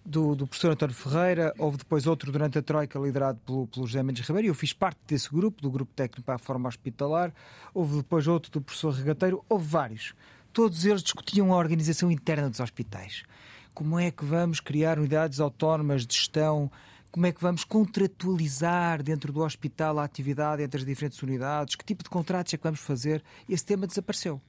do, 0.05 0.35
do, 0.35 0.45
professor 0.45 0.71
António 0.71 0.93
Ferreira, 0.93 1.53
houve 1.57 1.77
depois 1.77 2.05
outro 2.05 2.31
durante 2.31 2.57
a 2.57 2.61
Troika, 2.61 2.99
liderado 2.99 3.39
pelo, 3.45 3.67
pelo 3.67 3.87
José 3.87 4.03
Mendes 4.03 4.27
Ribeiro, 4.27 4.49
eu 4.49 4.53
fiz 4.53 4.73
parte 4.73 4.99
desse 5.07 5.29
grupo, 5.29 5.61
do 5.61 5.71
grupo 5.71 5.93
técnico 5.95 6.23
para 6.23 6.35
a 6.35 6.37
reforma 6.37 6.67
hospitalar, 6.67 7.33
houve 7.73 7.97
depois 7.97 8.27
outro 8.27 8.51
do 8.51 8.61
professor 8.61 8.93
Regateiro, 8.93 9.43
houve 9.47 9.65
vários. 9.65 10.13
Todos 10.51 10.85
eles 10.85 11.01
discutiam 11.01 11.53
a 11.53 11.57
organização 11.57 12.11
interna 12.11 12.49
dos 12.49 12.59
hospitais. 12.59 13.23
Como 13.73 13.97
é 13.97 14.11
que 14.11 14.25
vamos 14.25 14.59
criar 14.59 14.99
unidades 14.99 15.39
autónomas 15.39 16.05
de 16.05 16.13
gestão 16.15 16.69
como 17.13 17.27
é 17.27 17.31
que 17.31 17.39
vamos 17.39 17.63
contratualizar 17.63 19.03
dentro 19.03 19.31
do 19.31 19.41
hospital 19.41 19.99
a 19.99 20.03
atividade 20.03 20.63
entre 20.63 20.79
as 20.79 20.85
diferentes 20.85 21.21
unidades, 21.21 21.75
que 21.75 21.85
tipo 21.85 22.03
de 22.03 22.09
contratos 22.09 22.55
é 22.55 22.57
que 22.57 22.63
vamos 22.63 22.79
fazer. 22.79 23.23
Esse 23.47 23.63
tema 23.63 23.85
desapareceu. 23.85 24.41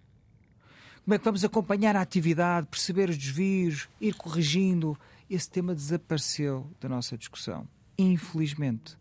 Como 1.05 1.15
é 1.15 1.19
que 1.19 1.24
vamos 1.27 1.45
acompanhar 1.45 1.95
a 1.95 2.01
atividade, 2.01 2.66
perceber 2.69 3.11
os 3.11 3.19
desvios, 3.19 3.86
ir 4.01 4.15
corrigindo? 4.15 4.99
Esse 5.28 5.51
tema 5.51 5.74
desapareceu 5.74 6.66
da 6.81 6.89
nossa 6.89 7.19
discussão, 7.19 7.69
infelizmente. 7.99 8.97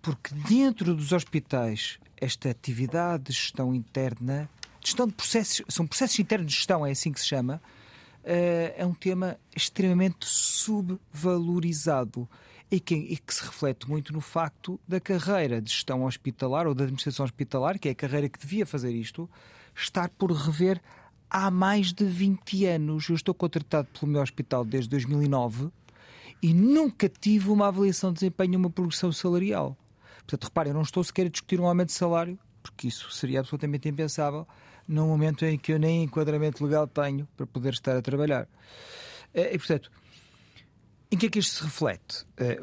Porque 0.00 0.34
dentro 0.48 0.94
dos 0.94 1.12
hospitais, 1.12 1.98
esta 2.16 2.48
atividade 2.48 3.24
de 3.24 3.32
gestão 3.34 3.74
interna, 3.74 4.48
gestão 4.82 5.06
de 5.06 5.12
processos, 5.12 5.62
são 5.68 5.86
processos 5.86 6.18
internos 6.20 6.50
de 6.50 6.56
gestão, 6.56 6.86
é 6.86 6.92
assim 6.92 7.12
que 7.12 7.20
se 7.20 7.26
chama, 7.26 7.60
eh, 8.24 8.74
é 8.78 8.86
um 8.86 8.94
tema 8.94 9.36
extremamente 9.54 10.24
subvalorizado 10.24 12.26
e 12.70 12.78
que, 12.78 12.94
e 12.94 13.16
que, 13.16 13.34
se 13.34 13.44
reflete 13.44 13.88
muito 13.88 14.12
no 14.12 14.20
facto 14.20 14.78
da 14.86 15.00
carreira 15.00 15.60
de 15.60 15.70
gestão 15.70 16.04
hospitalar 16.04 16.66
ou 16.66 16.74
da 16.74 16.84
administração 16.84 17.24
hospitalar, 17.24 17.78
que 17.78 17.88
é 17.88 17.92
a 17.92 17.94
carreira 17.94 18.28
que 18.28 18.38
devia 18.38 18.66
fazer 18.66 18.92
isto, 18.92 19.28
estar 19.74 20.10
por 20.10 20.30
rever 20.30 20.80
há 21.30 21.50
mais 21.50 21.92
de 21.92 22.04
20 22.04 22.66
anos. 22.66 23.08
Eu 23.08 23.14
estou 23.14 23.34
contratado 23.34 23.88
pelo 23.98 24.12
meu 24.12 24.20
hospital 24.20 24.64
desde 24.64 24.90
2009 24.90 25.70
e 26.42 26.52
nunca 26.52 27.08
tive 27.08 27.50
uma 27.50 27.68
avaliação 27.68 28.12
de 28.12 28.20
desempenho, 28.20 28.58
uma 28.58 28.70
progressão 28.70 29.10
salarial. 29.12 29.76
Portanto, 30.18 30.44
reparem, 30.44 30.70
eu 30.70 30.74
não 30.74 30.82
estou 30.82 31.02
sequer 31.02 31.26
a 31.26 31.30
discutir 31.30 31.58
um 31.58 31.66
aumento 31.66 31.88
de 31.88 31.94
salário, 31.94 32.38
porque 32.62 32.88
isso 32.88 33.10
seria 33.10 33.40
absolutamente 33.40 33.88
impensável 33.88 34.46
num 34.86 35.06
momento 35.06 35.44
em 35.44 35.58
que 35.58 35.72
eu 35.72 35.78
nem 35.78 36.04
enquadramento 36.04 36.64
legal 36.64 36.86
tenho 36.86 37.26
para 37.36 37.46
poder 37.46 37.72
estar 37.72 37.96
a 37.96 38.02
trabalhar. 38.02 38.48
Eh, 39.34 39.54
e, 39.54 39.58
portanto, 39.58 39.90
em 41.10 41.16
que 41.16 41.26
é 41.26 41.30
que 41.30 41.38
isto 41.38 41.56
se 41.56 41.64
reflete? 41.64 42.26
Eh, 42.36 42.60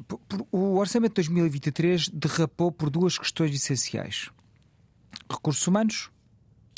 o 0.51 0.77
orçamento 0.77 1.11
de 1.11 1.27
2023 1.27 2.09
derrapou 2.09 2.71
por 2.71 2.89
duas 2.89 3.17
questões 3.17 3.53
essenciais: 3.55 4.29
recursos 5.29 5.65
humanos 5.65 6.11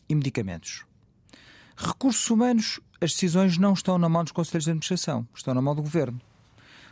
e 0.07 0.15
medicamentos. 0.15 0.85
Recursos 1.76 2.30
humanos, 2.30 2.80
as 3.02 3.11
decisões 3.11 3.57
não 3.57 3.73
estão 3.73 3.98
na 3.98 4.07
mão 4.07 4.23
dos 4.23 4.31
conselhos 4.31 4.64
de 4.64 4.72
administração, 4.72 5.27
estão 5.35 5.53
na 5.53 5.61
mão 5.61 5.76
do 5.76 5.81
governo. 5.81 6.19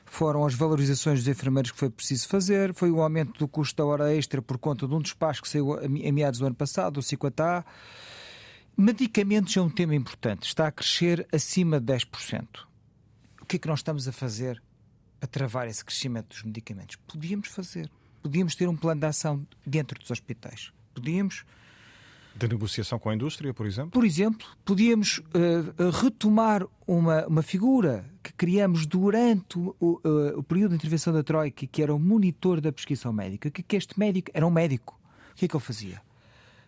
Foram 0.06 0.46
as 0.46 0.54
valorizações 0.54 1.20
dos 1.20 1.28
enfermeiros 1.28 1.72
que 1.72 1.80
foi 1.80 1.90
preciso 1.90 2.28
fazer, 2.28 2.74
foi 2.74 2.92
o 2.92 3.02
aumento 3.02 3.40
do 3.40 3.48
custo 3.48 3.78
da 3.78 3.86
hora 3.86 4.14
extra 4.14 4.42
por 4.42 4.58
conta 4.60 4.88
de 4.88 4.94
um 4.94 5.02
despacho 5.02 5.42
que 5.42 5.50
saiu 5.50 5.74
a 5.74 5.88
meados 5.88 6.40
do 6.40 6.46
ano 6.46 6.56
passado, 6.56 6.98
o 6.98 7.02
50A. 7.02 7.66
Medicamentos 8.78 9.56
é 9.58 9.62
um 9.62 9.70
tema 9.70 9.96
importante, 9.96 10.44
está 10.44 10.68
a 10.68 10.72
crescer 10.72 11.26
acima 11.34 11.80
de 11.80 11.94
10%. 11.94 12.46
O 13.46 13.48
que 13.48 13.58
é 13.58 13.60
que 13.60 13.68
nós 13.68 13.78
estamos 13.78 14.08
a 14.08 14.12
fazer 14.12 14.60
a 15.22 15.28
travar 15.28 15.68
esse 15.68 15.86
crescimento 15.86 16.30
dos 16.30 16.42
medicamentos? 16.42 16.96
Podíamos 17.08 17.48
fazer. 17.48 17.92
Podíamos 18.24 18.56
ter 18.56 18.68
um 18.68 18.76
plano 18.76 19.02
de 19.02 19.06
ação 19.06 19.46
dentro 19.64 20.00
dos 20.00 20.10
hospitais. 20.10 20.72
Podíamos. 20.96 21.46
De 22.36 22.48
negociação 22.48 22.98
com 22.98 23.08
a 23.08 23.14
indústria, 23.14 23.54
por 23.54 23.68
exemplo? 23.68 23.92
Por 23.92 24.04
exemplo, 24.04 24.48
podíamos 24.66 25.20
uh, 25.20 25.92
retomar 26.02 26.66
uma, 26.88 27.28
uma 27.28 27.44
figura 27.44 28.04
que 28.24 28.34
criamos 28.34 28.88
durante 28.88 29.60
o, 29.60 29.76
uh, 29.80 30.40
o, 30.40 30.42
período 30.42 30.72
de 30.72 30.78
intervenção 30.78 31.14
da 31.14 31.22
Troika, 31.22 31.68
que 31.68 31.84
era 31.84 31.94
o 31.94 32.00
monitor 32.00 32.60
da 32.60 32.72
prescrição 32.72 33.14
médica. 33.14 33.52
Que, 33.52 33.62
que 33.62 33.76
este 33.76 34.00
médico 34.00 34.32
era 34.34 34.48
um 34.48 34.50
médico. 34.50 35.00
O 35.34 35.36
que 35.36 35.46
é 35.46 35.48
que 35.48 35.56
ele 35.56 35.64
fazia? 35.64 36.02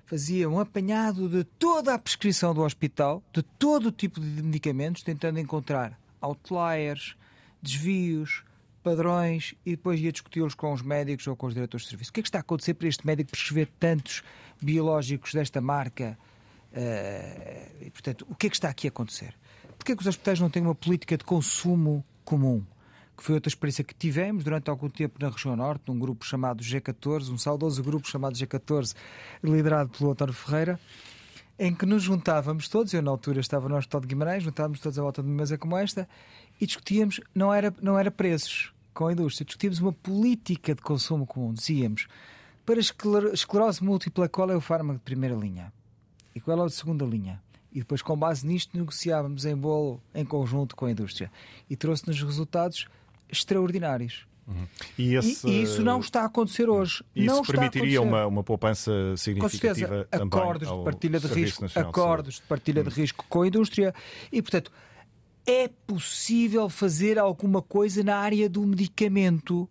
Fazia 0.06 0.48
um 0.48 0.60
apanhado 0.60 1.28
de 1.28 1.44
toda 1.44 1.96
a 1.96 1.98
prescrição 1.98 2.54
do 2.54 2.62
hospital, 2.62 3.24
de 3.34 3.42
todo 3.42 3.88
o 3.88 3.92
tipo 3.92 4.20
de 4.22 4.44
medicamentos, 4.44 5.02
tentando 5.02 5.40
encontrar 5.40 5.98
outliers, 6.22 7.16
desvios, 7.62 8.44
padrões 8.88 9.54
e 9.66 9.72
depois 9.72 10.00
ia 10.00 10.12
discuti-los 10.12 10.56
com 10.56 10.72
os 10.72 10.82
médicos 10.82 11.28
ou 11.28 11.36
com 11.36 11.48
os 11.48 11.54
diretores 11.54 11.84
de 11.84 11.90
serviço. 11.90 12.12
O 12.12 12.14
que 12.14 12.22
é 12.22 12.24
que 12.24 12.30
está 12.30 12.40
a 12.40 12.42
acontecer 12.42 12.74
para 12.74 12.88
este 12.88 13.06
médico 13.06 13.32
prescrever 13.32 13.70
tantos 13.80 14.24
biológicos 14.62 15.34
desta 15.34 15.60
marca? 15.60 16.18
Uh, 16.72 17.86
e, 17.86 17.90
portanto, 17.90 18.26
o 18.30 18.36
que 18.36 18.48
é 18.48 18.50
que 18.50 18.56
está 18.56 18.70
aqui 18.70 18.88
a 18.88 18.90
acontecer? 18.90 19.34
Porquê 19.78 19.92
é 19.92 19.96
que 19.96 20.02
os 20.02 20.08
hospitais 20.08 20.40
não 20.40 20.50
têm 20.50 20.62
uma 20.62 20.76
política 20.76 21.18
de 21.18 21.24
consumo 21.24 22.04
comum? 22.24 22.64
Que 23.16 23.24
foi 23.24 23.36
outra 23.36 23.50
experiência 23.50 23.84
que 23.84 23.96
tivemos 23.96 24.44
durante 24.44 24.70
algum 24.70 24.90
tempo 24.90 25.18
na 25.20 25.30
região 25.30 25.56
norte, 25.56 25.84
num 25.88 25.98
grupo 25.98 26.26
chamado 26.26 26.64
G14, 26.64 27.30
um 27.30 27.38
saudoso 27.38 27.84
grupo 27.84 28.08
chamado 28.08 28.36
G14, 28.36 28.96
liderado 29.44 29.90
pelo 29.90 30.12
António 30.12 30.34
Ferreira, 30.34 30.80
em 31.60 31.74
que 31.74 31.86
nos 31.86 32.04
juntávamos 32.04 32.68
todos, 32.68 32.94
eu 32.94 33.02
na 33.02 33.10
altura 33.12 33.40
estava 33.40 33.68
no 33.68 33.76
Hospital 33.76 34.02
de 34.02 34.08
Guimarães, 34.08 34.44
juntávamos 34.44 34.80
todos 34.80 34.98
à 35.00 35.02
volta 35.02 35.24
de 35.24 35.28
uma 35.28 35.38
mesa 35.38 35.58
como 35.58 35.76
esta 35.76 36.08
e 36.62 36.66
discutíamos, 36.66 37.20
não 37.34 37.54
era, 37.54 37.74
não 37.82 37.98
era 37.98 38.12
preços 38.12 38.72
com 38.94 39.08
a 39.08 39.14
indústria, 39.14 39.46
discutíamos 39.46 39.80
uma 39.80 39.94
política 39.94 40.76
de 40.76 40.82
consumo 40.82 41.26
comum. 41.26 41.54
Dizíamos, 41.54 42.08
para 42.66 42.80
esclerose 42.80 43.84
múltipla, 43.84 44.28
qual 44.28 44.52
é 44.52 44.56
o 44.56 44.62
fármaco 44.62 45.00
de 45.00 45.06
primeira 45.06 45.36
linha? 45.36 45.72
E 46.36 46.40
qual 46.40 46.60
é 46.60 46.64
o 46.64 46.68
de 46.68 46.74
segunda 46.74 47.06
linha? 47.06 47.42
E 47.72 47.80
depois, 47.80 48.02
com 48.02 48.18
base 48.18 48.46
nisto, 48.46 48.78
negociávamos 48.78 49.46
em 49.46 49.56
bolo, 49.56 50.02
em 50.14 50.26
conjunto 50.26 50.76
com 50.76 50.86
a 50.86 50.92
indústria. 50.92 51.32
E 51.70 51.76
trouxe-nos 51.76 52.22
resultados 52.22 52.88
extraordinários. 53.30 54.28
Uhum. 54.48 54.66
E, 54.98 55.16
esse, 55.16 55.46
e, 55.46 55.62
isso 55.62 55.84
não 55.84 56.00
está 56.00 56.22
a 56.22 56.26
acontecer 56.26 56.70
hoje. 56.70 57.04
Isso 57.14 57.26
não 57.26 57.44
permitiria 57.44 58.02
uma, 58.02 58.26
uma 58.26 58.44
poupança 58.44 58.92
significativa 59.18 59.88
com 59.88 59.94
certeza, 59.94 60.08
acordos 60.12 60.70
de 60.70 60.84
partilha 60.84 61.20
de 61.20 61.28
risco, 61.28 61.66
acordos 61.76 62.36
de, 62.36 62.42
de 62.42 62.48
partilha 62.48 62.84
de 62.84 62.90
risco 62.90 63.26
com 63.28 63.42
a 63.42 63.48
indústria 63.48 63.94
e, 64.32 64.42
portanto, 64.42 64.72
é 65.46 65.68
possível 65.68 66.70
fazer 66.70 67.20
alguma 67.20 67.62
coisa 67.62 68.04
na 68.04 68.18
área 68.18 68.50
do 68.50 68.66
medicamento. 68.66 69.68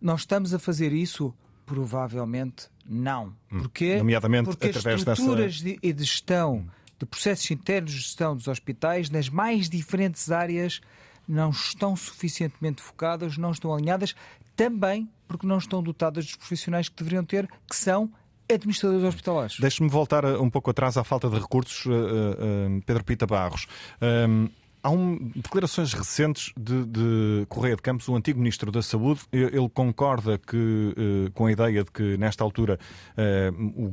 Nós 0.00 0.20
estamos 0.20 0.54
a 0.54 0.58
fazer 0.58 0.92
isso? 0.92 1.34
Provavelmente 1.64 2.68
não. 2.88 3.34
Hum. 3.50 3.58
Porquê? 3.58 3.96
Nomeadamente 3.96 4.44
Porque 4.44 4.66
as 4.68 4.76
estruturas 4.76 5.60
dessa... 5.60 5.80
de, 5.80 5.92
de 5.92 6.04
gestão, 6.04 6.56
hum. 6.56 6.66
de 6.98 7.06
processos 7.06 7.50
internos 7.50 7.92
de 7.92 7.98
gestão 7.98 8.34
dos 8.34 8.48
hospitais, 8.48 9.10
nas 9.10 9.28
mais 9.28 9.68
diferentes 9.68 10.30
áreas, 10.30 10.80
não 11.28 11.50
estão 11.50 11.96
suficientemente 11.96 12.82
focadas, 12.82 13.36
não 13.36 13.50
estão 13.50 13.74
alinhadas, 13.74 14.14
também 14.54 15.08
porque 15.28 15.46
não 15.46 15.58
estão 15.58 15.82
dotadas 15.82 16.24
dos 16.24 16.36
profissionais 16.36 16.88
que 16.88 16.96
deveriam 16.96 17.24
ter, 17.24 17.48
que 17.68 17.76
são 17.76 18.10
administradores 18.52 19.04
hospitalares. 19.04 19.58
Deixe-me 19.58 19.88
voltar 19.88 20.24
uh, 20.24 20.42
um 20.42 20.48
pouco 20.48 20.70
atrás 20.70 20.96
à 20.96 21.04
falta 21.04 21.28
de 21.28 21.38
recursos, 21.38 21.84
uh, 21.86 21.90
uh, 21.90 22.82
Pedro 22.86 23.04
Pita 23.04 23.26
Barros. 23.26 23.66
Um, 24.00 24.48
há 24.82 24.90
um, 24.90 25.32
declarações 25.34 25.92
recentes 25.92 26.52
de, 26.56 26.84
de, 26.86 27.46
Correia 27.48 27.74
de 27.74 27.82
Campos, 27.82 28.08
o 28.08 28.14
antigo 28.14 28.38
Ministro 28.38 28.70
da 28.70 28.82
Saúde. 28.82 29.22
Ele 29.32 29.68
concorda 29.68 30.38
que, 30.38 30.94
com 31.34 31.46
a 31.46 31.52
ideia 31.52 31.82
de 31.82 31.90
que, 31.90 32.16
nesta 32.16 32.44
altura, 32.44 32.78
o, 33.76 33.90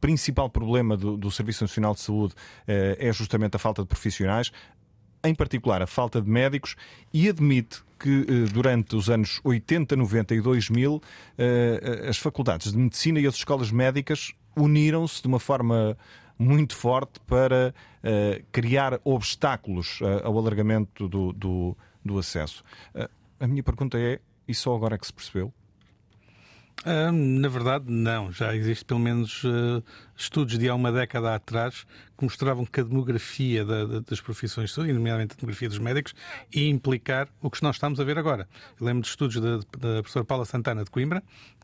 principal 0.00 0.48
problema 0.48 0.96
do, 0.96 1.16
do 1.16 1.28
Serviço 1.28 1.64
Nacional 1.64 1.92
de 1.94 2.02
Saúde 2.02 2.34
é 2.68 3.12
justamente 3.12 3.56
a 3.56 3.58
falta 3.58 3.82
de 3.82 3.88
profissionais 3.88 4.52
em 5.24 5.34
particular 5.34 5.82
a 5.82 5.86
falta 5.86 6.20
de 6.20 6.28
médicos, 6.28 6.76
e 7.12 7.28
admite 7.28 7.82
que 7.98 8.26
eh, 8.28 8.52
durante 8.52 8.96
os 8.96 9.08
anos 9.08 9.40
80, 9.44 9.94
90 9.94 10.34
e 10.34 10.40
2000 10.40 11.02
eh, 11.38 12.06
as 12.08 12.18
faculdades 12.18 12.72
de 12.72 12.78
medicina 12.78 13.20
e 13.20 13.26
as 13.26 13.36
escolas 13.36 13.70
médicas 13.70 14.32
uniram-se 14.56 15.22
de 15.22 15.28
uma 15.28 15.38
forma 15.38 15.96
muito 16.36 16.74
forte 16.74 17.20
para 17.26 17.72
eh, 18.02 18.42
criar 18.50 19.00
obstáculos 19.04 20.00
ao 20.24 20.36
alargamento 20.36 21.08
do, 21.08 21.32
do, 21.32 21.76
do 22.04 22.18
acesso. 22.18 22.64
A 23.38 23.46
minha 23.46 23.62
pergunta 23.62 23.98
é: 23.98 24.18
e 24.48 24.54
só 24.54 24.74
agora 24.74 24.96
é 24.96 24.98
que 24.98 25.06
se 25.06 25.12
percebeu? 25.12 25.52
Na 26.84 27.48
verdade, 27.48 27.84
não. 27.88 28.32
Já 28.32 28.54
existe 28.54 28.84
pelo 28.84 28.98
menos 29.00 29.44
uh, 29.44 29.82
estudos 30.16 30.58
de 30.58 30.68
há 30.68 30.74
uma 30.74 30.90
década 30.90 31.34
atrás 31.34 31.86
que 32.16 32.24
mostravam 32.24 32.66
que 32.66 32.80
a 32.80 32.82
demografia 32.82 33.64
da, 33.64 33.84
da, 33.84 34.00
das 34.00 34.20
profissões 34.20 34.70
de 34.70 34.74
saúde, 34.74 34.92
nomeadamente 34.92 35.34
a 35.34 35.36
demografia 35.36 35.68
dos 35.68 35.78
médicos, 35.78 36.14
ia 36.52 36.68
implicar 36.68 37.28
o 37.40 37.50
que 37.50 37.62
nós 37.62 37.76
estamos 37.76 38.00
a 38.00 38.04
ver 38.04 38.18
agora. 38.18 38.48
Eu 38.80 38.86
lembro 38.86 39.02
de 39.02 39.08
estudos 39.08 39.40
da, 39.40 39.56
da 39.56 40.02
professora 40.02 40.24
Paula 40.24 40.44
Santana 40.44 40.84
de 40.84 40.90
Coimbra, 40.90 41.22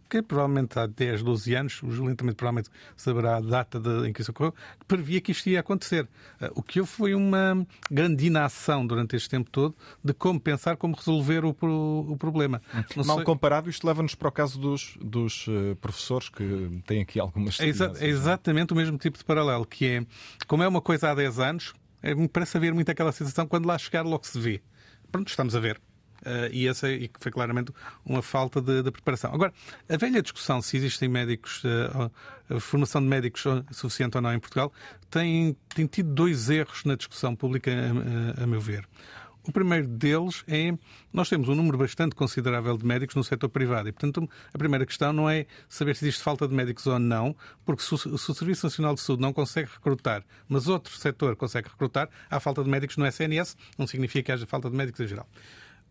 que 0.09 0.23
provavelmente 0.23 0.79
há 0.79 0.87
10, 0.87 1.23
12 1.23 1.55
anos, 1.55 1.83
o 1.83 1.91
Juliano 1.91 2.17
também 2.17 2.35
provavelmente 2.35 2.71
saberá 2.97 3.37
a 3.37 3.41
data 3.41 3.79
de, 3.79 4.09
em 4.09 4.13
que 4.13 4.23
isso 4.23 4.31
ocorreu, 4.31 4.53
que 4.53 4.87
previa 4.87 5.21
que 5.21 5.33
isto 5.33 5.49
ia 5.49 5.61
acontecer. 5.61 6.05
Uh, 6.41 6.51
o 6.55 6.63
que 6.63 6.81
houve 6.81 6.91
foi 6.91 7.15
uma 7.15 7.67
grande 7.91 8.27
inação 8.27 8.87
durante 8.87 9.17
este 9.17 9.29
tempo 9.29 9.51
todo 9.51 9.75
de 10.03 10.13
como 10.15 10.41
pensar 10.41 10.77
como 10.77 10.97
resolver 10.97 11.45
o, 11.45 11.57
o, 11.61 12.13
o 12.13 12.17
problema. 12.17 12.63
Não 12.97 13.05
Mal 13.05 13.17
sei... 13.17 13.25
comparado, 13.25 13.69
isto 13.69 13.87
leva-nos 13.87 14.15
para 14.15 14.29
o 14.29 14.33
caso 14.33 14.59
dos, 14.59 14.97
dos 15.01 15.47
uh, 15.49 15.77
professores 15.81 16.29
que 16.29 16.83
têm 16.87 17.03
aqui 17.03 17.21
algumas... 17.21 17.61
É, 17.61 17.67
exa 17.67 17.93
é 17.99 18.07
exatamente 18.07 18.73
o 18.73 18.77
mesmo 18.77 18.97
tipo 18.97 19.19
de 19.19 19.25
paralelo, 19.25 19.67
que 19.67 19.87
é, 19.87 20.07
como 20.47 20.63
é 20.63 20.69
uma 20.69 20.81
coisa 20.81 21.11
há 21.11 21.15
10 21.15 21.39
anos, 21.39 21.75
é, 22.03 22.15
parece 22.29 22.57
haver 22.57 22.73
muito 22.73 22.91
aquela 22.91 23.13
sensação 23.13 23.47
quando 23.47 23.67
lá 23.67 23.77
chegar 23.77 24.03
logo 24.03 24.27
se 24.27 24.39
vê. 24.39 24.63
Pronto, 25.11 25.29
estamos 25.29 25.55
a 25.55 25.61
ver. 25.61 25.81
Uh, 26.23 26.51
e 26.53 26.67
essa 26.67 26.91
e 26.91 27.11
foi 27.21 27.31
claramente 27.31 27.73
uma 28.05 28.23
falta 28.23 28.61
de, 28.61 28.83
de, 28.83 28.91
preparação. 28.91 29.33
Agora, 29.33 29.53
a 29.89 29.97
velha 29.97 30.21
discussão 30.21 30.61
se 30.61 30.77
existem 30.77 31.09
médicos, 31.09 31.63
uh, 31.65 32.61
formação 32.61 33.01
de 33.01 33.07
médicos 33.07 33.45
suficiente 33.71 34.17
ou 34.17 34.23
não 34.23 34.33
em 34.33 34.39
Portugal, 34.39 34.73
tem, 35.11 35.57
tem 35.75 35.87
tido 35.87 36.13
dois 36.13 36.51
erros 36.51 36.85
na 36.85 36.97
discussão 36.97 37.37
pública, 37.37 37.71
a, 37.71 38.41
a, 38.41 38.45
a 38.45 38.47
meu 38.47 38.61
ver. 38.61 38.87
O 39.49 39.53
primeiro 39.53 39.89
deles 39.89 40.45
é 40.47 40.77
nós 41.11 41.31
temos 41.31 41.49
um 41.49 41.55
número 41.55 41.79
bastante 41.79 42.15
considerável 42.15 42.77
de 42.77 42.85
médicos 42.85 43.17
no 43.17 43.25
setor 43.25 43.49
privado 43.49 43.89
e, 43.89 43.93
portanto, 43.93 44.29
a 44.53 44.59
primeira 44.59 44.85
questão 44.85 45.11
não 45.11 45.29
é 45.29 45.47
saber 45.71 45.97
se 45.97 46.05
existe 46.05 46.23
falta 46.23 46.47
de 46.47 46.55
médicos 46.55 46.87
ou 46.87 46.99
não, 46.99 47.35
porque 47.65 47.83
o, 47.83 47.97
se 47.97 48.31
o 48.31 48.35
Serviço 48.35 48.67
Nacional 48.67 48.95
de 48.95 49.01
Saúde 49.01 49.23
não 49.23 49.33
consegue 49.33 49.71
recrutar, 49.73 50.23
mas 50.47 50.69
outro 50.69 50.95
setor 50.95 51.35
consegue 51.35 51.67
recrutar, 51.71 52.11
há 52.29 52.39
falta 52.39 52.63
de 52.63 52.69
médicos 52.69 52.99
no 52.99 53.07
SNS, 53.07 53.57
não 53.79 53.87
significa 53.87 54.25
que 54.25 54.33
haja 54.33 54.47
falta 54.47 54.69
de 54.69 54.77
médicos 54.77 55.01
em 55.01 55.09
geral. 55.09 55.27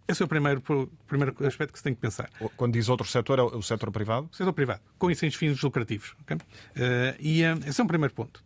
Esse 0.08 0.22
é 0.22 0.26
o 0.26 0.28
primeiro, 0.28 0.62
primeiro 1.06 1.36
aspecto 1.46 1.74
que 1.74 1.80
se 1.80 1.84
tem 1.84 1.94
que 1.94 2.00
pensar. 2.00 2.30
Quando 2.56 2.74
diz 2.74 2.88
outro 2.88 3.06
setor, 3.08 3.40
é 3.40 3.42
o 3.42 3.62
setor 3.62 3.92
privado? 3.92 4.30
O 4.32 4.36
setor 4.36 4.54
privado, 4.54 4.82
com 4.98 5.12
isso 5.12 5.30
fins 5.32 5.62
lucrativos. 5.62 6.16
Okay? 6.22 6.38
Uh, 6.38 6.42
e 7.20 7.44
uh, 7.44 7.60
esse 7.68 7.82
é 7.82 7.84
um 7.84 7.88
primeiro 7.88 8.14
ponto. 8.14 8.42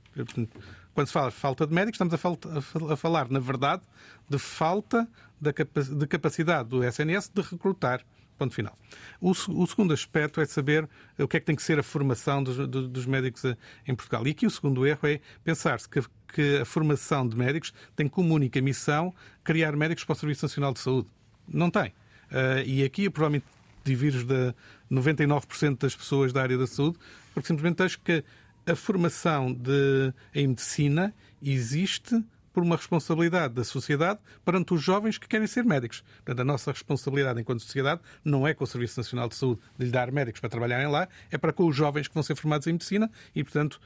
Quando 0.93 1.07
se 1.07 1.13
fala 1.13 1.29
de 1.29 1.35
falta 1.35 1.67
de 1.67 1.73
médicos, 1.73 1.95
estamos 1.95 2.13
a, 2.13 2.17
falta, 2.17 2.49
a 2.91 2.95
falar, 2.97 3.29
na 3.29 3.39
verdade, 3.39 3.83
de 4.27 4.39
falta 4.39 5.07
de 5.39 6.07
capacidade 6.07 6.69
do 6.69 6.83
SNS 6.83 7.31
de 7.33 7.41
recrutar. 7.41 8.03
Ponto 8.37 8.55
final. 8.55 8.75
O, 9.19 9.31
o, 9.31 9.67
segundo 9.67 9.93
aspecto 9.93 10.41
é 10.41 10.45
saber 10.45 10.89
o 11.19 11.27
que 11.27 11.37
é 11.37 11.39
que 11.39 11.45
tem 11.45 11.55
que 11.55 11.61
ser 11.61 11.77
a 11.77 11.83
formação 11.83 12.43
dos, 12.43 12.67
dos 12.67 13.05
médicos 13.05 13.45
eh, 13.45 13.55
em 13.87 13.93
Portugal. 13.93 14.25
E 14.25 14.31
aqui 14.31 14.47
o 14.47 14.49
segundo 14.49 14.83
erro 14.83 15.07
é 15.07 15.19
pensar-se 15.43 15.87
que, 15.87 16.01
que 16.33 16.57
a 16.57 16.65
formação 16.65 17.27
de 17.27 17.37
médicos 17.37 17.71
tem 17.95 18.07
como 18.07 18.33
única 18.33 18.59
missão 18.59 19.13
criar 19.43 19.75
médicos 19.75 20.03
para 20.05 20.13
o 20.13 20.15
Serviço 20.15 20.45
Nacional 20.45 20.73
de 20.73 20.79
Saúde. 20.79 21.07
Não 21.53 21.69
tem. 21.69 21.89
Uh, 22.31 22.63
e 22.65 22.83
aqui 22.83 23.05
eu 23.05 23.11
provavelmente 23.11 23.45
divires 23.83 24.23
de 24.23 24.53
99% 24.91 25.79
das 25.79 25.95
pessoas 25.95 26.31
da 26.31 26.41
área 26.41 26.57
da 26.57 26.67
saúde, 26.67 26.97
porque 27.33 27.47
simplesmente 27.47 27.83
acho 27.83 27.99
que 27.99 28.23
a 28.65 28.75
formação 28.75 29.51
de, 29.51 30.13
em 30.33 30.47
medicina 30.47 31.13
existe 31.41 32.23
por 32.53 32.63
uma 32.63 32.75
responsabilidade 32.75 33.53
da 33.53 33.63
sociedade 33.63 34.19
perante 34.43 34.73
os 34.73 34.83
jovens 34.83 35.17
que 35.17 35.27
querem 35.27 35.47
ser 35.47 35.63
médicos. 35.63 36.03
Portanto, 36.17 36.41
a 36.41 36.43
nossa 36.43 36.71
responsabilidade 36.71 37.39
enquanto 37.39 37.61
sociedade 37.61 38.01
não 38.23 38.45
é 38.45 38.53
com 38.53 38.63
o 38.63 38.67
Serviço 38.67 38.99
Nacional 38.99 39.29
de 39.29 39.35
Saúde 39.35 39.61
de 39.77 39.85
lhe 39.85 39.91
dar 39.91 40.11
médicos 40.11 40.41
para 40.41 40.49
trabalharem 40.49 40.87
lá, 40.87 41.07
é 41.31 41.37
para 41.37 41.53
com 41.53 41.65
os 41.65 41.75
jovens 41.75 42.07
que 42.07 42.13
vão 42.13 42.23
ser 42.23 42.35
formados 42.35 42.67
em 42.67 42.73
medicina 42.73 43.09
e, 43.33 43.43
portanto, 43.43 43.79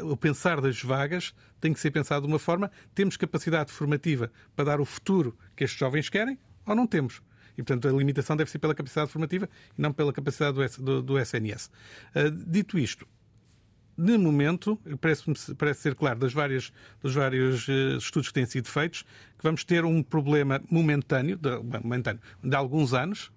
uh, 0.00 0.06
o 0.10 0.16
pensar 0.16 0.60
das 0.60 0.80
vagas 0.82 1.34
tem 1.60 1.72
que 1.72 1.80
ser 1.80 1.90
pensado 1.90 2.26
de 2.26 2.32
uma 2.32 2.38
forma. 2.38 2.70
Temos 2.94 3.16
capacidade 3.16 3.72
formativa 3.72 4.30
para 4.54 4.66
dar 4.66 4.80
o 4.80 4.84
futuro 4.84 5.36
que 5.56 5.64
estes 5.64 5.78
jovens 5.78 6.08
querem 6.08 6.38
ou 6.66 6.74
não 6.74 6.86
temos? 6.86 7.22
E, 7.56 7.62
portanto, 7.62 7.88
a 7.88 7.92
limitação 7.92 8.36
deve 8.36 8.50
ser 8.50 8.58
pela 8.58 8.74
capacidade 8.74 9.10
formativa 9.10 9.48
e 9.76 9.82
não 9.82 9.92
pela 9.92 10.12
capacidade 10.12 10.56
do, 10.56 10.82
do, 10.82 11.02
do 11.02 11.18
SNS. 11.18 11.70
Uh, 12.14 12.30
dito 12.30 12.78
isto, 12.78 13.06
de 13.96 14.16
momento, 14.16 14.78
parece, 15.00 15.54
parece 15.54 15.80
ser 15.80 15.94
claro 15.94 16.18
das 16.18 16.32
várias, 16.32 16.72
dos 17.00 17.14
vários 17.14 17.68
uh, 17.68 17.98
estudos 17.98 18.28
que 18.28 18.34
têm 18.34 18.46
sido 18.46 18.68
feitos, 18.68 19.02
que 19.02 19.42
vamos 19.42 19.64
ter 19.64 19.84
um 19.84 20.02
problema 20.02 20.62
momentâneo, 20.70 21.36
de, 21.36 21.58
momentâneo, 21.82 22.20
de 22.42 22.56
alguns 22.56 22.94
anos, 22.94 23.30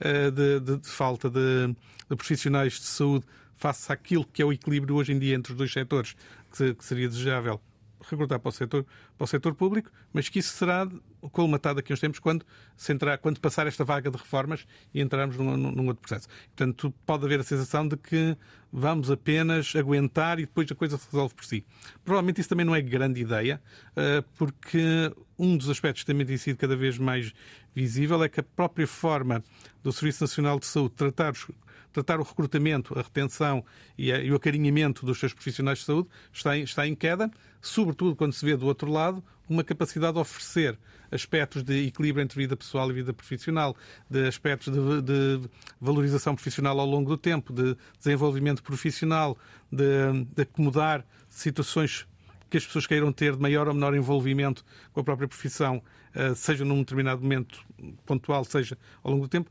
uh, 0.00 0.30
de, 0.32 0.60
de, 0.60 0.76
de, 0.78 0.88
falta 0.88 1.30
de, 1.30 1.74
profissionais 2.08 2.72
de 2.74 2.86
saúde 2.86 3.24
face 3.54 3.92
àquilo 3.92 4.24
que 4.24 4.42
é 4.42 4.44
o 4.44 4.52
equilíbrio 4.52 4.96
hoje 4.96 5.12
em 5.12 5.18
dia 5.18 5.36
entre 5.36 5.52
os 5.52 5.58
dois 5.58 5.72
setores, 5.72 6.16
que, 6.56 6.74
que 6.74 6.84
seria 6.84 7.08
desejável 7.08 7.60
recrutar 8.00 8.40
para 8.40 8.48
o 8.48 8.52
setor, 8.52 8.86
para 9.16 9.24
o 9.24 9.26
setor 9.28 9.54
público, 9.54 9.90
mas 10.12 10.28
que 10.28 10.38
isso 10.38 10.56
será 10.56 10.88
colmatado 11.28 11.76
daqui 11.76 11.92
a 11.92 11.94
uns 11.94 12.00
tempos 12.00 12.18
quando, 12.18 12.44
se 12.76 12.92
entrar, 12.92 13.18
quando 13.18 13.40
passar 13.40 13.66
esta 13.66 13.84
vaga 13.84 14.10
de 14.10 14.16
reformas 14.16 14.66
e 14.94 15.00
entrarmos 15.00 15.36
num, 15.36 15.56
num, 15.56 15.86
outro 15.86 16.00
processo. 16.00 16.28
Portanto, 16.54 16.94
pode 17.04 17.24
haver 17.24 17.40
a 17.40 17.42
sensação 17.42 17.86
de 17.86 17.96
que 17.96 18.36
vamos 18.72 19.10
apenas 19.10 19.74
aguentar 19.76 20.38
e 20.38 20.46
depois 20.46 20.70
a 20.70 20.74
coisa 20.74 20.96
se 20.96 21.06
resolve 21.10 21.34
por 21.34 21.44
si. 21.44 21.64
Provavelmente 22.04 22.40
isso 22.40 22.48
também 22.48 22.64
não 22.64 22.74
é 22.74 22.80
grande 22.80 23.20
ideia, 23.20 23.60
uh, 23.92 24.22
porque 24.36 25.12
um 25.38 25.56
dos 25.56 25.68
aspectos 25.68 26.02
que 26.02 26.06
também 26.06 26.26
tem 26.26 26.36
sido 26.36 26.56
cada 26.56 26.76
vez 26.76 26.98
mais 26.98 27.32
visível 27.74 28.22
é 28.22 28.28
que 28.28 28.40
a 28.40 28.44
própria 28.44 28.86
forma 28.86 29.42
do 29.82 29.92
Serviço 29.92 30.22
Nacional 30.22 30.58
de 30.58 30.66
Saúde 30.66 30.94
tratar 30.94 31.32
os 31.32 31.46
tratar 31.92 32.20
o 32.20 32.22
recrutamento, 32.22 32.96
a 32.98 33.02
retenção 33.02 33.64
e, 33.98 34.10
e, 34.10 34.32
o 34.32 34.36
acarinhamento 34.36 35.04
dos 35.04 35.18
seus 35.18 35.32
profissionais 35.32 35.80
de 35.80 35.84
saúde 35.84 36.08
está 36.32 36.56
em, 36.56 36.62
está 36.62 36.86
em 36.86 36.94
queda, 36.94 37.30
sobretudo 37.60 38.16
quando 38.16 38.32
se 38.32 38.44
vê 38.44 38.56
do 38.56 38.66
outro 38.66 38.90
lado 38.90 39.22
uma 39.50 39.64
capacidade 39.64 40.14
de 40.14 40.20
oferecer 40.20 40.78
aspectos 41.10 41.64
de 41.64 41.86
equilíbrio 41.86 42.22
entre 42.22 42.38
vida 42.38 42.56
pessoal 42.56 42.88
e 42.90 42.94
vida 42.94 43.12
profissional, 43.12 43.76
de 44.08 44.26
aspectos 44.28 44.72
de, 44.72 45.02
de 45.02 45.50
valorização 45.80 46.34
profissional 46.34 46.78
ao 46.78 46.86
longo 46.86 47.10
do 47.10 47.16
tempo, 47.18 47.52
de 47.52 47.76
desenvolvimento 47.98 48.62
profissional, 48.62 49.36
de, 49.70 50.24
de 50.34 50.42
acomodar 50.42 51.04
situações 51.28 52.06
que 52.48 52.56
as 52.56 52.64
pessoas 52.64 52.86
queiram 52.86 53.12
ter 53.12 53.34
de 53.34 53.42
maior 53.42 53.68
ou 53.68 53.74
menor 53.74 53.94
envolvimento 53.94 54.64
com 54.92 55.00
a 55.00 55.04
própria 55.04 55.28
profissão, 55.28 55.82
eh, 56.14 56.34
seja 56.34 56.64
num 56.64 56.78
determinado 56.78 57.22
momento 57.22 57.64
pontual, 58.04 58.44
seja 58.44 58.76
ao 59.02 59.12
longo 59.12 59.26
do 59.26 59.28
tempo, 59.28 59.50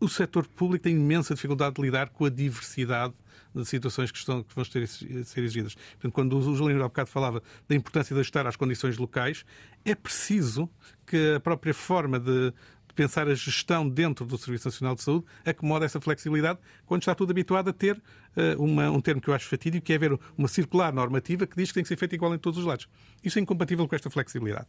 o 0.00 0.08
setor 0.08 0.46
público 0.46 0.84
tem 0.84 0.94
imensa 0.94 1.34
dificuldade 1.34 1.74
de 1.74 1.82
lidar 1.82 2.08
com 2.08 2.24
a 2.24 2.30
diversidade 2.30 3.12
de 3.12 3.29
situações 3.64 4.10
que, 4.10 4.18
estão, 4.18 4.42
que 4.42 4.54
vão 4.54 4.64
ter, 4.64 4.86
ser 4.86 5.40
exigidas. 5.42 5.74
Portanto, 5.74 6.12
quando 6.12 6.38
o 6.38 6.56
Juliano 6.56 6.84
há 6.84 6.88
bocado 6.88 7.08
falava 7.08 7.42
da 7.68 7.74
importância 7.74 8.14
de 8.14 8.20
ajustar 8.20 8.46
às 8.46 8.56
condições 8.56 8.96
locais, 8.98 9.44
é 9.84 9.94
preciso 9.94 10.68
que 11.06 11.34
a 11.34 11.40
própria 11.40 11.74
forma 11.74 12.18
de, 12.18 12.52
de 12.90 12.94
pensar 12.94 13.28
a 13.28 13.34
gestão 13.34 13.88
dentro 13.88 14.24
do 14.26 14.36
Serviço 14.36 14.68
Nacional 14.68 14.94
de 14.94 15.02
Saúde 15.02 15.24
acomode 15.44 15.84
essa 15.84 16.00
flexibilidade 16.00 16.58
quando 16.86 17.02
está 17.02 17.14
tudo 17.14 17.30
habituado 17.30 17.70
a 17.70 17.72
ter 17.72 17.96
uh, 17.96 18.62
uma, 18.62 18.90
um 18.90 19.00
termo 19.00 19.20
que 19.20 19.28
eu 19.28 19.34
acho 19.34 19.48
fatídico, 19.48 19.86
que 19.86 19.92
é 19.92 19.96
haver 19.96 20.18
uma 20.36 20.48
circular 20.48 20.92
normativa 20.92 21.46
que 21.46 21.56
diz 21.56 21.70
que 21.70 21.74
tem 21.74 21.82
que 21.82 21.88
ser 21.88 21.96
feita 21.96 22.14
igual 22.14 22.34
em 22.34 22.38
todos 22.38 22.58
os 22.58 22.64
lados. 22.64 22.88
Isso 23.22 23.38
é 23.38 23.42
incompatível 23.42 23.86
com 23.88 23.94
esta 23.94 24.10
flexibilidade. 24.10 24.66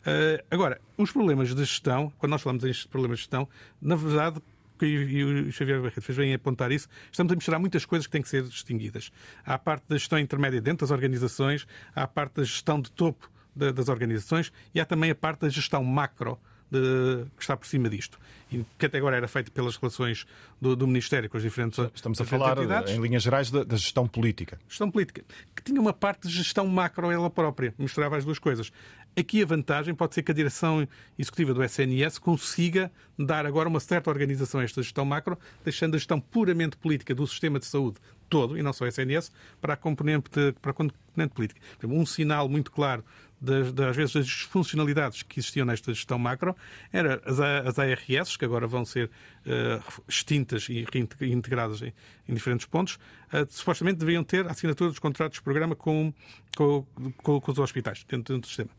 Uh, 0.00 0.44
agora, 0.50 0.80
os 0.96 1.10
problemas 1.10 1.54
de 1.54 1.64
gestão, 1.64 2.12
quando 2.18 2.30
nós 2.30 2.42
falamos 2.42 2.64
em 2.64 2.88
problemas 2.88 3.18
de 3.18 3.22
gestão, 3.22 3.48
na 3.80 3.96
verdade, 3.96 4.40
e 4.82 5.24
o 5.24 5.52
Xavier 5.52 5.80
Barreto 5.80 6.02
fez 6.02 6.18
bem 6.18 6.30
em 6.30 6.34
apontar 6.34 6.72
isso, 6.72 6.88
estamos 7.10 7.32
a 7.32 7.36
misturar 7.36 7.60
muitas 7.60 7.84
coisas 7.84 8.06
que 8.06 8.12
têm 8.12 8.22
que 8.22 8.28
ser 8.28 8.42
distinguidas. 8.44 9.10
Há 9.44 9.54
a 9.54 9.58
parte 9.58 9.84
da 9.88 9.96
gestão 9.96 10.18
intermédia 10.18 10.60
dentro 10.60 10.86
das 10.86 10.90
organizações, 10.90 11.66
há 11.94 12.02
a 12.02 12.08
parte 12.08 12.36
da 12.36 12.44
gestão 12.44 12.80
de 12.80 12.90
topo 12.90 13.30
das 13.54 13.88
organizações 13.88 14.52
e 14.74 14.80
há 14.80 14.84
também 14.84 15.10
a 15.10 15.14
parte 15.14 15.40
da 15.40 15.48
gestão 15.48 15.84
macro 15.84 16.38
de, 16.70 17.24
que 17.36 17.42
está 17.42 17.56
por 17.56 17.66
cima 17.66 17.88
disto. 17.88 18.18
E 18.50 18.64
que 18.78 18.86
até 18.86 18.98
agora 18.98 19.16
era 19.16 19.28
feito 19.28 19.52
pelas 19.52 19.76
relações 19.76 20.26
do, 20.60 20.74
do 20.74 20.86
Ministério 20.86 21.28
com 21.30 21.36
as 21.36 21.42
diferentes 21.42 21.78
Estamos 21.94 22.20
a 22.20 22.24
falar, 22.24 22.58
entidades. 22.58 22.92
em 22.92 23.00
linhas 23.00 23.22
gerais, 23.22 23.50
da, 23.50 23.64
da, 23.64 23.76
gestão 23.76 24.06
política. 24.06 24.58
Gestão 24.68 24.90
política, 24.90 25.24
que 25.54 25.62
tinha 25.62 25.80
uma 25.80 25.92
parte 25.92 26.28
de 26.28 26.34
gestão 26.34 26.66
macro 26.66 27.10
ela 27.10 27.30
própria, 27.30 27.74
misturava 27.78 28.16
as 28.16 28.24
duas 28.24 28.38
coisas. 28.38 28.72
Aqui 29.16 29.42
a 29.42 29.46
vantagem 29.46 29.94
pode 29.94 30.12
ser 30.12 30.24
que 30.24 30.32
a 30.32 30.34
direção 30.34 30.88
executiva 31.16 31.54
do 31.54 31.62
SNS 31.62 32.18
consiga 32.18 32.90
dar 33.16 33.46
agora 33.46 33.68
uma 33.68 33.78
certa 33.78 34.10
organização 34.10 34.60
a 34.60 34.64
esta 34.64 34.82
gestão 34.82 35.04
macro, 35.04 35.38
deixando 35.62 35.94
a 35.94 35.98
gestão 35.98 36.20
puramente 36.20 36.76
política 36.76 37.14
do 37.14 37.24
sistema 37.24 37.60
de 37.60 37.66
saúde 37.66 37.98
todo, 38.28 38.58
e 38.58 38.62
não 38.62 38.72
só 38.72 38.84
o 38.84 38.88
SNS, 38.88 39.30
para 39.60 39.74
a 39.74 39.76
componente, 39.76 40.28
para 40.60 40.72
a 40.72 40.74
componente 40.74 41.32
política. 41.32 41.60
Um 41.84 42.04
sinal 42.04 42.48
muito 42.48 42.72
claro 42.72 43.04
das, 43.40 43.72
das, 43.72 43.94
vezes 43.94 44.14
das 44.14 44.26
disfuncionalidades 44.26 45.22
que 45.22 45.38
existiam 45.38 45.64
nesta 45.64 45.94
gestão 45.94 46.18
macro 46.18 46.56
era 46.92 47.22
as, 47.24 47.38
as 47.38 47.78
ARS, 47.78 48.36
que 48.36 48.44
agora 48.44 48.66
vão 48.66 48.84
ser 48.84 49.08
uh, 49.46 50.02
extintas 50.08 50.68
e 50.68 50.84
reintegradas 51.20 51.82
em, 51.82 51.92
em 52.28 52.34
diferentes 52.34 52.66
pontos, 52.66 52.94
uh, 53.32 53.46
supostamente 53.48 53.98
deviam 53.98 54.24
ter 54.24 54.44
a 54.48 54.50
assinatura 54.50 54.90
dos 54.90 54.98
contratos 54.98 55.38
de 55.38 55.42
programa 55.44 55.76
com, 55.76 56.12
com, 56.56 56.84
com, 57.18 57.40
com 57.40 57.52
os 57.52 57.58
hospitais, 57.60 58.04
dentro, 58.08 58.34
dentro 58.34 58.40
do 58.40 58.46
sistema 58.48 58.70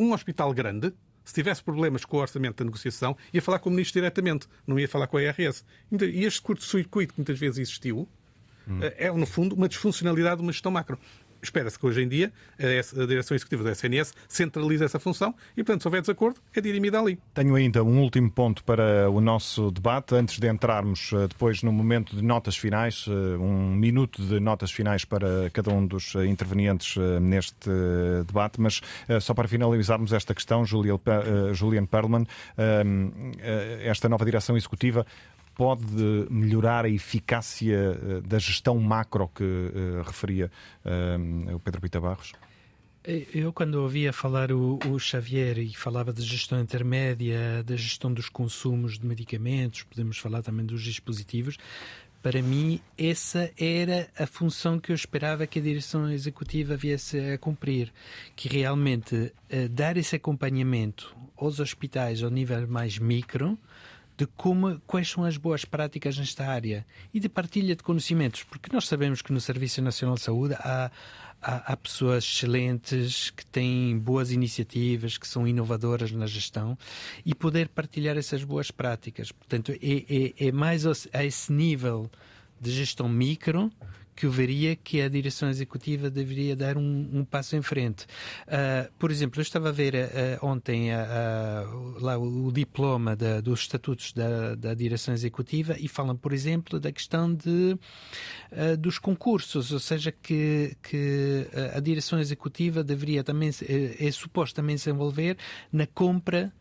um 0.00 0.12
hospital 0.12 0.52
grande, 0.52 0.92
se 1.24 1.34
tivesse 1.34 1.62
problemas 1.62 2.04
com 2.04 2.16
o 2.16 2.20
orçamento 2.20 2.56
da 2.56 2.64
negociação, 2.64 3.16
ia 3.32 3.42
falar 3.42 3.58
com 3.58 3.68
o 3.68 3.72
ministro 3.72 4.00
diretamente, 4.00 4.46
não 4.66 4.78
ia 4.78 4.88
falar 4.88 5.06
com 5.06 5.16
a 5.16 5.22
IRS. 5.22 5.64
Então, 5.92 6.08
e 6.08 6.24
este 6.24 6.40
curto-circuito 6.40 7.14
que 7.14 7.20
muitas 7.20 7.38
vezes 7.38 7.58
existiu 7.58 8.08
hum. 8.66 8.78
é, 8.82 9.12
no 9.12 9.26
fundo, 9.26 9.54
uma 9.54 9.68
disfuncionalidade 9.68 10.36
de 10.36 10.42
uma 10.42 10.52
gestão 10.52 10.72
macro 10.72 10.98
espera-se 11.42 11.78
que 11.78 11.86
hoje 11.86 12.02
em 12.02 12.08
dia 12.08 12.32
a 12.58 13.06
direção 13.06 13.34
executiva 13.34 13.64
da 13.64 13.72
SNS 13.72 14.12
centralize 14.28 14.84
essa 14.84 14.98
função 14.98 15.34
e, 15.56 15.62
portanto, 15.62 15.82
se 15.82 15.88
houver 15.88 16.00
desacordo, 16.00 16.40
é 16.54 16.60
dirimida 16.60 16.98
ali. 16.98 17.18
Tenho 17.34 17.54
ainda 17.54 17.82
um 17.82 18.00
último 18.00 18.30
ponto 18.30 18.62
para 18.64 19.10
o 19.10 19.20
nosso 19.20 19.70
debate, 19.70 20.14
antes 20.14 20.38
de 20.38 20.48
entrarmos 20.48 21.12
eh, 21.12 21.26
depois 21.28 21.62
no 21.62 21.72
momento 21.72 22.16
de 22.16 22.22
notas 22.22 22.56
finais, 22.56 23.06
eh, 23.08 23.36
um 23.38 23.74
minuto 23.74 24.22
de 24.22 24.40
notas 24.40 24.70
finais 24.70 25.04
para 25.04 25.50
cada 25.52 25.70
um 25.70 25.86
dos 25.86 26.14
eh, 26.14 26.26
intervenientes 26.26 26.96
neste 27.20 27.70
debate, 28.26 28.60
mas 28.60 28.80
só 29.20 29.34
para 29.34 29.48
finalizarmos 29.48 30.12
esta 30.12 30.34
questão, 30.34 30.64
Julian 30.64 31.86
Perlman, 31.86 32.26
esta 33.84 34.08
nova 34.08 34.24
direção 34.24 34.56
executiva 34.56 35.06
pode 35.60 36.26
melhorar 36.30 36.86
a 36.86 36.88
eficácia 36.88 37.76
eh, 37.76 38.20
da 38.26 38.38
gestão 38.38 38.78
macro 38.78 39.28
que 39.28 39.44
uh, 39.44 40.02
referia 40.06 40.50
uh, 40.86 41.54
o 41.54 41.60
Pedro 41.60 41.82
Pita 41.82 42.00
Barros? 42.00 42.32
Eu, 43.34 43.52
quando 43.52 43.74
ouvia 43.74 44.10
falar 44.10 44.50
o, 44.52 44.78
o, 44.88 44.98
Xavier 44.98 45.58
e 45.58 45.74
falava 45.74 46.14
de 46.14 46.22
gestão 46.22 46.58
intermédia, 46.58 47.62
da 47.62 47.76
gestão 47.76 48.10
dos 48.10 48.30
consumos 48.30 48.98
de 48.98 49.04
medicamentos, 49.06 49.82
podemos 49.82 50.16
falar 50.16 50.40
também 50.42 50.64
dos 50.64 50.82
dispositivos, 50.82 51.58
para 52.22 52.40
mim, 52.40 52.80
essa 52.96 53.50
era 53.58 54.08
a 54.18 54.26
função 54.26 54.80
que 54.80 54.92
eu 54.92 54.96
esperava 54.96 55.46
que 55.46 55.58
a 55.58 55.62
direção 55.62 56.10
executiva 56.10 56.74
viesse 56.74 57.18
a 57.18 57.36
cumprir, 57.36 57.92
que 58.34 58.48
realmente 58.48 59.14
uh, 59.14 59.68
dar 59.68 59.98
esse 59.98 60.16
acompanhamento 60.16 61.14
aos 61.36 61.60
hospitais 61.60 62.22
ao 62.22 62.30
nível 62.30 62.66
mais 62.66 62.98
micro, 62.98 63.58
de 64.20 64.26
como, 64.36 64.78
quais 64.86 65.08
são 65.08 65.24
as 65.24 65.38
boas 65.38 65.64
práticas 65.64 66.18
nesta 66.18 66.44
área 66.44 66.84
e 67.12 67.18
de 67.18 67.26
partilha 67.26 67.74
de 67.74 67.82
conhecimentos, 67.82 68.42
porque 68.42 68.70
nós 68.70 68.86
sabemos 68.86 69.22
que 69.22 69.32
no 69.32 69.40
Serviço 69.40 69.80
Nacional 69.80 70.16
de 70.16 70.20
Saúde 70.20 70.52
há, 70.58 70.90
há, 71.40 71.72
há, 71.72 71.76
pessoas 71.78 72.22
excelentes 72.24 73.30
que 73.30 73.46
têm 73.46 73.98
boas 73.98 74.30
iniciativas, 74.30 75.16
que 75.16 75.26
são 75.26 75.48
inovadoras 75.48 76.12
na 76.12 76.26
gestão 76.26 76.76
e 77.24 77.34
poder 77.34 77.68
partilhar 77.68 78.18
essas 78.18 78.44
boas 78.44 78.70
práticas. 78.70 79.32
Portanto, 79.32 79.72
é, 79.72 79.78
é, 79.80 80.48
é 80.48 80.52
mais 80.52 80.84
a 81.14 81.24
esse 81.24 81.50
nível 81.50 82.10
de 82.60 82.70
gestão 82.70 83.08
micro 83.08 83.72
que 84.14 84.26
eu 84.26 84.30
veria 84.30 84.76
que 84.76 85.00
a 85.00 85.08
direção 85.08 85.48
executiva 85.48 86.10
deveria 86.10 86.54
dar 86.54 86.76
um, 86.76 87.08
um 87.12 87.24
passo 87.24 87.56
em 87.56 87.62
frente. 87.62 88.04
Uh, 88.46 88.90
por 88.98 89.10
exemplo, 89.10 89.40
eu 89.40 89.42
estava 89.42 89.68
a 89.68 89.72
ver 89.72 89.94
uh, 89.94 90.46
ontem 90.46 90.90
uh, 90.90 91.98
lá 92.00 92.18
o, 92.18 92.46
o 92.46 92.52
diploma 92.52 93.16
da, 93.16 93.40
dos 93.40 93.60
estatutos 93.60 94.12
da, 94.12 94.54
da, 94.54 94.74
direção 94.74 95.14
executiva 95.14 95.76
e 95.78 95.88
falam, 95.88 96.16
por 96.16 96.32
exemplo, 96.32 96.78
da 96.78 96.92
questão 96.92 97.34
de, 97.34 97.76
dos 98.78 98.98
concursos, 98.98 99.72
ou 99.72 99.78
seja, 99.78 100.12
que, 100.12 100.76
que 100.82 101.46
a 101.74 101.80
direção 101.80 102.18
executiva 102.18 102.82
deveria 102.82 103.22
também, 103.22 103.50
é, 103.68 104.06
é 104.06 104.10
suposto 104.10 104.54
também 104.54 104.76
se 104.76 104.90
envolver 104.90 105.36
na 105.72 105.86
compra 105.86 106.52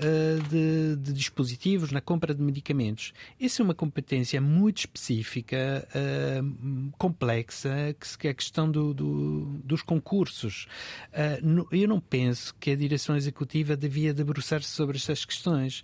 uh, 0.00 0.48
de, 0.48 0.96
de, 0.96 1.12
dispositivos, 1.12 1.92
na 1.92 2.00
compra 2.00 2.34
de 2.34 2.42
medicamentos. 2.42 3.12
Essa 3.40 3.62
é 3.62 3.64
uma 3.64 3.74
competência 3.74 4.40
muito 4.40 4.78
específica, 4.78 5.86
uh, 5.94 6.92
complexa, 6.98 7.94
que 8.18 8.28
é 8.28 8.30
a 8.30 8.34
questão 8.34 8.70
do, 8.70 8.94
do, 8.94 9.60
dos 9.64 9.82
concursos. 9.82 10.66
Uh, 11.12 11.46
no, 11.46 11.68
eu 11.70 11.86
não 11.86 12.00
penso 12.00 12.54
que 12.58 12.70
a 12.70 12.76
direção 12.76 13.16
executiva 13.16 13.76
devia 13.76 14.12
debruçar-se 14.12 14.68
sobre 14.68 14.96
estas 14.96 15.24
questões. 15.24 15.82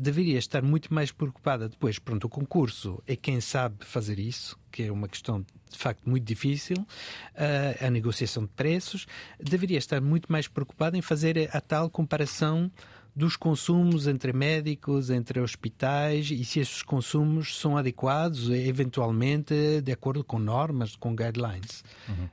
deveria 0.00 0.38
estar 0.38 0.62
muito 0.62 0.92
mais 0.92 1.10
preocupada 1.10 1.68
depois. 1.68 1.98
Pronto, 1.98 2.24
o 2.24 2.28
concurso 2.28 3.02
é 3.06 3.16
quem 3.16 3.40
sabe 3.40 3.84
fazer 3.84 4.18
isso, 4.18 4.58
que 4.70 4.84
é 4.84 4.92
uma 4.92 5.08
questão 5.08 5.44
de 5.74 5.78
facto 5.78 6.08
muito 6.08 6.24
difícil, 6.24 6.76
uh, 6.78 7.86
a 7.86 7.90
negociação 7.90 8.44
de 8.44 8.50
preços, 8.50 9.06
deveria 9.40 9.78
estar 9.78 10.00
muito 10.00 10.30
mais 10.30 10.48
preocupada 10.48 10.96
em 10.96 11.02
fazer 11.02 11.50
a 11.52 11.60
tal 11.60 11.90
comparação 11.90 12.70
dos 13.14 13.36
consumos 13.36 14.06
entre 14.06 14.32
médicos, 14.32 15.08
entre 15.08 15.40
hospitais 15.40 16.30
e 16.30 16.44
se 16.44 16.60
esses 16.60 16.82
consumos 16.82 17.56
são 17.58 17.76
adequados, 17.76 18.50
eventualmente 18.50 19.80
de 19.80 19.92
acordo 19.92 20.24
com 20.24 20.38
normas, 20.38 20.96
com 20.96 21.14
guidelines. 21.14 21.84
Uhum. 22.08 22.28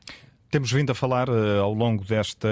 Temos 0.51 0.69
vindo 0.69 0.91
a 0.91 0.93
falar 0.93 1.29
uh, 1.29 1.61
ao 1.61 1.73
longo 1.73 2.03
desta 2.03 2.49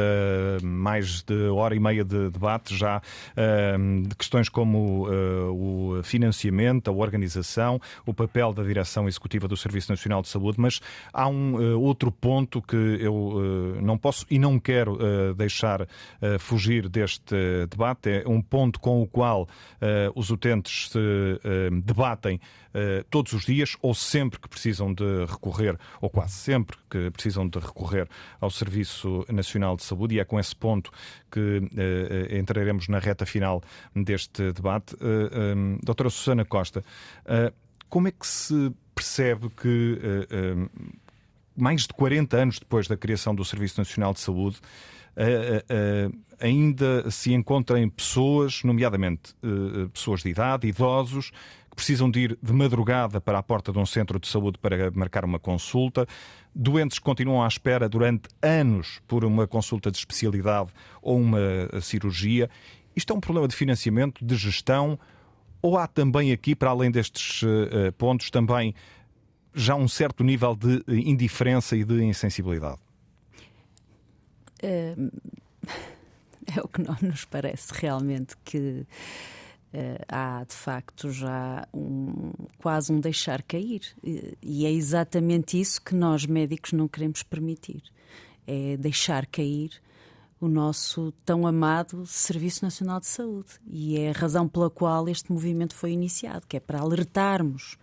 mais 0.63 1.21
de 1.21 1.49
hora 1.49 1.75
e 1.75 1.79
meia 1.81 2.05
de 2.05 2.29
debate 2.29 2.73
já 2.73 2.99
uh, 3.01 4.07
de 4.07 4.15
questões 4.15 4.47
como 4.47 5.05
uh, 5.05 5.99
o 5.99 6.01
financiamento, 6.01 6.89
a 6.89 6.93
organização, 6.93 7.77
o 8.05 8.13
papel 8.13 8.53
da 8.53 8.63
direção 8.63 9.05
executiva 9.05 9.49
do 9.49 9.57
Serviço 9.57 9.91
Nacional 9.91 10.21
de 10.21 10.29
Saúde, 10.29 10.61
mas 10.61 10.79
há 11.11 11.27
um 11.27 11.77
outro 11.77 12.09
ponto 12.09 12.61
que 12.61 12.77
eu 13.01 13.77
não 13.81 13.97
posso 13.97 14.25
e 14.29 14.39
não 14.39 14.57
quero 14.57 14.97
deixar 15.35 15.85
fugir 16.39 16.87
deste 16.87 17.35
debate. 17.69 18.09
É 18.09 18.23
um 18.25 18.41
ponto 18.41 18.79
com 18.79 19.01
o 19.01 19.07
qual 19.07 19.47
os 20.15 20.29
utentes 20.29 20.89
se 20.89 20.99
debatem 21.83 22.39
todos 23.09 23.33
os 23.33 23.45
dias 23.45 23.75
ou 23.81 23.93
sempre 23.93 24.39
que 24.39 24.47
precisam 24.47 24.93
de 24.93 25.25
recorrer, 25.25 25.77
ou 26.01 26.09
quase 26.09 26.33
sempre 26.33 26.77
que 26.89 27.09
precisam 27.11 27.47
de 27.47 27.59
recorrer 27.59 28.07
ao 28.39 28.49
Serviço 28.49 29.25
Nacional 29.29 29.75
de 29.75 29.83
Saúde, 29.83 30.15
e 30.15 30.19
é 30.19 30.25
com 30.25 30.39
esse 30.39 30.55
ponto 30.55 30.91
que 31.31 31.39
uh, 31.39 32.37
entraremos 32.37 32.87
na 32.87 32.99
reta 32.99 33.25
final 33.25 33.61
deste 33.95 34.51
debate. 34.51 34.95
Um, 35.01 35.79
doutora 35.83 36.09
Susana 36.09 36.45
Costa, 36.45 36.83
como 37.89 38.07
é 38.07 38.11
que 38.11 38.25
se 38.25 38.71
percebe 38.93 39.49
que 39.49 39.99
mais 41.55 41.83
de 41.83 41.93
40 41.93 42.37
anos 42.37 42.59
depois 42.59 42.87
da 42.87 42.95
criação 42.95 43.33
do 43.33 43.43
Serviço 43.43 43.79
Nacional 43.79 44.13
de 44.13 44.19
Saúde, 44.19 44.59
ainda 46.39 47.09
se 47.09 47.33
encontrem 47.33 47.89
pessoas, 47.89 48.63
nomeadamente 48.63 49.35
pessoas 49.93 50.21
de 50.21 50.29
idade, 50.29 50.67
idosos, 50.67 51.31
precisam 51.75 52.09
de 52.09 52.19
ir 52.19 52.39
de 52.41 52.53
madrugada 52.53 53.21
para 53.21 53.37
a 53.39 53.43
porta 53.43 53.71
de 53.71 53.79
um 53.79 53.85
centro 53.85 54.19
de 54.19 54.27
saúde 54.27 54.57
para 54.57 54.91
marcar 54.91 55.25
uma 55.25 55.39
consulta, 55.39 56.07
doentes 56.53 56.99
que 56.99 57.05
continuam 57.05 57.43
à 57.43 57.47
espera 57.47 57.87
durante 57.87 58.29
anos 58.41 59.01
por 59.07 59.23
uma 59.23 59.47
consulta 59.47 59.89
de 59.91 59.97
especialidade 59.97 60.71
ou 61.01 61.17
uma 61.17 61.39
cirurgia. 61.81 62.49
Isto 62.95 63.13
é 63.13 63.15
um 63.15 63.19
problema 63.19 63.47
de 63.47 63.55
financiamento, 63.55 64.25
de 64.25 64.35
gestão, 64.35 64.99
ou 65.61 65.77
há 65.77 65.87
também 65.87 66.31
aqui, 66.31 66.55
para 66.55 66.69
além 66.69 66.89
destes 66.89 67.41
uh, 67.43 67.91
pontos, 67.97 68.29
também 68.29 68.73
já 69.53 69.75
um 69.75 69.87
certo 69.87 70.23
nível 70.23 70.55
de 70.55 70.83
indiferença 70.87 71.75
e 71.75 71.83
de 71.83 72.03
insensibilidade? 72.03 72.79
É, 74.61 74.95
é 76.55 76.61
o 76.61 76.67
que 76.67 76.81
não 76.81 76.97
nos 77.01 77.25
parece 77.25 77.73
realmente 77.73 78.35
que 78.43 78.85
Uh, 79.71 80.03
há 80.07 80.43
de 80.45 80.55
facto 80.55 81.11
já 81.11 81.67
um, 81.71 82.31
quase 82.57 82.91
um 82.91 82.99
deixar 82.99 83.43
cair. 83.43 83.81
E, 84.03 84.65
é 84.65 84.71
exatamente 84.71 85.59
isso 85.59 85.79
que 85.81 85.93
nós 85.93 86.25
médicos 86.25 86.73
não 86.73 86.87
queremos 86.87 87.21
permitir: 87.21 87.83
é 88.47 88.75
deixar 88.77 89.27
cair 89.27 89.79
o 90.41 90.47
nosso 90.47 91.11
tão 91.23 91.45
amado 91.45 92.05
Serviço 92.07 92.63
Nacional 92.65 92.99
de 92.99 93.05
Saúde. 93.05 93.49
E 93.67 93.99
é 93.99 94.09
a 94.09 94.13
razão 94.13 94.47
pela 94.47 94.69
qual 94.69 95.07
este 95.07 95.31
movimento 95.31 95.75
foi 95.75 95.91
iniciado, 95.91 96.47
que 96.47 96.57
é 96.57 96.59
para 96.59 96.79
alertarmos. 96.79 97.77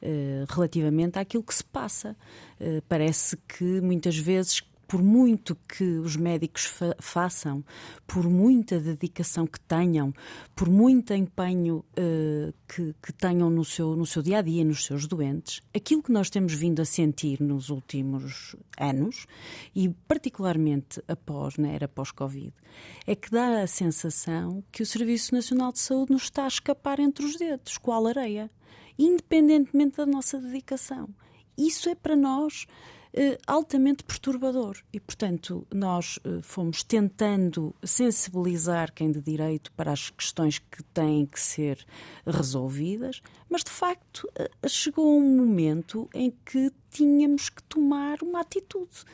Uh, 0.00 0.46
relativamente 0.48 1.18
àquilo 1.18 1.42
que 1.42 1.52
se 1.52 1.64
passa. 1.64 2.16
Uh, 2.60 2.80
parece 2.88 3.36
que 3.48 3.80
muitas 3.80 4.16
vezes 4.16 4.62
por 4.88 5.02
muito 5.02 5.54
que 5.54 5.84
os 5.98 6.16
médicos 6.16 6.64
fa 6.64 6.96
façam, 6.98 7.62
por 8.06 8.24
muita 8.24 8.80
dedicação 8.80 9.46
que 9.46 9.60
tenham, 9.60 10.14
por 10.56 10.70
muito 10.70 11.12
empenho 11.12 11.84
uh, 11.92 12.54
que, 12.66 12.94
que, 13.02 13.12
tenham 13.12 13.50
no 13.50 13.66
seu, 13.66 13.94
no 13.94 14.06
seu 14.06 14.22
dia 14.22 14.38
a 14.38 14.42
dia, 14.42 14.64
nos 14.64 14.86
seus 14.86 15.06
doentes, 15.06 15.60
aquilo 15.76 16.02
que 16.02 16.10
nós 16.10 16.30
temos 16.30 16.54
vindo 16.54 16.80
a 16.80 16.86
sentir 16.86 17.38
nos 17.42 17.68
últimos 17.68 18.56
anos, 18.80 19.26
e 19.74 19.90
particularmente 20.08 21.02
após, 21.06 21.58
na 21.58 21.68
era 21.68 21.86
pós-Covid, 21.86 22.54
é 23.06 23.14
que 23.14 23.30
dá 23.30 23.60
a 23.60 23.66
sensação 23.66 24.64
que 24.72 24.82
o 24.82 24.86
Serviço 24.86 25.34
Nacional 25.34 25.70
de 25.70 25.80
Saúde 25.80 26.12
nos 26.12 26.22
está 26.22 26.44
a 26.44 26.48
escapar 26.48 26.98
entre 26.98 27.26
os 27.26 27.36
dedos, 27.36 27.76
qual 27.76 28.06
areia, 28.06 28.50
independentemente 28.98 29.98
da 29.98 30.06
nossa 30.06 30.40
dedicação. 30.40 31.10
Isso 31.58 31.90
é 31.90 31.94
para 31.94 32.16
nós 32.16 32.66
altamente 33.46 34.04
perturbador. 34.04 34.78
E, 34.92 35.00
portanto, 35.00 35.66
nós 35.74 36.18
eh, 36.24 36.40
fomos 36.42 36.82
tentando 36.82 37.74
sensibilizar 37.82 38.92
quem 38.92 39.10
de 39.10 39.20
direito 39.20 39.72
para 39.72 39.92
as 39.92 40.10
questões 40.10 40.58
que 40.58 40.82
têm 40.94 41.26
que 41.26 41.40
ser 41.40 41.84
resolvidas, 42.24 43.20
mas, 43.48 43.64
de 43.64 43.70
facto, 43.70 44.30
eh, 44.36 44.50
chegou 44.68 45.18
um 45.18 45.36
momento 45.36 46.08
em 46.14 46.32
que 46.44 46.70
tínhamos 46.90 47.48
que 47.48 47.62
tomar 47.64 48.22
uma 48.22 48.40
atitude 48.40 49.04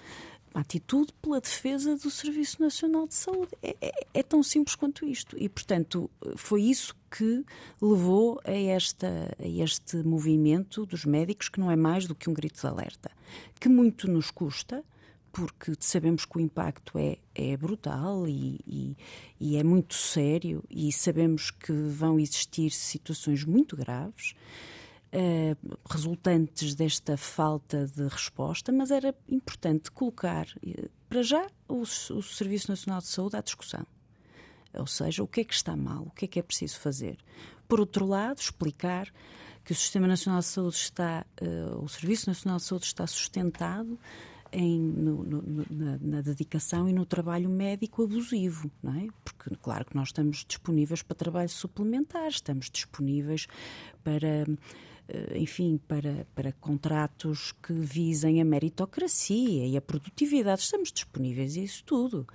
uma 0.55 0.61
atitude 0.61 1.13
pela 1.21 1.41
defesa 1.41 1.97
do 1.97 2.11
Serviço 2.11 2.63
Nacional 2.63 3.09
de 3.09 3.15
Saúde. 3.15 3.51
É, 3.61 3.77
é, 3.81 3.93
é, 4.15 4.23
tão 4.23 4.43
simples 4.43 4.77
quanto 4.77 5.05
isto. 5.05 5.37
E, 5.37 5.49
portanto, 5.49 6.09
foi 6.37 6.63
isso 6.63 6.95
que 7.11 7.45
levou 7.83 8.41
a, 8.45 8.53
esta, 8.53 9.35
a 9.39 9.47
este 9.47 9.97
movimento 9.97 10.87
dos 10.87 11.05
médicos, 11.05 11.49
que 11.49 11.59
não 11.59 11.71
é 11.71 11.77
mais 11.77 12.07
do 12.07 12.15
que 12.15 12.31
um 12.31 12.35
grito 12.35 12.61
de 12.61 12.67
alerta, 12.67 13.11
que 13.59 13.69
muito 13.69 14.09
nos 14.09 14.31
custa, 14.31 14.85
porque 15.33 15.73
sabemos 15.81 16.25
que 16.25 16.39
o 16.39 16.41
impacto 16.41 16.97
é, 16.97 17.19
é 17.35 17.57
brutal 17.57 18.29
e, 18.29 18.61
e, 18.65 18.97
e, 19.41 19.57
é 19.57 19.65
muito 19.65 19.95
sério, 19.95 20.63
e 20.71 20.93
sabemos 20.93 21.51
que 21.51 21.73
vão 21.73 22.21
existir 22.21 22.71
situações 22.71 23.45
muito 23.45 23.77
graves. 23.77 24.35
Eh, 25.17 25.55
resultantes 25.89 26.75
desta 26.75 27.17
falta 27.17 27.87
de 27.87 28.03
resposta, 28.09 28.73
mas 28.73 28.91
era 28.91 29.15
importante 29.29 29.89
colocar, 29.93 30.45
uh, 30.67 30.91
para 31.09 31.23
já, 31.23 31.47
o, 31.69 31.83
o, 31.83 32.23
Serviço 32.23 32.69
Nacional 32.69 32.99
de 33.01 33.07
Saúde 33.07 33.37
à 33.37 33.41
discussão. 33.41 33.87
Ou 34.77 34.89
seja, 34.89 35.23
o 35.23 35.29
que 35.29 35.43
é 35.43 35.45
que 35.45 35.55
está 35.55 35.77
mal, 35.77 36.03
o 36.03 36.11
que 36.11 36.25
é 36.25 36.29
que 36.29 36.41
é 36.41 36.43
preciso 36.43 36.81
fazer. 36.81 37.17
Por 37.69 37.79
outro 37.79 38.05
lado, 38.05 38.41
explicar 38.41 39.09
que 39.65 39.71
o 39.71 39.75
Sistema 39.77 40.09
Nacional 40.09 40.41
de 40.41 40.47
Saúde 40.47 40.75
está, 40.75 41.25
uh, 41.41 41.85
o 41.85 41.89
Serviço 41.89 42.29
Nacional 42.29 42.57
de 42.57 42.65
Saúde 42.65 42.87
está 42.87 43.07
sustentado 43.07 43.97
em, 44.51 44.81
no, 44.81 45.23
no, 45.23 45.67
na, 45.71 45.99
na, 46.01 46.21
dedicação 46.23 46.89
e 46.89 46.93
no 46.93 47.07
trabalho 47.07 47.49
médico 47.49 48.03
abusivo, 48.03 48.69
não 48.83 48.93
é? 48.95 49.07
Porque, 49.25 49.55
claro 49.63 49.85
que 49.85 49.95
nós 49.95 50.09
estamos 50.09 50.45
disponíveis 50.45 51.03
para 51.03 51.15
trabalho 51.15 51.49
suplementar, 51.49 52.27
estamos 52.31 52.69
disponíveis 52.69 53.47
para 54.03 54.27
eh, 54.27 54.47
enfim, 55.35 55.79
para, 55.89 56.27
para 56.35 56.53
contratos 56.53 57.53
que 57.63 57.73
visem 57.73 58.41
a 58.41 58.45
meritocracia 58.45 59.67
e 59.67 59.77
a 59.77 59.83
produtividade. 59.83 60.63
Estamos 60.63 60.93
disponíveis 60.93 61.57
a 61.57 61.61
isso 61.61 61.85
tudo. 61.85 62.27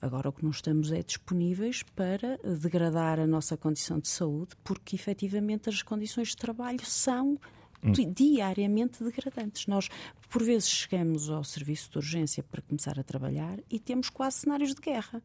Agora, 0.00 0.28
o 0.28 0.32
que 0.32 0.42
não 0.42 0.50
estamos 0.50 0.92
é 0.92 1.02
disponíveis 1.02 1.82
para 1.82 2.38
degradar 2.38 3.18
a 3.18 3.26
nossa 3.26 3.56
condição 3.56 3.98
de 3.98 4.08
saúde, 4.08 4.54
porque 4.62 4.96
efetivamente 4.96 5.68
as 5.68 5.82
condições 5.82 6.28
de 6.28 6.36
trabalho 6.36 6.84
são 6.84 7.38
hum. 7.82 7.92
diariamente 8.12 9.02
degradantes. 9.02 9.66
Nós, 9.66 9.88
por 10.28 10.42
vezes, 10.42 10.68
chegamos 10.68 11.30
ao 11.30 11.44
serviço 11.44 11.90
de 11.90 11.98
urgência 11.98 12.42
para 12.42 12.62
começar 12.62 12.98
a 12.98 13.02
trabalhar 13.02 13.58
e 13.70 13.78
temos 13.78 14.10
quase 14.10 14.40
cenários 14.40 14.74
de 14.74 14.80
guerra, 14.80 15.22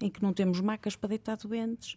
em 0.00 0.10
que 0.10 0.22
não 0.22 0.32
temos 0.32 0.60
macas 0.60 0.96
para 0.96 1.08
deitar 1.10 1.36
doentes, 1.36 1.96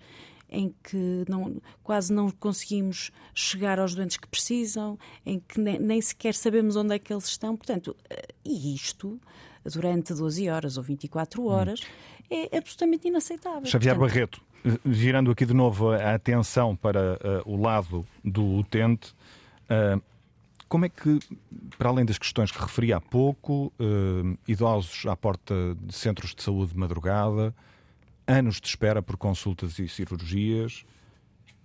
em 0.50 0.74
que 0.84 1.26
não, 1.28 1.62
quase 1.84 2.12
não 2.14 2.30
conseguimos 2.32 3.12
chegar 3.34 3.80
aos 3.80 3.94
doentes 3.94 4.18
que 4.18 4.28
precisam, 4.28 4.98
em 5.26 5.40
que 5.40 5.60
nem, 5.60 5.80
nem 5.80 6.02
sequer 6.02 6.34
sabemos 6.34 6.76
onde 6.76 6.96
é 6.96 7.00
que 7.00 7.14
eles 7.14 7.26
estão. 7.26 7.56
Portanto, 7.56 7.96
eh, 8.10 8.28
e 8.46 8.74
isto 8.74 9.20
durante 9.66 10.14
12 10.14 10.50
horas 10.50 10.78
ou 10.78 10.84
24 10.84 11.42
hum. 11.42 11.48
horas 11.48 11.82
hum. 11.82 12.48
é 12.52 12.58
absolutamente 12.58 13.08
inaceitável. 13.08 13.66
Xavier 13.66 13.96
Portanto, 13.96 14.14
Barreto, 14.14 14.42
virando 14.84 15.32
aqui 15.32 15.46
de 15.46 15.54
novo 15.54 15.92
a 15.92 16.14
atenção 16.14 16.76
para 16.76 17.20
uh, 17.46 17.52
o 17.52 17.62
lado 17.62 18.06
do 18.24 18.44
utente, 18.58 19.14
uh, 19.70 20.02
como 20.70 20.86
é 20.86 20.90
que, 20.90 21.20
para 21.78 21.90
além 21.90 22.06
das 22.06 22.18
questões 22.18 22.52
que 22.52 22.60
referi 22.60 22.92
há 22.92 23.00
pouco, 23.00 23.72
idosos 24.46 25.06
à 25.06 25.16
porta 25.16 25.56
de 25.80 25.96
centros 25.96 26.36
de 26.36 26.44
saúde 26.44 26.74
de 26.74 26.78
madrugada, 26.78 27.56
anos 28.28 28.60
de 28.60 28.68
espera 28.68 29.02
por 29.02 29.18
consultas 29.18 29.80
e 29.80 29.88
cirurgias. 29.88 30.86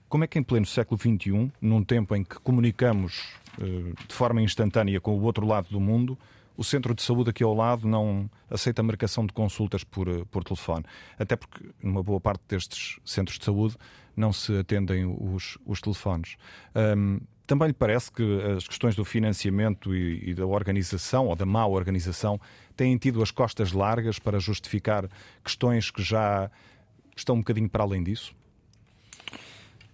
Como 0.08 0.24
é 0.24 0.26
que, 0.26 0.38
em 0.38 0.42
pleno 0.42 0.66
século 0.66 1.00
XXI, 1.00 1.50
num 1.60 1.82
tempo 1.82 2.14
em 2.14 2.22
que 2.22 2.38
comunicamos 2.40 3.34
uh, 3.58 4.06
de 4.06 4.14
forma 4.14 4.40
instantânea 4.40 5.00
com 5.00 5.18
o 5.18 5.22
outro 5.22 5.46
lado 5.46 5.68
do 5.68 5.80
mundo, 5.80 6.18
o 6.56 6.62
centro 6.62 6.94
de 6.94 7.02
saúde 7.02 7.30
aqui 7.30 7.42
ao 7.42 7.54
lado 7.54 7.88
não 7.88 8.30
aceita 8.50 8.82
marcação 8.82 9.26
de 9.26 9.32
consultas 9.32 9.82
por, 9.82 10.06
eh, 10.06 10.22
por 10.30 10.44
telefone. 10.44 10.84
Até 11.18 11.34
porque, 11.34 11.70
numa 11.82 12.02
boa 12.02 12.20
parte 12.20 12.42
destes 12.46 13.00
centros 13.04 13.38
de 13.38 13.44
saúde, 13.44 13.76
não 14.14 14.32
se 14.32 14.58
atendem 14.58 15.06
os, 15.06 15.56
os 15.64 15.80
telefones. 15.80 16.36
Um, 16.76 17.20
também 17.46 17.68
lhe 17.68 17.74
parece 17.74 18.10
que 18.10 18.42
as 18.56 18.66
questões 18.66 18.94
do 18.94 19.04
financiamento 19.04 19.94
e, 19.94 20.30
e, 20.30 20.34
da 20.34 20.46
organização, 20.46 21.26
ou 21.26 21.36
da 21.36 21.44
má 21.44 21.66
organização, 21.66 22.40
têm 22.76 22.96
tido 22.96 23.22
as 23.22 23.30
costas 23.30 23.72
largas 23.72 24.18
para 24.18 24.38
justificar 24.38 25.08
questões 25.44 25.90
que 25.90 26.02
já 26.02 26.50
estão 27.16 27.36
um 27.36 27.38
bocadinho 27.38 27.68
para 27.68 27.82
além 27.82 28.02
disso? 28.02 28.34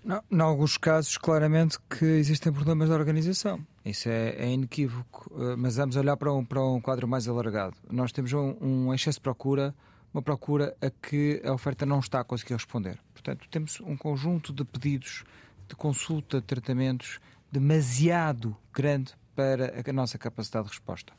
Não, 0.04 0.22
em 0.30 0.40
alguns 0.40 0.78
casos, 0.78 1.18
claramente 1.18 1.78
que 1.90 2.04
existem 2.04 2.52
problemas 2.52 2.88
de 2.88 2.94
organização. 2.94 3.60
Isso 3.84 4.08
é, 4.08 4.30
é 4.38 4.50
inequívoco. 4.50 5.30
Uh, 5.32 5.56
mas 5.56 5.76
vamos 5.76 5.96
olhar 5.96 6.16
para 6.16 6.32
um, 6.32 6.44
para 6.44 6.62
um 6.62 6.80
quadro 6.80 7.06
mais 7.06 7.28
alargado. 7.28 7.76
Nós 7.90 8.12
temos 8.12 8.32
um, 8.32 8.56
um 8.60 8.94
excesso 8.94 9.18
de 9.18 9.22
procura, 9.22 9.74
uma 10.14 10.22
procura 10.22 10.74
a 10.80 10.88
que 10.90 11.42
a 11.44 11.52
oferta 11.52 11.84
não 11.84 11.98
está 11.98 12.20
a 12.20 12.24
conseguir 12.24 12.54
responder. 12.54 12.98
Portanto, 13.12 13.46
temos 13.50 13.80
um 13.80 13.96
conjunto 13.96 14.52
de 14.52 14.64
pedidos 14.64 15.24
de 15.68 15.76
consulta, 15.76 16.40
de 16.40 16.46
tratamentos 16.46 17.20
demasiado 17.50 18.56
grande 18.72 19.12
para 19.34 19.82
a 19.88 19.92
nossa 19.92 20.18
capacidade 20.18 20.66
de 20.66 20.72
resposta 20.72 21.12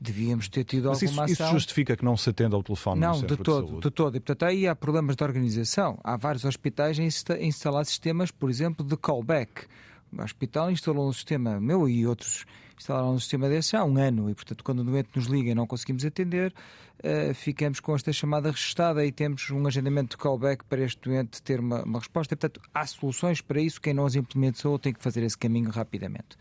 devíamos 0.00 0.48
ter 0.48 0.64
tido 0.64 0.88
Mas 0.88 1.02
alguma 1.02 1.26
isso, 1.26 1.34
ação. 1.34 1.46
Isso 1.46 1.54
justifica 1.54 1.96
que 1.96 2.04
não 2.04 2.16
se 2.16 2.30
atenda 2.30 2.56
ao 2.56 2.62
telefone 2.62 3.00
não, 3.00 3.20
de 3.20 3.36
todo, 3.36 3.74
de, 3.74 3.80
de 3.80 3.90
todo. 3.90 4.16
E, 4.16 4.20
portanto, 4.20 4.48
aí 4.48 4.66
há 4.66 4.74
problemas 4.74 5.14
de 5.14 5.22
organização. 5.22 5.98
Há 6.02 6.16
vários 6.16 6.44
hospitais 6.44 6.98
a 6.98 7.42
instalar 7.42 7.84
sistemas, 7.84 8.30
por 8.30 8.48
exemplo, 8.48 8.84
de 8.84 8.96
callback. 8.96 9.66
O 10.10 10.22
hospital 10.22 10.70
instalou 10.70 11.08
um 11.08 11.12
sistema, 11.12 11.60
meu 11.60 11.88
e 11.88 12.06
outros 12.06 12.46
instalaram 12.80 13.12
um 13.12 13.18
sistema 13.18 13.48
desse 13.48 13.76
há 13.76 13.84
um 13.84 13.96
ano. 13.98 14.30
E, 14.30 14.34
portanto, 14.34 14.64
quando 14.64 14.80
o 14.80 14.84
doente 14.84 15.10
nos 15.14 15.26
liga 15.26 15.50
e 15.50 15.54
não 15.54 15.66
conseguimos 15.66 16.04
atender, 16.04 16.52
uh, 16.98 17.34
ficamos 17.34 17.78
com 17.78 17.94
esta 17.94 18.12
chamada 18.12 18.50
registada 18.50 19.04
e 19.04 19.12
temos 19.12 19.50
um 19.50 19.66
agendamento 19.66 20.16
de 20.16 20.16
callback 20.16 20.64
para 20.64 20.82
este 20.82 21.00
doente 21.00 21.42
ter 21.42 21.60
uma, 21.60 21.84
uma 21.84 21.98
resposta. 21.98 22.34
E, 22.34 22.36
portanto, 22.36 22.60
há 22.74 22.86
soluções 22.86 23.40
para 23.40 23.60
isso. 23.60 23.80
Quem 23.80 23.94
não 23.94 24.06
as 24.06 24.14
implementou 24.14 24.78
tem 24.78 24.92
que 24.92 25.02
fazer 25.02 25.22
esse 25.22 25.38
caminho 25.38 25.70
rapidamente 25.70 26.36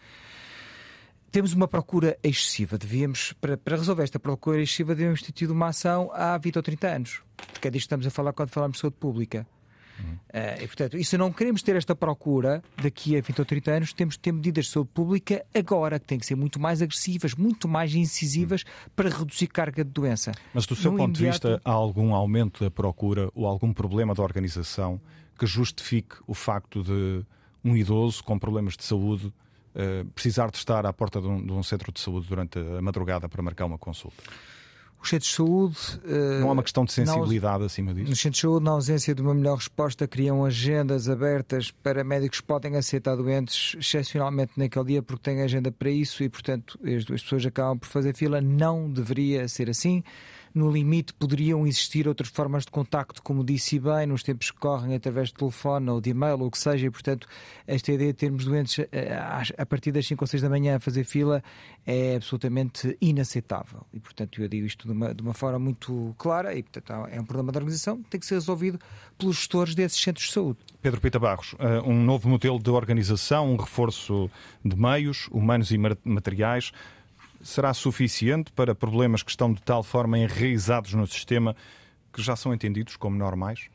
temos 1.31 1.53
uma 1.53 1.67
procura 1.67 2.17
excessiva. 2.23 2.75
Devíamos, 2.75 3.33
para, 3.33 3.55
para 3.55 3.77
resolver 3.77 4.01
esta 4.01 4.19
procura 4.19 4.63
excessiva, 4.63 4.95
devíamos 4.95 5.21
ter 5.21 5.31
tido 5.31 5.51
uma 5.51 5.67
ação 5.67 6.09
há 6.11 6.35
20 6.39 6.55
ou 6.55 6.63
30 6.63 6.87
anos. 6.87 7.21
Porque 7.53 7.67
é 7.67 7.71
disto 7.71 7.83
que 7.83 7.85
estamos 7.85 8.07
a 8.07 8.09
falar 8.09 8.33
quando 8.33 8.49
falamos 8.49 8.77
de 8.77 8.81
saúde 8.81 8.97
pública. 8.99 9.45
Uh, 9.99 10.63
e, 10.63 10.67
portanto, 10.67 10.97
e 10.97 11.03
se 11.03 11.17
não 11.17 11.31
queremos 11.31 11.61
ter 11.61 11.75
esta 11.75 11.95
procura 11.95 12.63
daqui 12.81 13.17
a 13.17 13.21
20 13.21 13.39
ou 13.39 13.45
30 13.45 13.71
anos, 13.71 13.93
temos 13.93 14.15
de 14.15 14.19
ter 14.19 14.31
medidas 14.31 14.65
de 14.65 14.71
saúde 14.71 14.89
pública 14.93 15.45
agora, 15.53 15.99
que 15.99 16.05
têm 16.05 16.19
que 16.19 16.25
ser 16.25 16.35
muito 16.35 16.59
mais 16.59 16.81
agressivas, 16.81 17.33
muito 17.33 17.67
mais 17.67 17.93
incisivas 17.95 18.63
para 18.95 19.09
reduzir 19.09 19.47
carga 19.47 19.83
de 19.83 19.91
doença. 19.91 20.31
Mas, 20.53 20.65
do 20.65 20.75
seu 20.75 20.91
no 20.91 20.97
ponto 20.97 21.19
imediato... 21.19 21.47
de 21.47 21.53
vista, 21.53 21.61
há 21.63 21.71
algum 21.71 22.13
aumento 22.13 22.63
da 22.63 22.71
procura 22.71 23.29
ou 23.33 23.45
algum 23.45 23.73
problema 23.73 24.13
da 24.13 24.23
organização 24.23 25.01
que 25.37 25.45
justifique 25.45 26.15
o 26.27 26.33
facto 26.33 26.83
de 26.83 27.25
um 27.63 27.75
idoso 27.75 28.23
com 28.23 28.37
problemas 28.37 28.75
de 28.75 28.83
saúde 28.83 29.33
eh, 29.75 30.03
precisar 30.15 30.49
de 30.49 30.57
estar 30.57 30.85
à 30.85 30.91
porta 30.91 31.21
de 31.21 31.27
um, 31.27 31.45
de 31.45 31.51
um, 31.51 31.61
centro 31.61 31.91
de 31.91 31.99
saúde 31.99 32.27
durante 32.27 32.57
a 32.57 32.81
madrugada 32.81 33.29
para 33.29 33.41
marcar 33.41 33.65
uma 33.65 33.77
consulta? 33.77 34.21
Os 35.01 35.09
centros 35.09 35.29
de 35.29 35.35
saúde. 35.35 35.77
Uh, 36.03 36.41
não 36.41 36.49
há 36.49 36.51
uma 36.53 36.63
questão 36.63 36.83
de 36.83 36.91
sensibilidade 36.91 37.63
acima 37.63 37.93
disso? 37.93 38.09
Nos 38.09 38.19
centros 38.19 38.37
de 38.37 38.41
saúde, 38.41 38.65
na 38.65 38.71
ausência 38.71 39.15
de 39.15 39.21
uma 39.21 39.33
melhor 39.33 39.55
resposta, 39.55 40.07
criam 40.07 40.43
agendas 40.43 41.07
abertas 41.07 41.71
para 41.71 42.03
médicos 42.03 42.41
que 42.41 42.47
podem 42.47 42.75
aceitar 42.75 43.15
doentes, 43.15 43.75
excepcionalmente 43.79 44.53
naquele 44.57 44.85
dia, 44.85 45.01
porque 45.01 45.23
têm 45.23 45.41
agenda 45.41 45.71
para 45.71 45.89
isso 45.89 46.23
e, 46.23 46.29
portanto, 46.29 46.77
as 46.83 47.05
duas 47.05 47.23
pessoas 47.23 47.45
acabam 47.45 47.77
por 47.77 47.87
fazer 47.87 48.13
fila. 48.13 48.41
Não 48.41 48.91
deveria 48.91 49.47
ser 49.47 49.69
assim. 49.69 50.03
No 50.53 50.71
limite, 50.71 51.13
poderiam 51.13 51.65
existir 51.65 52.07
outras 52.07 52.29
formas 52.29 52.65
de 52.65 52.71
contacto, 52.71 53.21
como 53.21 53.43
disse 53.43 53.79
bem, 53.79 54.07
nos 54.07 54.23
tempos 54.23 54.51
que 54.51 54.57
correm, 54.57 54.95
através 54.95 55.29
de 55.29 55.35
telefone 55.35 55.89
ou 55.89 56.01
de 56.01 56.09
e-mail 56.09 56.39
ou 56.39 56.47
o 56.47 56.51
que 56.51 56.57
seja, 56.57 56.87
e 56.87 56.89
portanto, 56.89 57.27
esta 57.67 57.91
ideia 57.91 58.11
de 58.11 58.17
termos 58.17 58.45
doentes 58.45 58.85
eh, 58.91 59.17
a 59.57 59.65
partir 59.65 59.91
das 59.91 60.07
5 60.07 60.23
ou 60.23 60.27
6 60.27 60.41
da 60.41 60.49
manhã 60.49 60.77
a 60.77 60.79
fazer 60.79 61.03
fila 61.03 61.43
é 61.85 62.15
absolutamente 62.15 62.97
inaceitável. 63.01 63.85
E 63.93 63.99
portanto, 63.99 64.41
eu 64.41 64.47
digo 64.47 64.65
isto 64.65 64.87
de 64.87 64.93
uma, 64.93 65.13
de 65.13 65.21
uma 65.21 65.33
forma 65.33 65.59
muito 65.59 66.15
clara, 66.17 66.55
e 66.55 66.63
portanto, 66.63 67.07
é 67.11 67.19
um 67.19 67.25
problema 67.25 67.51
da 67.51 67.59
organização 67.59 68.01
que 68.01 68.09
tem 68.09 68.19
que 68.19 68.25
ser 68.25 68.35
resolvido 68.35 68.79
pelos 69.17 69.37
gestores 69.37 69.75
desses 69.75 70.01
centros 70.01 70.27
de 70.27 70.33
saúde. 70.33 70.59
Pedro 70.81 71.01
Pita 71.01 71.19
Barros, 71.19 71.55
eh, 71.59 71.81
um 71.81 72.03
novo 72.03 72.29
modelo 72.29 72.59
de 72.59 72.69
organização, 72.69 73.51
um 73.51 73.55
reforço 73.55 74.29
de 74.63 74.75
meios 74.75 75.27
humanos 75.31 75.71
e 75.71 75.77
materiais 75.77 76.71
será 77.41 77.73
suficiente 77.73 78.51
para 78.51 78.75
problemas 78.75 79.23
que 79.23 79.31
estão 79.31 79.53
de 79.53 79.61
tal 79.61 79.83
forma 79.83 80.17
enraizados 80.17 80.93
no 80.93 81.07
sistema 81.07 81.55
que 82.11 82.21
já 82.21 82.35
são 82.35 82.53
entendidos 82.53 82.95
como 82.95 83.17
normais? 83.17 83.69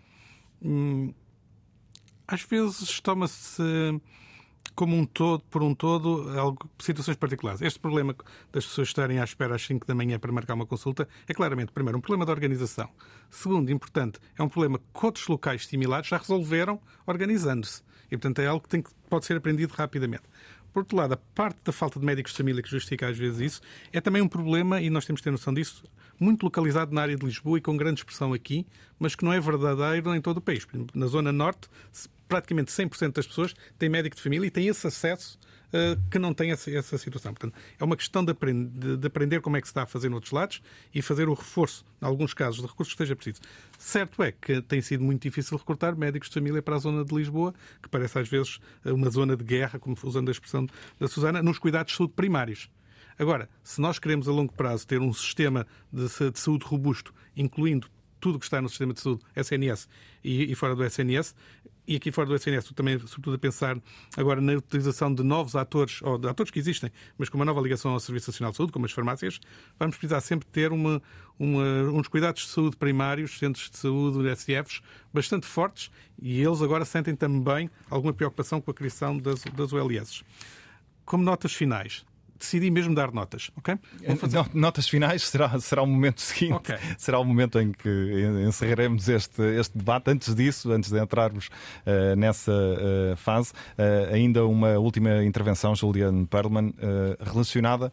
Hum, 0.63 1.13
às 2.27 2.43
vezes 2.43 3.01
toma-se 3.01 3.63
como 4.75 4.97
um 4.97 5.05
todo, 5.05 5.45
por 5.45 5.63
um 5.63 5.75
todo, 5.75 6.29
algo, 6.39 6.69
situações 6.79 7.17
particulares. 7.17 7.63
Este 7.63 7.79
problema 7.79 8.15
das 8.53 8.67
pessoas 8.67 8.89
estarem 8.89 9.21
à 9.21 9.25
espera 9.25 9.55
às 9.55 9.63
5 9.63 9.87
da 9.87 9.95
manhã 9.95 10.19
para 10.19 10.33
marcar 10.33 10.55
uma 10.55 10.67
consulta 10.67 11.09
é 11.29 11.35
claramente, 11.35 11.73
primeiro, 11.73 11.99
um 11.99 12.01
problema 12.01 12.25
de 12.25 12.33
organização. 12.33 12.89
Segundo, 13.31 13.71
importante, 13.71 14.19
é 14.37 14.43
um 14.43 14.49
problema 14.49 14.79
que 14.79 15.07
outros 15.07 15.27
locais 15.29 15.67
similares 15.67 16.09
já 16.09 16.17
resolveram 16.17 16.81
organizando-se. 17.07 17.83
E, 18.07 18.17
portanto, 18.17 18.41
é 18.41 18.47
algo 18.47 18.63
que, 18.63 18.69
tem, 18.69 18.83
que 18.83 18.91
pode 19.09 19.27
ser 19.27 19.37
aprendido 19.37 19.73
rapidamente. 19.73 20.25
Por 20.75 20.81
outro 20.81 20.97
lado, 20.97 21.15
a 21.15 21.17
parte 21.17 21.61
da 21.65 21.71
falta 21.71 22.01
de 22.01 22.05
médicos 22.05 22.33
de 22.33 22.39
família 22.39 22.61
que 22.61 22.69
justifica 22.69 23.09
às 23.09 23.17
vezes 23.17 23.41
isso 23.41 23.61
é 23.93 24.01
também 24.01 24.21
um 24.21 24.27
problema, 24.27 24.81
e 24.81 24.91
nós 24.91 25.07
temos 25.07 25.21
que 25.21 25.25
ter 25.25 25.31
noção 25.31 25.55
disso, 25.55 25.85
muito 26.19 26.43
localizado 26.43 26.93
na 26.93 27.01
área 27.01 27.17
de 27.17 27.25
Lisboa 27.25 27.59
e 27.59 27.61
com 27.61 27.77
grande 27.77 28.01
expressão 28.01 28.33
aqui, 28.33 28.67
mas 28.99 29.15
que 29.15 29.25
não 29.25 29.33
é 29.33 29.39
verdadeiro 29.39 30.13
em 30.13 30.21
todo 30.21 30.39
o 30.39 30.41
país. 30.41 30.67
Na 30.93 31.07
Zona 31.07 31.31
Norte, 31.31 31.69
praticamente 32.27 32.73
100% 32.73 33.13
das 33.13 33.25
pessoas 33.25 33.55
têm 33.79 33.89
médico 33.89 34.17
de 34.17 34.23
família 34.23 34.49
e 34.49 34.51
têm 34.51 34.67
esse 34.67 34.85
acesso 34.85 35.39
que 36.11 36.19
não 36.19 36.33
têm 36.33 36.53
essa, 36.53 36.71
essa, 36.71 36.97
situação. 36.97 37.33
Portanto, 37.33 37.55
é 37.79 37.85
uma 37.85 37.97
questão 37.97 38.25
de 38.25 38.31
aprender, 38.31 38.97
de 38.97 39.07
aprender, 39.07 39.41
como 39.41 39.57
é 39.57 39.61
que 39.61 39.67
se 39.67 39.73
está 39.73 39.83
a 39.83 39.87
fazer 39.87 40.09
noutros 40.09 40.33
lados 40.33 40.63
e 40.95 41.03
fazer 41.03 41.29
o 41.29 41.35
reforço, 41.35 41.85
em 42.01 42.05
alguns 42.05 42.33
casos, 42.33 42.61
de 42.61 42.67
recursos 42.67 42.95
que 42.95 43.03
esteja 43.03 43.17
preciso. 43.17 43.41
Certo 43.79 44.23
é 44.23 44.33
que 44.33 44.63
tem 44.63 44.81
sido 44.81 45.03
muito 45.03 45.23
difícil 45.23 45.57
recrutar 45.57 45.97
médicos 45.97 46.29
de 46.29 46.35
família 46.35 46.63
para 46.63 46.77
a 46.77 46.79
zona 46.79 47.05
de 47.05 47.15
Lisboa, 47.15 47.55
que 47.83 47.89
parece 47.89 48.19
às 48.19 48.29
vezes 48.29 48.61
uma 48.85 49.11
zona 49.11 49.37
de 49.37 49.45
guerra, 49.45 49.79
como 49.79 49.97
usando 50.05 50.29
a 50.29 50.33
expressão 50.33 50.67
da 50.99 51.09
Susana, 51.09 51.43
nos 51.43 51.59
cuidados 51.59 51.93
de 51.93 51.97
saúde 51.97 52.13
primários. 52.15 52.71
Agora, 53.19 53.49
se 53.63 53.81
nós 53.81 53.99
queremos 53.99 54.29
a 54.29 54.33
longo 54.33 54.53
prazo 54.53 54.87
ter 54.87 55.01
um 55.01 55.13
sistema 55.13 55.67
de, 55.93 56.09
saúde 56.35 56.65
robusto, 56.65 57.15
incluindo 57.37 57.89
tudo 58.21 58.39
que 58.39 58.45
está 58.45 58.61
no 58.61 58.69
sistema 58.69 58.93
de 58.93 59.01
saúde, 59.01 59.23
SNS 59.37 59.89
e, 60.23 60.51
e 60.51 60.55
fora 60.55 60.75
do 60.75 60.85
SNS, 60.85 61.35
e 61.87 61.97
aqui 61.97 62.11
fora 62.11 62.27
do 62.27 62.35
SNS, 62.35 62.73
também, 62.73 62.99
sobretudo, 63.01 63.35
a 63.35 63.39
pensar 63.39 63.77
agora 64.17 64.41
na 64.41 64.55
utilização 64.55 65.15
de 65.15 65.23
novos 65.23 65.55
atores, 65.55 66.01
ou 66.03 66.17
de 66.17 66.27
atores 66.27 66.51
que 66.51 66.59
existem, 66.59 66.91
mas 67.19 67.29
com 67.29 67.37
uma 67.37 67.45
nova 67.45 67.61
ligação 67.61 67.93
ao 67.93 68.01
Serviço 68.01 68.31
Nacional 68.31 68.53
de 68.53 68.57
Saúde, 68.57 68.73
como 68.73 68.87
as 68.87 68.93
farmácias, 68.93 69.39
vamos 69.79 69.97
precisar 69.97 70.21
sempre 70.23 70.49
ter 70.49 70.73
uma, 70.73 71.03
uma, 71.39 71.63
uns 71.93 72.09
cuidados 72.09 72.43
de 72.43 72.49
saúde 72.49 72.77
primários, 72.77 73.39
centros 73.39 73.69
de 73.71 73.77
saúde, 73.77 74.29
SFs, 74.31 74.81
bastante 75.13 75.47
fortes, 75.47 75.91
e 76.21 76.41
eles 76.41 76.63
agora 76.63 76.85
sentem 76.85 77.15
também 77.15 77.71
alguma 77.91 78.15
preocupação 78.15 78.61
com 78.61 78.71
a 78.71 78.75
criação 78.75 79.19
das, 79.19 79.43
das. 79.45 80.25
Como 81.05 81.23
notas 81.23 81.53
finais, 81.53 82.05
decidi 82.45 82.71
mesmo 82.71 82.95
dar 82.95 83.11
notas, 83.11 83.51
ok? 83.57 83.79
Fazer... 84.19 84.45
Notas 84.53 84.89
finais 84.89 85.23
será, 85.23 85.59
será 85.59 85.83
o 85.83 85.87
momento 85.87 86.21
seguinte, 86.21 86.55
okay. 86.55 86.77
será 86.99 87.19
o 87.19 87.25
momento 87.25 87.59
em 87.59 87.73
que 87.73 87.89
encerraremos 88.47 89.09
este, 89.09 89.43
este 89.59 89.77
debate. 89.77 90.11
Antes 90.11 90.35
disso, 90.35 90.71
antes 90.71 90.91
de 90.91 91.01
entrarmos 91.01 91.49
uh, 91.49 92.15
nessa 92.17 92.53
uh, 92.53 93.17
fase, 93.17 93.53
uh, 93.53 94.15
ainda 94.15 94.47
uma 94.47 94.79
última 94.79 95.25
intervenção, 95.25 95.75
Juliane 95.75 96.27
Perlman, 96.27 96.75
relacionada 97.21 97.93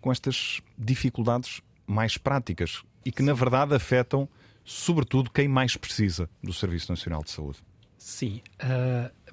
com 0.00 0.10
estas 0.10 0.60
dificuldades 0.78 1.60
mais 1.86 2.16
práticas 2.16 2.82
e 3.04 3.12
que, 3.12 3.22
Sim. 3.22 3.28
na 3.28 3.34
verdade, 3.34 3.74
afetam 3.74 4.28
sobretudo 4.64 5.30
quem 5.30 5.48
mais 5.48 5.76
precisa 5.76 6.28
do 6.42 6.52
Serviço 6.52 6.90
Nacional 6.90 7.22
de 7.22 7.30
Saúde. 7.30 7.58
Sim. 7.98 8.40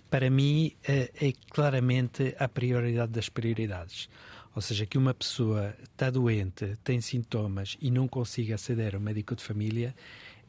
para 0.10 0.30
mim, 0.30 0.74
é 0.84 1.34
claramente 1.52 2.36
a 2.38 2.48
prioridade 2.48 3.12
das 3.12 3.30
prioridades. 3.30 4.10
Ou 4.56 4.62
seja, 4.62 4.86
que 4.86 4.98
uma 4.98 5.14
pessoa 5.14 5.76
está 5.84 6.10
doente, 6.10 6.78
tem 6.84 7.00
sintomas 7.02 7.78
e 7.82 7.92
não 7.92 8.08
consiga 8.08 8.56
aceder 8.56 8.96
ao 8.96 9.02
médico 9.02 9.36
de 9.36 9.44
família 9.44 9.96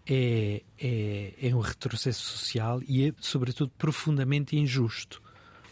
é, 0.06 0.62
é, 0.78 1.35
é 1.40 1.55
um 1.55 1.60
retrocesso 1.60 2.22
social 2.22 2.81
e 2.89 3.09
é, 3.09 3.14
sobretudo, 3.20 3.70
profundamente 3.78 4.56
injusto 4.56 5.22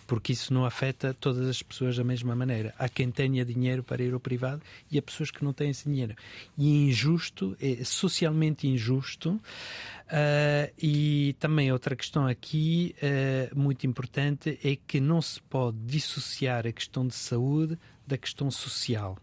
porque 0.09 0.32
isso 0.32 0.55
não 0.55 0.64
afeta 0.64 1.12
todas 1.12 1.46
as 1.46 1.62
pessoas 1.62 1.94
da 1.94 2.02
mesma 2.02 2.34
maneira. 2.34 2.74
Há 2.78 2.88
quem 2.88 3.10
tenha 3.10 3.44
dinheiro 3.44 3.84
para 3.84 4.02
ir 4.02 4.14
ao 4.14 4.18
privado 4.18 4.62
e 4.90 4.98
há 4.98 5.02
pessoas 5.02 5.30
que 5.30 5.44
não 5.44 5.52
têm 5.52 5.68
esse 5.68 5.86
dinheiro. 5.86 6.14
E 6.56 6.66
é 6.66 6.88
injusto, 6.88 7.55
é 7.60 7.84
socialmente 7.84 8.66
injusto. 8.66 9.32
Uh, 10.06 10.72
e 10.78 11.36
também 11.38 11.70
outra 11.70 11.94
questão 11.94 12.26
aqui 12.26 12.96
uh, 13.02 13.59
muito 13.59 13.86
importante 13.86 14.59
é 14.64 14.76
que 14.76 14.98
não 14.98 15.20
se 15.20 15.42
pode 15.42 15.76
dissociar 15.84 16.66
a 16.66 16.72
questão 16.72 17.06
de 17.06 17.14
saúde 17.14 17.78
da 18.09 18.18
questão 18.18 18.51
social. 18.51 19.16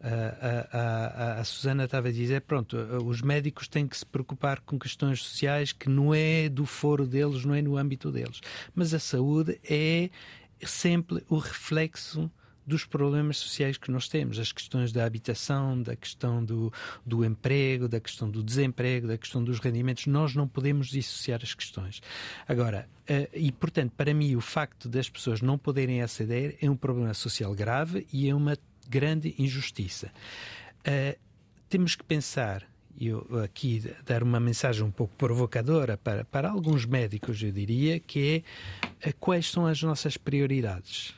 A, 0.00 0.78
a, 0.78 1.40
a, 1.40 1.44
Susana 1.44 1.84
estava 1.84 2.08
a 2.08 2.12
dizer: 2.12 2.42
pronto, 2.42 2.76
os 3.06 3.22
médicos 3.22 3.66
têm 3.68 3.88
que 3.88 3.96
se 3.96 4.04
preocupar 4.04 4.60
com 4.60 4.78
questões 4.78 5.22
sociais 5.22 5.72
que 5.72 5.88
não 5.88 6.14
é 6.14 6.48
do 6.48 6.66
foro 6.66 7.06
deles, 7.06 7.44
não 7.44 7.54
é 7.54 7.62
no 7.62 7.76
âmbito 7.76 8.12
deles. 8.12 8.40
Mas 8.74 8.92
a 8.92 8.98
saúde 8.98 9.58
é 9.68 10.10
sempre 10.60 11.24
o 11.28 11.38
reflexo 11.38 12.30
dos 12.66 12.84
problemas 12.84 13.38
sociais 13.38 13.76
que 13.76 13.90
nós 13.90 14.08
temos, 14.08 14.38
as 14.38 14.52
questões 14.52 14.92
da 14.92 15.04
habitação, 15.04 15.80
da 15.80 15.94
questão 15.94 16.44
do, 16.44 16.72
do 17.04 17.24
emprego, 17.24 17.88
da 17.88 18.00
questão 18.00 18.30
do 18.30 18.42
desemprego, 18.42 19.06
da 19.06 19.18
questão 19.18 19.42
dos 19.42 19.58
rendimentos. 19.58 20.06
Nós 20.06 20.34
não 20.34 20.48
podemos 20.48 20.88
dissociar 20.88 21.40
as 21.42 21.54
questões. 21.54 22.00
Agora, 22.48 22.88
uh, 23.08 23.28
e 23.34 23.52
portanto, 23.52 23.92
para 23.96 24.14
mim, 24.14 24.34
o 24.36 24.40
facto 24.40 24.88
das 24.88 25.08
pessoas 25.08 25.40
não 25.40 25.58
poderem 25.58 26.02
aceder 26.02 26.56
é 26.60 26.70
um 26.70 26.76
problema 26.76 27.14
social 27.14 27.54
grave 27.54 28.06
e 28.12 28.28
é 28.28 28.34
uma 28.34 28.56
grande 28.88 29.34
injustiça. 29.38 30.10
Uh, 30.86 31.18
temos 31.68 31.94
que 31.94 32.04
pensar 32.04 32.66
eu 33.00 33.26
aqui 33.42 33.82
dar 34.04 34.22
uma 34.22 34.38
mensagem 34.38 34.84
um 34.84 34.90
pouco 34.90 35.14
provocadora 35.16 35.96
para, 35.96 36.24
para 36.24 36.48
alguns 36.48 36.86
médicos, 36.86 37.42
eu 37.42 37.50
diria, 37.50 37.98
que 37.98 38.44
é 39.00 39.12
quais 39.12 39.50
são 39.50 39.66
as 39.66 39.82
nossas 39.82 40.16
prioridades. 40.16 41.14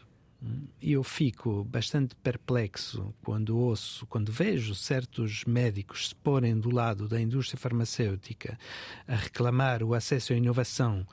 Eu 0.80 1.02
fico 1.02 1.64
bastante 1.64 2.14
perplexo 2.16 3.14
quando 3.22 3.58
ouço, 3.58 4.06
quando 4.06 4.30
vejo 4.30 4.74
certos 4.74 5.44
médicos 5.44 6.08
se 6.08 6.14
porem 6.14 6.58
do 6.58 6.70
lado 6.70 7.08
da 7.08 7.20
indústria 7.20 7.58
farmacêutica 7.58 8.58
a 9.08 9.16
reclamar 9.16 9.82
o 9.82 9.94
acesso 9.94 10.32
à 10.32 10.36
inovação, 10.36 11.06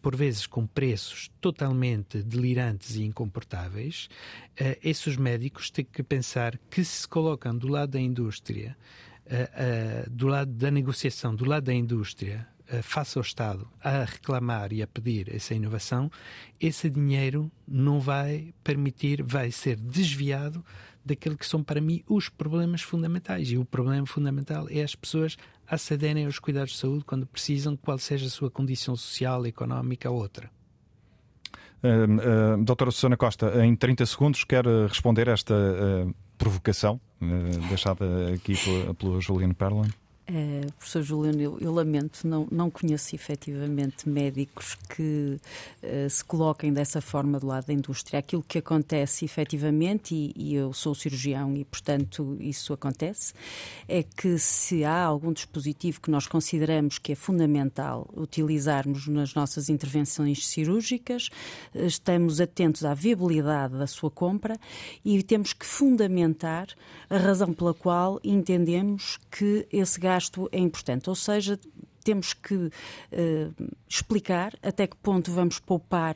por 0.00 0.14
vezes 0.14 0.46
com 0.46 0.66
preços 0.66 1.30
totalmente 1.40 2.22
delirantes 2.22 2.94
e 2.94 3.02
incomportáveis. 3.02 4.08
Eh, 4.56 4.78
esses 4.82 5.16
médicos 5.16 5.70
têm 5.70 5.84
que 5.84 6.02
pensar 6.02 6.56
que 6.70 6.84
se 6.84 7.06
colocam 7.08 7.56
do 7.56 7.68
lado 7.68 7.90
da 7.90 8.00
indústria 8.00 8.76
uh, 9.26 10.10
do 10.10 10.26
lado 10.26 10.52
da 10.52 10.70
negociação, 10.70 11.34
do 11.34 11.44
lado 11.44 11.64
da 11.64 11.74
indústria, 11.74 12.46
face 12.82 13.18
ao 13.18 13.22
Estado, 13.22 13.68
a 13.82 14.04
reclamar 14.04 14.72
e 14.72 14.82
a 14.82 14.86
pedir 14.86 15.34
essa 15.34 15.54
inovação, 15.54 16.10
esse 16.60 16.88
dinheiro 16.88 17.50
não 17.68 18.00
vai 18.00 18.54
permitir, 18.62 19.22
vai 19.22 19.50
ser 19.50 19.76
desviado 19.76 20.64
daquilo 21.04 21.36
que 21.36 21.46
são 21.46 21.62
para 21.62 21.80
mim 21.80 22.02
os 22.08 22.28
problemas 22.28 22.80
fundamentais. 22.80 23.50
E 23.50 23.58
o 23.58 23.64
problema 23.64 24.06
fundamental 24.06 24.66
é 24.70 24.82
as 24.82 24.94
pessoas 24.94 25.36
acederem 25.66 26.24
aos 26.24 26.38
cuidados 26.38 26.72
de 26.72 26.78
saúde 26.78 27.04
quando 27.04 27.26
precisam, 27.26 27.76
qual 27.76 27.98
seja 27.98 28.26
a 28.26 28.30
sua 28.30 28.50
condição 28.50 28.96
social, 28.96 29.44
económica 29.44 30.10
ou 30.10 30.16
outra. 30.16 30.50
Uh, 31.82 32.54
uh, 32.54 32.64
doutora 32.64 32.90
Susana 32.90 33.16
Costa, 33.16 33.64
em 33.64 33.76
30 33.76 34.06
segundos, 34.06 34.44
quer 34.44 34.64
responder 34.88 35.28
esta 35.28 35.54
uh, 35.54 36.14
provocação 36.38 36.98
deixada 37.68 38.34
aqui 38.34 38.54
pelo, 38.56 38.94
pelo 38.94 39.20
Juliano 39.20 39.54
Perlin? 39.54 39.90
Uh, 40.26 40.72
professor 40.78 41.02
Juliano, 41.02 41.38
eu, 41.38 41.58
eu, 41.60 41.70
lamento, 41.70 42.26
não, 42.26 42.48
não 42.50 42.70
conheço 42.70 43.14
efetivamente 43.14 44.08
médicos 44.08 44.74
que 44.88 45.38
uh, 45.82 46.08
se 46.08 46.24
coloquem 46.24 46.72
dessa 46.72 47.02
forma 47.02 47.38
do 47.38 47.46
lado 47.46 47.66
da 47.66 47.74
indústria. 47.74 48.20
Aquilo 48.20 48.42
que 48.42 48.56
acontece 48.56 49.26
efetivamente, 49.26 50.14
e, 50.14 50.32
e, 50.34 50.54
eu 50.54 50.72
sou 50.72 50.94
cirurgião 50.94 51.54
e, 51.54 51.62
portanto, 51.66 52.38
isso 52.40 52.72
acontece, 52.72 53.34
é 53.86 54.02
que 54.02 54.38
se 54.38 54.82
há 54.82 55.04
algum 55.04 55.30
dispositivo 55.30 56.00
que 56.00 56.10
nós 56.10 56.26
consideramos 56.26 56.96
que 56.98 57.12
é 57.12 57.14
fundamental 57.14 58.08
utilizarmos 58.16 59.06
nas 59.06 59.34
nossas 59.34 59.68
intervenções 59.68 60.46
cirúrgicas, 60.46 61.28
uh, 61.74 61.84
estamos 61.84 62.40
atentos 62.40 62.82
à 62.82 62.94
viabilidade 62.94 63.76
da 63.76 63.86
sua 63.86 64.10
compra 64.10 64.56
e 65.04 65.22
temos 65.22 65.52
que 65.52 65.66
fundamentar 65.66 66.68
a 67.10 67.18
razão 67.18 67.52
pela 67.52 67.74
qual 67.74 68.18
entendemos 68.24 69.18
que 69.30 69.68
esse 69.70 70.00
gasto 70.00 70.13
gasto 70.14 70.48
é 70.52 70.58
importante, 70.58 71.10
ou 71.10 71.16
seja, 71.16 71.58
temos 72.04 72.34
que 72.34 72.54
uh, 72.54 72.70
explicar 73.88 74.54
até 74.62 74.86
que 74.86 74.96
ponto 74.96 75.32
vamos 75.32 75.58
poupar 75.58 76.14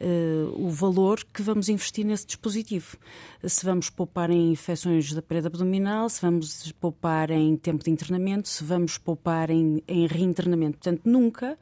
uh, 0.00 0.66
o 0.66 0.70
valor 0.70 1.22
que 1.32 1.42
vamos 1.42 1.68
investir 1.68 2.04
nesse 2.04 2.26
dispositivo. 2.26 2.96
Se 3.44 3.64
vamos 3.64 3.90
poupar 3.90 4.30
em 4.30 4.50
infecções 4.50 5.12
da 5.12 5.22
parede 5.22 5.46
abdominal, 5.46 6.08
se 6.08 6.22
vamos 6.22 6.72
poupar 6.72 7.30
em 7.30 7.54
tempo 7.56 7.84
de 7.84 7.90
internamento, 7.90 8.48
se 8.48 8.64
vamos 8.64 8.98
poupar 8.98 9.50
em, 9.50 9.82
em 9.86 10.06
reinternamento. 10.06 10.78
Portanto, 10.78 11.02
nunca. 11.04 11.58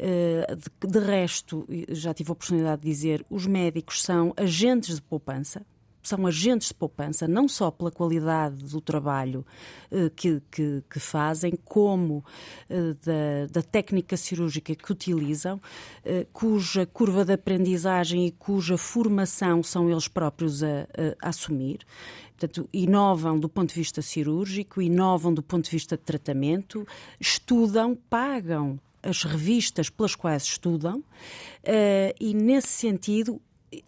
De, 0.00 0.88
de 0.88 0.98
resto, 1.00 1.66
já 1.88 2.14
tive 2.14 2.30
a 2.30 2.32
oportunidade 2.32 2.82
de 2.82 2.88
dizer, 2.88 3.26
os 3.28 3.48
médicos 3.48 4.00
são 4.00 4.32
agentes 4.36 4.94
de 4.94 5.02
poupança, 5.02 5.66
são 6.02 6.26
agentes 6.26 6.68
de 6.68 6.74
poupança, 6.74 7.28
não 7.28 7.48
só 7.48 7.70
pela 7.70 7.90
qualidade 7.90 8.64
do 8.64 8.80
trabalho 8.80 9.44
eh, 9.90 10.10
que, 10.14 10.40
que, 10.50 10.82
que, 10.88 11.00
fazem, 11.00 11.52
como 11.64 12.24
eh, 12.68 12.94
da, 13.04 13.60
da, 13.60 13.62
técnica 13.62 14.16
cirúrgica 14.16 14.74
que 14.74 14.92
utilizam, 14.92 15.60
eh, 16.04 16.26
cuja 16.32 16.86
curva 16.86 17.24
de 17.24 17.32
aprendizagem 17.32 18.26
e 18.26 18.30
cuja 18.30 18.78
formação 18.78 19.62
são 19.62 19.90
eles 19.90 20.08
próprios 20.08 20.62
a, 20.62 20.86
a 21.22 21.28
assumir. 21.28 21.80
Portanto, 22.38 22.68
inovam 22.72 23.38
do 23.38 23.48
ponto 23.48 23.70
de 23.70 23.74
vista 23.74 24.00
cirúrgico, 24.00 24.80
inovam 24.80 25.34
do 25.34 25.42
ponto 25.42 25.64
de 25.64 25.70
vista 25.70 25.96
de 25.96 26.04
tratamento, 26.04 26.86
estudam, 27.18 27.98
pagam 28.08 28.78
as 29.02 29.24
revistas 29.24 29.90
pelas 29.90 30.14
quais 30.14 30.44
estudam, 30.44 30.98
uh, 30.98 32.14
e 32.20 32.34
nesse 32.34 32.68
sentido 32.68 33.40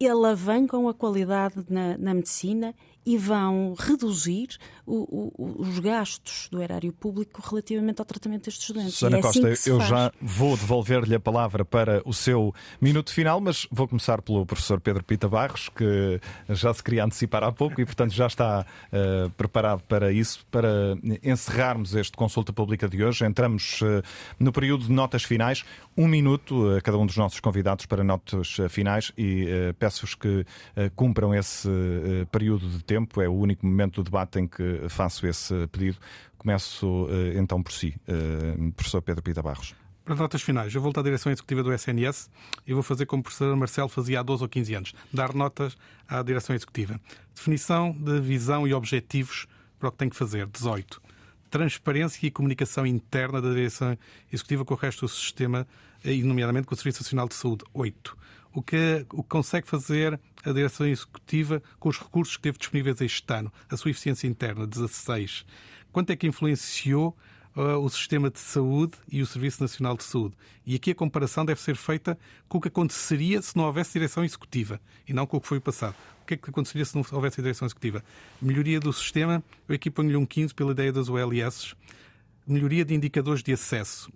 alavancam 0.07 0.89
a 0.89 0.95
qualidade 0.95 1.65
na, 1.69 1.97
na 1.97 2.15
medicina 2.15 2.75
e 3.05 3.17
vão 3.17 3.75
reduzir 3.79 4.49
o, 4.87 5.33
o, 5.37 5.63
os 5.63 5.79
gastos 5.79 6.49
do 6.51 6.63
erário 6.63 6.93
público 6.93 7.43
relativamente 7.49 8.01
ao 8.01 8.05
tratamento 8.05 8.45
destes 8.47 8.71
doentes. 8.71 8.95
Susana 8.95 9.19
é 9.19 9.23
Costa, 9.23 9.49
assim 9.49 9.71
eu 9.71 9.81
já 9.81 10.13
vou 10.21 10.57
devolver-lhe 10.57 11.15
a 11.15 11.21
palavra 11.21 11.65
para 11.65 12.03
o 12.05 12.13
seu 12.13 12.53
minuto 12.81 13.13
final, 13.13 13.41
mas 13.41 13.67
vou 13.71 13.87
começar 13.87 14.21
pelo 14.21 14.45
professor 14.45 14.81
Pedro 14.81 15.05
Pita 15.05 15.29
Barros, 15.29 15.69
que 15.69 16.21
já 16.49 16.75
se 16.75 16.83
queria 16.83 17.05
antecipar 17.05 17.43
há 17.45 17.53
pouco 17.53 17.81
e, 17.81 17.87
portanto, 17.87 18.13
já 18.13 18.27
está 18.27 18.67
uh, 18.93 19.31
preparado 19.31 19.83
para 19.85 20.13
isso, 20.13 20.45
para 20.51 20.69
encerrarmos 21.23 21.95
este 21.95 22.17
consulta 22.17 22.53
pública 22.53 22.89
de 22.89 23.03
hoje. 23.03 23.25
Entramos 23.25 23.81
uh, 23.83 24.03
no 24.39 24.53
período 24.53 24.85
de 24.85 24.93
notas 24.93 25.23
finais. 25.23 25.65
Um 25.97 26.09
minuto 26.09 26.77
a 26.77 26.81
cada 26.81 26.99
um 26.99 27.07
dos 27.07 27.17
nossos 27.17 27.41
convidados 27.41 27.87
para 27.87 28.03
notas 28.03 28.57
finais 28.71 29.13
e 29.19 29.47
peço-vos 29.79 30.15
que 30.15 30.47
cumpram 30.97 31.35
esse 31.35 31.69
período 32.31 32.67
de 32.69 32.83
tempo. 32.91 33.23
É 33.23 33.29
o 33.29 33.33
único 33.33 33.65
momento 33.65 34.03
do 34.03 34.05
debate 34.05 34.41
em 34.41 34.49
que 34.49 34.89
faço 34.89 35.27
esse 35.27 35.55
pedido. 35.69 35.99
Começo 36.37 37.07
eh, 37.09 37.39
então 37.39 37.63
por 37.63 37.73
si, 37.73 37.95
eh, 38.09 38.73
professor 38.75 39.01
Pedro 39.01 39.23
Pita 39.23 39.43
Barros. 39.43 39.75
Para 40.05 40.17
notas 40.17 40.43
finais, 40.43 40.75
eu 40.75 40.81
volto 40.81 40.99
à 40.99 41.03
direção 41.03 41.31
executiva 41.31 41.63
do 41.63 41.73
SNS 41.73 42.29
e 42.67 42.73
vou 42.73 42.83
fazer 42.83 43.07
como 43.07 43.21
o 43.21 43.23
professor 43.23 43.55
Marcelo 43.55 43.89
fazia 43.89 44.19
há 44.19 44.23
12 44.23 44.43
ou 44.43 44.49
15 44.49 44.75
anos, 44.75 44.95
dar 45.13 45.33
notas 45.35 45.77
à 46.09 46.21
direção 46.23 46.57
executiva. 46.57 46.99
Definição 47.33 47.93
de 47.93 48.19
visão 48.21 48.67
e 48.67 48.75
objetivos 48.75 49.47
para 49.79 49.89
o 49.89 49.93
que 49.93 49.99
tem 49.99 50.09
que 50.09 50.17
fazer, 50.17 50.49
18. 50.49 51.01
Transparência 51.49 52.27
e 52.27 52.31
comunicação 52.31 52.87
interna 52.87 53.41
da 53.41 53.51
direção 53.51 53.97
executiva 54.33 54.65
com 54.65 54.75
o 54.75 54.77
resto 54.77 55.03
do 55.03 55.09
sistema, 55.09 55.67
e 56.03 56.23
nomeadamente 56.23 56.67
com 56.67 56.75
o 56.75 56.77
Serviço 56.77 57.03
Nacional 57.03 57.29
de 57.29 57.35
Saúde, 57.35 57.65
8 57.73 58.17
o 58.53 58.63
que, 58.63 59.07
o 59.13 59.23
que 59.23 59.29
consegue 59.29 59.67
fazer 59.67 60.19
a 60.45 60.53
direção 60.53 60.87
executiva 60.87 61.63
com 61.79 61.89
os 61.89 61.99
recursos 61.99 62.37
que 62.37 62.43
teve 62.43 62.59
disponíveis 62.59 63.01
este 63.01 63.33
ano, 63.33 63.53
a 63.69 63.77
sua 63.77 63.91
eficiência 63.91 64.27
interna, 64.27 64.67
16. 64.67 65.45
Quanto 65.93 66.11
é 66.11 66.17
que 66.17 66.27
influenciou 66.27 67.17
uh, 67.57 67.79
o 67.79 67.89
sistema 67.89 68.31
de 68.31 68.39
saúde 68.39 68.95
e 69.11 69.21
o 69.23 69.27
Serviço 69.27 69.63
Nacional 69.63 69.97
de 69.97 70.05
Saúde? 70.05 70.37
E 70.67 70.75
aqui 70.75 70.93
a 70.93 70.95
comparação 70.95 71.45
deve 71.45 71.61
ser 71.61 71.77
feita 71.77 72.19
com 72.49 72.59
o 72.59 72.61
que 72.61 72.69
aconteceria 72.69 73.43
se 73.43 73.57
não 73.57 73.65
houvesse 73.65 73.93
direção 73.93 74.25
executiva 74.25 74.81
e 75.07 75.13
não 75.13 75.27
com 75.27 75.37
o 75.37 75.41
que 75.41 75.49
foi 75.49 75.59
o 75.59 75.61
passado. 75.61 75.95
O 76.23 76.27
que 76.27 76.35
é 76.35 76.37
que 76.37 76.51
aconteceria 76.51 76.85
se 76.85 76.95
não 76.95 77.05
houvesse 77.11 77.43
direção 77.43 77.67
executiva? 77.67 78.05
Melhoria 78.41 78.79
do 78.79 78.93
sistema, 78.93 79.43
eu 79.69 79.75
aqui 79.75 79.91
ponho-lhe 79.91 80.17
um 80.17 80.27
15 80.27 80.55
pela 80.55 80.73
ideia 80.73 80.93
das 80.93 81.09
OLS. 81.09 81.75
Melhoria 82.47 82.85
de 82.85 82.95
indicadores 82.95 83.43
de 83.43 83.53
acesso, 83.53 84.11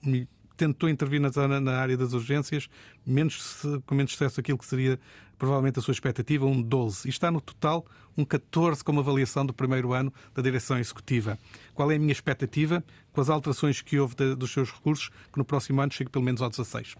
tentou 0.56 0.89
intervir 0.89 1.20
na, 1.20 1.28
zona, 1.31 1.60
na 1.60 1.78
área 1.78 1.97
das 1.97 2.12
urgências, 2.12 2.68
menos, 3.06 3.62
com 3.86 3.94
menos 3.94 4.12
sucesso 4.12 4.40
aquilo 4.40 4.59
que 4.59 4.66
seria 4.66 4.98
provavelmente 5.39 5.78
a 5.78 5.82
sua 5.82 5.93
expectativa, 5.93 6.47
um 6.47 6.60
12. 6.60 7.06
E 7.06 7.10
está 7.10 7.31
no 7.31 7.40
total 7.40 7.85
um 8.16 8.24
14 8.24 8.82
como 8.85 9.01
avaliação 9.01 9.44
do 9.44 9.52
primeiro 9.52 9.93
ano 9.93 10.12
da 10.35 10.40
direção 10.40 10.78
executiva. 10.78 11.39
Qual 11.74 11.90
é 11.90 11.97
a 11.97 11.98
minha 11.98 12.12
expectativa 12.12 12.82
com 13.12 13.20
as 13.20 13.28
alterações 13.28 13.82
que 13.82 13.98
houve 13.98 14.14
de, 14.14 14.35
dos 14.35 14.52
seus 14.52 14.70
recursos, 14.70 15.09
que 15.32 15.39
no 15.39 15.44
próximo 15.44 15.81
ano 15.81 15.93
chegue 15.93 16.10
pelo 16.10 16.24
menos 16.24 16.40
ao 16.40 16.51
16? 16.51 16.94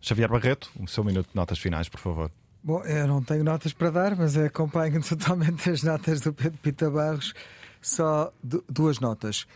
Xavier 0.00 0.28
Barreto, 0.28 0.70
o 0.80 0.88
seu 0.88 1.04
minuto 1.04 1.28
de 1.28 1.36
notas 1.36 1.58
finais, 1.58 1.88
por 1.88 2.00
favor. 2.00 2.30
Bom, 2.64 2.82
eu 2.84 3.06
não 3.06 3.22
tenho 3.22 3.44
notas 3.44 3.72
para 3.72 3.90
dar, 3.90 4.16
mas 4.16 4.36
acompanho 4.36 5.02
totalmente 5.06 5.70
as 5.70 5.82
notas 5.82 6.20
do 6.20 6.32
Pedro 6.32 6.58
Pita 6.58 6.90
Barros. 6.90 7.34
Só 7.80 8.32
duas 8.68 9.00
notas. 9.00 9.46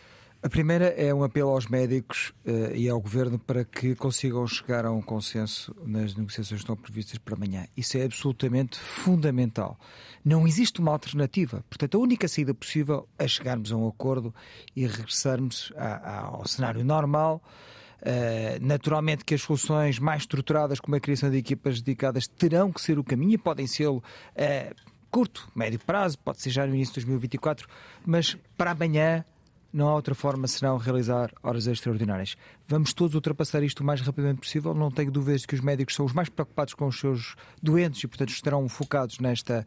A 0.42 0.48
primeira 0.48 0.86
é 0.88 1.12
um 1.12 1.24
apelo 1.24 1.50
aos 1.50 1.66
médicos 1.66 2.32
uh, 2.44 2.74
e 2.74 2.88
ao 2.88 3.00
governo 3.00 3.38
para 3.38 3.64
que 3.64 3.94
consigam 3.94 4.46
chegar 4.46 4.84
a 4.84 4.92
um 4.92 5.00
consenso 5.00 5.74
nas 5.84 6.14
negociações 6.14 6.60
que 6.60 6.64
estão 6.64 6.76
previstas 6.76 7.18
para 7.18 7.34
amanhã. 7.34 7.66
Isso 7.76 7.96
é 7.96 8.04
absolutamente 8.04 8.78
fundamental. 8.78 9.78
Não 10.24 10.46
existe 10.46 10.78
uma 10.78 10.92
alternativa. 10.92 11.64
Portanto, 11.68 11.96
a 11.96 12.00
única 12.00 12.28
saída 12.28 12.54
possível 12.54 13.08
é 13.18 13.26
chegarmos 13.26 13.72
a 13.72 13.76
um 13.76 13.88
acordo 13.88 14.32
e 14.74 14.86
regressarmos 14.86 15.72
a, 15.76 15.86
a, 15.86 16.20
ao 16.26 16.46
cenário 16.46 16.84
normal 16.84 17.42
Uh, 18.02 18.60
naturalmente 18.60 19.24
que 19.24 19.34
as 19.34 19.40
soluções 19.40 19.98
mais 19.98 20.22
estruturadas, 20.22 20.78
como 20.78 20.94
a 20.94 21.00
criação 21.00 21.30
de 21.30 21.38
equipas 21.38 21.80
dedicadas, 21.80 22.28
terão 22.28 22.70
que 22.70 22.80
ser 22.80 22.98
o 22.98 23.02
caminho 23.02 23.32
e 23.32 23.38
podem 23.38 23.66
ser 23.66 23.88
uh, 23.88 24.02
curto, 25.10 25.50
médio 25.56 25.80
prazo, 25.80 26.18
pode 26.18 26.40
ser 26.40 26.50
já 26.50 26.66
no 26.66 26.74
início 26.74 26.92
de 26.92 27.00
2024, 27.00 27.66
mas 28.04 28.36
para 28.56 28.72
amanhã 28.72 29.24
não 29.76 29.88
há 29.88 29.94
outra 29.94 30.14
forma 30.14 30.48
senão 30.48 30.78
realizar 30.78 31.30
horas 31.42 31.66
extraordinárias. 31.66 32.34
Vamos 32.66 32.94
todos 32.94 33.14
ultrapassar 33.14 33.62
isto 33.62 33.80
o 33.80 33.84
mais 33.84 34.00
rapidamente 34.00 34.40
possível. 34.40 34.72
Não 34.72 34.90
tenho 34.90 35.10
dúvidas 35.10 35.42
de 35.42 35.46
que 35.46 35.54
os 35.54 35.60
médicos 35.60 35.94
são 35.94 36.06
os 36.06 36.14
mais 36.14 36.30
preocupados 36.30 36.72
com 36.72 36.86
os 36.86 36.98
seus 36.98 37.36
doentes 37.62 38.02
e, 38.02 38.08
portanto, 38.08 38.30
estarão 38.30 38.66
focados 38.70 39.18
nesta, 39.18 39.66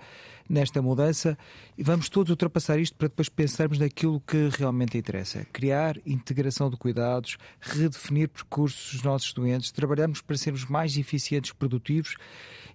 nesta 0.49 0.81
mudança. 0.81 1.37
E 1.77 1.83
vamos 1.83 2.09
todos 2.09 2.31
ultrapassar 2.31 2.79
isto 2.79 2.97
para 2.97 3.07
depois 3.07 3.29
pensarmos 3.29 3.77
naquilo 3.77 4.19
que 4.21 4.49
realmente 4.57 4.97
interessa: 4.97 5.45
criar 5.53 5.97
integração 6.03 6.71
de 6.71 6.75
cuidados, 6.75 7.37
redefinir 7.61 8.29
percursos 8.29 8.93
dos 8.93 9.03
nossos 9.03 9.31
doentes, 9.31 9.71
trabalhamos 9.71 10.21
para 10.21 10.35
sermos 10.37 10.65
mais 10.65 10.97
eficientes 10.97 11.51
produtivos 11.51 12.15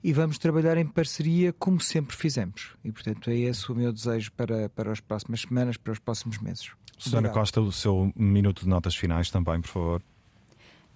e 0.05 0.13
vamos 0.13 0.39
trabalhar 0.39 0.77
em 0.77 0.87
parceria 0.87 1.53
como 1.53 1.81
sempre 1.81 2.17
fizemos. 2.17 2.77
E, 2.85 2.93
portanto, 2.93 3.29
é 3.29 3.35
esse 3.35 3.73
o 3.73 3.75
meu 3.75 3.93
desejo 3.93 4.31
para, 4.33 4.69
para 4.69 4.93
as 4.93 5.01
próximas 5.01 5.41
semanas, 5.41 5.77
para 5.77 5.93
os 5.93 5.99
próximos 5.99 6.39
meses. 6.39 6.71
Susana 7.05 7.29
Costa, 7.29 7.61
o 7.61 7.71
seu 7.71 8.13
minuto 8.17 8.63
de 8.63 8.69
notas 8.69 8.97
finais 8.97 9.31
também, 9.31 9.61
por 9.61 9.69
favor. 9.69 10.03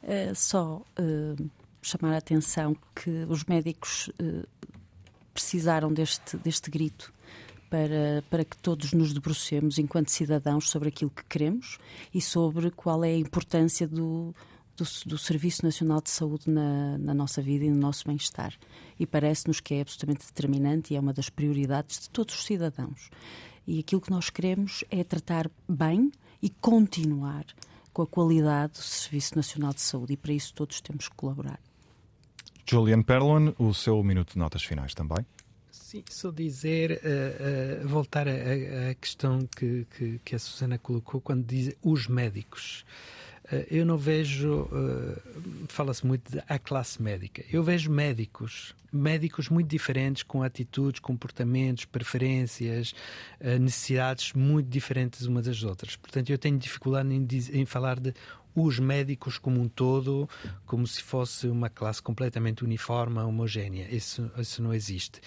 Uh, 0.02 0.34
só 0.34 0.82
uh, 0.98 1.50
chamar 1.82 2.14
a 2.14 2.18
atenção 2.18 2.76
que 2.94 3.10
os 3.28 3.44
médicos 3.44 4.08
uh, 4.20 4.46
precisaram 5.34 5.92
deste, 5.92 6.36
deste 6.38 6.70
grito 6.70 7.12
para, 7.68 8.24
para 8.30 8.44
que 8.44 8.56
todos 8.56 8.92
nos 8.92 9.12
debrucemos 9.12 9.78
enquanto 9.78 10.08
cidadãos 10.08 10.70
sobre 10.70 10.88
aquilo 10.88 11.10
que 11.10 11.24
queremos 11.24 11.78
e 12.14 12.20
sobre 12.20 12.70
qual 12.70 13.04
é 13.04 13.10
a 13.10 13.18
importância 13.18 13.86
do, 13.86 14.34
do, 14.76 14.84
do 15.06 15.18
Serviço 15.18 15.64
Nacional 15.64 16.00
de 16.00 16.10
Saúde 16.10 16.48
na, 16.48 16.96
na 16.98 17.12
nossa 17.12 17.42
vida 17.42 17.64
e 17.64 17.70
no 17.70 17.76
nosso 17.76 18.06
bem-estar. 18.06 18.54
E 18.98 19.06
parece-nos 19.06 19.60
que 19.60 19.74
é 19.74 19.80
absolutamente 19.82 20.26
determinante 20.26 20.94
e 20.94 20.96
é 20.96 21.00
uma 21.00 21.12
das 21.12 21.28
prioridades 21.28 22.00
de 22.00 22.10
todos 22.10 22.34
os 22.34 22.44
cidadãos. 22.44 23.10
E 23.68 23.80
aquilo 23.80 24.00
que 24.00 24.10
nós 24.10 24.30
queremos 24.30 24.82
é 24.90 25.04
tratar 25.04 25.50
bem 25.68 26.10
e 26.40 26.48
continuar 26.48 27.44
com 27.92 28.00
a 28.00 28.06
qualidade 28.06 28.72
do 28.72 28.78
Serviço 28.78 29.36
Nacional 29.36 29.74
de 29.74 29.82
Saúde. 29.82 30.14
E 30.14 30.16
para 30.16 30.32
isso 30.32 30.54
todos 30.54 30.80
temos 30.80 31.06
que 31.06 31.14
colaborar. 31.14 31.60
Julian 32.64 33.02
Perlon, 33.02 33.52
o 33.58 33.74
seu 33.74 34.02
minuto 34.02 34.32
de 34.32 34.38
notas 34.38 34.62
finais 34.62 34.94
também. 34.94 35.18
Sim, 35.70 36.02
só 36.08 36.30
dizer, 36.30 36.92
uh, 36.92 37.84
uh, 37.84 37.88
voltar 37.88 38.26
à 38.26 38.94
questão 38.94 39.46
que, 39.54 39.86
que, 39.94 40.18
que, 40.24 40.34
a 40.34 40.38
Susana 40.38 40.78
colocou 40.78 41.20
quando 41.20 41.44
diz 41.44 41.74
os 41.82 42.06
médicos. 42.06 42.86
Uh, 43.50 43.64
eu 43.70 43.86
não 43.86 43.96
vejo, 43.96 44.68
fala-se 45.68 46.06
muito 46.06 46.30
da 46.30 46.58
classe 46.58 47.02
médica, 47.02 47.42
eu 47.50 47.62
vejo 47.62 47.90
médicos 47.90 48.74
médicos 48.92 49.48
muito 49.48 49.68
diferentes, 49.68 50.22
com 50.22 50.42
atitudes, 50.42 51.00
comportamentos, 51.00 51.84
preferências, 51.84 52.94
eh, 53.40 53.58
necessidades 53.58 54.32
muito 54.32 54.68
diferentes 54.68 55.26
umas 55.26 55.44
das 55.46 55.62
outras. 55.62 55.96
Portanto, 55.96 56.30
eu 56.30 56.38
tenho 56.38 56.58
dificuldade 56.58 57.12
em, 57.12 57.26
em 57.52 57.66
falar 57.66 58.00
de 58.00 58.14
os 58.54 58.78
médicos 58.78 59.38
como 59.38 59.60
um 59.60 59.68
todo, 59.68 60.28
como 60.66 60.86
se 60.86 61.02
fosse 61.02 61.46
uma 61.48 61.68
classe 61.68 62.02
completamente 62.02 62.64
uniforme, 62.64 63.18
homogénea. 63.18 63.86
Isso, 63.90 64.30
isso 64.38 64.62
não 64.62 64.74
existe. 64.74 65.20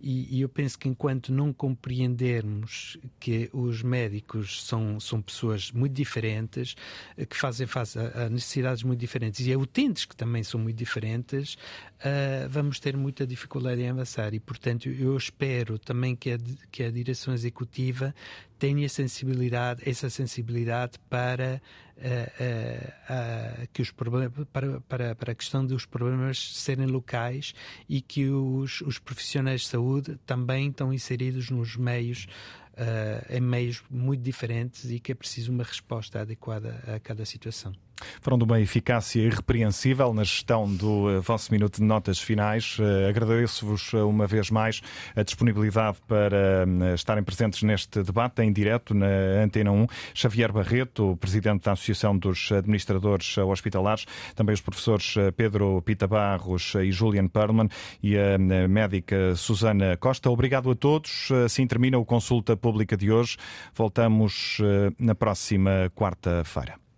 E, 0.00 0.36
e, 0.36 0.40
eu 0.40 0.48
penso 0.48 0.78
que 0.78 0.88
enquanto 0.88 1.32
não 1.32 1.52
compreendermos 1.52 2.96
que 3.20 3.50
os 3.52 3.82
médicos 3.82 4.64
são, 4.64 4.98
são 5.00 5.20
pessoas 5.20 5.70
muito 5.70 5.92
diferentes, 5.92 6.74
eh, 7.16 7.26
que 7.26 7.36
fazem 7.36 7.66
face 7.66 7.98
a, 7.98 8.26
a 8.26 8.28
necessidades 8.28 8.82
muito 8.82 9.00
diferentes 9.00 9.46
e 9.46 9.52
a 9.52 9.58
utentes 9.58 10.04
que 10.04 10.16
também 10.16 10.42
são 10.42 10.60
muito 10.60 10.76
diferentes, 10.76 11.54
uh, 11.54 12.48
vamos 12.48 12.80
ter 12.80 12.96
muita 12.96 13.26
dificuldade 13.26 13.80
em 13.82 13.90
avançar. 13.90 14.34
E, 14.34 14.40
portanto, 14.40 14.88
eu 14.88 15.16
espero 15.16 15.78
também 15.78 16.16
que 16.16 16.32
a, 16.32 16.38
que 16.70 16.82
a 16.82 16.90
direção 16.90 17.34
executiva 17.34 18.14
tenha 18.58 18.88
sensibilidade, 18.88 19.88
essa 19.88 20.10
sensibilidade 20.10 20.98
para 21.08 21.62
uh, 21.98 23.62
uh, 23.62 23.68
que 23.72 23.82
os 23.82 23.90
problemas, 23.90 24.32
para, 24.52 24.80
para, 24.82 25.14
para 25.14 25.32
a 25.32 25.34
questão 25.34 25.64
dos 25.64 25.84
problemas 25.84 26.54
serem 26.56 26.86
locais 26.86 27.54
e 27.88 28.00
que 28.00 28.28
os, 28.28 28.80
os 28.82 28.98
profissionais 28.98 29.62
de 29.62 29.68
saúde 29.68 30.18
também 30.24 30.68
estão 30.68 30.92
inseridos 30.92 31.50
nos 31.50 31.76
meios 31.76 32.26
uh, 32.74 33.34
em 33.34 33.40
meios 33.40 33.82
muito 33.90 34.22
diferentes 34.22 34.90
e 34.90 35.00
que 35.00 35.12
é 35.12 35.14
preciso 35.14 35.52
uma 35.52 35.64
resposta 35.64 36.20
adequada 36.20 36.82
a 36.86 37.00
cada 37.00 37.24
situação. 37.24 37.72
Foram 38.20 38.38
de 38.38 38.44
uma 38.44 38.60
eficácia 38.60 39.20
irrepreensível 39.20 40.12
na 40.12 40.24
gestão 40.24 40.72
do 40.72 41.08
uh, 41.08 41.22
vosso 41.22 41.52
minuto 41.52 41.76
de 41.76 41.82
notas 41.82 42.18
finais. 42.18 42.78
Uh, 42.78 43.08
Agradeço-vos 43.08 43.92
uma 43.94 44.26
vez 44.26 44.50
mais 44.50 44.80
a 45.14 45.22
disponibilidade 45.22 45.98
para 46.06 46.66
estarem 46.94 47.22
presentes 47.22 47.62
neste 47.62 48.02
debate 48.02 48.42
em 48.42 48.52
direto 48.52 48.94
na 48.94 49.06
Antena 49.42 49.72
1. 49.72 49.86
Xavier 50.14 50.52
Barreto, 50.52 51.16
presidente 51.20 51.64
da 51.64 51.72
Associação 51.72 52.16
dos 52.16 52.50
Administradores 52.52 53.36
Hospitalares, 53.38 54.06
também 54.34 54.54
os 54.54 54.60
professores 54.60 55.14
Pedro 55.36 55.82
Pita 55.82 56.06
Barros 56.06 56.74
e 56.74 56.90
Julian 56.92 57.28
Perlman 57.28 57.68
e 58.02 58.16
a 58.16 58.38
médica 58.68 59.34
Susana 59.34 59.96
Costa. 59.96 60.30
Obrigado 60.30 60.70
a 60.70 60.74
todos. 60.74 61.30
Assim 61.44 61.66
termina 61.66 61.98
o 61.98 62.04
Consulta 62.04 62.56
Pública 62.56 62.96
de 62.96 63.10
hoje. 63.10 63.36
Voltamos 63.74 64.58
na 64.98 65.14
próxima 65.14 65.90
quarta-feira. 65.94 66.78